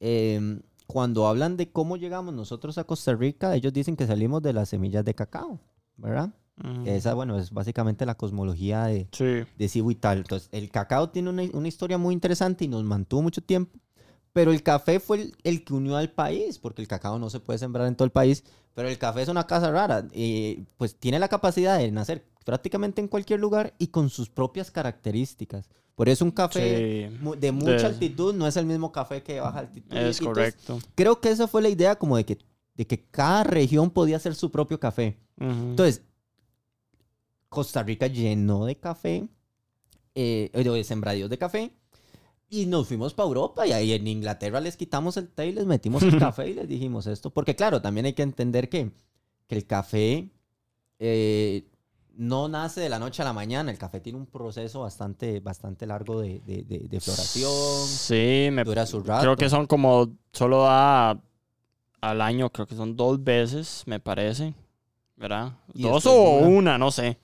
eh, 0.00 0.60
cuando 0.86 1.26
hablan 1.26 1.56
de 1.58 1.70
cómo 1.70 1.96
llegamos 1.98 2.32
nosotros 2.34 2.78
a 2.78 2.84
Costa 2.84 3.14
Rica, 3.14 3.54
ellos 3.54 3.72
dicen 3.72 3.96
que 3.96 4.06
salimos 4.06 4.42
de 4.42 4.54
las 4.54 4.70
semillas 4.70 5.04
de 5.04 5.14
cacao, 5.14 5.60
¿verdad? 5.96 6.30
Que 6.84 6.96
esa, 6.96 7.14
bueno, 7.14 7.38
es 7.38 7.52
básicamente 7.52 8.04
la 8.04 8.16
cosmología 8.16 8.86
de, 8.86 9.06
Sí. 9.12 9.44
de 9.56 9.68
Cibo 9.68 9.92
y 9.92 9.94
tal. 9.94 10.18
Entonces, 10.18 10.48
el 10.50 10.70
cacao 10.70 11.10
tiene 11.10 11.30
una, 11.30 11.42
una 11.52 11.68
historia 11.68 11.98
muy 11.98 12.12
interesante 12.14 12.64
y 12.64 12.68
nos 12.68 12.82
mantuvo 12.82 13.22
mucho 13.22 13.40
tiempo. 13.42 13.78
Pero 14.38 14.52
el 14.52 14.62
café 14.62 15.00
fue 15.00 15.20
el, 15.20 15.36
el 15.42 15.64
que 15.64 15.74
unió 15.74 15.96
al 15.96 16.12
país, 16.12 16.60
porque 16.60 16.80
el 16.80 16.86
cacao 16.86 17.18
no 17.18 17.28
se 17.28 17.40
puede 17.40 17.58
sembrar 17.58 17.88
en 17.88 17.96
todo 17.96 18.04
el 18.04 18.12
país. 18.12 18.44
Pero 18.72 18.88
el 18.88 18.96
café 18.96 19.22
es 19.22 19.28
una 19.28 19.48
casa 19.48 19.68
rara. 19.72 20.06
Y 20.12 20.62
pues 20.76 20.94
tiene 20.94 21.18
la 21.18 21.26
capacidad 21.26 21.76
de 21.76 21.90
nacer 21.90 22.24
prácticamente 22.44 23.00
en 23.00 23.08
cualquier 23.08 23.40
lugar 23.40 23.74
y 23.78 23.88
con 23.88 24.10
sus 24.10 24.28
propias 24.30 24.70
características. 24.70 25.68
Por 25.96 26.08
eso 26.08 26.24
un 26.24 26.30
café 26.30 27.08
Sí, 27.10 27.18
de 27.40 27.50
mucha 27.50 27.72
De- 27.72 27.86
altitud 27.86 28.32
no 28.32 28.46
es 28.46 28.56
el 28.56 28.64
mismo 28.66 28.92
café 28.92 29.24
que 29.24 29.34
de 29.34 29.40
baja 29.40 29.58
altitud. 29.58 29.92
Es 29.96 30.20
entonces, 30.20 30.24
correcto. 30.24 30.78
creo 30.94 31.20
que 31.20 31.30
esa 31.30 31.48
fue 31.48 31.60
la 31.60 31.68
idea 31.68 31.96
como 31.96 32.16
de 32.16 32.24
que, 32.24 32.38
de 32.76 32.86
que 32.86 33.02
cada 33.10 33.42
región 33.42 33.90
podía 33.90 34.18
hacer 34.18 34.36
su 34.36 34.52
propio 34.52 34.78
café. 34.78 35.18
Ujú. 35.40 35.50
Entonces, 35.50 36.02
Costa 37.48 37.82
Rica 37.82 38.06
llenó 38.06 38.66
de 38.66 38.76
café, 38.76 39.26
eh, 40.14 40.50
de 40.54 40.84
sembradíos 40.84 41.28
de 41.28 41.38
café, 41.38 41.72
y 42.50 42.66
nos 42.66 42.88
fuimos 42.88 43.14
para 43.14 43.26
Europa. 43.28 43.66
Y 43.66 43.72
ahí 43.72 43.92
en 43.92 44.06
Inglaterra 44.06 44.60
les 44.60 44.76
quitamos 44.76 45.16
el 45.16 45.28
té 45.28 45.46
y 45.48 45.52
les 45.52 45.66
metimos 45.66 46.02
el 46.02 46.18
café 46.18 46.48
y 46.50 46.54
les 46.54 46.68
dijimos 46.68 47.06
esto. 47.06 47.30
Porque, 47.30 47.54
claro, 47.56 47.80
también 47.82 48.06
hay 48.06 48.12
que 48.14 48.22
entender 48.22 48.68
que, 48.68 48.90
que 49.46 49.54
el 49.56 49.66
café 49.66 50.28
eh, 50.98 51.64
no 52.16 52.48
nace 52.48 52.80
de 52.80 52.88
la 52.88 52.98
noche 52.98 53.22
a 53.22 53.24
la 53.24 53.32
mañana. 53.32 53.70
El 53.70 53.78
café 53.78 54.00
tiene 54.00 54.18
un 54.18 54.26
proceso 54.26 54.80
bastante, 54.80 55.40
bastante 55.40 55.86
largo 55.86 56.20
de, 56.20 56.40
de- 56.40 56.62
de- 56.64 56.88
de 56.88 57.00
floración. 57.00 57.86
Sí, 57.86 58.48
me 58.52 58.64
Dura 58.64 58.86
su 58.86 59.00
rato. 59.02 59.22
Creo 59.22 59.36
que 59.36 59.48
son 59.48 59.66
como, 59.66 60.08
solo 60.32 60.62
da 60.62 61.20
al 62.00 62.20
año, 62.20 62.50
creo 62.50 62.66
que 62.66 62.74
son 62.76 62.96
dos 62.96 63.22
veces, 63.22 63.82
me 63.86 64.00
parece. 64.00 64.54
¿Verdad? 65.16 65.52
Dos 65.74 66.06
o 66.06 66.12
una. 66.38 66.48
una, 66.48 66.78
no 66.78 66.90
sé. 66.92 67.18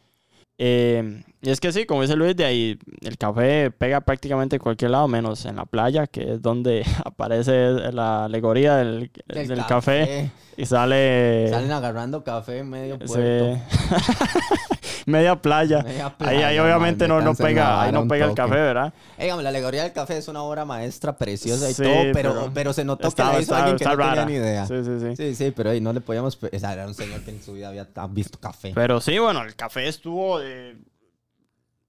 Eh, 0.58 1.22
y 1.44 1.50
es 1.50 1.60
que 1.60 1.70
sí, 1.72 1.84
como 1.86 2.02
dice 2.02 2.16
Luis, 2.16 2.34
de 2.34 2.44
ahí 2.44 2.78
el 3.02 3.18
café 3.18 3.70
pega 3.70 4.00
prácticamente 4.00 4.56
en 4.56 4.62
cualquier 4.62 4.90
lado, 4.90 5.06
menos 5.08 5.44
en 5.44 5.56
la 5.56 5.66
playa, 5.66 6.06
que 6.06 6.32
es 6.34 6.42
donde 6.42 6.84
aparece 7.04 7.68
la 7.92 8.24
alegoría 8.24 8.76
del, 8.76 9.10
Del 9.26 9.48
del 9.48 9.66
café. 9.66 10.30
y 10.56 10.66
sale... 10.66 11.48
Salen 11.50 11.70
agarrando 11.72 12.24
café 12.24 12.58
en 12.58 12.70
medio 12.70 12.98
puerto. 12.98 13.58
media 15.06 15.36
playa. 15.40 15.82
Media 15.82 16.06
Ahí, 16.20 16.36
ahí 16.36 16.36
playa, 16.38 16.64
obviamente 16.64 17.06
no, 17.08 17.20
no 17.20 17.34
pega, 17.34 17.82
ahí 17.82 17.92
no 17.92 18.08
pega 18.08 18.26
el 18.26 18.34
café, 18.34 18.54
¿verdad? 18.54 18.92
La 19.18 19.48
alegoría 19.50 19.82
del 19.82 19.92
café 19.92 20.16
es 20.18 20.28
una 20.28 20.42
obra 20.42 20.64
maestra 20.64 21.16
preciosa 21.16 21.68
y 21.70 21.74
Sí, 21.74 21.82
todo, 21.82 21.92
pero, 22.12 22.12
pero 22.34 22.50
pero, 22.54 22.72
se 22.72 22.84
notó 22.84 23.08
está- 23.08 23.24
que 23.24 23.28
la 23.36 23.40
hizo 23.42 23.52
está- 23.52 23.58
alguien 23.58 23.76
que 23.76 23.84
no 23.84 23.96
rara. 23.96 24.24
tenía 24.24 24.40
ni 24.40 24.46
idea. 24.46 24.66
Sí, 24.66 24.74
Sí, 24.84 24.90
sí, 25.00 25.16
sí. 25.16 25.34
sí, 25.34 25.50
pero 25.54 25.70
ahí 25.70 25.80
no 25.80 25.92
le 25.92 26.00
podíamos... 26.00 26.38
O 26.42 26.58
sea, 26.58 26.72
era 26.72 26.86
un 26.86 26.94
señor 26.94 27.20
que 27.20 27.30
en 27.32 27.42
su 27.42 27.52
vida 27.52 27.68
había 27.68 27.86
visto 28.08 28.38
café. 28.40 28.72
Pero 28.74 29.00
sí, 29.00 29.18
bueno, 29.18 29.42
el 29.42 29.54
café 29.54 29.86
estuvo 29.88 30.40
eh, 30.40 30.76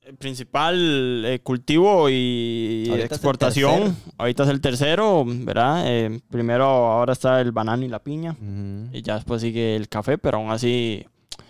el 0.06 0.16
principal 0.18 1.24
eh, 1.26 1.40
cultivo 1.42 2.10
y 2.10 2.86
Ahorita 2.90 3.06
es 3.08 3.12
exportación. 3.14 3.80
tercero. 3.80 3.96
Ahorita 4.18 4.44
es 4.44 4.50
el 4.50 4.62
tercero, 4.62 5.24
¿verdad? 5.26 5.84
Eh, 5.88 6.22
primero 6.30 6.66
ahora 6.66 7.14
está 7.14 7.42
el 7.42 7.52
banano 7.52 7.84
y 7.84 7.88
la 7.88 8.00
piña. 8.04 8.32
Ujú. 8.40 8.96
Y 8.96 9.02
ya 9.02 9.16
después 9.16 9.42
sigue 9.42 9.76
el 9.76 9.90
café, 9.90 10.18
pero 10.18 10.38
aún 10.38 10.52
así 10.52 11.06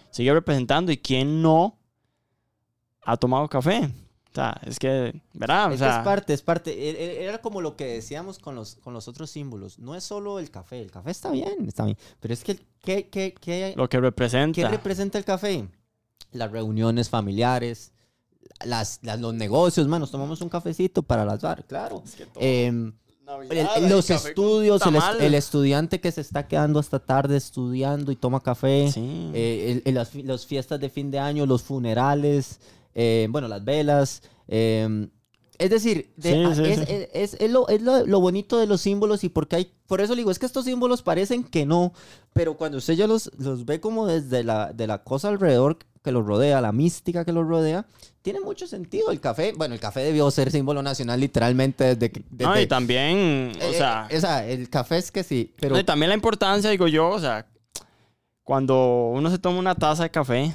sigue 0.10 0.34
representando. 0.34 0.92
¿Y 0.92 0.98
quién 0.98 1.42
no 1.42 1.78
ha 3.04 3.18
tomado 3.18 3.48
café? 3.50 3.90
O 4.32 4.36
sea, 4.36 4.60
es 4.66 4.80
que, 4.80 5.14
¿verdad? 5.34 5.68
O 5.68 5.70
Es 5.70 5.74
que 5.80 5.86
sea, 5.86 5.98
es 6.00 6.04
parte, 6.06 6.34
es 6.34 6.42
parte. 6.42 6.72
E- 6.72 6.90
e- 7.22 7.24
Era 7.26 7.40
como 7.42 7.62
lo 7.62 7.76
que 7.78 7.86
decíamos 7.86 8.38
con 8.40 8.56
los, 8.56 8.76
con 8.76 8.94
los 8.94 9.08
otros 9.08 9.30
símbolos. 9.30 9.80
No 9.80 9.96
es 9.96 10.04
solo 10.04 10.40
el 10.40 10.50
café. 10.52 10.82
El 10.82 10.92
café 10.92 11.12
está 11.12 11.32
bien, 11.32 11.66
está 11.68 11.86
bien. 11.86 11.98
Pero 12.20 12.34
es 12.34 12.44
que, 12.44 12.58
¿qué, 12.82 13.08
qué, 13.10 13.34
qué, 13.40 13.74
lo 13.78 13.88
que 13.88 13.98
qué 13.98 14.02
representa. 14.02 14.68
representa 14.70 15.18
el 15.18 15.24
café? 15.26 15.68
Las 16.32 16.52
reuniones 16.52 17.10
familiares, 17.10 17.94
las, 18.66 19.00
las- 19.04 19.20
los 19.20 19.34
negocios. 19.34 19.88
Man, 19.88 20.00
nos 20.02 20.12
tomamos 20.12 20.42
un 20.42 20.50
cafecito 20.50 21.04
para 21.04 21.26
las 21.26 21.42
bar, 21.42 21.64
claro. 21.66 22.02
Es 22.06 22.16
que 22.16 22.26
todo- 22.26 22.44
Em, 22.44 22.94
Navidad, 23.26 23.58
El- 23.58 23.68
hay 23.86 23.90
los 23.90 24.10
estudios, 24.12 24.82
el, 25.20 25.34
estudiante 25.34 26.00
que 26.00 26.12
se 26.12 26.22
está 26.22 26.48
quedando 26.48 26.78
hasta 26.80 27.00
tarde 27.00 27.38
estudiando 27.38 28.12
y 28.12 28.16
toma 28.16 28.40
café, 28.40 28.92
Sí. 28.92 29.32
eh, 29.34 29.82
el- 29.84 29.96
las, 29.96 30.14
las 30.14 30.46
fiestas 30.46 30.80
de 30.80 30.90
fin 30.90 31.10
de 31.10 31.18
año, 31.18 31.46
los 31.48 31.64
funerales, 31.64 32.60
eh, 32.94 33.28
bueno, 33.32 33.48
las 33.48 33.64
velas. 33.66 34.22
eh, 34.48 35.08
es 35.58 35.70
decir, 35.72 36.12
de- 36.18 36.32
Sí, 36.34 36.44
a- 36.44 36.54
sí, 36.56 36.64
es, 36.66 36.80
es- 36.90 37.10
es- 37.14 37.34
es 37.42 37.50
lo, 37.50 37.68
es 37.70 37.82
lo- 37.82 38.06
lo 38.06 38.20
bonito 38.20 38.60
de 38.60 38.68
los 38.68 38.82
símbolos 38.82 39.24
y 39.24 39.30
porque 39.30 39.56
hay, 39.56 39.72
por 39.88 40.02
eso 40.02 40.14
le 40.14 40.20
digo, 40.20 40.30
es 40.30 40.38
que 40.38 40.46
estos 40.46 40.66
símbolos 40.66 41.02
parecen 41.02 41.44
que 41.44 41.66
no, 41.66 41.94
pero 42.34 42.58
cuando 42.58 42.78
usted 42.78 42.94
ya 42.94 43.08
los, 43.08 43.32
los 43.40 43.66
ve 43.66 43.80
como 43.80 44.06
desde 44.06 44.44
la, 44.44 44.72
de 44.72 44.86
la 44.86 45.04
cosa 45.04 45.30
alrededor 45.30 45.78
que 46.06 46.12
los 46.14 46.26
rodea, 46.26 46.62
la 46.62 46.72
mística 46.72 47.26
que 47.26 47.34
los 47.34 47.46
rodea, 47.46 47.86
tiene 48.22 48.40
mucho 48.40 48.66
sentido 48.68 49.12
el 49.12 49.20
café. 49.20 49.52
Bueno, 49.58 49.74
el 49.74 49.82
café 49.82 50.00
debió 50.00 50.32
ser 50.32 50.50
símbolo 50.52 50.82
nacional 50.82 51.20
literalmente 51.20 51.96
desde 51.96 52.12
que... 52.12 52.22
No, 52.32 52.52
desde- 52.52 52.62
y 52.62 52.68
también, 52.68 53.52
o 53.60 53.64
eh, 53.64 53.74
sea, 53.74 54.08
eh, 54.10 54.18
o 54.18 54.22
sea, 54.22 54.48
el 54.48 54.70
café 54.70 54.98
es 55.00 55.12
que 55.12 55.24
sí, 55.24 55.54
pero 55.60 55.76
No, 55.76 55.82
y 55.82 55.84
también 55.84 56.08
la 56.10 56.16
importancia, 56.16 56.70
digo 56.70 56.88
yo, 56.88 57.10
o 57.10 57.20
sea, 57.20 57.46
cuando 58.44 59.10
uno 59.14 59.30
se 59.30 59.38
toma 59.40 59.60
una 59.60 59.76
taza 59.76 60.04
de 60.04 60.12
café, 60.12 60.54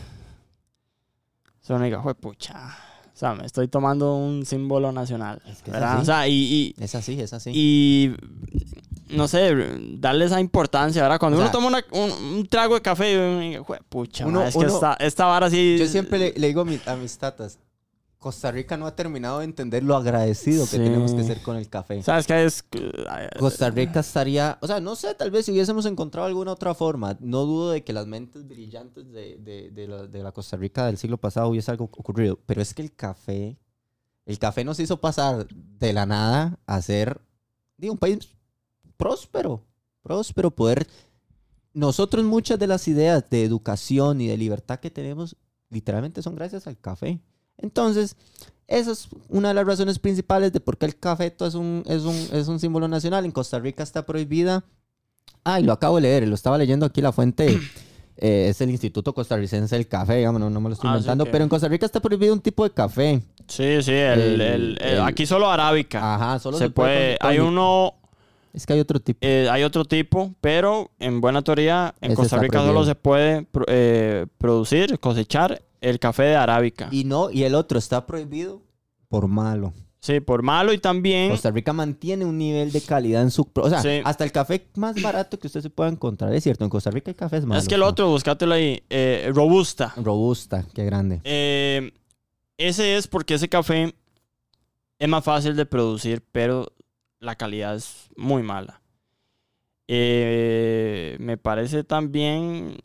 se 1.60 1.74
uno 1.74 1.84
diga, 1.84 2.00
"Jue 2.00 2.14
pucha, 2.14 2.76
o 3.12 3.16
sea, 3.16 3.34
me 3.34 3.44
estoy 3.44 3.68
tomando 3.68 4.14
un 4.16 4.46
símbolo 4.46 4.92
nacional, 4.92 5.42
Es 5.46 5.62
que 5.62 5.70
es 5.70 5.74
¿verdad? 5.74 5.92
así. 5.94 6.02
O 6.02 6.04
sea, 6.04 6.28
y, 6.28 6.74
es 6.78 6.94
así, 6.94 7.20
es 7.20 7.32
así. 7.32 7.50
y, 7.52 8.14
y, 8.52 8.89
no 9.12 9.28
sé, 9.28 9.54
darle 9.98 10.24
esa 10.24 10.40
importancia, 10.40 11.02
¿verdad? 11.02 11.18
Cuando 11.18 11.38
O 11.38 11.40
uno 11.42 11.50
toma 11.50 11.66
una- 11.68 11.84
un, 11.92 12.10
un 12.10 12.46
trago 12.46 12.74
de 12.74 12.82
café, 12.82 13.16
uno 13.18 13.40
diga, 13.40 13.62
"Jue 13.62 13.78
pucha, 13.88 14.26
uno- 14.26 14.42
es 14.42 14.52
que 14.54 14.58
uno- 14.58 14.68
esta, 14.74 14.94
esta 14.94 15.26
vara 15.26 15.50
sí... 15.50 15.76
Yo 15.78 15.86
siempre 15.86 16.18
le, 16.18 16.32
le 16.36 16.46
digo 16.48 16.62
a, 16.62 16.64
mi- 16.64 16.80
a 16.86 16.96
mis 16.96 17.16
tatas, 17.18 17.58
Costa 18.18 18.50
Rica 18.50 18.76
no 18.76 18.86
ha 18.86 18.94
terminado 18.94 19.38
de 19.38 19.46
entender 19.46 19.82
lo 19.82 19.96
agradecido 19.96 20.66
que 20.70 20.76
tenemos 20.76 21.14
que 21.14 21.24
ser 21.24 21.40
con 21.40 21.56
el 21.56 21.70
café. 21.70 22.02
¿Sabes 22.02 22.26
qué 22.26 22.44
es? 22.44 22.62
Costa 23.38 23.70
Rica 23.70 24.00
estaría, 24.00 24.58
o 24.60 24.66
sea, 24.66 24.78
no 24.78 24.94
sé, 24.94 25.14
tal 25.14 25.30
vez 25.30 25.46
si 25.46 25.52
hubiésemos 25.52 25.86
encontrado 25.86 26.26
alguna 26.26 26.52
otra 26.52 26.74
forma, 26.74 27.16
no 27.20 27.46
dudo 27.46 27.70
de 27.70 27.82
que 27.82 27.94
las 27.94 28.06
mentes 28.06 28.46
brillantes 28.46 29.10
de, 29.10 29.38
de- 29.38 29.70
de 29.70 29.88
la, 29.88 30.06
de 30.06 30.22
la 30.22 30.32
Costa 30.32 30.58
Rica 30.58 30.84
del 30.84 30.98
siglo 30.98 31.16
pasado 31.16 31.48
hubiese 31.48 31.70
algo 31.70 31.84
ocurrido, 31.84 32.38
pero 32.44 32.60
es 32.60 32.74
que 32.74 32.82
el 32.82 32.92
café, 32.94 33.56
el 34.26 34.38
café 34.38 34.64
nos 34.64 34.78
hizo 34.80 35.00
pasar 35.00 35.46
de 35.48 35.92
la 35.94 36.04
nada 36.04 36.58
a 36.66 36.82
ser 36.82 37.22
digo, 37.78 37.94
un 37.94 37.98
país 37.98 38.18
próspero, 39.00 39.64
próspero, 40.02 40.50
poder... 40.50 40.86
Nosotros 41.72 42.24
muchas 42.24 42.58
de 42.58 42.66
las 42.66 42.88
ideas 42.88 43.30
de 43.30 43.44
educación 43.44 44.20
y 44.20 44.26
de 44.26 44.36
libertad 44.36 44.80
que 44.80 44.90
tenemos 44.90 45.36
literalmente 45.70 46.20
son 46.20 46.34
gracias 46.34 46.66
al 46.66 46.76
café. 46.76 47.20
Entonces, 47.58 48.16
esa 48.66 48.90
es 48.90 49.08
una 49.28 49.48
de 49.48 49.54
las 49.54 49.66
razones 49.66 50.00
principales 50.00 50.52
de 50.52 50.58
por 50.58 50.78
qué 50.78 50.86
el 50.86 50.98
cafeto 50.98 51.46
es 51.46 51.54
un, 51.54 51.84
es 51.86 52.02
un, 52.02 52.16
es 52.32 52.48
un 52.48 52.58
símbolo 52.58 52.88
nacional. 52.88 53.24
En 53.24 53.30
Costa 53.30 53.60
Rica 53.60 53.84
está 53.84 54.04
prohibida. 54.04 54.64
Ah, 55.44 55.60
y 55.60 55.62
lo 55.62 55.72
acabo 55.72 55.96
de 55.96 56.02
leer, 56.02 56.26
lo 56.26 56.34
estaba 56.34 56.58
leyendo 56.58 56.86
aquí 56.86 57.00
la 57.00 57.12
fuente. 57.12 57.56
eh, 58.16 58.48
es 58.48 58.60
el 58.60 58.70
Instituto 58.70 59.14
Costarricense 59.14 59.76
del 59.76 59.86
Café, 59.86 60.16
digamos, 60.16 60.40
no, 60.40 60.50
no 60.50 60.60
me 60.60 60.70
lo 60.70 60.74
estoy 60.74 60.90
Ah, 60.90 60.94
inventando. 60.94 61.24
Pero 61.26 61.44
en 61.44 61.48
Costa 61.48 61.68
Rica 61.68 61.86
está 61.86 62.00
prohibido 62.00 62.34
un 62.34 62.40
tipo 62.40 62.64
de 62.64 62.70
café. 62.70 63.22
Sí, 63.46 63.82
sí, 63.82 63.92
el, 63.92 64.76
aquí 65.02 65.24
solo 65.24 65.48
arábica. 65.48 66.16
Ajá, 66.16 66.38
solo 66.40 66.58
se, 66.58 66.68
puede, 66.70 67.16
hay 67.20 67.38
uno, 67.38 67.94
Es 68.52 68.66
que 68.66 68.72
hay 68.72 68.80
otro 68.80 69.00
tipo. 69.00 69.18
eh, 69.22 69.48
hay 69.50 69.62
otro 69.62 69.84
tipo, 69.84 70.34
pero 70.40 70.90
en 70.98 71.20
buena 71.20 71.42
teoría 71.42 71.94
en 72.00 72.12
Ese 72.12 72.16
Costa 72.16 72.38
Rica 72.38 72.60
solo 72.64 72.84
se 72.84 72.94
puede 72.94 73.46
eh, 73.68 74.26
producir, 74.38 74.98
cosechar 74.98 75.62
el 75.80 75.98
café 75.98 76.24
de 76.24 76.36
arábica. 76.36 76.88
Y 76.90 77.04
no, 77.04 77.30
y 77.30 77.44
el 77.44 77.54
otro 77.54 77.78
está 77.78 78.06
prohibido 78.06 78.60
por 79.08 79.28
malo. 79.28 79.72
Sí, 80.02 80.18
por 80.20 80.42
malo 80.42 80.72
y 80.72 80.78
también 80.78 81.30
Costa 81.30 81.50
Rica 81.50 81.74
mantiene 81.74 82.24
un 82.24 82.38
nivel 82.38 82.72
de 82.72 82.80
calidad 82.80 83.20
en 83.22 83.30
su... 83.30 83.46
O 83.54 83.68
sea, 83.68 83.82
Sí. 83.82 84.00
hasta 84.02 84.24
el 84.24 84.32
café 84.32 84.66
más 84.76 85.00
barato 85.02 85.38
que 85.38 85.46
usted 85.46 85.60
se 85.60 85.68
pueda 85.68 85.90
encontrar. 85.90 86.32
Es 86.34 86.42
cierto, 86.42 86.64
en 86.64 86.70
Costa 86.70 86.90
Rica 86.90 87.10
hay 87.10 87.14
cafés 87.14 87.44
malos. 87.44 87.64
es 87.64 87.68
que 87.68 87.74
el 87.74 87.82
otro, 87.82 88.08
buscátelo 88.08 88.54
ahí, 88.54 88.82
eh, 88.88 89.30
robusta. 89.34 89.92
Robusta, 89.96 90.64
qué 90.74 90.86
grande. 90.86 91.20
Eh, 91.24 91.92
ese 92.56 92.96
es 92.96 93.06
porque 93.08 93.34
ese 93.34 93.48
café 93.50 93.94
es 94.98 95.08
más 95.08 95.22
fácil 95.22 95.54
de 95.54 95.66
producir, 95.66 96.22
pero 96.32 96.72
la 97.20 97.36
calidad 97.36 97.76
es 97.76 98.08
muy 98.16 98.42
mala. 98.42 98.80
Eh, 99.92 101.16
me 101.18 101.36
parece 101.36 101.82
también, 101.84 102.78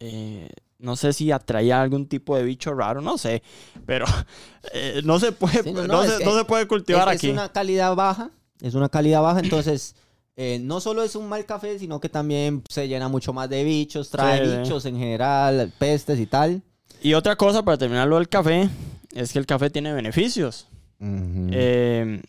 eh, 0.00 0.48
no 0.78 0.96
sé 0.96 1.12
si 1.12 1.30
atraía 1.30 1.80
algún 1.80 2.06
tipo 2.06 2.36
de 2.36 2.42
bicho 2.42 2.74
raro, 2.74 3.00
no 3.00 3.18
sé, 3.18 3.42
pero 3.86 4.04
eh, 4.74 5.00
no 5.04 5.20
se 5.20 5.32
puede, 5.32 5.62
Sí, 5.62 5.72
no, 5.72 5.82
no, 5.82 5.86
no, 5.94 6.02
es 6.02 6.10
se, 6.12 6.18
que 6.18 6.24
no 6.24 6.36
se 6.36 6.44
puede 6.44 6.66
cultivar 6.66 7.08
es, 7.08 7.14
aquí. 7.16 7.28
Es 7.28 7.32
una 7.32 7.52
calidad 7.52 7.94
baja, 7.94 8.30
es 8.60 8.74
una 8.74 8.88
calidad 8.88 9.22
baja, 9.22 9.40
entonces... 9.40 9.94
eh, 10.36 10.58
no 10.60 10.80
solo 10.80 11.02
es 11.02 11.14
un 11.16 11.28
mal 11.28 11.44
café, 11.44 11.78
sino 11.78 12.00
que 12.00 12.08
también 12.08 12.62
se 12.68 12.88
llena 12.88 13.08
mucho 13.08 13.32
más 13.32 13.48
de 13.48 13.62
bichos, 13.62 14.10
trae 14.10 14.44
Sí, 14.44 14.50
sí. 14.50 14.58
bichos 14.58 14.84
en 14.86 14.96
general, 14.98 15.72
pestes 15.78 16.18
y 16.18 16.26
tal. 16.26 16.62
Y 17.02 17.14
otra 17.14 17.36
cosa 17.36 17.62
para 17.62 17.78
terminar 17.78 18.08
lo 18.08 18.16
del 18.16 18.28
café, 18.28 18.68
es 19.14 19.32
que 19.32 19.38
el 19.38 19.46
café 19.46 19.70
tiene 19.70 19.92
beneficios. 19.92 20.66
Eh, 20.98 22.22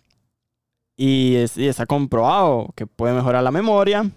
y, 0.98 1.36
es- 1.36 1.58
y 1.58 1.68
está 1.68 1.86
comprobado 1.86 2.74
que 2.76 2.86
puede 2.88 3.14
mejorar 3.14 3.44
la 3.44 3.52
memoria, 3.52 4.10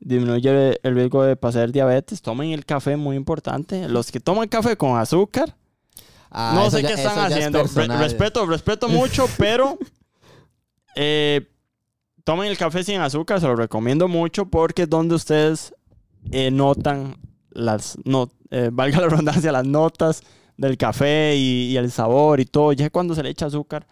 disminuye 0.00 0.78
el 0.82 0.94
riesgo 0.94 1.22
de 1.24 1.36
pasar 1.36 1.72
diabetes. 1.72 2.20
Tomen 2.22 2.50
el 2.50 2.64
café, 2.64 2.96
muy 2.96 3.16
importante. 3.16 3.88
Los 3.88 4.10
que 4.12 4.20
toman 4.20 4.48
café 4.48 4.76
con 4.76 4.98
azúcar, 4.98 5.54
Ah, 6.30 6.52
no 6.54 6.70
sé 6.70 6.82
ya- 6.82 6.88
qué 6.88 6.94
están 6.94 7.14
ya 7.16 7.26
es 7.28 7.32
haciendo. 7.34 7.62
Re- 7.64 7.98
respeto, 7.98 8.44
respeto 8.46 8.88
mucho, 8.88 9.26
pero 9.38 9.78
eh, 10.96 11.46
tomen 12.24 12.48
el 12.48 12.58
café 12.58 12.82
sin 12.84 13.00
azúcar, 13.00 13.40
se 13.40 13.46
lo 13.46 13.56
recomiendo 13.56 14.08
mucho 14.08 14.46
porque 14.46 14.82
es 14.82 14.90
donde 14.90 15.14
ustedes 15.14 15.74
eh, 16.32 16.50
notan 16.50 17.16
las, 17.50 17.96
no, 18.04 18.28
eh, 18.50 18.70
valga 18.72 19.00
la 19.00 19.08
redundancia, 19.08 19.52
las 19.52 19.66
notas 19.66 20.22
del 20.56 20.76
café 20.76 21.36
y, 21.36 21.70
y 21.72 21.76
el 21.76 21.90
sabor 21.90 22.40
y 22.40 22.44
todo. 22.44 22.72
Ya 22.72 22.90
cuando 22.90 23.14
se 23.14 23.22
le 23.22 23.30
echa 23.30 23.46
azúcar, 23.46 23.86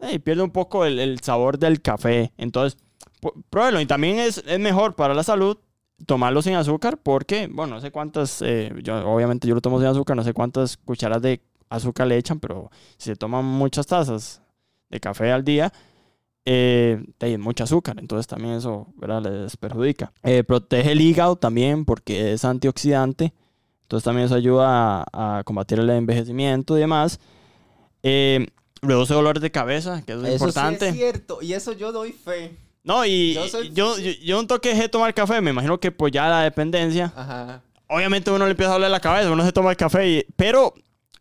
eh, 0.00 0.18
pierde 0.18 0.42
un 0.42 0.50
poco 0.50 0.84
el, 0.84 0.98
el 0.98 1.20
sabor 1.20 1.58
del 1.58 1.80
café. 1.82 2.32
Entonces, 2.36 2.78
pruébelo. 3.50 3.80
Y 3.80 3.86
también 3.86 4.18
es, 4.18 4.38
es 4.46 4.58
mejor 4.58 4.94
para 4.94 5.14
la 5.14 5.22
salud 5.22 5.58
tomarlo 6.06 6.42
sin 6.42 6.54
azúcar 6.54 6.98
porque, 7.02 7.48
bueno, 7.50 7.76
no 7.76 7.80
sé 7.80 7.90
cuántas, 7.90 8.42
eh, 8.42 8.72
yo, 8.82 9.08
obviamente 9.08 9.46
yo 9.48 9.54
lo 9.54 9.60
tomo 9.60 9.78
sin 9.78 9.88
azúcar, 9.88 10.16
no 10.16 10.24
sé 10.24 10.32
cuántas 10.32 10.76
cucharas 10.76 11.22
de 11.22 11.40
azúcar 11.68 12.06
le 12.06 12.16
echan, 12.16 12.40
pero 12.40 12.70
si 12.98 13.10
se 13.10 13.16
toman 13.16 13.44
muchas 13.44 13.86
tazas 13.86 14.42
de 14.90 15.00
café 15.00 15.32
al 15.32 15.44
día, 15.44 15.72
eh, 16.44 17.02
hay 17.20 17.38
mucho 17.38 17.64
azúcar, 17.64 17.96
entonces 17.98 18.26
también 18.26 18.54
eso 18.54 18.88
¿verdad? 18.96 19.22
les 19.22 19.56
perjudica. 19.56 20.12
Eh, 20.22 20.44
protege 20.44 20.92
el 20.92 21.00
hígado 21.00 21.36
también 21.36 21.84
porque 21.84 22.32
es 22.32 22.44
antioxidante, 22.44 23.32
entonces 23.82 24.04
también 24.04 24.26
eso 24.26 24.34
ayuda 24.34 25.04
a, 25.12 25.38
a 25.38 25.44
combatir 25.44 25.78
el 25.78 25.88
envejecimiento 25.90 26.76
y 26.76 26.80
demás. 26.80 27.18
Eh, 28.02 28.46
reduce 28.84 29.12
dolores 29.14 29.42
de 29.42 29.50
cabeza, 29.50 30.02
que 30.06 30.12
es 30.12 30.18
Eso 30.18 30.32
importante. 30.34 30.86
sí 30.86 30.90
es 30.90 30.94
cierto, 30.96 31.42
y 31.42 31.52
eso 31.54 31.72
yo 31.72 31.92
doy 31.92 32.12
fe. 32.12 32.56
No, 32.84 33.04
y 33.06 33.34
Yo 33.34 33.42
yo, 33.44 33.48
soy- 33.48 33.70
yo, 33.72 33.98
yo, 33.98 34.38
un 34.40 34.46
toque 34.46 34.74
de 34.74 34.88
tomar 34.88 35.12
café, 35.14 35.40
me 35.40 35.50
imagino 35.50 35.78
que 35.80 35.90
pues 35.90 36.12
ya 36.12 36.28
la 36.28 36.42
dependencia. 36.42 37.12
Ajá. 37.16 37.62
Obviamente 37.88 38.30
uno 38.30 38.44
le 38.44 38.50
empieza 38.52 38.70
a 38.72 38.74
doler 38.74 38.90
la 38.90 39.00
cabeza, 39.00 39.30
uno 39.30 39.44
se 39.44 39.52
toma 39.52 39.70
el 39.70 39.76
café, 39.76 40.08
y- 40.08 40.26
pero 40.36 40.74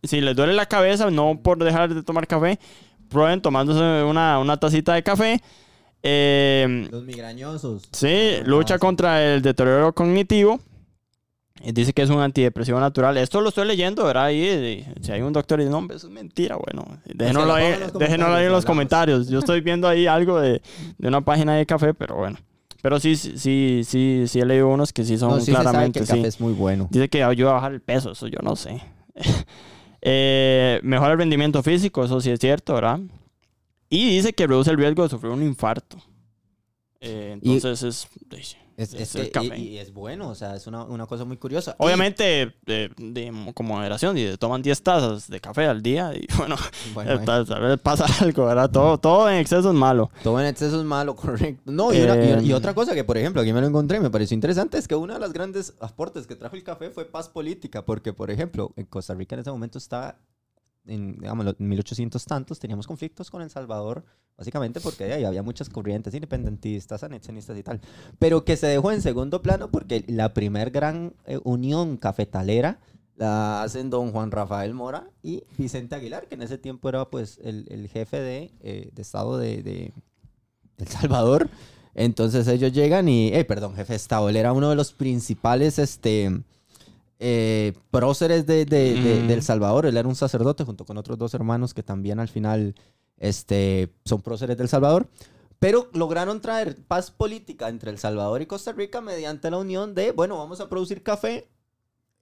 si 0.04 0.20
les 0.22 0.36
duele 0.36 0.54
la 0.54 0.66
cabeza, 0.66 1.10
no 1.10 1.40
por 1.42 1.64
dejar 1.64 1.94
de 1.94 2.04
tomar 2.04 2.28
café, 2.28 2.60
prueben 3.10 3.42
tomándose 3.42 3.80
una, 4.04 4.40
una 4.40 4.58
tacita 4.58 4.94
de 4.94 5.04
café. 5.04 5.42
Eh, 6.06 6.88
Los 6.92 7.04
migrañosos. 7.04 7.84
sí, 7.92 8.38
lucha 8.46 8.78
contra 8.78 9.24
el 9.24 9.42
deterioro 9.42 9.94
cognitivo. 9.94 10.60
Dice 11.62 11.94
que 11.94 12.02
es 12.02 12.10
un 12.10 12.20
antidepresivo 12.20 12.80
natural. 12.80 13.16
Esto 13.18 13.40
lo 13.40 13.50
estoy 13.50 13.66
leyendo, 13.68 14.04
¿verdad? 14.04 14.26
Ahí, 14.26 14.86
si 15.02 15.12
hay 15.12 15.22
un 15.22 15.32
doctor 15.32 15.60
y 15.60 15.64
dice, 15.64 15.72
no, 15.72 15.78
hombre, 15.78 15.96
eso 15.98 16.08
es 16.08 16.14
mentira, 16.14 16.58
bueno. 16.58 16.86
Déjenoslo 17.06 17.48
lo 17.48 17.54
ahí, 17.54 17.74
déjenoslo 17.98 18.36
ahí 18.36 18.46
en 18.48 18.52
los 18.52 18.66
comentarios. 18.66 19.28
Yo 19.30 19.40
estoy 19.40 19.62
viendo 19.62 19.88
ahí 19.88 20.06
algo 20.08 20.42
de, 20.42 20.62
de 20.98 21.08
una 21.08 21.22
página 21.22 21.56
de 21.56 21.66
café, 21.66 21.94
pero 21.94 22.16
bueno. 22.16 22.38
Pero 22.82 23.00
sí, 23.00 23.16
sí, 23.16 23.84
sí, 23.86 24.24
sí, 24.28 24.40
he 24.42 24.46
leído 24.46 24.68
unos 24.68 24.92
que 24.92 25.06
sí 25.06 25.18
son 25.18 25.30
No, 25.30 25.40
sí 25.40 25.46
se 25.46 25.52
sabe 25.54 25.64
que 25.92 26.02
claramente, 26.02 26.06
sí. 26.06 26.20
es 26.26 26.42
muy 26.42 26.52
bueno. 26.54 26.88
Dice 26.92 27.08
que 27.08 27.24
ayuda 27.24 27.52
a 27.52 27.54
bajar 27.54 27.72
el 27.74 27.82
peso, 27.82 28.12
eso 28.12 28.28
yo 28.28 28.40
no 28.44 28.56
sé. 28.56 28.82
Eh, 30.06 30.82
mejora 30.84 31.14
el 31.14 31.18
rendimiento 31.20 31.64
físico, 31.64 32.04
eso 32.04 32.20
sí 32.20 32.30
es 32.30 32.38
cierto, 32.38 32.74
¿verdad? 32.74 33.00
Y 33.90 34.10
dice 34.18 34.34
que 34.34 34.46
reduce 34.48 34.70
el 34.70 34.76
riesgo 34.78 35.04
de 35.04 35.08
sufrir 35.10 35.32
un 35.32 35.42
infarto. 35.44 35.98
Eh, 37.00 37.38
Y- 37.42 37.54
entonces 37.54 37.84
es, 38.30 38.58
Es, 38.76 38.94
Es 38.94 39.02
es 39.02 39.16
el 39.16 39.22
que- 39.26 39.32
café. 39.32 39.58
y, 39.60 39.68
y 39.70 39.78
es 39.78 39.94
bueno, 39.94 40.30
o 40.30 40.36
sea, 40.36 40.56
es 40.56 40.66
una, 40.68 40.84
una 40.84 41.06
cosa 41.06 41.26
muy 41.26 41.38
curiosa. 41.38 41.76
Y- 41.80 41.84
Obviamente, 41.86 42.54
eh, 42.66 42.90
de- 42.98 43.52
con 43.54 43.66
moderación, 43.68 44.16
si 44.18 44.36
toman 44.38 44.62
10 44.62 44.82
tazas 44.82 45.28
de 45.30 45.40
café 45.40 45.66
al 45.68 45.82
día, 45.84 46.12
y 46.16 46.26
bueno, 46.38 46.56
bueno, 46.94 47.12
eh, 47.14 47.20
tal, 47.26 47.46
tal 47.48 47.62
vez 47.62 47.80
pasa 47.80 48.06
algo, 48.24 48.46
¿verdad? 48.46 48.70
Todo, 48.72 48.98
todo 48.98 49.30
en 49.30 49.38
exceso 49.38 49.70
es 49.70 49.76
malo. 49.76 50.10
todo 50.24 50.40
en 50.40 50.48
exceso 50.48 50.80
es 50.80 50.86
malo, 50.86 51.16
correcto. 51.16 51.72
No, 51.72 51.94
y, 51.94 52.02
una- 52.02 52.16
y- 52.16 52.30
Eh, 52.32 52.40
y 52.44 52.54
otra 52.54 52.74
cosa 52.74 52.94
que, 52.96 53.04
por 53.04 53.18
ejemplo, 53.18 53.42
aquí 53.42 53.54
me 53.54 53.62
lo 53.62 53.68
encontré, 53.68 54.00
me 54.00 54.10
pareció 54.10 54.34
interesante, 54.36 54.78
es 54.78 54.88
que 54.88 54.96
uno 54.96 55.14
de 55.14 55.20
los 55.20 55.34
grandes 55.34 55.74
aportes 55.80 56.26
que 56.26 56.36
trajo 56.36 56.56
el 56.56 56.64
café 56.64 56.90
fue 56.90 57.06
paz 57.06 57.30
política, 57.30 57.86
porque, 57.86 58.12
por 58.14 58.32
ejemplo, 58.32 58.72
en 58.76 58.86
Costa 58.86 59.14
Rica 59.14 59.36
en 59.36 59.42
ese 59.42 59.52
momento 59.52 59.78
estaba, 59.78 60.16
en, 60.86 61.18
digamos, 61.18 61.46
los 61.46 61.60
1800 61.60 62.26
tantos, 62.26 62.60
teníamos 62.60 62.88
conflictos 62.88 63.30
con 63.30 63.42
El 63.42 63.50
Salvador, 63.50 64.04
básicamente 64.38 64.80
porque 64.82 65.12
ahí 65.12 65.24
había 65.24 65.44
muchas 65.44 65.70
corrientes 65.70 66.14
independentistas, 66.14 67.04
anexionistas 67.04 67.58
y 67.58 67.64
tal, 67.64 67.82
pero 68.20 68.44
que 68.46 68.58
se 68.58 68.68
dejó 68.68 68.92
en 68.92 69.02
segundo 69.02 69.42
plano 69.42 69.70
porque 69.70 70.04
la 70.08 70.34
primer 70.34 70.72
gran 70.72 71.14
eh, 71.26 71.40
unión 71.44 71.98
cafetalera 71.98 72.80
la 73.16 73.62
hacen 73.62 73.90
don 73.90 74.12
Juan 74.12 74.32
Rafael 74.32 74.74
Mora 74.74 75.10
y 75.22 75.44
Vicente 75.58 75.96
Aguilar, 75.96 76.28
que 76.28 76.36
en 76.36 76.42
ese 76.42 76.58
tiempo 76.58 76.90
era 76.90 77.06
pues 77.06 77.40
el, 77.44 77.68
el 77.70 77.88
jefe 77.88 78.20
de, 78.20 78.52
eh, 78.62 78.92
Estado 78.98 79.38
de, 79.38 79.62
de 79.62 79.94
El 80.78 80.88
Salvador. 80.88 81.50
Entonces 81.96 82.48
ellos 82.48 82.74
llegan 82.74 83.08
y, 83.08 83.28
eh, 83.34 83.46
perdón, 83.46 83.76
jefe 83.76 83.94
de 83.94 83.98
Estado, 83.98 84.28
él 84.30 84.36
era 84.36 84.52
uno 84.52 84.70
de 84.70 84.76
los 84.76 84.94
principales 84.94 85.78
este, 85.78 86.42
eh, 87.26 87.72
próceres 87.90 88.46
de, 88.46 88.66
de- 88.66 88.96
de- 89.02 89.22
Mm. 89.24 89.28
de 89.28 89.34
El 89.34 89.42
Salvador. 89.44 89.86
Él 89.86 89.96
era 89.96 90.08
un 90.08 90.16
sacerdote 90.16 90.66
junto 90.66 90.84
con 90.84 90.98
otros 90.98 91.18
dos 91.18 91.34
hermanos 91.34 91.74
que 91.74 91.82
también 91.84 92.20
al 92.20 92.28
final 92.28 92.76
este, 93.18 93.94
son 94.04 94.22
próceres 94.22 94.58
del 94.58 94.68
Salvador. 94.68 95.08
Pero 95.60 95.90
lograron 95.94 96.42
traer 96.42 96.76
paz 96.86 97.10
política 97.12 97.70
entre 97.70 97.90
El 97.92 97.98
Salvador 97.98 98.42
y 98.42 98.46
Costa 98.46 98.74
Rica 98.74 99.00
mediante 99.00 99.50
la 99.50 99.58
unión 99.58 99.96
de, 99.96 100.12
bueno, 100.12 100.38
vamos 100.38 100.60
a 100.60 100.68
producir 100.68 101.02
café. 101.02 101.48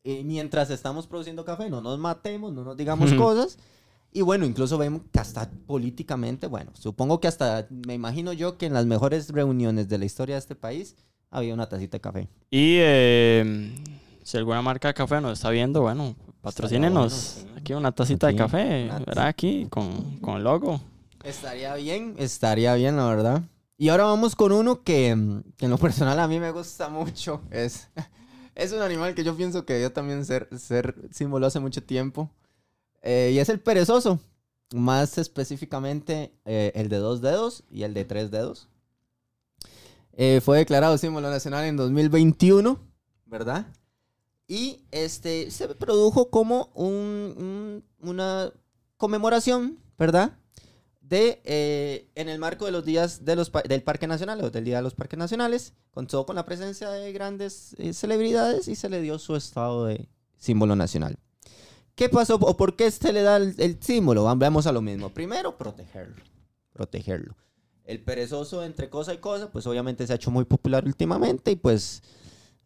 Y 0.03 0.23
mientras 0.23 0.69
estamos 0.69 1.07
produciendo 1.07 1.43
café, 1.45 1.67
no 1.69 1.81
nos 1.81 1.97
matemos, 1.97 2.53
no 2.53 2.63
nos 2.63 2.77
digamos 2.77 3.11
cosas. 3.13 3.57
Y 4.13 4.21
bueno, 4.21 4.45
incluso 4.45 4.77
vemos 4.77 5.01
que 5.11 5.19
hasta 5.19 5.49
políticamente, 5.65 6.45
bueno, 6.45 6.71
supongo 6.77 7.19
que 7.19 7.27
hasta, 7.27 7.65
me 7.87 7.93
imagino 7.95 8.33
yo 8.33 8.57
que 8.59 8.65
en 8.67 8.73
las 8.73 8.85
mejores 8.85 9.29
reuniones 9.29 9.87
de 9.89 9.97
la 9.97 10.05
historia 10.05 10.35
de 10.35 10.39
este 10.39 10.53
país 10.55 10.95
había 11.31 11.53
una 11.53 11.67
tacita 11.69 11.97
de 11.97 12.01
café. 12.01 12.27
Y 12.51 12.77
eh, 12.81 13.71
si 14.23 14.37
alguna 14.37 14.61
marca 14.61 14.89
de 14.89 14.93
café 14.93 15.21
nos 15.21 15.33
está 15.33 15.49
viendo, 15.49 15.81
bueno, 15.81 16.15
patrocínenos. 16.41 17.35
bueno, 17.35 17.49
sí. 17.53 17.59
Aquí 17.59 17.73
una 17.73 17.91
tacita 17.91 18.27
Aquí, 18.27 18.35
de 18.35 18.43
café, 18.43 18.85
una 18.85 18.99
¿verdad? 18.99 19.27
Aquí 19.27 19.67
con, 19.69 20.17
con 20.19 20.37
el 20.37 20.43
logo. 20.43 20.81
Estaría 21.23 21.75
bien, 21.75 22.15
estaría 22.17 22.73
bien, 22.75 22.97
la 22.97 23.05
verdad. 23.05 23.43
Y 23.77 23.89
ahora 23.89 24.05
vamos 24.05 24.35
con 24.35 24.51
uno 24.51 24.83
que, 24.83 25.41
que 25.57 25.65
en 25.65 25.71
lo 25.71 25.77
personal 25.77 26.19
a 26.19 26.27
mí 26.27 26.39
me 26.39 26.51
gusta 26.51 26.89
mucho. 26.89 27.41
Es, 27.49 27.89
es 28.55 28.71
un 28.71 28.81
animal 28.81 29.15
que 29.15 29.23
yo 29.23 29.35
pienso 29.35 29.65
que 29.65 29.73
debió 29.73 29.91
también 29.91 30.25
ser, 30.25 30.47
ser 30.57 30.95
símbolo 31.11 31.47
hace 31.47 31.59
mucho 31.59 31.81
tiempo. 31.83 32.29
Eh, 33.01 33.31
y 33.33 33.39
es 33.39 33.49
el 33.49 33.59
perezoso. 33.59 34.19
Más 34.73 35.17
específicamente 35.17 36.31
eh, 36.45 36.71
el 36.75 36.89
de 36.89 36.97
dos 36.97 37.21
dedos 37.21 37.63
y 37.69 37.83
el 37.83 37.93
de 37.93 38.05
tres 38.05 38.31
dedos. 38.31 38.69
Eh, 40.13 40.41
fue 40.43 40.59
declarado 40.59 40.97
símbolo 40.97 41.29
nacional 41.29 41.65
en 41.65 41.77
2021, 41.77 42.79
¿verdad? 43.25 43.65
Y 44.51 44.83
este 44.91 45.49
se 45.49 45.65
produjo 45.75 46.29
como 46.29 46.71
un, 46.73 46.91
un- 47.37 47.83
una 48.09 48.51
conmemoración, 48.97 49.79
¿verdad? 49.97 50.37
De, 50.99 51.41
eh, 51.45 52.09
en 52.15 52.27
el 52.27 52.37
marco 52.37 52.65
de 52.65 52.71
los 52.73 52.83
días 52.83 53.23
de 53.23 53.37
los, 53.37 53.49
del 53.67 53.81
Parque 53.83 54.07
Nacional, 54.07 54.43
o 54.43 54.49
del 54.49 54.65
Día 54.65 54.75
de 54.77 54.81
los 54.83 54.93
Parques 54.93 55.17
Nacionales, 55.17 55.73
contó 55.91 56.25
con 56.25 56.35
la 56.35 56.43
presencia 56.45 56.89
de 56.89 57.13
grandes 57.13 57.75
eh, 57.77 57.93
celebridades 57.93 58.67
y 58.67 58.75
se 58.75 58.89
le 58.89 58.99
dio 59.01 59.19
su 59.19 59.37
estado 59.37 59.85
de 59.85 60.09
símbolo 60.37 60.75
nacional. 60.75 61.17
¿Qué 61.95 62.09
pasó 62.09 62.35
o 62.35 62.57
por 62.57 62.75
qué 62.75 62.91
se 62.91 63.13
le 63.13 63.21
da 63.21 63.37
el, 63.37 63.55
el 63.57 63.81
símbolo? 63.81 64.25
Vam- 64.25 64.37
Vamos 64.39 64.67
a 64.67 64.73
lo 64.73 64.81
mismo. 64.81 65.09
Primero, 65.13 65.57
protegerlo. 65.57 66.23
Protegerlo. 66.73 67.35
El 67.85 68.03
perezoso 68.03 68.63
entre 68.65 68.89
cosa 68.89 69.13
y 69.13 69.17
cosa, 69.19 69.49
pues 69.49 69.65
obviamente 69.65 70.05
se 70.05 70.11
ha 70.11 70.17
hecho 70.17 70.31
muy 70.31 70.43
popular 70.43 70.85
últimamente 70.85 71.51
y 71.51 71.55
pues 71.55 72.01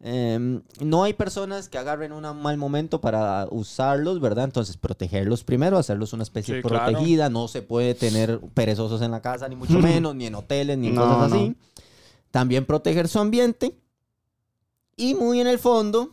em, 0.02 0.62
no 0.82 1.04
hay 1.04 1.14
personas 1.14 1.70
que 1.70 1.78
agarren 1.78 2.12
un 2.12 2.24
mal 2.42 2.58
momento 2.58 3.02
para 3.02 3.48
usarlos, 3.50 4.20
¿verdad? 4.20 4.46
Entonces 4.46 4.78
protegerlos 4.78 5.44
primero, 5.44 5.78
hacerlos 5.78 6.14
una 6.14 6.24
especie 6.24 6.58
Sí, 6.58 6.62
claro. 6.62 6.92
protegida. 6.94 7.30
No 7.30 7.48
se 7.48 7.62
puede 7.62 7.96
tener 7.96 8.40
perezosos 8.54 9.02
en 9.02 9.12
la 9.12 9.22
casa, 9.22 9.48
ni 9.48 9.56
mucho 9.56 9.80
menos, 9.80 10.16
ni 10.16 10.26
en 10.28 10.36
hoteles, 10.36 10.78
ni 10.78 10.88
en 10.88 10.96
No, 10.96 11.02
cosas 11.02 11.30
no. 11.32 11.36
así. 11.36 11.56
También 12.32 12.66
proteger 12.66 13.08
su 13.08 13.20
ambiente. 13.20 13.78
Y 14.98 15.14
muy 15.16 15.42
en 15.42 15.48
el 15.48 15.60
fondo, 15.60 16.12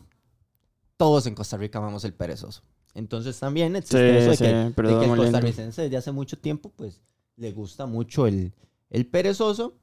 todos 0.97 1.27
en 1.27 1.35
Costa 1.35 1.57
Rica 1.57 1.79
amamos 1.79 2.05
el 2.05 2.15
perezoso. 2.15 2.63
Entonces 2.95 3.39
también 3.39 3.75
existe 3.77 3.99
Sí, 3.99 4.17
eso 4.19 4.31
de 4.31 4.37
sí, 4.37 4.45
que, 4.45 4.83
de 4.83 4.99
que 4.99 5.05
el 5.05 5.17
costarricense 5.17 5.83
desde 5.83 5.97
hace 5.97 6.13
mucho 6.13 6.39
tiempo, 6.39 6.71
pues, 6.77 7.01
le 7.37 7.53
gusta 7.53 7.87
mucho 7.87 8.27
el, 8.27 8.53
el 8.91 9.07
perezoso. 9.07 9.75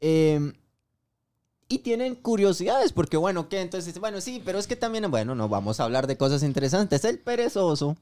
Eh, 0.00 0.52
y 1.70 1.78
tienen 1.78 2.16
curiosidades, 2.16 2.92
porque 2.92 3.16
bueno, 3.16 3.48
¿qué? 3.48 3.60
Entonces, 3.60 3.98
bueno, 4.00 4.20
sí, 4.20 4.42
pero 4.44 4.58
es 4.58 4.66
que 4.66 4.74
también, 4.74 5.08
bueno, 5.10 5.36
no 5.36 5.48
vamos 5.48 5.78
a 5.78 5.84
hablar 5.84 6.08
de 6.08 6.16
cosas 6.16 6.42
interesantes. 6.42 7.04
El 7.04 7.20
perezoso 7.20 7.96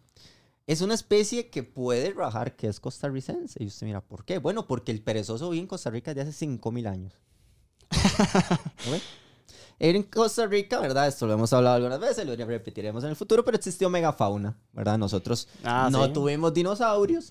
es 0.66 0.80
una 0.80 0.94
especie 0.94 1.50
que 1.50 1.62
puede 1.62 2.12
rajar 2.12 2.56
que 2.56 2.66
es 2.66 2.80
costarricense. 2.80 3.62
Y 3.62 3.66
usted 3.66 3.86
mira, 3.86 4.00
¿por 4.00 4.24
qué? 4.24 4.38
Bueno, 4.38 4.66
porque 4.66 4.90
el 4.90 5.02
perezoso 5.02 5.50
vive 5.50 5.60
en 5.62 5.66
Costa 5.66 5.90
Rica 5.90 6.14
desde 6.14 6.30
hace 6.30 6.46
5.000 6.46 6.88
años. 6.88 7.12
¿No 8.86 8.92
ve? 8.92 9.00
En 9.80 10.02
Costa 10.04 10.46
Rica, 10.46 10.80
¿verdad? 10.80 11.06
Esto 11.06 11.26
lo 11.26 11.34
hemos 11.34 11.52
hablado 11.52 11.76
algunas 11.76 12.00
veces, 12.00 12.26
lo 12.26 12.34
repetiremos 12.34 13.04
en 13.04 13.10
el 13.10 13.16
futuro, 13.16 13.44
pero 13.44 13.56
existió 13.56 13.88
megafauna, 13.90 14.56
¿verdad? 14.72 14.98
Nosotros 14.98 15.46
Ah, 15.62 15.88
no 15.92 16.06
sí. 16.06 16.12
tuvimos 16.14 16.52
dinosaurios, 16.52 17.28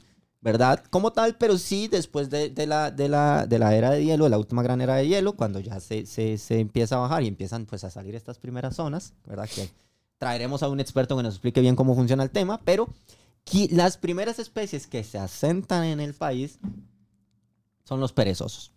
¿verdad? 0.47 0.81
Como 0.89 1.11
tal, 1.11 1.35
pero 1.35 1.57
sí 1.57 1.89
después 1.89 2.29
de, 2.29 2.53
la, 2.65 2.89
de, 2.89 3.09
la, 3.09 3.45
de 3.45 3.59
la 3.59 3.75
era 3.75 3.91
de 3.91 4.05
hielo, 4.05 4.29
la 4.29 4.37
última 4.37 4.63
gran 4.63 4.79
era 4.79 4.95
de 4.95 5.05
hielo, 5.05 5.33
cuando 5.33 5.59
ya 5.59 5.81
se, 5.81 6.05
se, 6.05 6.37
se 6.37 6.61
empieza 6.61 6.95
a 6.95 6.99
bajar 6.99 7.23
y 7.23 7.27
empiezan 7.27 7.65
pues 7.65 7.83
a 7.83 7.89
salir 7.89 8.15
estas 8.15 8.39
primeras 8.39 8.77
zonas, 8.77 9.13
¿verdad? 9.25 9.49
Que 9.53 9.69
traeremos 10.17 10.63
a 10.63 10.69
un 10.69 10.79
experto 10.79 11.17
que 11.17 11.23
nos 11.23 11.33
explique 11.33 11.59
bien 11.59 11.75
cómo 11.75 11.95
funciona 11.95 12.23
el 12.23 12.29
tema, 12.29 12.61
pero 12.63 12.87
las 13.71 13.97
primeras 13.97 14.39
especies 14.39 14.87
que 14.87 15.03
se 15.03 15.17
asentan 15.17 15.83
en 15.83 15.99
el 15.99 16.13
país 16.13 16.59
son 17.83 17.99
los 17.99 18.13
perezosos. 18.13 18.71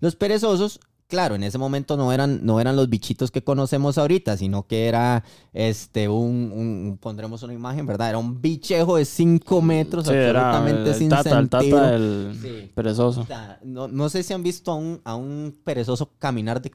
Los 0.00 0.16
perezosos, 0.16 0.80
claro, 1.12 1.34
en 1.34 1.42
ese 1.42 1.58
momento 1.58 1.98
no 1.98 2.10
eran, 2.10 2.40
no 2.42 2.58
eran 2.58 2.74
los 2.74 2.88
bichitos 2.88 3.30
que 3.30 3.44
conocemos 3.44 3.98
ahorita, 3.98 4.38
sino 4.38 4.66
que 4.66 4.86
era 4.88 5.22
este, 5.52 6.08
un, 6.08 6.50
un- 6.54 6.98
pondremos 6.98 7.42
una 7.42 7.52
imagen, 7.52 7.84
¿verdad? 7.84 8.08
Era 8.08 8.16
un 8.16 8.40
bichejo 8.40 8.96
de 8.96 9.04
5 9.04 9.60
metros, 9.60 10.06
Sí, 10.06 10.14
era 10.14 10.48
absolutamente 10.52 10.90
el 10.90 10.96
sin 10.96 11.08
tata, 11.10 11.28
el 11.28 11.36
sentido. 11.50 11.76
tata 11.76 11.90
del 11.90 12.38
Sí. 12.40 12.72
perezoso. 12.74 13.20
O 13.20 13.26
sea, 13.26 13.60
no, 13.62 13.88
no 13.88 14.08
sé 14.08 14.22
si 14.22 14.32
han 14.32 14.42
visto 14.42 14.72
a 14.72 14.74
un, 14.76 15.02
a 15.04 15.14
un 15.14 15.54
perezoso 15.62 16.10
caminar 16.18 16.62
de 16.62 16.72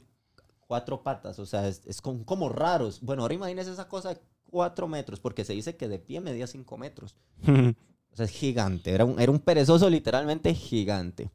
cuatro 0.68 1.02
patas, 1.02 1.40
o 1.40 1.46
sea, 1.46 1.66
es, 1.66 1.82
es 1.84 2.00
con- 2.00 2.22
como 2.22 2.48
raros. 2.48 3.00
Bueno, 3.02 3.22
ahora 3.22 3.34
imagínense 3.34 3.72
esa 3.72 3.88
cosa 3.88 4.10
de 4.10 4.20
cuatro 4.48 4.86
metros, 4.86 5.18
porque 5.18 5.44
se 5.44 5.52
dice 5.52 5.74
que 5.76 5.88
de 5.88 5.98
pie 5.98 6.20
medía 6.20 6.46
cinco 6.46 6.78
metros. 6.78 7.16
O 8.10 8.16
sea, 8.16 8.24
es 8.24 8.30
gigante. 8.32 8.90
Era 8.92 9.04
un, 9.04 9.20
era 9.20 9.30
un 9.30 9.38
perezoso 9.38 9.88
literalmente 9.90 10.52
gigante. 10.54 11.30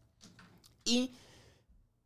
Y 0.84 1.12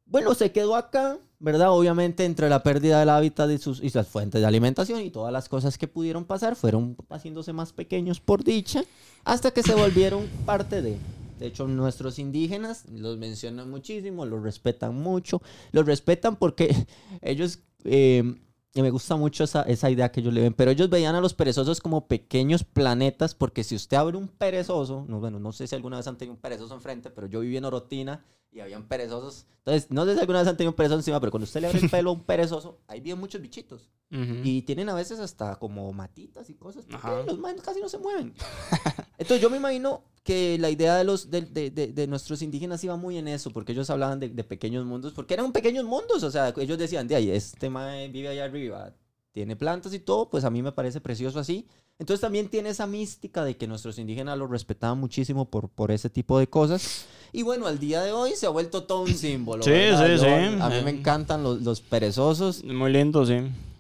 bueno, 0.09 0.34
se 0.34 0.51
quedó 0.51 0.75
acá, 0.75 1.17
¿verdad? 1.39 1.71
Obviamente 1.71 2.25
entre 2.25 2.49
la 2.49 2.63
pérdida 2.63 2.99
del 2.99 3.09
hábitat 3.09 3.49
y 3.51 3.57
sus, 3.57 3.84
y 3.84 3.89
sus 3.89 4.07
fuentes 4.07 4.41
de 4.41 4.47
alimentación 4.47 5.01
y 5.01 5.09
todas 5.09 5.31
las 5.34 5.49
cosas 5.49 5.77
que 5.77 5.88
pudieron 5.88 6.25
pasar, 6.25 6.55
fueron 6.55 6.95
haciéndose 7.09 7.53
más 7.53 7.73
pequeños 7.73 8.19
por 8.19 8.43
dicha, 8.43 8.84
hasta 9.23 9.51
que 9.51 9.63
se 9.63 9.75
volvieron 9.75 10.27
parte 10.45 10.81
de. 10.81 10.97
De 11.39 11.45
hecho, 11.45 11.67
nuestros 11.67 12.17
indígenas 12.17 12.85
los 12.89 13.17
mencionan 13.17 13.69
muchísimo, 13.69 14.25
los 14.25 14.41
respetan 14.41 14.95
mucho. 14.95 15.41
Los 15.71 15.85
respetan 15.85 16.35
porque 16.35 16.88
ellos... 17.21 17.59
eh, 17.84 18.35
y 18.78 18.82
me 18.84 18.91
gusta 18.91 19.16
mucho 19.16 19.44
esa, 19.44 19.64
esa 19.64 19.90
idea 19.90 20.12
que 20.12 20.20
ellos 20.20 20.34
le 20.34 20.41
ven, 20.41 20.54
pero 20.54 20.72
ellos 20.72 20.90
veían 20.90 21.16
a 21.16 21.22
los 21.22 21.34
perezosos 21.34 21.82
como 21.82 22.08
pequeños 22.08 22.64
planetas, 22.64 23.34
porque 23.34 23.64
si 23.64 23.76
usted 23.76 23.98
abre 23.98 24.18
un 24.18 24.28
perezoso, 24.28 25.06
no, 25.08 25.20
bueno, 25.20 25.40
no 25.40 25.52
sé 25.52 25.68
si 25.68 25.76
alguna 25.76 25.98
vez 25.98 26.08
han 26.08 26.18
tenido 26.18 26.36
un 26.36 26.40
perezoso 26.40 26.74
enfrente, 26.76 27.10
pero 27.10 27.28
yo 27.28 27.40
viví 27.40 27.58
en 27.58 27.66
Orotina 27.66 28.24
y 28.52 28.60
habían 28.60 28.88
perezosos. 28.88 29.45
Entonces, 29.60 29.91
no 29.91 30.06
sé 30.06 30.14
si 30.14 30.20
alguna 30.20 30.40
vez 30.40 30.48
han 30.48 30.58
tenido 30.58 30.72
un 30.72 30.76
perezoso 30.76 30.99
encima, 30.99 31.20
pero 31.20 31.32
cuando 31.32 31.45
usted 31.45 31.62
le 31.62 31.68
abre 31.68 31.80
el 31.80 31.90
pelo 31.90 32.12
a 32.12 32.14
un 32.14 32.24
perezoso, 32.24 32.80
ahí 32.88 32.99
viven 33.02 33.20
muchos 33.20 33.41
bichitos. 33.41 33.90
Y 34.10 34.62
tienen 34.62 34.88
a 34.88 34.94
veces 34.94 35.20
hasta 35.20 35.58
como 35.58 35.91
matitas 35.91 36.49
y 36.49 36.54
cosas. 36.54 36.86
Los 37.26 37.40
manes 37.40 37.62
casi 37.62 37.82
no 37.82 37.90
se 37.90 37.98
mueven. 37.98 38.34
Entonces 39.18 39.41
yo 39.41 39.49
me 39.49 39.58
imagino 39.58 40.04
que 40.28 40.58
la 40.60 40.70
idea 40.70 40.95
de, 40.98 41.06
los, 41.06 41.32
de, 41.32 41.41
de- 41.41 41.72
de- 41.72 41.88
de 41.88 42.06
nuestros 42.08 42.41
indígenas 42.41 42.84
iba 42.84 42.98
muy 42.98 43.18
en 43.18 43.30
eso, 43.30 43.49
porque 43.52 43.72
ellos 43.72 43.90
hablaban 43.90 44.20
de, 44.20 44.30
pequeños 44.44 44.86
mundos, 44.86 45.14
porque 45.14 45.34
eran 45.36 45.52
pequeños 45.54 45.86
mundos. 45.86 46.22
O 46.24 46.30
sea, 46.30 46.54
ellos 46.58 46.78
decían, 46.78 47.08
de 47.08 47.16
ahí, 47.16 47.30
este 47.32 47.70
mae 47.70 48.10
vive 48.10 48.28
allá 48.28 48.44
arriba, 48.44 48.94
tiene 49.32 49.56
plantas 49.56 49.94
y 49.94 49.99
todo, 49.99 50.30
pues 50.30 50.44
a 50.44 50.49
mí 50.49 50.62
me 50.62 50.74
parece 50.74 50.99
precioso 50.99 51.40
así. 51.40 51.66
Entonces 51.98 52.20
también 52.22 52.49
tiene 52.49 52.70
esa 52.70 52.86
mística 52.88 53.44
de 53.45 53.56
que 53.56 53.68
nuestros 53.68 53.98
indígenas 53.99 54.38
los 54.38 54.49
respetaban 54.52 54.99
muchísimo 54.99 55.45
por, 55.45 55.70
por 55.70 55.91
ese 55.91 56.10
tipo 56.10 56.38
de 56.38 56.48
cosas. 56.48 57.06
Y 57.32 57.44
bueno, 57.44 57.66
al 57.68 57.80
día 57.80 58.02
de 58.04 58.12
hoy 58.12 58.32
se 58.36 58.45
ha 58.45 58.49
vuelto 58.49 58.84
todo 58.84 59.04
un 59.04 59.14
símbolo. 59.14 59.64
Sí, 59.64 59.72
¿verdad? 59.72 60.06
sí, 60.06 60.12
Yo- 60.12 60.20
sí. 60.24 60.58
A 60.62 60.70
mí 60.70 60.76
me 60.84 60.91
encantan 60.91 61.41
los, 61.41 61.62
los 61.62 61.82
perezosos. 61.82 62.64
Muy 62.64 62.91
lindo, 62.91 63.26
sí. 63.26 63.36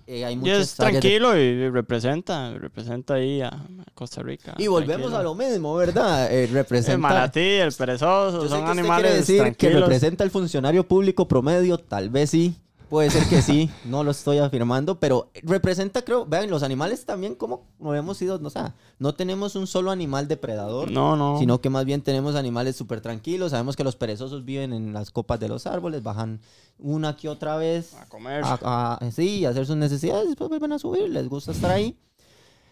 Eh, 0.07 0.23
hay 0.25 0.35
Y 0.35 0.37
muchas 0.37 0.61
es 0.61 0.75
tallas 0.75 1.03
de 1.03 1.11
tranquilo 1.11 1.37
y 1.37 1.69
representa, 1.69 2.53
representa 2.57 3.15
ahí 3.15 3.41
a 3.41 3.51
Costa 3.93 4.23
Rica. 4.23 4.55
Y 4.57 4.67
volvemos 4.67 5.11
tranquilo. 5.11 5.17
a 5.17 5.23
lo 5.23 5.35
mismo, 5.35 5.75
¿verdad? 5.75 6.31
Eh, 6.33 6.45
El 6.45 6.49
representa. 6.51 6.97
manatí, 6.97 7.41
el 7.41 7.73
perezoso, 7.73 8.43
Yo 8.43 8.49
sé 8.49 8.49
son 8.49 8.65
que 8.65 8.71
usted 8.71 8.71
animales 8.71 9.01
quiere 9.01 9.17
decir 9.17 9.57
que 9.57 9.67
tranquilos. 9.67 9.81
representa 9.81 10.23
el 10.23 10.31
funcionario 10.31 10.87
público 10.87 11.27
promedio, 11.27 11.77
tal 11.77 12.09
vez 12.09 12.29
sí. 12.31 12.55
Puede 12.89 13.09
ser 13.09 13.27
que 13.27 13.41
sí, 13.41 13.69
no 13.85 14.03
lo 14.03 14.11
estoy 14.11 14.37
afirmando, 14.37 14.97
pero 14.99 15.29
representa, 15.43 16.03
creo, 16.03 16.25
vean, 16.25 16.49
los 16.49 16.63
animales 16.63 17.03
también 17.05 17.35
como 17.35 17.67
no 17.79 17.93
hemos 17.93 18.17
sido, 18.17 18.39
no, 18.39 18.47
o 18.47 18.49
sea, 18.49 18.75
no 18.97 19.13
tenemos 19.13 19.55
un 19.57 19.67
solo 19.67 19.91
animal 19.91 20.27
depredador, 20.29 20.89
No, 20.89 21.17
no. 21.17 21.37
sino 21.37 21.59
que 21.59 21.69
más 21.69 21.83
bien 21.83 22.01
tenemos 22.01 22.35
animales 22.35 22.77
súper 22.77 23.01
tranquilos. 23.01 23.51
Sabemos 23.51 23.75
que 23.75 23.83
los 23.83 23.97
perezosos 23.97 24.45
viven 24.45 24.71
en 24.71 24.93
las 24.93 25.11
copas 25.11 25.39
de 25.39 25.49
los 25.49 25.67
árboles, 25.67 26.01
bajan 26.01 26.39
una 26.79 27.17
que 27.17 27.27
otra 27.27 27.57
vez 27.57 27.93
A 27.95 28.05
comer. 28.05 28.41
a, 28.45 28.97
a- 29.01 29.11
sí, 29.11 29.43
a 29.45 29.49
hacer 29.49 29.65
sus 29.65 29.75
necesidades, 29.75 30.27
después 30.27 30.47
vuelven 30.49 30.71
a 30.71 30.79
subir, 30.79 31.09
les 31.09 31.27
gusta 31.27 31.51
estar 31.51 31.71
ahí. 31.71 31.97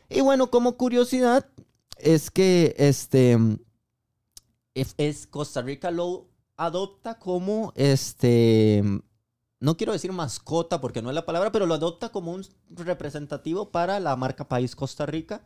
Y 0.10 0.22
bueno, 0.22 0.50
como 0.50 0.78
curiosidad, 0.78 1.46
es 1.98 2.32
que 2.32 2.74
este 2.78 3.38
es, 4.74 4.94
es 4.98 5.28
Costa 5.28 5.62
Rica 5.62 5.92
lo 5.92 6.28
adopta 6.58 7.20
como 7.20 7.74
este 7.76 8.84
no 9.66 9.76
quiero 9.78 9.94
decir 9.94 10.12
mascota 10.12 10.80
porque 10.80 11.02
no 11.02 11.10
es 11.10 11.16
la 11.16 11.26
palabra, 11.26 11.52
pero 11.52 11.66
lo 11.66 11.74
adopta 11.74 12.10
como 12.10 12.32
un 12.32 12.46
representativo 12.70 13.72
para 13.72 14.00
la 14.00 14.16
marca 14.16 14.48
país 14.48 14.76
Costa 14.76 15.06
Rica. 15.06 15.42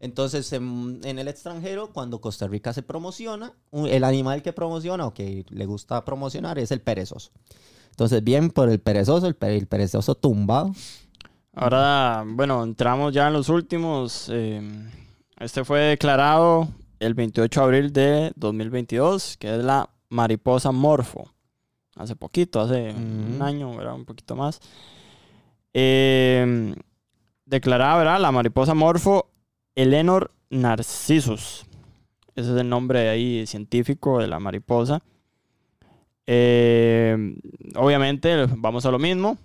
Entonces, 0.00 0.52
en, 0.52 1.00
el 1.04 1.28
extranjero, 1.28 1.92
cuando 1.92 2.20
Costa 2.20 2.46
Rica 2.46 2.72
se 2.72 2.82
promociona, 2.82 3.52
el 3.72 4.04
animal 4.04 4.42
que 4.42 4.52
promociona 4.52 5.06
o 5.06 5.12
que 5.12 5.44
le 5.50 5.66
gusta 5.66 6.04
promocionar 6.04 6.58
es 6.58 6.70
el 6.70 6.80
perezoso. 6.80 7.30
Entonces, 7.90 8.22
bien 8.22 8.50
por 8.50 8.70
el 8.70 8.78
perezoso, 8.80 9.26
el, 9.26 9.34
pere- 9.38 9.58
el 9.58 9.66
perezoso 9.66 10.14
tumbado. 10.14 10.72
Ahora, 11.52 12.24
bueno, 12.26 12.62
entramos 12.62 13.12
ya 13.12 13.26
en 13.26 13.32
los 13.34 13.48
últimos. 13.48 14.28
eh, 14.32 14.62
este 15.40 15.64
fue 15.64 15.80
declarado 15.80 16.68
el 17.00 17.14
28 17.14 17.60
de 17.60 17.64
abril 17.64 17.92
de 17.92 18.32
2022, 18.36 19.36
que 19.36 19.56
es 19.56 19.64
la 19.64 19.90
mariposa 20.08 20.72
morfo. 20.72 21.32
Hace 21.98 22.16
poquito, 22.16 22.60
hace 22.60 22.90
un 22.92 23.38
año, 23.42 23.76
¿verdad? 23.76 23.94
Un 23.94 24.04
poquito 24.04 24.36
más. 24.36 24.60
Eh, 25.74 26.74
declarada, 27.44 27.96
¿verdad? 27.98 28.20
La 28.20 28.32
mariposa 28.32 28.74
morfo 28.74 29.30
Elenor 29.74 30.32
narcissus. 30.50 31.66
Ese 32.34 32.52
es 32.52 32.56
el 32.60 32.68
nombre 32.68 33.08
ahí 33.08 33.46
científico 33.46 34.20
de 34.20 34.28
la 34.28 34.38
mariposa. 34.38 35.02
Eh, 36.26 37.16
obviamente, 37.76 38.46
vamos 38.56 38.86
a 38.86 38.90
lo 38.90 38.98
mismo. 38.98 39.38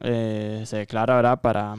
Eh, 0.00 0.62
se 0.66 0.78
declara, 0.78 1.16
¿verdad? 1.16 1.40
Para, 1.40 1.74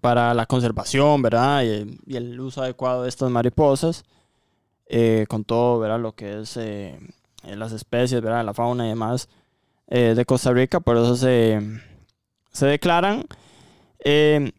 para 0.00 0.34
la 0.34 0.46
conservación, 0.46 1.22
¿verdad? 1.22 1.62
Y, 1.64 1.98
y 2.06 2.16
el 2.16 2.38
uso 2.40 2.62
adecuado 2.62 3.02
de 3.04 3.08
estas 3.08 3.30
mariposas. 3.30 4.04
eh, 4.86 5.26
con 5.28 5.44
todo, 5.44 5.78
¿verdad? 5.80 6.00
Lo 6.00 6.14
que 6.14 6.40
es 6.40 6.56
eh, 6.56 6.98
las 7.44 7.72
especies, 7.72 8.20
¿verdad? 8.20 8.44
La 8.44 8.54
fauna 8.54 8.86
y 8.86 8.90
demás 8.90 9.28
eh, 9.86 10.14
de 10.16 10.24
Costa 10.24 10.52
Rica. 10.52 10.80
Por 10.80 10.96
eso 10.96 11.16
se, 11.16 11.60
se 12.50 12.66
declaran. 12.66 13.24
Eh, 14.04 14.52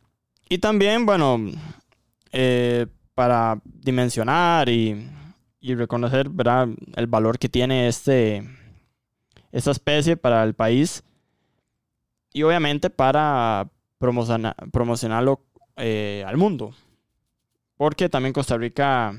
y 0.50 0.58
también, 0.58 1.06
bueno, 1.06 1.40
eh, 2.32 2.88
para 3.14 3.62
dimensionar 3.64 4.70
y, 4.70 5.08
y 5.60 5.76
reconocer 5.76 6.30
¿verdad? 6.30 6.68
el 6.96 7.08
valor 7.08 7.38
que 7.38 7.50
tiene 7.50 7.88
este, 7.88 8.50
esta 9.52 9.72
especie 9.72 10.18
para 10.18 10.44
el 10.44 10.54
país 10.54 11.04
y 12.34 12.44
obviamente 12.44 12.90
para 12.90 13.70
promociona- 14.00 14.56
promocionarlo 14.72 15.42
eh, 15.78 16.24
al 16.26 16.38
mundo. 16.38 16.74
Porque 17.78 18.10
también 18.10 18.34
Costa 18.34 18.58
Rica 18.58 19.14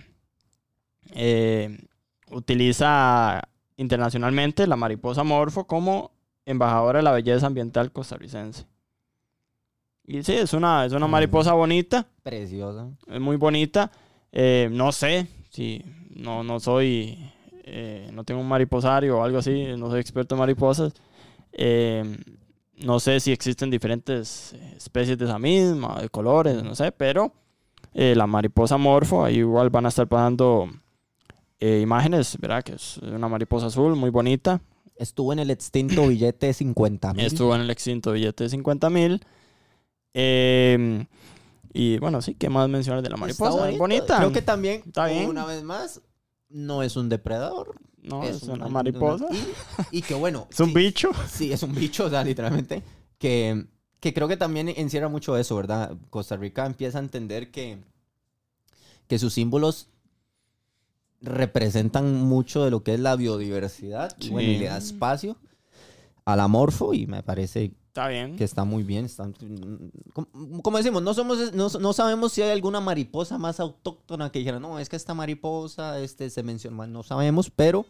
eh, 1.12 1.78
utiliza 2.30 3.42
internacionalmente 3.80 4.66
la 4.66 4.76
mariposa 4.76 5.24
morfo 5.24 5.64
como 5.66 6.10
embajadora 6.44 6.98
de 6.98 7.02
la 7.02 7.12
belleza 7.12 7.46
ambiental 7.46 7.90
costarricense. 7.92 8.66
Y 10.06 10.22
sí, 10.22 10.32
es 10.34 10.52
una, 10.52 10.84
es 10.84 10.92
una 10.92 11.06
Mm. 11.06 11.10
mariposa 11.10 11.52
bonita, 11.54 12.06
Preciosa. 12.22 12.88
es 13.06 13.20
muy 13.20 13.36
bonita. 13.36 13.90
Eh, 14.32 14.68
no 14.70 14.92
sé 14.92 15.26
si 15.50 15.82
no, 16.10 16.42
no 16.42 16.60
soy, 16.60 17.18
eh, 17.64 18.10
no 18.12 18.24
tengo 18.24 18.40
un 18.40 18.48
mariposario 18.48 19.18
o 19.18 19.22
algo 19.24 19.38
así, 19.38 19.64
no 19.78 19.88
soy 19.90 20.00
experto 20.00 20.34
en 20.34 20.40
mariposas. 20.40 20.92
Eh, 21.52 22.04
no 22.84 22.98
sé 23.00 23.20
si 23.20 23.32
existen 23.32 23.70
diferentes 23.70 24.52
especies 24.76 25.16
de 25.18 25.24
esa 25.26 25.38
misma, 25.38 26.00
de 26.00 26.08
colores, 26.08 26.62
no 26.62 26.74
sé, 26.74 26.92
pero 26.92 27.32
eh, 27.94 28.14
la 28.16 28.26
mariposa 28.26 28.76
morfo, 28.78 29.24
ahí 29.24 29.38
igual 29.38 29.70
van 29.70 29.86
a 29.86 29.88
estar 29.90 30.06
pasando 30.08 30.68
eh, 31.60 31.80
imágenes, 31.82 32.36
¿verdad? 32.40 32.62
Que 32.64 32.72
es 32.72 32.96
una 32.98 33.28
mariposa 33.28 33.66
azul 33.66 33.94
muy 33.96 34.10
bonita. 34.10 34.60
Estuvo 34.96 35.32
en 35.32 35.38
el 35.38 35.50
extinto 35.50 36.08
billete 36.08 36.46
de 36.46 36.52
50 36.54 37.14
mil. 37.14 37.24
Estuvo 37.26 37.54
en 37.54 37.60
el 37.62 37.70
extinto 37.70 38.12
billete 38.12 38.44
de 38.44 38.50
50 38.50 38.90
mil. 38.90 39.20
Eh, 40.14 41.06
y 41.72 41.98
bueno, 41.98 42.20
sí, 42.20 42.34
¿qué 42.34 42.48
más 42.50 42.68
mencionar 42.68 43.02
de 43.02 43.10
la 43.10 43.16
mariposa? 43.16 43.66
Está 43.68 43.78
bonita. 43.78 44.16
Creo 44.18 44.32
que 44.32 44.42
también, 44.42 44.82
Está 44.86 45.06
bien. 45.06 45.28
una 45.28 45.44
vez 45.46 45.62
más, 45.62 46.00
no 46.48 46.82
es 46.82 46.96
un 46.96 47.08
depredador. 47.08 47.76
No, 48.02 48.24
es, 48.24 48.42
una, 48.44 48.54
una- 48.54 48.68
mariposa. 48.68 49.26
una- 49.26 49.38
y, 49.90 49.98
y 49.98 50.02
que 50.02 50.14
bueno. 50.14 50.48
Es 50.50 50.60
un 50.60 50.72
bicho. 50.74 51.10
Sí, 51.28 51.52
es 51.52 51.62
un 51.62 51.74
bicho, 51.74 52.06
o 52.06 52.10
sea, 52.10 52.24
literalmente. 52.24 52.82
Que, 53.18 53.66
que 54.00 54.14
creo 54.14 54.26
que 54.28 54.36
también 54.38 54.68
encierra 54.70 55.08
mucho 55.08 55.36
eso, 55.36 55.54
¿verdad? 55.56 55.94
Costa 56.08 56.36
Rica 56.36 56.64
empieza 56.66 56.98
a 56.98 57.02
entender 57.02 57.50
que, 57.50 57.78
que 59.06 59.18
sus 59.18 59.34
símbolos 59.34 59.88
representan 61.20 62.14
mucho 62.22 62.64
de 62.64 62.70
lo 62.70 62.82
que 62.82 62.94
es 62.94 63.00
la 63.00 63.16
biodiversidad. 63.16 64.16
Y 64.20 64.30
bueno, 64.30 64.50
y 64.50 64.58
le 64.58 64.66
da 64.66 64.80
Sí. 64.80 64.94
espacio 64.94 65.36
al 66.24 66.40
amorfo 66.40 66.94
y 66.94 67.06
me 67.06 67.22
parece 67.22 67.72
Está 67.88 68.08
bien. 68.08 68.36
que 68.36 68.44
está 68.44 68.64
muy 68.64 68.82
bien. 68.82 69.04
está- 69.04 69.30
como, 70.12 70.62
como 70.62 70.76
decimos, 70.78 71.02
no, 71.02 71.12
somos, 71.14 71.52
no, 71.52 71.68
no 71.68 71.92
sabemos 71.92 72.32
si 72.32 72.42
hay 72.42 72.50
alguna 72.50 72.80
mariposa 72.80 73.36
más 73.38 73.60
autóctona 73.60 74.30
que 74.30 74.38
dijera, 74.38 74.60
no, 74.60 74.78
es 74.78 74.88
que 74.88 74.96
esta 74.96 75.14
mariposa 75.14 76.00
este, 76.00 76.30
se 76.30 76.42
menciona, 76.42 76.86
no 76.86 77.02
sabemos, 77.02 77.50
pero 77.50 77.84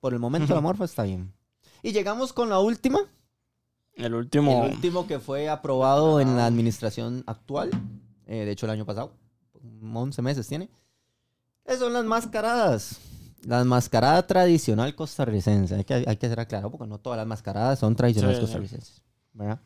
por 0.00 0.12
el 0.12 0.18
momento 0.18 0.54
la 0.54 0.60
morfa 0.60 0.84
está 0.84 1.04
bien. 1.04 1.32
Y 1.82 1.92
llegamos 1.92 2.32
con 2.32 2.48
la 2.48 2.58
última, 2.60 3.00
El 3.96 4.14
último. 4.14 4.64
el 4.64 4.72
último 4.72 5.06
que 5.06 5.18
fue 5.20 5.48
aprobado 5.48 6.20
en 6.20 6.36
la 6.36 6.46
administración 6.46 7.22
actual, 7.26 7.70
eh, 8.26 8.44
de 8.44 8.50
hecho 8.50 8.66
el 8.66 8.70
año 8.72 8.84
pasado, 8.86 9.12
11 9.94 10.20
meses 10.22 10.48
tiene, 10.48 10.68
que 11.66 11.76
son 11.76 11.92
las 11.92 12.04
mascaradas. 12.04 12.98
La 13.46 13.62
mascarada 13.64 14.26
tradicional 14.26 14.94
costarricense. 14.94 15.74
Hay 15.74 15.84
que, 15.84 15.94
hay 16.06 16.16
que 16.16 16.28
ser 16.28 16.40
aclarado 16.40 16.70
porque 16.70 16.86
no 16.86 16.98
todas 16.98 17.18
las 17.18 17.26
mascaradas 17.26 17.78
son 17.78 17.94
tradicionales 17.94 18.38
Sí, 18.38 18.42
costarricenses. 18.42 19.02
¿verdad? 19.34 19.60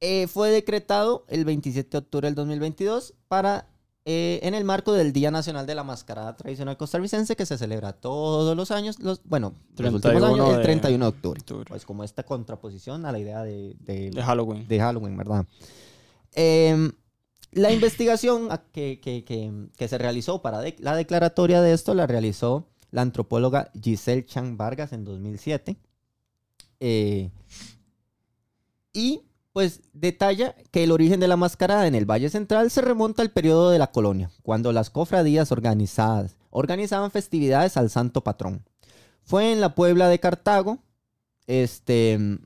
Eh, 0.00 0.26
fue 0.28 0.50
decretado 0.50 1.24
el 1.28 1.44
27 1.44 1.90
de 1.90 1.98
octubre 1.98 2.26
del 2.28 2.34
2022 2.34 3.12
para, 3.28 3.66
eh, 4.06 4.40
en 4.42 4.54
el 4.54 4.64
marco 4.64 4.94
del 4.94 5.12
Día 5.12 5.30
Nacional 5.30 5.66
de 5.66 5.74
la 5.74 5.84
Mascarada 5.84 6.34
Tradicional 6.36 6.78
Costarricense 6.78 7.36
que 7.36 7.44
se 7.44 7.58
celebra 7.58 7.92
todos 7.92 8.56
los 8.56 8.70
años, 8.70 8.98
los, 8.98 9.20
bueno, 9.24 9.52
los 9.76 9.92
últimos 9.92 10.00
31 10.00 10.34
años, 10.44 10.48
el 10.52 10.56
de 10.56 10.62
31 10.62 11.04
de 11.04 11.08
octubre. 11.10 11.40
octubre. 11.40 11.66
Pues 11.68 11.84
como 11.84 12.02
esta 12.02 12.22
contraposición 12.22 13.04
a 13.04 13.12
la 13.12 13.18
idea 13.18 13.42
de, 13.42 13.76
de- 13.80 14.10
De 14.10 14.22
Halloween. 14.22 14.66
de 14.66 14.78
Halloween, 14.80 15.16
¿verdad? 15.18 15.44
Em, 16.32 16.92
la 17.52 17.72
investigación 17.72 18.48
que, 18.72 19.70
se 19.78 19.98
realizó 19.98 20.42
para 20.42 20.62
la 20.78 20.96
declaratoria 20.96 21.60
de 21.60 21.72
esto 21.72 21.94
la 21.94 22.06
realizó 22.06 22.68
la 22.90 23.02
antropóloga 23.02 23.70
Giselle 23.80 24.24
Chang 24.24 24.56
Vargas 24.56 24.92
en 24.92 25.04
2007. 25.04 25.76
Eh, 26.80 27.30
y 28.92 29.22
pues 29.52 29.82
detalla 29.92 30.54
que 30.70 30.84
el 30.84 30.92
origen 30.92 31.20
de 31.20 31.28
la 31.28 31.36
mascarada 31.36 31.86
en 31.86 31.94
el 31.94 32.08
Valle 32.08 32.30
Central 32.30 32.70
se 32.70 32.82
remonta 32.82 33.22
al 33.22 33.30
periodo 33.30 33.70
de 33.70 33.78
la 33.78 33.90
colonia, 33.90 34.30
cuando 34.42 34.72
las 34.72 34.90
cofradías 34.90 35.50
organizadas 35.52 36.36
organizaban 36.50 37.10
festividades 37.10 37.76
al 37.76 37.90
santo 37.90 38.22
patrón. 38.22 38.64
Fue 39.22 39.52
en 39.52 39.60
la 39.60 39.74
Puebla 39.74 40.08
de 40.08 40.20
Cartago, 40.20 40.78
este 41.46 42.38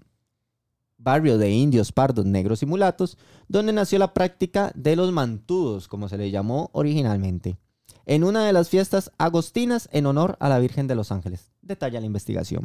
barrio 1.05 1.39
de 1.39 1.51
indios, 1.51 1.93
pardos, 1.93 2.25
negros 2.25 2.63
y 2.63 2.67
mulatos, 2.67 3.19
donde 3.47 3.73
nació 3.73 3.99
la 3.99 4.15
práctica 4.15 4.73
de 4.75 4.97
los 4.97 5.13
mantudos, 5.13 5.87
como 5.87 6.09
se 6.09 6.19
le 6.19 6.31
llamó 6.31 6.71
originalmente, 6.73 7.59
en 8.07 8.25
una 8.25 8.45
de 8.45 8.53
las 8.53 8.69
fiestas 8.69 9.13
agostinas 9.19 9.89
en 9.93 10.07
honor 10.07 10.37
a 10.41 10.49
la 10.49 10.59
Virgen 10.59 10.87
de 10.87 10.95
los 10.95 11.13
Ángeles. 11.13 11.53
Detalla 11.63 12.01
la 12.01 12.07
investigación. 12.07 12.65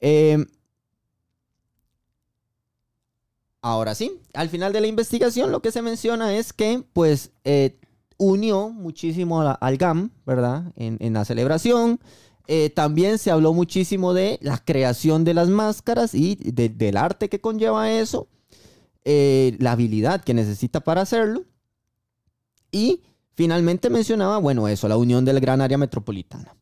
Eh, 0.00 0.46
ahora 3.62 3.94
sí, 3.94 4.20
al 4.34 4.48
final 4.48 4.72
de 4.72 4.80
la 4.80 4.86
investigación 4.86 5.50
lo 5.50 5.60
que 5.60 5.72
se 5.72 5.82
menciona 5.82 6.36
es 6.36 6.52
que, 6.52 6.84
pues, 6.92 7.32
eh, 7.44 7.78
unió 8.16 8.68
muchísimo 8.68 9.40
al 9.40 9.76
GAM, 9.78 10.10
¿verdad? 10.26 10.72
En 10.76 11.12
la 11.14 11.24
celebración. 11.24 12.00
Eh, 12.46 12.70
también 12.70 13.18
se 13.18 13.30
habló 13.30 13.52
muchísimo 13.52 14.12
de 14.12 14.38
la 14.42 14.58
creación 14.58 15.24
de 15.24 15.34
las 15.34 15.48
máscaras 15.48 16.14
y 16.14 16.34
de- 16.36 16.68
del 16.68 16.96
arte 16.96 17.28
que 17.28 17.40
conlleva 17.40 17.90
eso, 17.92 18.26
eh, 19.04 19.56
la 19.60 19.72
habilidad 19.72 20.22
que 20.22 20.34
necesita 20.34 20.80
para 20.80 21.02
hacerlo. 21.02 21.44
Y 22.72 23.02
finalmente 23.34 23.90
mencionaba, 23.90 24.38
bueno, 24.38 24.68
eso, 24.68 24.88
la 24.88 24.96
unión 24.96 25.24
del 25.24 25.40
gran 25.40 25.60
área 25.60 25.78
metropolitana. 25.78 26.56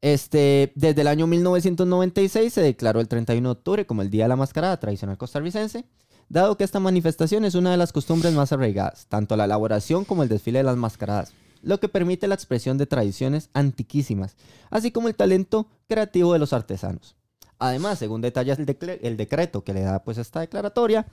Este, 0.00 0.72
desde 0.74 1.00
el 1.02 1.06
año 1.06 1.26
1996 1.28 2.52
se 2.52 2.60
declaró 2.60 3.00
el 3.00 3.06
31 3.06 3.48
de 3.50 3.52
octubre 3.52 3.86
como 3.86 4.02
el 4.02 4.10
Día 4.10 4.24
de 4.24 4.30
la 4.30 4.36
Mascarada 4.36 4.80
tradicional 4.80 5.16
costarricense, 5.16 5.84
dado 6.28 6.56
que 6.56 6.64
esta 6.64 6.80
manifestación 6.80 7.44
es 7.44 7.54
una 7.54 7.70
de 7.70 7.76
las 7.76 7.92
costumbres 7.92 8.32
más 8.34 8.52
arraigadas, 8.52 9.06
tanto 9.08 9.36
la 9.36 9.44
elaboración 9.44 10.04
como 10.04 10.24
el 10.24 10.28
desfile 10.28 10.58
de 10.58 10.64
las 10.64 10.76
mascaradas, 10.76 11.32
lo 11.62 11.80
que 11.80 11.88
permite 11.88 12.28
la 12.28 12.34
expresión 12.34 12.76
de 12.76 12.86
tradiciones 12.86 13.48
antiquísimas, 13.54 14.36
así 14.70 14.90
como 14.90 15.08
el 15.08 15.14
talento 15.14 15.68
creativo 15.88 16.32
de 16.32 16.38
los 16.38 16.52
artesanos. 16.52 17.16
Además, 17.58 17.98
según 18.00 18.20
detalla 18.20 18.54
el, 18.54 19.16
decreto 19.16 19.62
que 19.62 19.72
le 19.72 19.82
da 19.82 20.02
pues 20.02 20.18
esta 20.18 20.40
declaratoria, 20.40 21.06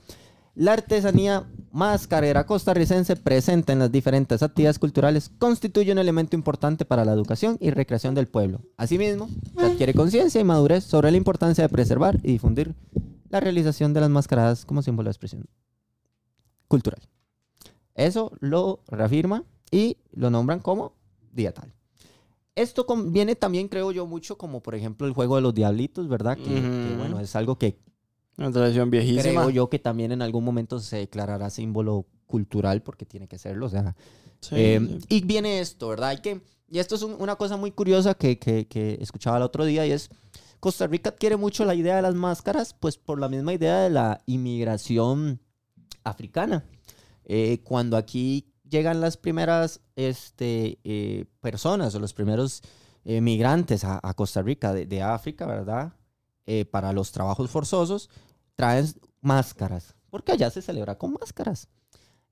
la 0.56 0.72
artesanía 0.72 1.46
mascarera 1.70 2.44
costarricense 2.44 3.14
presente 3.14 3.72
en 3.72 3.78
las 3.78 3.92
diferentes 3.92 4.42
actividades 4.42 4.80
culturales 4.80 5.30
constituye 5.38 5.92
un 5.92 5.98
elemento 5.98 6.34
importante 6.34 6.84
para 6.84 7.04
la 7.04 7.12
educación 7.12 7.56
y 7.60 7.70
recreación 7.70 8.16
del 8.16 8.26
pueblo. 8.26 8.62
Asimismo, 8.76 9.28
adquiere 9.56 9.94
conciencia 9.94 10.40
y 10.40 10.44
madurez 10.44 10.82
sobre 10.82 11.12
la 11.12 11.16
importancia 11.16 11.62
de 11.62 11.68
preservar 11.68 12.18
y 12.24 12.32
difundir 12.32 12.74
la 13.28 13.38
realización 13.38 13.94
de 13.94 14.00
las 14.00 14.10
mascaradas 14.10 14.64
como 14.64 14.82
símbolo 14.82 15.06
de 15.06 15.12
expresión 15.12 15.46
cultural. 16.66 17.00
Eso 17.94 18.32
lo 18.40 18.80
reafirma 18.88 19.44
y 19.70 19.96
lo 20.12 20.30
nombran 20.30 20.60
como 20.60 20.94
día 21.32 21.52
tal. 21.52 21.72
Esto 22.54 22.84
viene 23.06 23.36
también, 23.36 23.68
creo 23.68 23.92
yo, 23.92 24.06
mucho 24.06 24.36
como, 24.36 24.60
por 24.62 24.74
ejemplo, 24.74 25.06
el 25.06 25.12
juego 25.14 25.36
de 25.36 25.42
los 25.42 25.54
diablitos, 25.54 26.08
¿verdad? 26.08 26.36
Que, 26.36 26.42
que, 26.82 26.88
Ujú. 26.90 26.98
bueno, 26.98 27.20
es 27.20 27.34
algo 27.36 27.56
que 27.56 27.78
Una 28.36 28.50
tradición 28.50 28.90
viejísima. 28.90 29.22
creo 29.22 29.50
yo 29.50 29.70
que 29.70 29.78
también 29.78 30.12
en 30.12 30.20
algún 30.20 30.44
momento 30.44 30.78
se 30.80 30.96
declarará 30.98 31.48
símbolo 31.50 32.06
cultural 32.26 32.82
porque 32.82 33.06
tiene 33.06 33.28
que 33.28 33.38
serlo, 33.38 33.66
o 33.66 33.68
sea. 33.68 33.94
Sí, 34.40 34.54
eh, 34.56 34.80
sí. 35.08 35.16
Y 35.16 35.24
viene 35.24 35.60
esto, 35.60 35.88
¿verdad? 35.88 36.10
Hay 36.10 36.18
que, 36.18 36.40
y 36.68 36.78
esto 36.80 36.94
es 36.96 37.02
un- 37.02 37.16
una 37.20 37.36
cosa 37.36 37.56
muy 37.56 37.70
curiosa 37.70 38.14
que, 38.14 38.38
que- 38.38 38.66
que 38.66 38.98
escuchaba 39.00 39.36
el 39.36 39.42
otro 39.42 39.64
día 39.64 39.86
y 39.86 39.92
es, 39.92 40.08
Costa 40.58 40.86
Rica 40.86 41.10
adquiere 41.10 41.36
mucho 41.36 41.64
la 41.64 41.74
idea 41.74 41.96
de 41.96 42.02
las 42.02 42.14
máscaras, 42.14 42.74
pues 42.74 42.98
por 42.98 43.18
la 43.20 43.28
misma 43.28 43.54
idea 43.54 43.78
de 43.80 43.90
la 43.90 44.20
inmigración 44.26 45.40
africana. 46.04 46.64
Eh, 47.24 47.60
cuando 47.64 47.96
aquí 47.96 48.46
llegan 48.70 49.00
las 49.00 49.16
primeras 49.16 49.80
este, 49.96 50.78
eh, 50.84 51.26
personas 51.40 51.94
o 51.94 52.00
los 52.00 52.14
primeros 52.14 52.62
eh, 53.04 53.20
migrantes 53.20 53.84
a, 53.84 54.00
Costa 54.14 54.42
Rica 54.42 54.72
de, 54.72 55.02
África, 55.02 55.46
¿verdad? 55.46 55.92
Eh, 56.46 56.64
para 56.64 56.92
los 56.92 57.12
trabajos 57.12 57.50
forzosos, 57.50 58.10
traen 58.56 58.86
máscaras, 59.20 59.94
porque 60.10 60.32
allá 60.32 60.50
se 60.50 60.62
celebra 60.62 60.96
con 60.96 61.14
máscaras. 61.14 61.68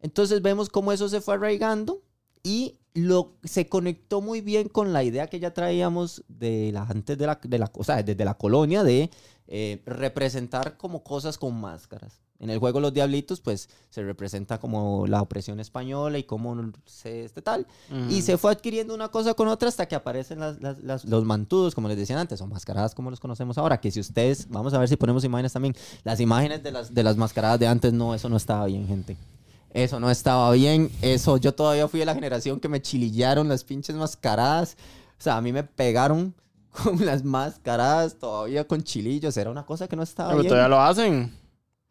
Entonces 0.00 0.42
vemos 0.42 0.68
cómo 0.68 0.92
eso 0.92 1.08
se 1.08 1.20
fue 1.20 1.34
arraigando 1.34 2.02
y 2.42 2.78
lo, 2.94 3.36
se 3.44 3.68
conectó 3.68 4.20
muy 4.20 4.40
bien 4.40 4.68
con 4.68 4.92
la 4.92 5.04
idea 5.04 5.28
que 5.28 5.40
ya 5.40 5.54
traíamos 5.54 6.24
de 6.28 6.70
la, 6.72 6.82
antes 6.82 7.16
de 7.16 7.26
la, 7.26 7.40
de 7.42 7.58
la 7.58 7.70
o 7.72 7.84
desde 7.84 8.24
la 8.24 8.34
colonia 8.34 8.82
de 8.82 9.10
eh, 9.46 9.82
representar 9.86 10.76
como 10.76 11.02
cosas 11.02 11.38
con 11.38 11.58
máscaras. 11.60 12.20
En 12.40 12.50
el 12.50 12.58
juego 12.58 12.78
Los 12.80 12.94
Diablitos, 12.94 13.40
pues 13.40 13.68
se 13.90 14.02
representa 14.02 14.58
como 14.58 15.06
la 15.08 15.20
opresión 15.22 15.58
española 15.58 16.18
y 16.18 16.22
cómo 16.24 16.56
se 16.84 17.24
este 17.24 17.42
tal. 17.42 17.66
Y 17.90 17.94
Ujú. 18.14 18.22
se 18.22 18.38
fue 18.38 18.52
adquiriendo 18.52 18.94
una 18.94 19.08
cosa 19.08 19.34
con 19.34 19.48
otra 19.48 19.68
hasta 19.68 19.86
que 19.86 19.96
aparecen 19.96 20.38
las- 20.38 20.60
las- 20.60 20.78
las- 20.78 21.04
los 21.04 21.24
mantudos, 21.24 21.74
como 21.74 21.88
les 21.88 21.96
decían 21.96 22.18
antes, 22.20 22.40
o 22.40 22.46
mascaradas 22.46 22.94
como 22.94 23.10
los 23.10 23.18
conocemos 23.18 23.58
ahora. 23.58 23.80
Que 23.80 23.90
si 23.90 23.98
ustedes, 24.00 24.48
vamos 24.48 24.72
a 24.74 24.78
ver 24.78 24.88
si 24.88 24.96
ponemos 24.96 25.24
imágenes 25.24 25.52
también. 25.52 25.74
Las 26.04 26.20
imágenes 26.20 26.62
de 26.62 26.70
las, 26.70 26.94
de 26.94 27.02
las 27.02 27.16
mascaradas 27.16 27.58
de 27.58 27.66
antes, 27.66 27.92
no, 27.92 28.14
eso 28.14 28.28
no 28.28 28.36
estaba 28.36 28.66
bien, 28.66 28.86
gente. 28.86 29.16
Eso 29.70 29.98
no 30.00 30.08
estaba 30.10 30.50
bien. 30.52 30.90
Eso, 31.02 31.36
yo 31.38 31.52
todavía 31.54 31.88
fui 31.88 32.00
de 32.00 32.06
la 32.06 32.14
generación 32.14 32.58
que 32.60 32.68
me 32.68 32.80
chilillaron 32.80 33.48
las 33.48 33.64
pinches 33.64 33.96
mascaradas. 33.96 34.76
O 35.18 35.22
sea, 35.22 35.36
a 35.36 35.40
mí 35.42 35.52
me 35.52 35.64
pegaron 35.64 36.34
con 36.84 37.04
las 37.04 37.24
mascaradas 37.24 38.16
todavía 38.18 38.66
con 38.66 38.82
chilillos. 38.82 39.36
Era 39.36 39.50
una 39.50 39.66
cosa 39.66 39.88
que 39.88 39.96
no 39.96 40.02
estaba 40.04 40.30
Pero 40.30 40.42
bien. 40.42 40.48
todavía 40.50 40.68
lo 40.68 40.80
hacen. 40.80 41.32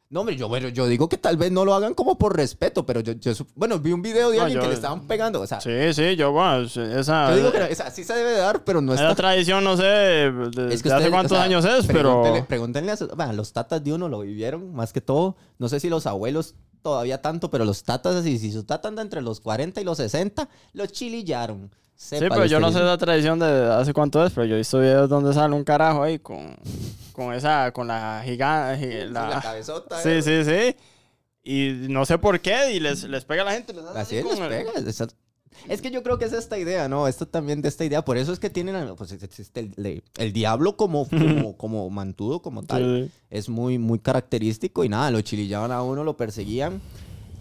No, 0.09 0.21
hombre, 0.21 0.37
yo, 0.37 0.47
bueno, 0.47 0.69
yo 0.69 0.87
digo 0.87 1.09
que 1.09 1.17
tal 1.17 1.35
vez 1.35 1.51
no 1.51 1.65
lo 1.65 1.73
hagan 1.73 1.93
como 1.93 2.17
por 2.17 2.33
respeto, 2.33 2.85
pero 2.85 3.01
yo, 3.01 3.11
yo 3.13 3.33
bueno, 3.55 3.77
vi 3.77 3.91
un 3.91 4.01
video 4.01 4.29
de 4.29 4.37
No, 4.37 4.43
alguien 4.43 4.55
yo- 4.59 4.61
que 4.61 4.69
le 4.69 4.75
estaban 4.75 5.05
pegando. 5.05 5.41
O 5.41 5.47
sea, 5.47 5.59
Sí, 5.59 5.93
sí, 5.93 6.15
yo, 6.15 6.31
bueno, 6.31 6.61
es- 6.61 6.77
esa. 6.77 7.29
yo 7.31 7.35
digo 7.35 7.51
que 7.51 7.75
sí 7.91 8.05
se 8.05 8.13
debe 8.13 8.31
de 8.31 8.37
dar, 8.37 8.63
pero 8.63 8.79
no 8.79 8.93
esa 8.93 9.03
está. 9.09 9.15
tradición, 9.15 9.65
no 9.65 9.75
sé 9.75 9.83
de, 9.83 10.73
Es 10.73 10.81
que 10.81 10.89
hace 10.93 11.09
cuántos 11.09 11.33
o 11.33 11.35
sea, 11.35 11.43
años 11.43 11.65
es, 11.65 11.85
pero. 11.87 12.21
Pregúntenle, 12.21 12.43
pregúntenle 12.43 12.91
a 12.93 12.95
sus- 12.97 13.09
bueno, 13.09 13.33
los 13.33 13.51
tatas 13.51 13.83
de 13.83 13.91
uno 13.91 14.07
lo 14.07 14.19
vivieron 14.21 14.73
más 14.73 14.93
que 14.93 15.01
todo. 15.01 15.35
No 15.59 15.67
sé 15.67 15.81
si 15.81 15.89
los 15.89 16.07
abuelos 16.07 16.55
todavía 16.81 17.21
tanto, 17.21 17.49
pero 17.51 17.65
los 17.65 17.83
tatas 17.83 18.15
así, 18.15 18.39
si 18.39 18.53
su 18.53 18.63
tata 18.63 18.87
anda 18.87 19.01
entre 19.01 19.21
los 19.21 19.41
40 19.41 19.81
y 19.81 19.83
los 19.83 19.97
60, 19.97 20.47
los 20.71 20.89
chilillaron. 20.93 21.69
Sí, 21.99 22.15
pero 22.19 22.45
yo 22.45 22.59
no 22.59 22.71
sé 22.71 22.77
esa 22.77 22.97
tradición 22.97 23.39
de 23.39 23.45
hace 23.73 23.91
cuánto 23.91 24.23
es, 24.23 24.31
pero 24.31 24.45
yo 24.45 24.53
he 24.55 24.59
visto 24.59 24.79
videos 24.79 25.09
donde 25.09 25.33
sale 25.33 25.55
un 25.55 25.63
carajo 25.63 26.03
ahí 26.03 26.19
con, 26.19 26.55
con 27.11 27.33
esa, 27.33 27.71
con 27.71 27.87
la 27.87 28.21
gigante. 28.23 29.07
La, 29.07 29.27
La, 29.29 29.41
cabezota. 29.41 29.99
sí, 30.01 30.09
eh. 30.09 30.21
sí, 30.21 30.43
sí. 30.45 30.75
Y 31.43 31.87
no 31.89 32.05
sé 32.05 32.17
por 32.19 32.39
qué, 32.39 32.73
y 32.73 32.79
les, 32.79 33.03
les 33.05 33.25
pega 33.25 33.41
a 33.41 33.45
la 33.45 33.53
gente. 33.53 33.73
Les 33.73 33.83
hace 33.83 33.99
Así 33.99 34.17
así 34.19 34.27
les 34.29 34.39
el- 34.39 34.47
pega. 34.47 34.71
Es, 34.75 35.03
es 35.69 35.81
que 35.81 35.89
yo 35.89 36.03
creo 36.03 36.19
que 36.19 36.25
es 36.25 36.33
esta 36.33 36.59
idea, 36.59 36.87
¿no? 36.87 37.07
Esto 37.07 37.25
también 37.27 37.63
de 37.63 37.69
esta 37.69 37.83
idea. 37.83 38.05
Por 38.05 38.17
eso 38.17 38.31
es 38.31 38.37
que 38.37 38.51
tienen, 38.51 38.95
pues 38.95 39.11
existe 39.13 39.61
el, 39.75 40.03
el 40.17 40.33
diablo 40.33 40.77
como, 40.77 41.07
como, 41.09 41.57
como 41.57 41.89
mantudo, 41.89 42.43
como 42.43 42.61
tal. 42.63 43.05
Sí, 43.05 43.11
sí. 43.11 43.25
es 43.31 43.49
muy, 43.49 43.79
muy 43.79 43.97
característico 43.97 44.83
y 44.83 44.89
nada, 44.89 45.09
lo 45.09 45.19
chilillaban 45.21 45.71
a 45.71 45.81
uno, 45.81 46.03
lo 46.03 46.15
perseguían. 46.15 46.79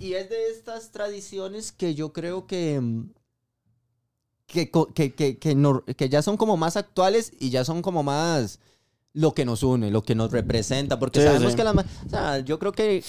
Y 0.00 0.14
es 0.14 0.30
de 0.30 0.48
estas 0.50 0.92
tradiciones 0.92 1.72
que 1.72 1.94
yo 1.94 2.12
creo 2.14 2.46
que, 2.46 2.80
mm, 2.80 3.10
que, 4.46 4.70
que, 4.94 5.14
que, 5.14 5.38
que, 5.38 5.54
no- 5.54 5.84
que 5.84 6.08
ya 6.08 6.22
son 6.22 6.36
como 6.36 6.56
más 6.56 6.76
actuales 6.76 7.32
y 7.38 7.50
ya 7.50 7.64
son 7.64 7.82
como 7.82 8.02
más 8.02 8.60
lo 9.12 9.32
que 9.34 9.44
nos 9.44 9.62
une, 9.62 9.90
lo 9.90 10.02
que 10.02 10.14
nos 10.14 10.30
representa, 10.30 10.98
porque 10.98 11.20
Sí, 11.20 11.26
sabemos 11.26 11.52
sí. 11.52 11.56
que 11.56 11.64
la... 11.64 11.72
O 11.72 12.08
sea, 12.10 12.38
yo 12.40 12.58
creo 12.58 12.72
que 12.72 13.02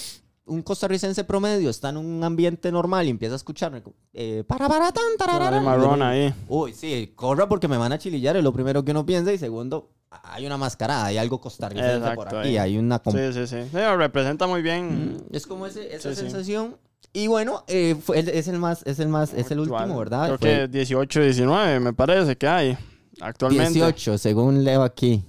un 0.46 0.62
costarricense 0.62 1.24
promedio 1.24 1.68
está 1.68 1.90
en 1.90 1.98
un 1.98 2.24
ambiente 2.24 2.72
normal 2.72 3.06
y 3.06 3.10
empieza 3.10 3.34
a 3.34 3.36
escuchar 3.36 3.82
eh, 4.14 4.44
para 4.48 4.66
para 4.66 4.90
tan 4.90 5.16
tararara, 5.18 5.60
marrón 5.60 6.00
ahí. 6.02 6.32
Uy, 6.48 6.72
sí, 6.72 7.12
corra 7.14 7.46
porque 7.48 7.68
me 7.68 7.76
van 7.76 7.92
a 7.92 7.98
chilillar, 7.98 8.36
es 8.36 8.42
lo 8.42 8.52
primero 8.54 8.82
que 8.82 8.92
uno 8.92 9.04
piensa. 9.04 9.30
Y 9.30 9.36
segundo, 9.36 9.90
hay 10.10 10.46
una 10.46 10.56
mascarada, 10.56 11.04
hay 11.04 11.18
algo 11.18 11.38
costarricense 11.42 11.98
por 11.98 12.08
Exacto, 12.24 12.38
aquí, 12.38 12.48
ahí. 12.48 12.56
hay 12.56 12.78
una... 12.78 13.02
Sí, 13.04 13.32
sí, 13.34 13.46
sí. 13.46 13.56
Sí, 13.70 13.76
representa 13.98 14.46
muy 14.46 14.62
bien. 14.62 15.16
Mm, 15.18 15.34
Es 15.36 15.46
como 15.46 15.66
ese, 15.66 15.94
esa 15.94 16.14
sensación. 16.14 16.76
Y 17.12 17.26
bueno, 17.26 17.64
eh, 17.68 17.96
fue 18.00 18.18
es 18.18 18.48
el 18.48 18.58
más, 18.58 18.82
es 18.86 18.98
el 18.98 19.08
más, 19.08 19.32
es 19.32 19.50
el 19.50 19.60
actual. 19.60 19.82
último, 19.82 19.98
¿verdad? 19.98 20.26
Creo 20.26 20.38
Fue 20.38 20.48
que 20.48 20.68
18, 20.68 21.20
19, 21.20 21.80
me 21.80 21.92
parece 21.92 22.36
que 22.36 22.46
hay 22.46 22.78
actualmente. 23.20 23.74
18, 23.74 24.18
según 24.18 24.62
leo 24.64 24.82
aquí. 24.82 25.24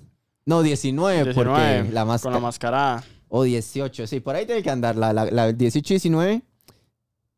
No, 0.45 0.61
19, 0.61 1.23
19, 1.23 1.33
porque 1.35 1.91
la 1.93 2.01
Con 2.01 2.07
máscara... 2.09 2.35
la 2.35 2.41
mascarada. 2.41 3.03
O 3.29 3.43
18, 3.43 4.07
sí, 4.07 4.19
por 4.19 4.35
ahí 4.35 4.45
tiene 4.45 4.63
que 4.63 4.69
andar 4.71 4.95
la, 4.95 5.13
la, 5.13 5.25
la 5.25 5.53
18 5.53 5.93
y 5.93 5.95
19. 5.95 6.41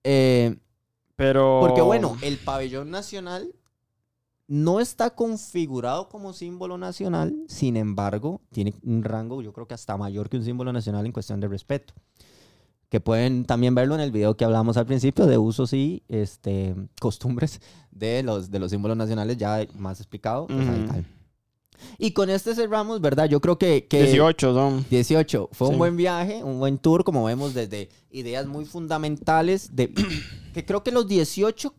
Eh, 0.04 0.56
Pero. 1.16 1.60
Porque 1.62 1.82
bueno, 1.82 2.18
el 2.22 2.38
pabellón 2.38 2.90
nacional 2.90 3.54
no 4.48 4.80
está 4.80 5.12
configurado 5.12 6.10
como 6.10 6.34
símbolo 6.34 6.78
nacional, 6.78 7.36
sin 7.48 7.78
embargo, 7.78 8.42
tiene 8.52 8.74
un 8.84 9.04
rango, 9.04 9.42
yo 9.42 9.54
creo 9.54 9.66
que 9.68 9.74
hasta 9.74 9.96
mayor 9.96 10.30
que 10.30 10.38
un 10.38 10.44
símbolo 10.44 10.74
nacional 10.74 11.06
en 11.06 11.12
cuestión 11.14 11.40
de 11.40 11.48
respeto. 11.48 11.94
Que 12.92 13.00
pueden 13.00 13.46
también 13.46 13.74
verlo 13.74 13.96
en 13.96 14.02
el 14.02 14.12
video 14.12 14.36
que 14.36 14.44
hablamos 14.44 14.76
al 14.76 14.86
principio 14.86 15.26
de 15.26 15.38
usos 15.38 15.72
y 15.72 16.04
este, 16.10 16.76
costumbres 17.00 17.62
de 17.90 18.22
los, 18.22 18.52
de 18.52 18.60
los 18.60 18.70
símbolos 18.70 18.98
nacionales, 18.98 19.38
ya 19.38 19.66
más 19.76 20.02
explicado. 20.02 20.46
tal. 20.48 21.06
Y 21.98 22.12
con 22.12 22.30
este 22.30 22.54
cerramos, 22.54 23.00
¿verdad? 23.00 23.30
Yo 23.30 23.40
creo 23.40 23.58
que... 23.58 23.88
que 23.88 24.04
18 24.04 24.54
son. 24.54 24.86
18. 24.90 25.50
Fue 25.54 25.68
un 25.70 25.76
Sí. 25.76 25.78
buen 25.80 25.96
viaje, 25.96 26.44
un 26.44 26.60
buen 26.60 26.78
tour, 26.78 27.06
como 27.06 27.24
vemos, 27.24 27.54
desde 27.54 27.88
ideas 28.12 28.46
muy 28.46 28.66
fundamentales, 28.66 29.74
de, 29.74 29.92
que 30.54 30.66
creo 30.66 30.84
que 30.84 30.92
los 30.92 31.08
18 31.08 31.74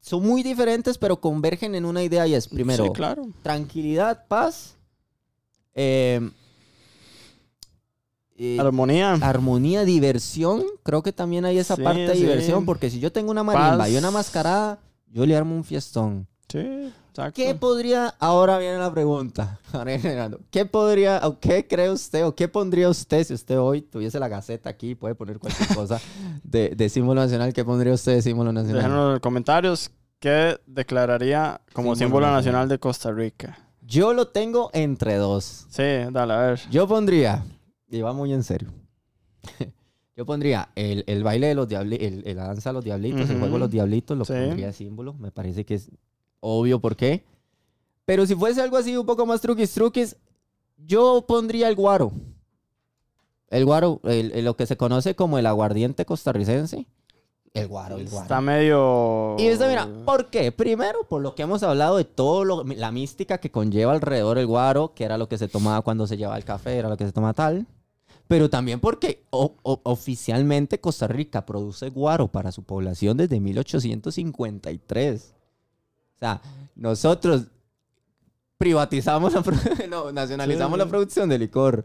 son 0.00 0.22
muy 0.26 0.42
diferentes, 0.42 0.98
pero 0.98 1.20
convergen 1.20 1.76
en 1.76 1.84
una 1.84 2.02
idea 2.02 2.26
y 2.26 2.34
es, 2.34 2.48
primero, 2.48 2.84
Sí, 2.86 2.90
claro. 2.90 3.28
tranquilidad, 3.42 4.26
paz, 4.26 4.76
eh, 5.74 6.28
eh, 8.38 8.56
Armonía. 8.60 9.14
armonía, 9.20 9.84
diversión. 9.84 10.62
Creo 10.82 11.02
que 11.02 11.12
también 11.12 11.44
hay 11.44 11.58
esa 11.58 11.76
Sí, 11.76 11.82
parte 11.82 12.00
de 12.02 12.14
sí. 12.14 12.20
diversión, 12.20 12.64
porque 12.64 12.88
si 12.90 13.00
yo 13.00 13.12
tengo 13.12 13.30
una 13.30 13.42
marimba 13.42 13.78
Paz. 13.78 13.90
y 13.90 13.96
una 13.96 14.10
mascarada, 14.10 14.78
yo 15.12 15.26
le 15.26 15.36
armo 15.36 15.54
un 15.56 15.64
fiestón. 15.64 16.26
Sí, 16.48 16.58
exacto. 17.10 17.32
¿Qué 17.34 17.54
podría, 17.54 18.14
ahora 18.18 18.56
viene 18.58 18.78
la 18.78 18.90
pregunta. 18.90 19.58
¿qué 20.50 20.64
podría, 20.64 21.20
o 21.24 21.38
qué 21.38 21.66
cree 21.66 21.90
usted, 21.90 22.24
o 22.24 22.34
qué 22.34 22.48
pondría 22.48 22.88
usted 22.88 23.22
si 23.24 23.34
usted 23.34 23.58
hoy 23.58 23.82
tuviese 23.82 24.18
la 24.18 24.28
gaceta 24.28 24.70
aquí, 24.70 24.94
puede 24.94 25.14
poner 25.14 25.38
cualquier 25.38 25.68
cosa 25.74 26.00
de, 26.42 26.70
de 26.76 26.88
símbolo 26.88 27.20
nacional, 27.20 27.52
¿qué 27.52 27.64
pondría 27.64 27.92
usted 27.92 28.14
de 28.14 28.22
símbolo 28.22 28.50
nacional? 28.52 28.76
Déjanos 28.82 29.06
en 29.06 29.10
los 29.12 29.20
comentarios 29.20 29.90
qué 30.20 30.58
declararía 30.66 31.60
como 31.74 31.94
Símbolo 31.94 31.96
símbolo 31.96 32.26
nacional. 32.26 32.38
nacional 32.62 32.68
de 32.70 32.78
Costa 32.78 33.12
Rica. 33.12 33.58
Yo 33.82 34.12
lo 34.14 34.28
tengo 34.28 34.70
entre 34.72 35.16
dos. 35.16 35.66
Sí, 35.70 35.82
dale, 36.10 36.32
a 36.32 36.38
ver. 36.38 36.60
Yo 36.70 36.86
pondría, 36.88 37.44
y 37.90 38.00
va 38.00 38.12
muy 38.12 38.32
en 38.32 38.42
serio, 38.42 38.68
yo 40.16 40.26
pondría 40.26 40.70
el, 40.74 41.04
el 41.06 41.22
baile 41.22 41.48
de 41.48 41.54
los 41.54 41.68
diablitos, 41.68 42.06
el, 42.06 42.22
el 42.26 42.36
la 42.36 42.46
danza 42.48 42.70
de 42.70 42.74
los 42.74 42.84
diablitos, 42.84 43.28
el 43.30 43.38
juego 43.38 43.54
de 43.54 43.60
los 43.60 43.70
diablitos, 43.70 44.16
lo 44.18 44.24
Sí. 44.24 44.32
pondría 44.32 44.72
símbolo, 44.72 45.14
me 45.14 45.30
parece 45.30 45.64
que 45.64 45.74
es 45.74 45.90
obvio 46.40 46.80
por 46.80 46.96
qué. 46.96 47.24
Pero 48.04 48.26
si 48.26 48.34
fuese 48.34 48.60
algo 48.62 48.76
así 48.76 48.96
un 48.96 49.04
poco 49.06 49.26
más 49.26 49.40
truquis 49.40 49.72
truquis, 49.72 50.16
yo 50.78 51.24
pondría 51.26 51.68
el 51.68 51.74
guaro. 51.76 52.12
El 53.50 53.64
guaro, 53.64 54.00
el- 54.04 54.44
lo 54.44 54.56
que 54.56 54.66
se 54.66 54.76
conoce 54.76 55.14
como 55.14 55.38
el 55.38 55.46
aguardiente 55.46 56.04
costarricense. 56.04 56.86
El 57.54 57.66
guaro, 57.66 57.96
el 57.96 58.08
guaro. 58.08 58.22
Está 58.24 58.40
medio. 58.42 59.36
Y 59.38 59.46
esto, 59.46 59.66
mira, 59.68 59.88
¿por 60.04 60.28
qué? 60.30 60.52
Primero, 60.52 61.04
por 61.08 61.22
lo 61.22 61.34
que 61.34 61.42
hemos 61.42 61.62
hablado 61.62 61.96
de 61.96 62.04
todo 62.04 62.44
lo- 62.44 62.62
la 62.64 62.92
mística 62.92 63.38
que 63.38 63.50
conlleva 63.50 63.92
alrededor 63.92 64.36
el 64.38 64.46
guaro, 64.46 64.92
que 64.94 65.04
era 65.04 65.16
lo 65.18 65.28
que 65.28 65.38
se 65.38 65.48
tomaba 65.48 65.80
cuando 65.82 66.06
se 66.06 66.16
llevaba 66.16 66.36
el 66.36 66.44
café, 66.44 66.76
era 66.76 66.88
lo 66.90 66.96
que 66.96 67.06
se 67.06 67.12
toma 67.12 67.32
tal. 67.34 67.66
Pero 68.28 68.50
también 68.50 68.78
porque 68.78 69.24
o- 69.30 69.54
o- 69.62 69.80
oficialmente 69.84 70.78
Costa 70.80 71.06
Rica 71.08 71.46
produce 71.46 71.88
guaro 71.88 72.28
para 72.28 72.52
su 72.52 72.62
población 72.62 73.16
desde 73.16 73.40
1853. 73.40 75.34
O 76.14 76.18
sea, 76.18 76.40
nosotros 76.76 77.44
privatizamos, 78.58 79.32
la, 79.32 79.42
no, 79.88 80.12
nacionalizamos 80.12 80.74
Sí. 80.78 80.84
la 80.84 80.86
producción 80.90 81.28
de 81.28 81.38
licor 81.38 81.84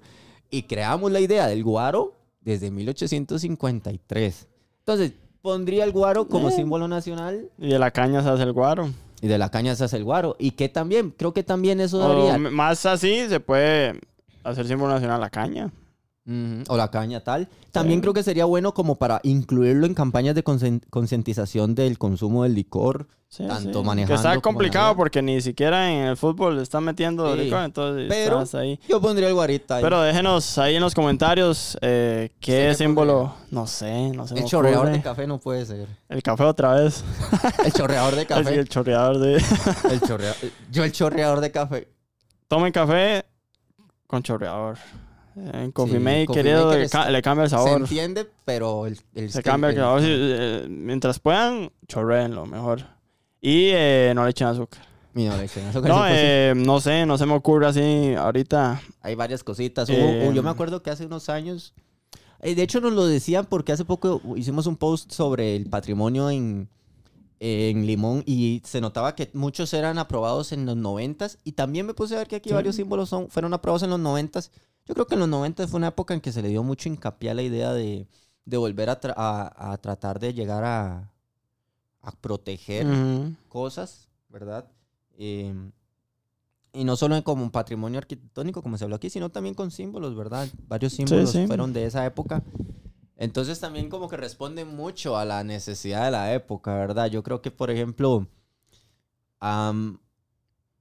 y 0.50 0.64
creamos 0.64 1.12
la 1.12 1.20
idea 1.20 1.48
del 1.48 1.64
guaro 1.64 2.14
desde 2.42 2.72
1853. 2.72 4.48
Entonces, 4.80 5.14
pondría 5.42 5.84
el 5.84 5.92
guaro 5.92 6.28
como 6.28 6.50
Eh. 6.50 6.52
símbolo 6.52 6.88
nacional 6.88 7.50
Y 7.58 7.70
de 7.70 7.80
la 7.80 7.92
caña 7.92 8.22
se 8.24 8.30
hace 8.30 8.44
el 8.44 8.54
guaro. 8.54 8.90
y 9.22 9.28
de 9.28 9.38
la 9.38 9.50
caña 9.50 9.76
se 9.76 9.84
hace 9.86 9.98
el 9.98 10.04
guaro. 10.04 10.36
Y 10.40 10.52
que 10.52 10.68
también, 10.68 11.12
creo 11.12 11.34
que 11.34 11.44
también 11.44 11.80
eso 11.80 12.00
daría... 12.00 12.38
más 12.38 12.86
así 12.86 13.28
se 13.30 13.40
puede 13.40 14.00
hacer 14.44 14.68
símbolo 14.68 14.94
nacional 14.94 15.22
la 15.22 15.30
caña. 15.30 15.72
O 16.70 16.78
la 16.78 16.90
caña 16.90 17.20
tal. 17.22 17.50
También 17.72 18.00
Sí. 18.00 18.02
creo 18.04 18.14
que 18.14 18.24
sería 18.24 18.46
bueno 18.46 18.74
como 18.74 18.96
para 18.96 19.20
incluirlo 19.24 19.86
en 19.86 19.94
campañas 19.94 20.36
de 20.36 20.44
concientización 20.90 21.76
del 21.76 21.98
consumo 21.98 22.44
del 22.44 22.56
licor. 22.56 23.08
Sí, 23.28 23.46
Tanto 23.48 23.80
sí. 23.82 23.86
manejando 23.86 24.22
Que 24.22 24.28
está 24.30 24.40
complicado 24.42 24.96
porque 24.96 25.22
ni 25.22 25.42
siquiera 25.42 25.92
en 25.92 26.06
el 26.06 26.16
fútbol 26.18 26.56
le 26.58 26.62
están 26.64 26.84
metiendo 26.84 27.34
Sí. 27.36 27.42
licor, 27.46 27.64
entonces 27.64 28.06
Pero- 28.08 28.42
estás 28.44 28.62
ahí. 28.62 28.80
Yo 28.88 29.02
pondría 29.02 29.28
el 29.28 29.34
guarita 29.34 29.78
ahí. 29.78 29.84
Pero 29.84 30.02
déjenos 30.02 30.58
ahí 30.60 30.76
en 30.76 30.82
los 30.82 30.94
comentarios 30.96 31.78
eh, 31.82 32.30
qué 32.40 32.74
símbolo. 32.76 33.34
No 33.52 33.68
sé, 33.68 34.10
no 34.12 34.26
sé. 34.28 34.38
el 34.38 34.46
chorreador 34.46 34.92
de 34.92 35.02
café 35.02 35.28
no 35.28 35.40
puede 35.40 35.66
ser. 35.66 35.88
El 36.08 36.24
café 36.24 36.44
otra 36.44 36.76
vez. 36.76 37.04
El 37.66 37.74
chorreador 37.74 38.16
de 38.16 38.26
café. 38.28 38.56
el 38.56 38.70
chorreador 38.70 39.18
de. 39.20 39.36
el 39.92 40.02
Yo 40.72 40.84
el 40.86 40.92
chorreador 40.92 41.42
de 41.42 41.52
café. 41.52 41.88
Tomen 42.48 42.72
café 42.72 43.26
con 44.08 44.22
chorreador. 44.24 44.78
En 45.36 45.72
Coffee 45.72 45.98
Sí, 45.98 46.00
Mate, 46.04 46.28
querido, 46.28 46.66
Maker 46.68 46.80
le, 46.82 46.90
ca- 46.90 47.10
le 47.10 47.22
cambia 47.22 47.44
el 47.46 47.50
Se 47.50 47.56
sabor. 47.56 47.82
entiende, 47.82 48.30
pero 48.46 48.86
el, 48.86 49.00
el 49.16 49.32
Se 49.32 49.42
cambia 49.42 49.70
el 49.72 49.76
sabor. 49.76 50.02
Eh, 50.04 50.68
mientras 50.70 51.20
puedan, 51.20 51.72
chorreen 51.88 52.36
lo 52.36 52.46
mejor. 52.46 52.82
Y 53.42 53.70
eh, 53.74 54.12
no 54.16 54.24
le 54.24 54.30
echen 54.32 54.48
azúcar. 54.48 54.82
Mira, 55.14 55.36
le 55.38 55.46
echan 55.46 55.66
azúcar, 55.68 55.90
No, 55.92 55.98
pues, 56.00 56.12
eh, 56.16 56.54
no 56.56 56.80
sé, 56.80 57.06
no 57.06 57.18
se 57.18 57.26
me 57.26 57.34
ocurre 57.34 57.68
así 57.68 58.14
ahorita. 58.18 58.82
Hay 59.02 59.16
varias 59.16 59.44
cositas. 59.44 59.90
Hubo- 59.90 59.96
Eh, 59.96 60.32
yo 60.34 60.42
me 60.44 60.50
acuerdo 60.50 60.82
que 60.84 60.90
hace 60.92 61.06
unos 61.06 61.30
años 61.30 61.74
Eh, 62.46 62.56
De 62.56 62.62
hecho, 62.64 62.82
nos 62.82 62.92
lo 62.94 63.06
decían 63.08 63.46
porque 63.46 63.72
hace 63.72 63.86
poco 63.86 64.22
hicimos 64.36 64.68
un 64.68 64.76
post 64.76 65.12
sobre 65.14 65.56
el 65.56 65.68
patrimonio 65.70 66.30
en, 66.30 66.68
en 67.40 67.86
Limón 67.86 68.22
y 68.26 68.62
se 68.66 68.82
notaba 68.82 69.16
que 69.16 69.30
muchos 69.34 69.74
eran 69.74 69.98
aprobados 69.98 70.52
en 70.52 70.66
los 70.66 70.76
noventas 70.76 71.38
y 71.46 71.54
también 71.54 71.86
me 71.86 71.94
puse 71.94 72.16
a 72.16 72.18
ver 72.20 72.28
que 72.28 72.36
aquí 72.38 72.50
Sí. 72.50 72.56
varios 72.56 72.76
símbolos 72.76 73.08
son, 73.10 73.30
fueron 73.30 73.54
aprobados 73.54 73.84
en 73.84 73.92
los 73.92 74.00
noventas. 74.00 74.52
Yo 74.86 74.94
creo 74.94 75.08
que 75.08 75.14
en 75.16 75.22
los 75.22 75.30
noventas 75.30 75.70
fue 75.70 75.78
una 75.78 75.88
época 75.90 76.14
en 76.14 76.22
que 76.22 76.32
se 76.32 76.42
le 76.42 76.50
dio 76.50 76.64
mucho 76.64 76.90
hincapié 76.90 77.30
a 77.32 77.34
la 77.34 77.42
idea 77.42 77.74
de, 77.74 78.08
de 78.46 78.58
volver 78.58 78.90
a, 78.90 79.00
tra- 79.00 79.14
a- 79.16 79.72
a 79.74 79.78
tratar 79.78 80.20
de 80.20 80.34
llegar 80.34 80.64
a, 80.66 81.10
a 82.02 82.12
proteger 82.14 82.88
cosas, 83.50 84.10
¿verdad? 84.30 84.68
Eh, 85.18 85.54
y 86.76 86.84
no 86.86 86.96
solo 86.96 87.24
como 87.24 87.44
un 87.44 87.52
patrimonio 87.52 88.00
arquitectónico, 88.00 88.64
como 88.64 88.78
se 88.78 88.84
habló 88.84 88.96
aquí, 88.96 89.10
sino 89.10 89.30
también 89.30 89.54
con 89.54 89.70
símbolos, 89.70 90.16
¿verdad? 90.16 90.48
Varios 90.68 90.94
símbolos 90.94 91.32
sí. 91.32 91.46
fueron 91.48 91.72
de 91.72 91.86
esa 91.86 92.06
época. 92.06 92.44
Entonces 93.18 93.60
también 93.60 93.90
como 93.90 94.10
que 94.10 94.18
responde 94.18 94.66
mucho 94.66 95.18
a 95.18 95.26
la 95.26 95.44
necesidad 95.44 96.06
de 96.06 96.12
la 96.12 96.34
época, 96.34 96.76
¿verdad? 96.76 97.08
Yo 97.08 97.24
creo 97.24 97.42
que, 97.42 97.52
por 97.52 97.72
ejemplo, 97.72 98.28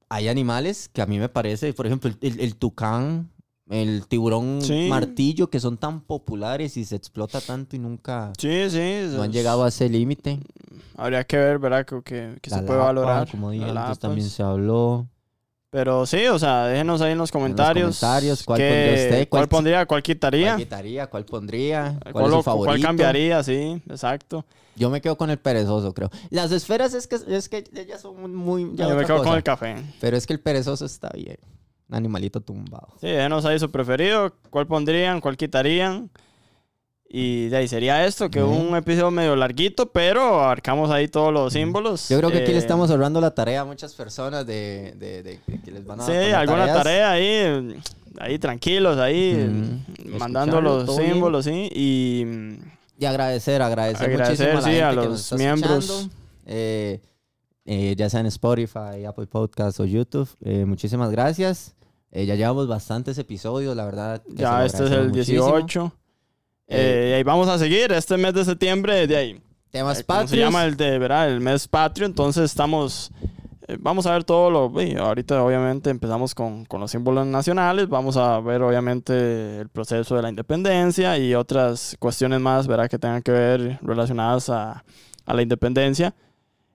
hay 0.09 0.29
animales 0.29 0.89
que 0.89 1.03
a 1.03 1.07
mí 1.07 1.19
me 1.19 1.29
parece, 1.29 1.73
por 1.73 1.87
ejemplo, 1.87 2.11
el, 2.11 2.19
el- 2.21 2.41
el 2.41 2.57
tucán, 2.57 3.32
el 3.73 4.07
tiburón 4.07 4.61
Sí. 4.63 4.87
martillo, 4.91 5.49
que 5.49 5.59
son 5.59 5.79
tan 5.79 6.03
populares 6.03 6.77
y 6.77 6.85
se 6.85 6.95
explota 6.97 7.41
tanto 7.41 7.75
y 7.75 7.79
nunca 7.79 8.33
Sí, 8.39 8.69
sí. 8.71 9.07
no 9.15 9.23
han 9.23 9.33
llegado 9.33 9.65
a 9.65 9.69
ese 9.69 9.89
límite. 9.89 10.41
Habría 10.97 11.25
que 11.25 11.39
ver, 11.39 11.59
¿verdad? 11.59 11.87
Que, 11.87 12.37
que 12.41 12.51
se 12.51 12.57
puede 12.63 12.79
lapa, 12.79 12.85
valorar. 12.85 13.31
Como 13.31 13.51
dije 13.51 13.65
antes, 13.65 13.75
lapa, 13.75 13.95
también 13.97 14.29
se 14.29 14.43
habló. 14.43 15.07
Pero 15.71 16.05
sí, 16.05 16.27
o 16.27 16.39
sea, 16.39 16.67
déjenos 16.67 17.01
ahí 17.01 17.13
en 17.13 17.19
los 17.19 17.33
comentarios. 17.33 17.99
comentarios, 17.99 18.43
¿cuál 18.43 18.59
qué- 18.59 18.69
pondría 18.69 18.93
usted? 18.93 19.11
¿Cuál 19.11 19.29
¿Cuál- 19.29 19.49
pondría? 19.49 19.87
¿Cuál 19.87 20.03
quitaría? 20.03 20.49
¿Cuál 20.53 20.59
quitaría? 20.59 21.07
¿Cuál 21.07 21.25
pondría? 21.25 21.99
¿Cuál, 22.03 22.13
¿Cuál, 22.13 22.25
es 22.27 22.33
su 22.33 22.43
favorito? 22.43 22.73
cuál 22.73 22.83
cambiaría? 22.83 23.43
Sí, 23.43 23.83
exacto. 23.89 24.45
Yo 24.77 24.91
me 24.91 25.01
quedo 25.01 25.17
con 25.17 25.31
el 25.31 25.39
perezoso, 25.39 25.95
creo. 25.95 26.11
Las 26.29 26.53
esferas 26.53 26.93
es 26.93 27.07
que, 27.07 27.17
es 27.27 27.49
que 27.49 27.65
ellas 27.75 28.03
son 28.03 28.35
muy... 28.37 28.71
ya 28.75 28.87
Yo 28.89 28.97
me 28.97 29.07
quedo 29.07 29.17
con 29.19 29.25
cosa. 29.27 29.37
el 29.39 29.43
café. 29.43 29.77
Pero 29.99 30.17
es 30.19 30.27
que 30.27 30.35
el 30.35 30.41
perezoso 30.41 30.85
está 30.85 31.09
bien. 31.15 31.39
Un 31.93 31.97
animalito 31.99 32.41
tumbado. 32.41 32.89
Sí, 33.01 33.07
déjenos 33.09 33.45
ahí 33.45 33.59
su 33.59 33.71
preferido. 33.71 34.33
¿Cuál 34.49 34.67
pondrían? 34.67 35.21
¿Cuál 35.21 35.37
quitarían? 35.37 36.09
Y 37.07 37.49
de 37.49 37.59
ahí 37.59 37.69
sería 37.69 38.07
esto, 38.07 38.31
que 38.31 38.43
Ujú. 38.43 38.51
un 38.55 38.75
episodio 38.75 39.11
medio 39.11 39.37
larguito, 39.37 39.93
pero 39.93 40.41
abarcamos 40.43 40.91
ahí 40.91 41.09
todos 41.09 41.31
los 41.31 41.53
símbolos. 41.53 42.09
Yo 42.09 42.17
creo 42.17 42.31
que 42.31 42.39
aquí 42.39 42.51
Eh, 42.53 42.55
le 42.55 42.59
estamos 42.61 42.91
ahorrando 42.91 43.21
la 43.21 43.35
tarea 43.35 43.61
a 43.61 43.65
muchas 43.67 43.93
personas 43.93 44.47
de, 44.47 44.95
de- 44.97 45.23
de- 45.23 45.39
de 45.47 45.61
que 45.61 45.71
les 45.71 45.85
van 45.85 46.01
a 46.01 46.05
Sí, 46.07 46.13
poner 46.13 46.35
alguna 46.35 46.61
tareas. 46.67 46.79
tarea 46.79 47.11
ahí, 47.11 47.83
ahí 48.19 48.39
tranquilos, 48.39 48.97
ahí 48.97 49.35
Mm, 49.35 50.17
mandando 50.19 50.57
escucharlo, 50.57 50.77
los 50.79 50.87
todo 50.87 50.97
bien. 50.99 51.13
símbolos, 51.13 51.45
sí. 51.45 51.69
Y 51.75 52.27
Y 52.99 53.05
agradecer, 53.05 53.61
agradecer, 53.61 54.09
Agradecer, 54.11 54.55
muchísimo 54.55 54.59
a 54.59 54.61
la 54.61 54.63
sí, 54.63 54.71
gente 54.71 54.85
a 54.85 54.91
que 54.91 54.97
los 54.97 55.07
nos 55.09 55.21
está 55.21 55.37
miembros. 55.37 56.09
Eh, 56.47 57.01
eh, 57.67 57.95
ya 57.99 58.09
sea 58.09 58.21
en 58.21 58.27
Spotify, 58.27 59.05
Apple 59.07 59.27
Podcasts 59.27 59.79
o 59.81 59.85
YouTube. 59.85 60.29
Eh, 60.43 60.65
muchísimas 60.65 61.11
gracias. 61.11 61.75
Eh, 62.13 62.27
ya 62.27 62.35
llevamos 62.35 62.69
bastantes 62.69 63.17
episodios, 63.19 63.75
la 63.75 63.85
verdad. 63.87 64.23
ya 64.29 64.65
este 64.65 64.85
es 64.85 64.91
el 64.91 65.09
muchísimo. 65.09 65.47
18. 65.47 65.93
Eh, 66.69 67.09
y 67.11 67.13
ahí 67.15 67.23
vamos 67.23 67.49
a 67.49 67.59
seguir 67.59 67.91
este 67.93 68.17
mes 68.17 68.35
de 68.35 68.45
septiembre 68.45 69.07
de 69.07 69.17
ahí. 69.17 69.41
Temas 69.71 70.01
Eh, 70.01 70.05
¿Cómo 70.07 70.19
se 70.21 70.25
patrios. 70.27 70.45
llama 70.47 70.65
el 70.65 70.77
de, 70.77 70.99
¿verdad? 70.99 71.29
El 71.31 71.41
mes 71.41 71.67
patrio. 71.69 72.07
Entonces 72.07 72.45
estamos. 72.45 73.11
eh, 73.67 73.77
vamos 73.81 74.05
a 74.07 74.13
ver 74.13 74.25
todo 74.25 74.51
lo. 74.51 74.73
ahorita, 75.03 75.43
obviamente, 75.43 75.89
empezamos 75.91 76.35
con, 76.35 76.65
con 76.67 76.81
los 76.81 76.91
símbolos 76.91 77.27
nacionales. 77.27 77.89
Vamos 77.89 78.17
a 78.19 78.39
ver, 78.41 78.61
obviamente, 78.63 79.61
el 79.61 79.69
proceso 79.71 80.15
de 80.17 80.23
la 80.23 80.29
independencia 80.29 81.17
y 81.19 81.35
otras 81.35 81.97
cuestiones 81.99 82.41
más, 82.41 82.67
¿verdad? 82.67 82.89
Que 82.91 82.99
tengan 82.99 83.23
que 83.23 83.33
ver 83.33 83.79
relacionadas 83.83 84.51
a, 84.51 84.85
a 85.25 85.35
la 85.35 85.41
independencia. 85.43 86.15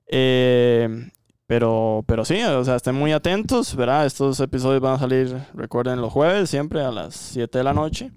Eh, 0.08 1.10
pero, 1.48 2.04
pero 2.06 2.26
sí, 2.26 2.42
o 2.44 2.64
sea, 2.64 2.76
estén 2.76 2.96
muy 2.96 3.14
atentos, 3.14 3.76
¿verdad? 3.76 4.06
Estos 4.06 4.40
episodios 4.40 4.82
van 4.82 4.96
a 4.96 5.00
salir, 5.00 5.36
recuerden, 5.54 6.02
los 6.02 6.14
jueves, 6.14 6.50
siempre 6.50 6.82
a 6.82 6.92
las 6.92 7.16
7 7.16 7.58
de 7.58 7.64
la 7.64 7.74
noche. 7.74 8.12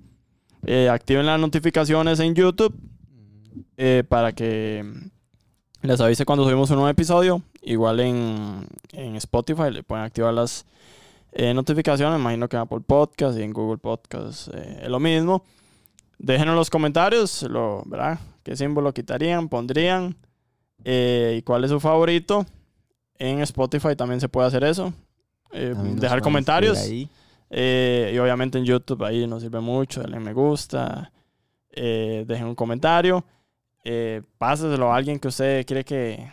Eh, 0.67 0.89
activen 0.91 1.25
las 1.25 1.41
notificaciones 1.41 2.21
en 2.21 2.35
YouTube 2.35 2.75
eh, 3.77 4.05
para 4.07 4.33
que 4.33 4.85
les 5.83 6.01
avise 6.01 6.27
cuando 6.27 6.45
subimos 6.45 6.69
un 6.71 6.77
nuevo 6.77 6.91
episodio. 6.91 7.43
Igual 7.63 8.01
en, 8.01 8.67
en 8.93 9.17
Spotify 9.17 9.71
le 9.71 9.83
pueden 9.83 10.05
activar 10.05 10.35
las 10.35 10.67
eh, 11.33 11.55
notificaciones. 11.55 12.19
Imagino 12.19 12.49
que 12.49 12.57
en 12.57 12.63
Apple 12.63 12.81
Podcast 12.87 13.39
y 13.39 13.43
en 13.43 13.53
Google 13.53 13.79
Podcast 13.79 14.49
eh, 14.53 14.81
es 14.83 14.89
lo 14.89 15.01
mismo. 15.01 15.45
Déjenos 16.19 16.53
en 16.53 16.57
los 16.57 16.71
comentarios, 16.71 17.43
lo, 17.45 17.83
¿verdad? 17.87 18.19
¿Qué 18.43 18.57
símbolo 18.57 18.93
quitarían, 18.93 19.49
pondrían? 19.49 20.17
Eh, 20.85 21.37
¿Y 21.39 21.43
cuál 21.43 21.65
es 21.65 21.71
su 21.71 21.81
favorito? 21.81 22.45
En 23.21 23.41
Spotify 23.43 23.95
también 23.95 24.19
se 24.19 24.29
puede 24.31 24.49
hacer 24.49 24.65
eso. 24.65 24.93
Eh, 25.53 25.75
dejar 25.97 26.23
comentarios. 26.23 26.79
ahí. 26.79 27.09
Eh, 27.51 28.13
y 28.15 28.19
obviamente 28.19 28.57
en 28.59 28.65
YouTube 28.65 29.05
ahí 29.05 29.27
nos 29.27 29.43
sirve 29.43 29.61
mucho. 29.61 30.01
Denle 30.01 30.19
me 30.21 30.33
gusta. 30.33 31.13
eh, 31.71 32.25
dejen 32.27 32.47
un 32.47 32.55
comentario. 32.55 33.23
Eh, 33.85 34.23
páseselo 34.39 34.91
a 34.91 34.97
alguien 34.97 35.19
que 35.19 35.29
usted 35.29 35.65
cree 35.67 35.85
que, 35.85 36.31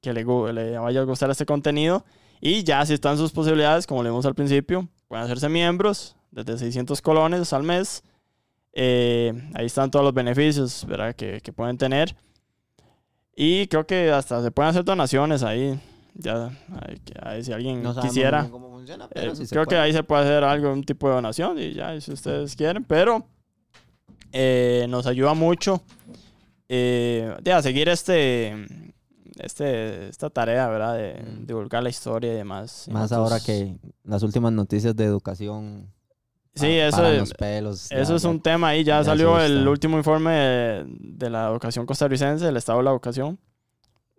que 0.00 0.12
le, 0.12 0.24
vaya 0.78 1.00
a 1.00 1.04
gustar 1.04 1.30
este 1.30 1.46
contenido. 1.46 2.04
Y 2.40 2.64
ya 2.64 2.84
si 2.84 2.94
están 2.94 3.16
sus 3.16 3.30
posibilidades, 3.32 3.86
como 3.86 4.02
le 4.02 4.10
vimos 4.10 4.26
al 4.26 4.34
principio, 4.34 4.88
pueden 5.06 5.24
hacerse 5.24 5.48
miembros 5.48 6.16
desde 6.32 6.58
600 6.58 7.00
colones 7.00 7.52
al 7.52 7.62
mes. 7.62 8.02
Eh, 8.72 9.32
ahí 9.54 9.66
están 9.66 9.90
todos 9.90 10.04
los 10.04 10.14
beneficios 10.14 10.84
¿verdad? 10.86 11.14
Que, 11.14 11.40
que 11.40 11.52
pueden 11.52 11.78
tener. 11.78 12.14
Y 13.36 13.68
creo 13.68 13.86
que 13.86 14.10
hasta 14.10 14.42
se 14.42 14.50
pueden 14.50 14.70
hacer 14.70 14.84
donaciones 14.84 15.44
ahí. 15.44 15.78
Ya, 16.14 16.50
ahí 17.22 17.44
si 17.44 17.52
alguien 17.52 17.82
No 17.82 17.94
quisiera. 18.00 18.40
bien 18.40 18.50
cómo 18.50 18.70
funciona, 18.70 19.08
pero 19.08 19.32
Eh, 19.32 19.36
sí 19.36 19.46
creo 19.46 19.66
que 19.66 19.76
ahí 19.76 19.92
se 19.92 20.02
puede 20.02 20.22
hacer 20.22 20.42
algo, 20.44 20.72
un 20.72 20.82
tipo 20.84 21.08
de 21.08 21.14
donación 21.14 21.58
y 21.58 21.72
ya, 21.74 22.00
si 22.00 22.12
ustedes 22.12 22.56
quieren, 22.56 22.82
pero 22.84 23.24
eh, 24.32 24.86
nos 24.88 25.06
ayuda 25.06 25.34
mucho 25.34 25.80
eh, 26.68 27.34
a 27.52 27.62
seguir 27.62 27.88
este, 27.88 28.66
este, 29.38 30.08
esta 30.08 30.28
tarea, 30.30 30.68
¿verdad? 30.68 30.96
De 30.96 31.22
Mm. 31.22 31.46
divulgar 31.46 31.82
la 31.82 31.88
historia 31.88 32.32
y 32.32 32.36
demás. 32.36 32.88
Más 32.90 33.12
ahora 33.12 33.40
que 33.40 33.76
las 34.04 34.22
últimas 34.22 34.52
noticias 34.52 34.94
de 34.96 35.04
educación. 35.04 35.90
Sí, 36.54 36.66
eso 36.66 37.08
los 37.12 37.32
pelos. 37.34 37.92
Eso 37.92 38.10
ya- 38.10 38.16
es 38.16 38.24
un 38.24 38.40
tema 38.40 38.68
ahí, 38.68 38.82
ya, 38.82 38.98
ya 38.98 39.04
salió 39.04 39.40
el 39.40 39.68
último 39.68 39.96
informe 39.96 40.32
de, 40.32 40.84
de 40.88 41.30
la 41.30 41.48
educación 41.48 41.86
costarricense, 41.86 42.44
del 42.44 42.56
estado 42.56 42.78
de 42.78 42.84
la 42.84 42.90
educación. 42.90 43.38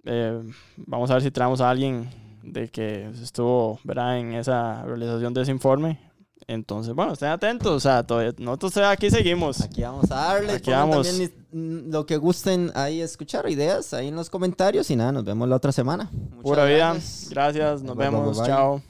Eh, 0.05 0.41
vamos 0.77 1.09
a 1.09 1.13
ver 1.13 1.23
si 1.23 1.31
traemos 1.31 1.61
a 1.61 1.69
alguien 1.69 2.09
de 2.43 2.69
que 2.69 3.09
estuvo 3.21 3.79
¿verdad? 3.83 4.19
en 4.19 4.33
esa 4.33 4.83
realización 4.83 5.33
de 5.33 5.41
ese 5.41 5.51
informe. 5.51 5.99
Entonces, 6.47 6.95
bueno, 6.95 7.13
estén 7.13 7.29
atentos, 7.29 7.71
o 7.71 7.79
sea, 7.79 8.01
todavía, 8.01 8.33
nosotros 8.39 8.77
aquí 8.77 9.11
seguimos. 9.11 9.61
Aquí 9.61 9.83
vamos 9.83 10.09
a 10.09 10.15
darle. 10.15 10.53
Aquí 10.53 10.71
vamos. 10.71 11.07
también 11.07 11.91
lo 11.91 12.05
que 12.07 12.17
gusten 12.17 12.71
ahí 12.73 13.01
escuchar, 13.01 13.47
ideas 13.49 13.93
ahí 13.93 14.07
en 14.07 14.15
los 14.15 14.29
comentarios. 14.31 14.89
Y 14.89 14.95
nada, 14.95 15.11
nos 15.11 15.25
vemos 15.25 15.47
la 15.47 15.57
otra 15.57 15.71
semana. 15.71 16.09
Muchas 16.11 16.41
Pura 16.41 16.65
vida, 16.65 16.93
gracias. 16.93 17.29
gracias, 17.29 17.83
nos 17.83 17.95
bye, 17.95 18.05
vemos, 18.05 18.31
bye, 18.31 18.39
bye. 18.39 18.47
chao. 18.47 18.81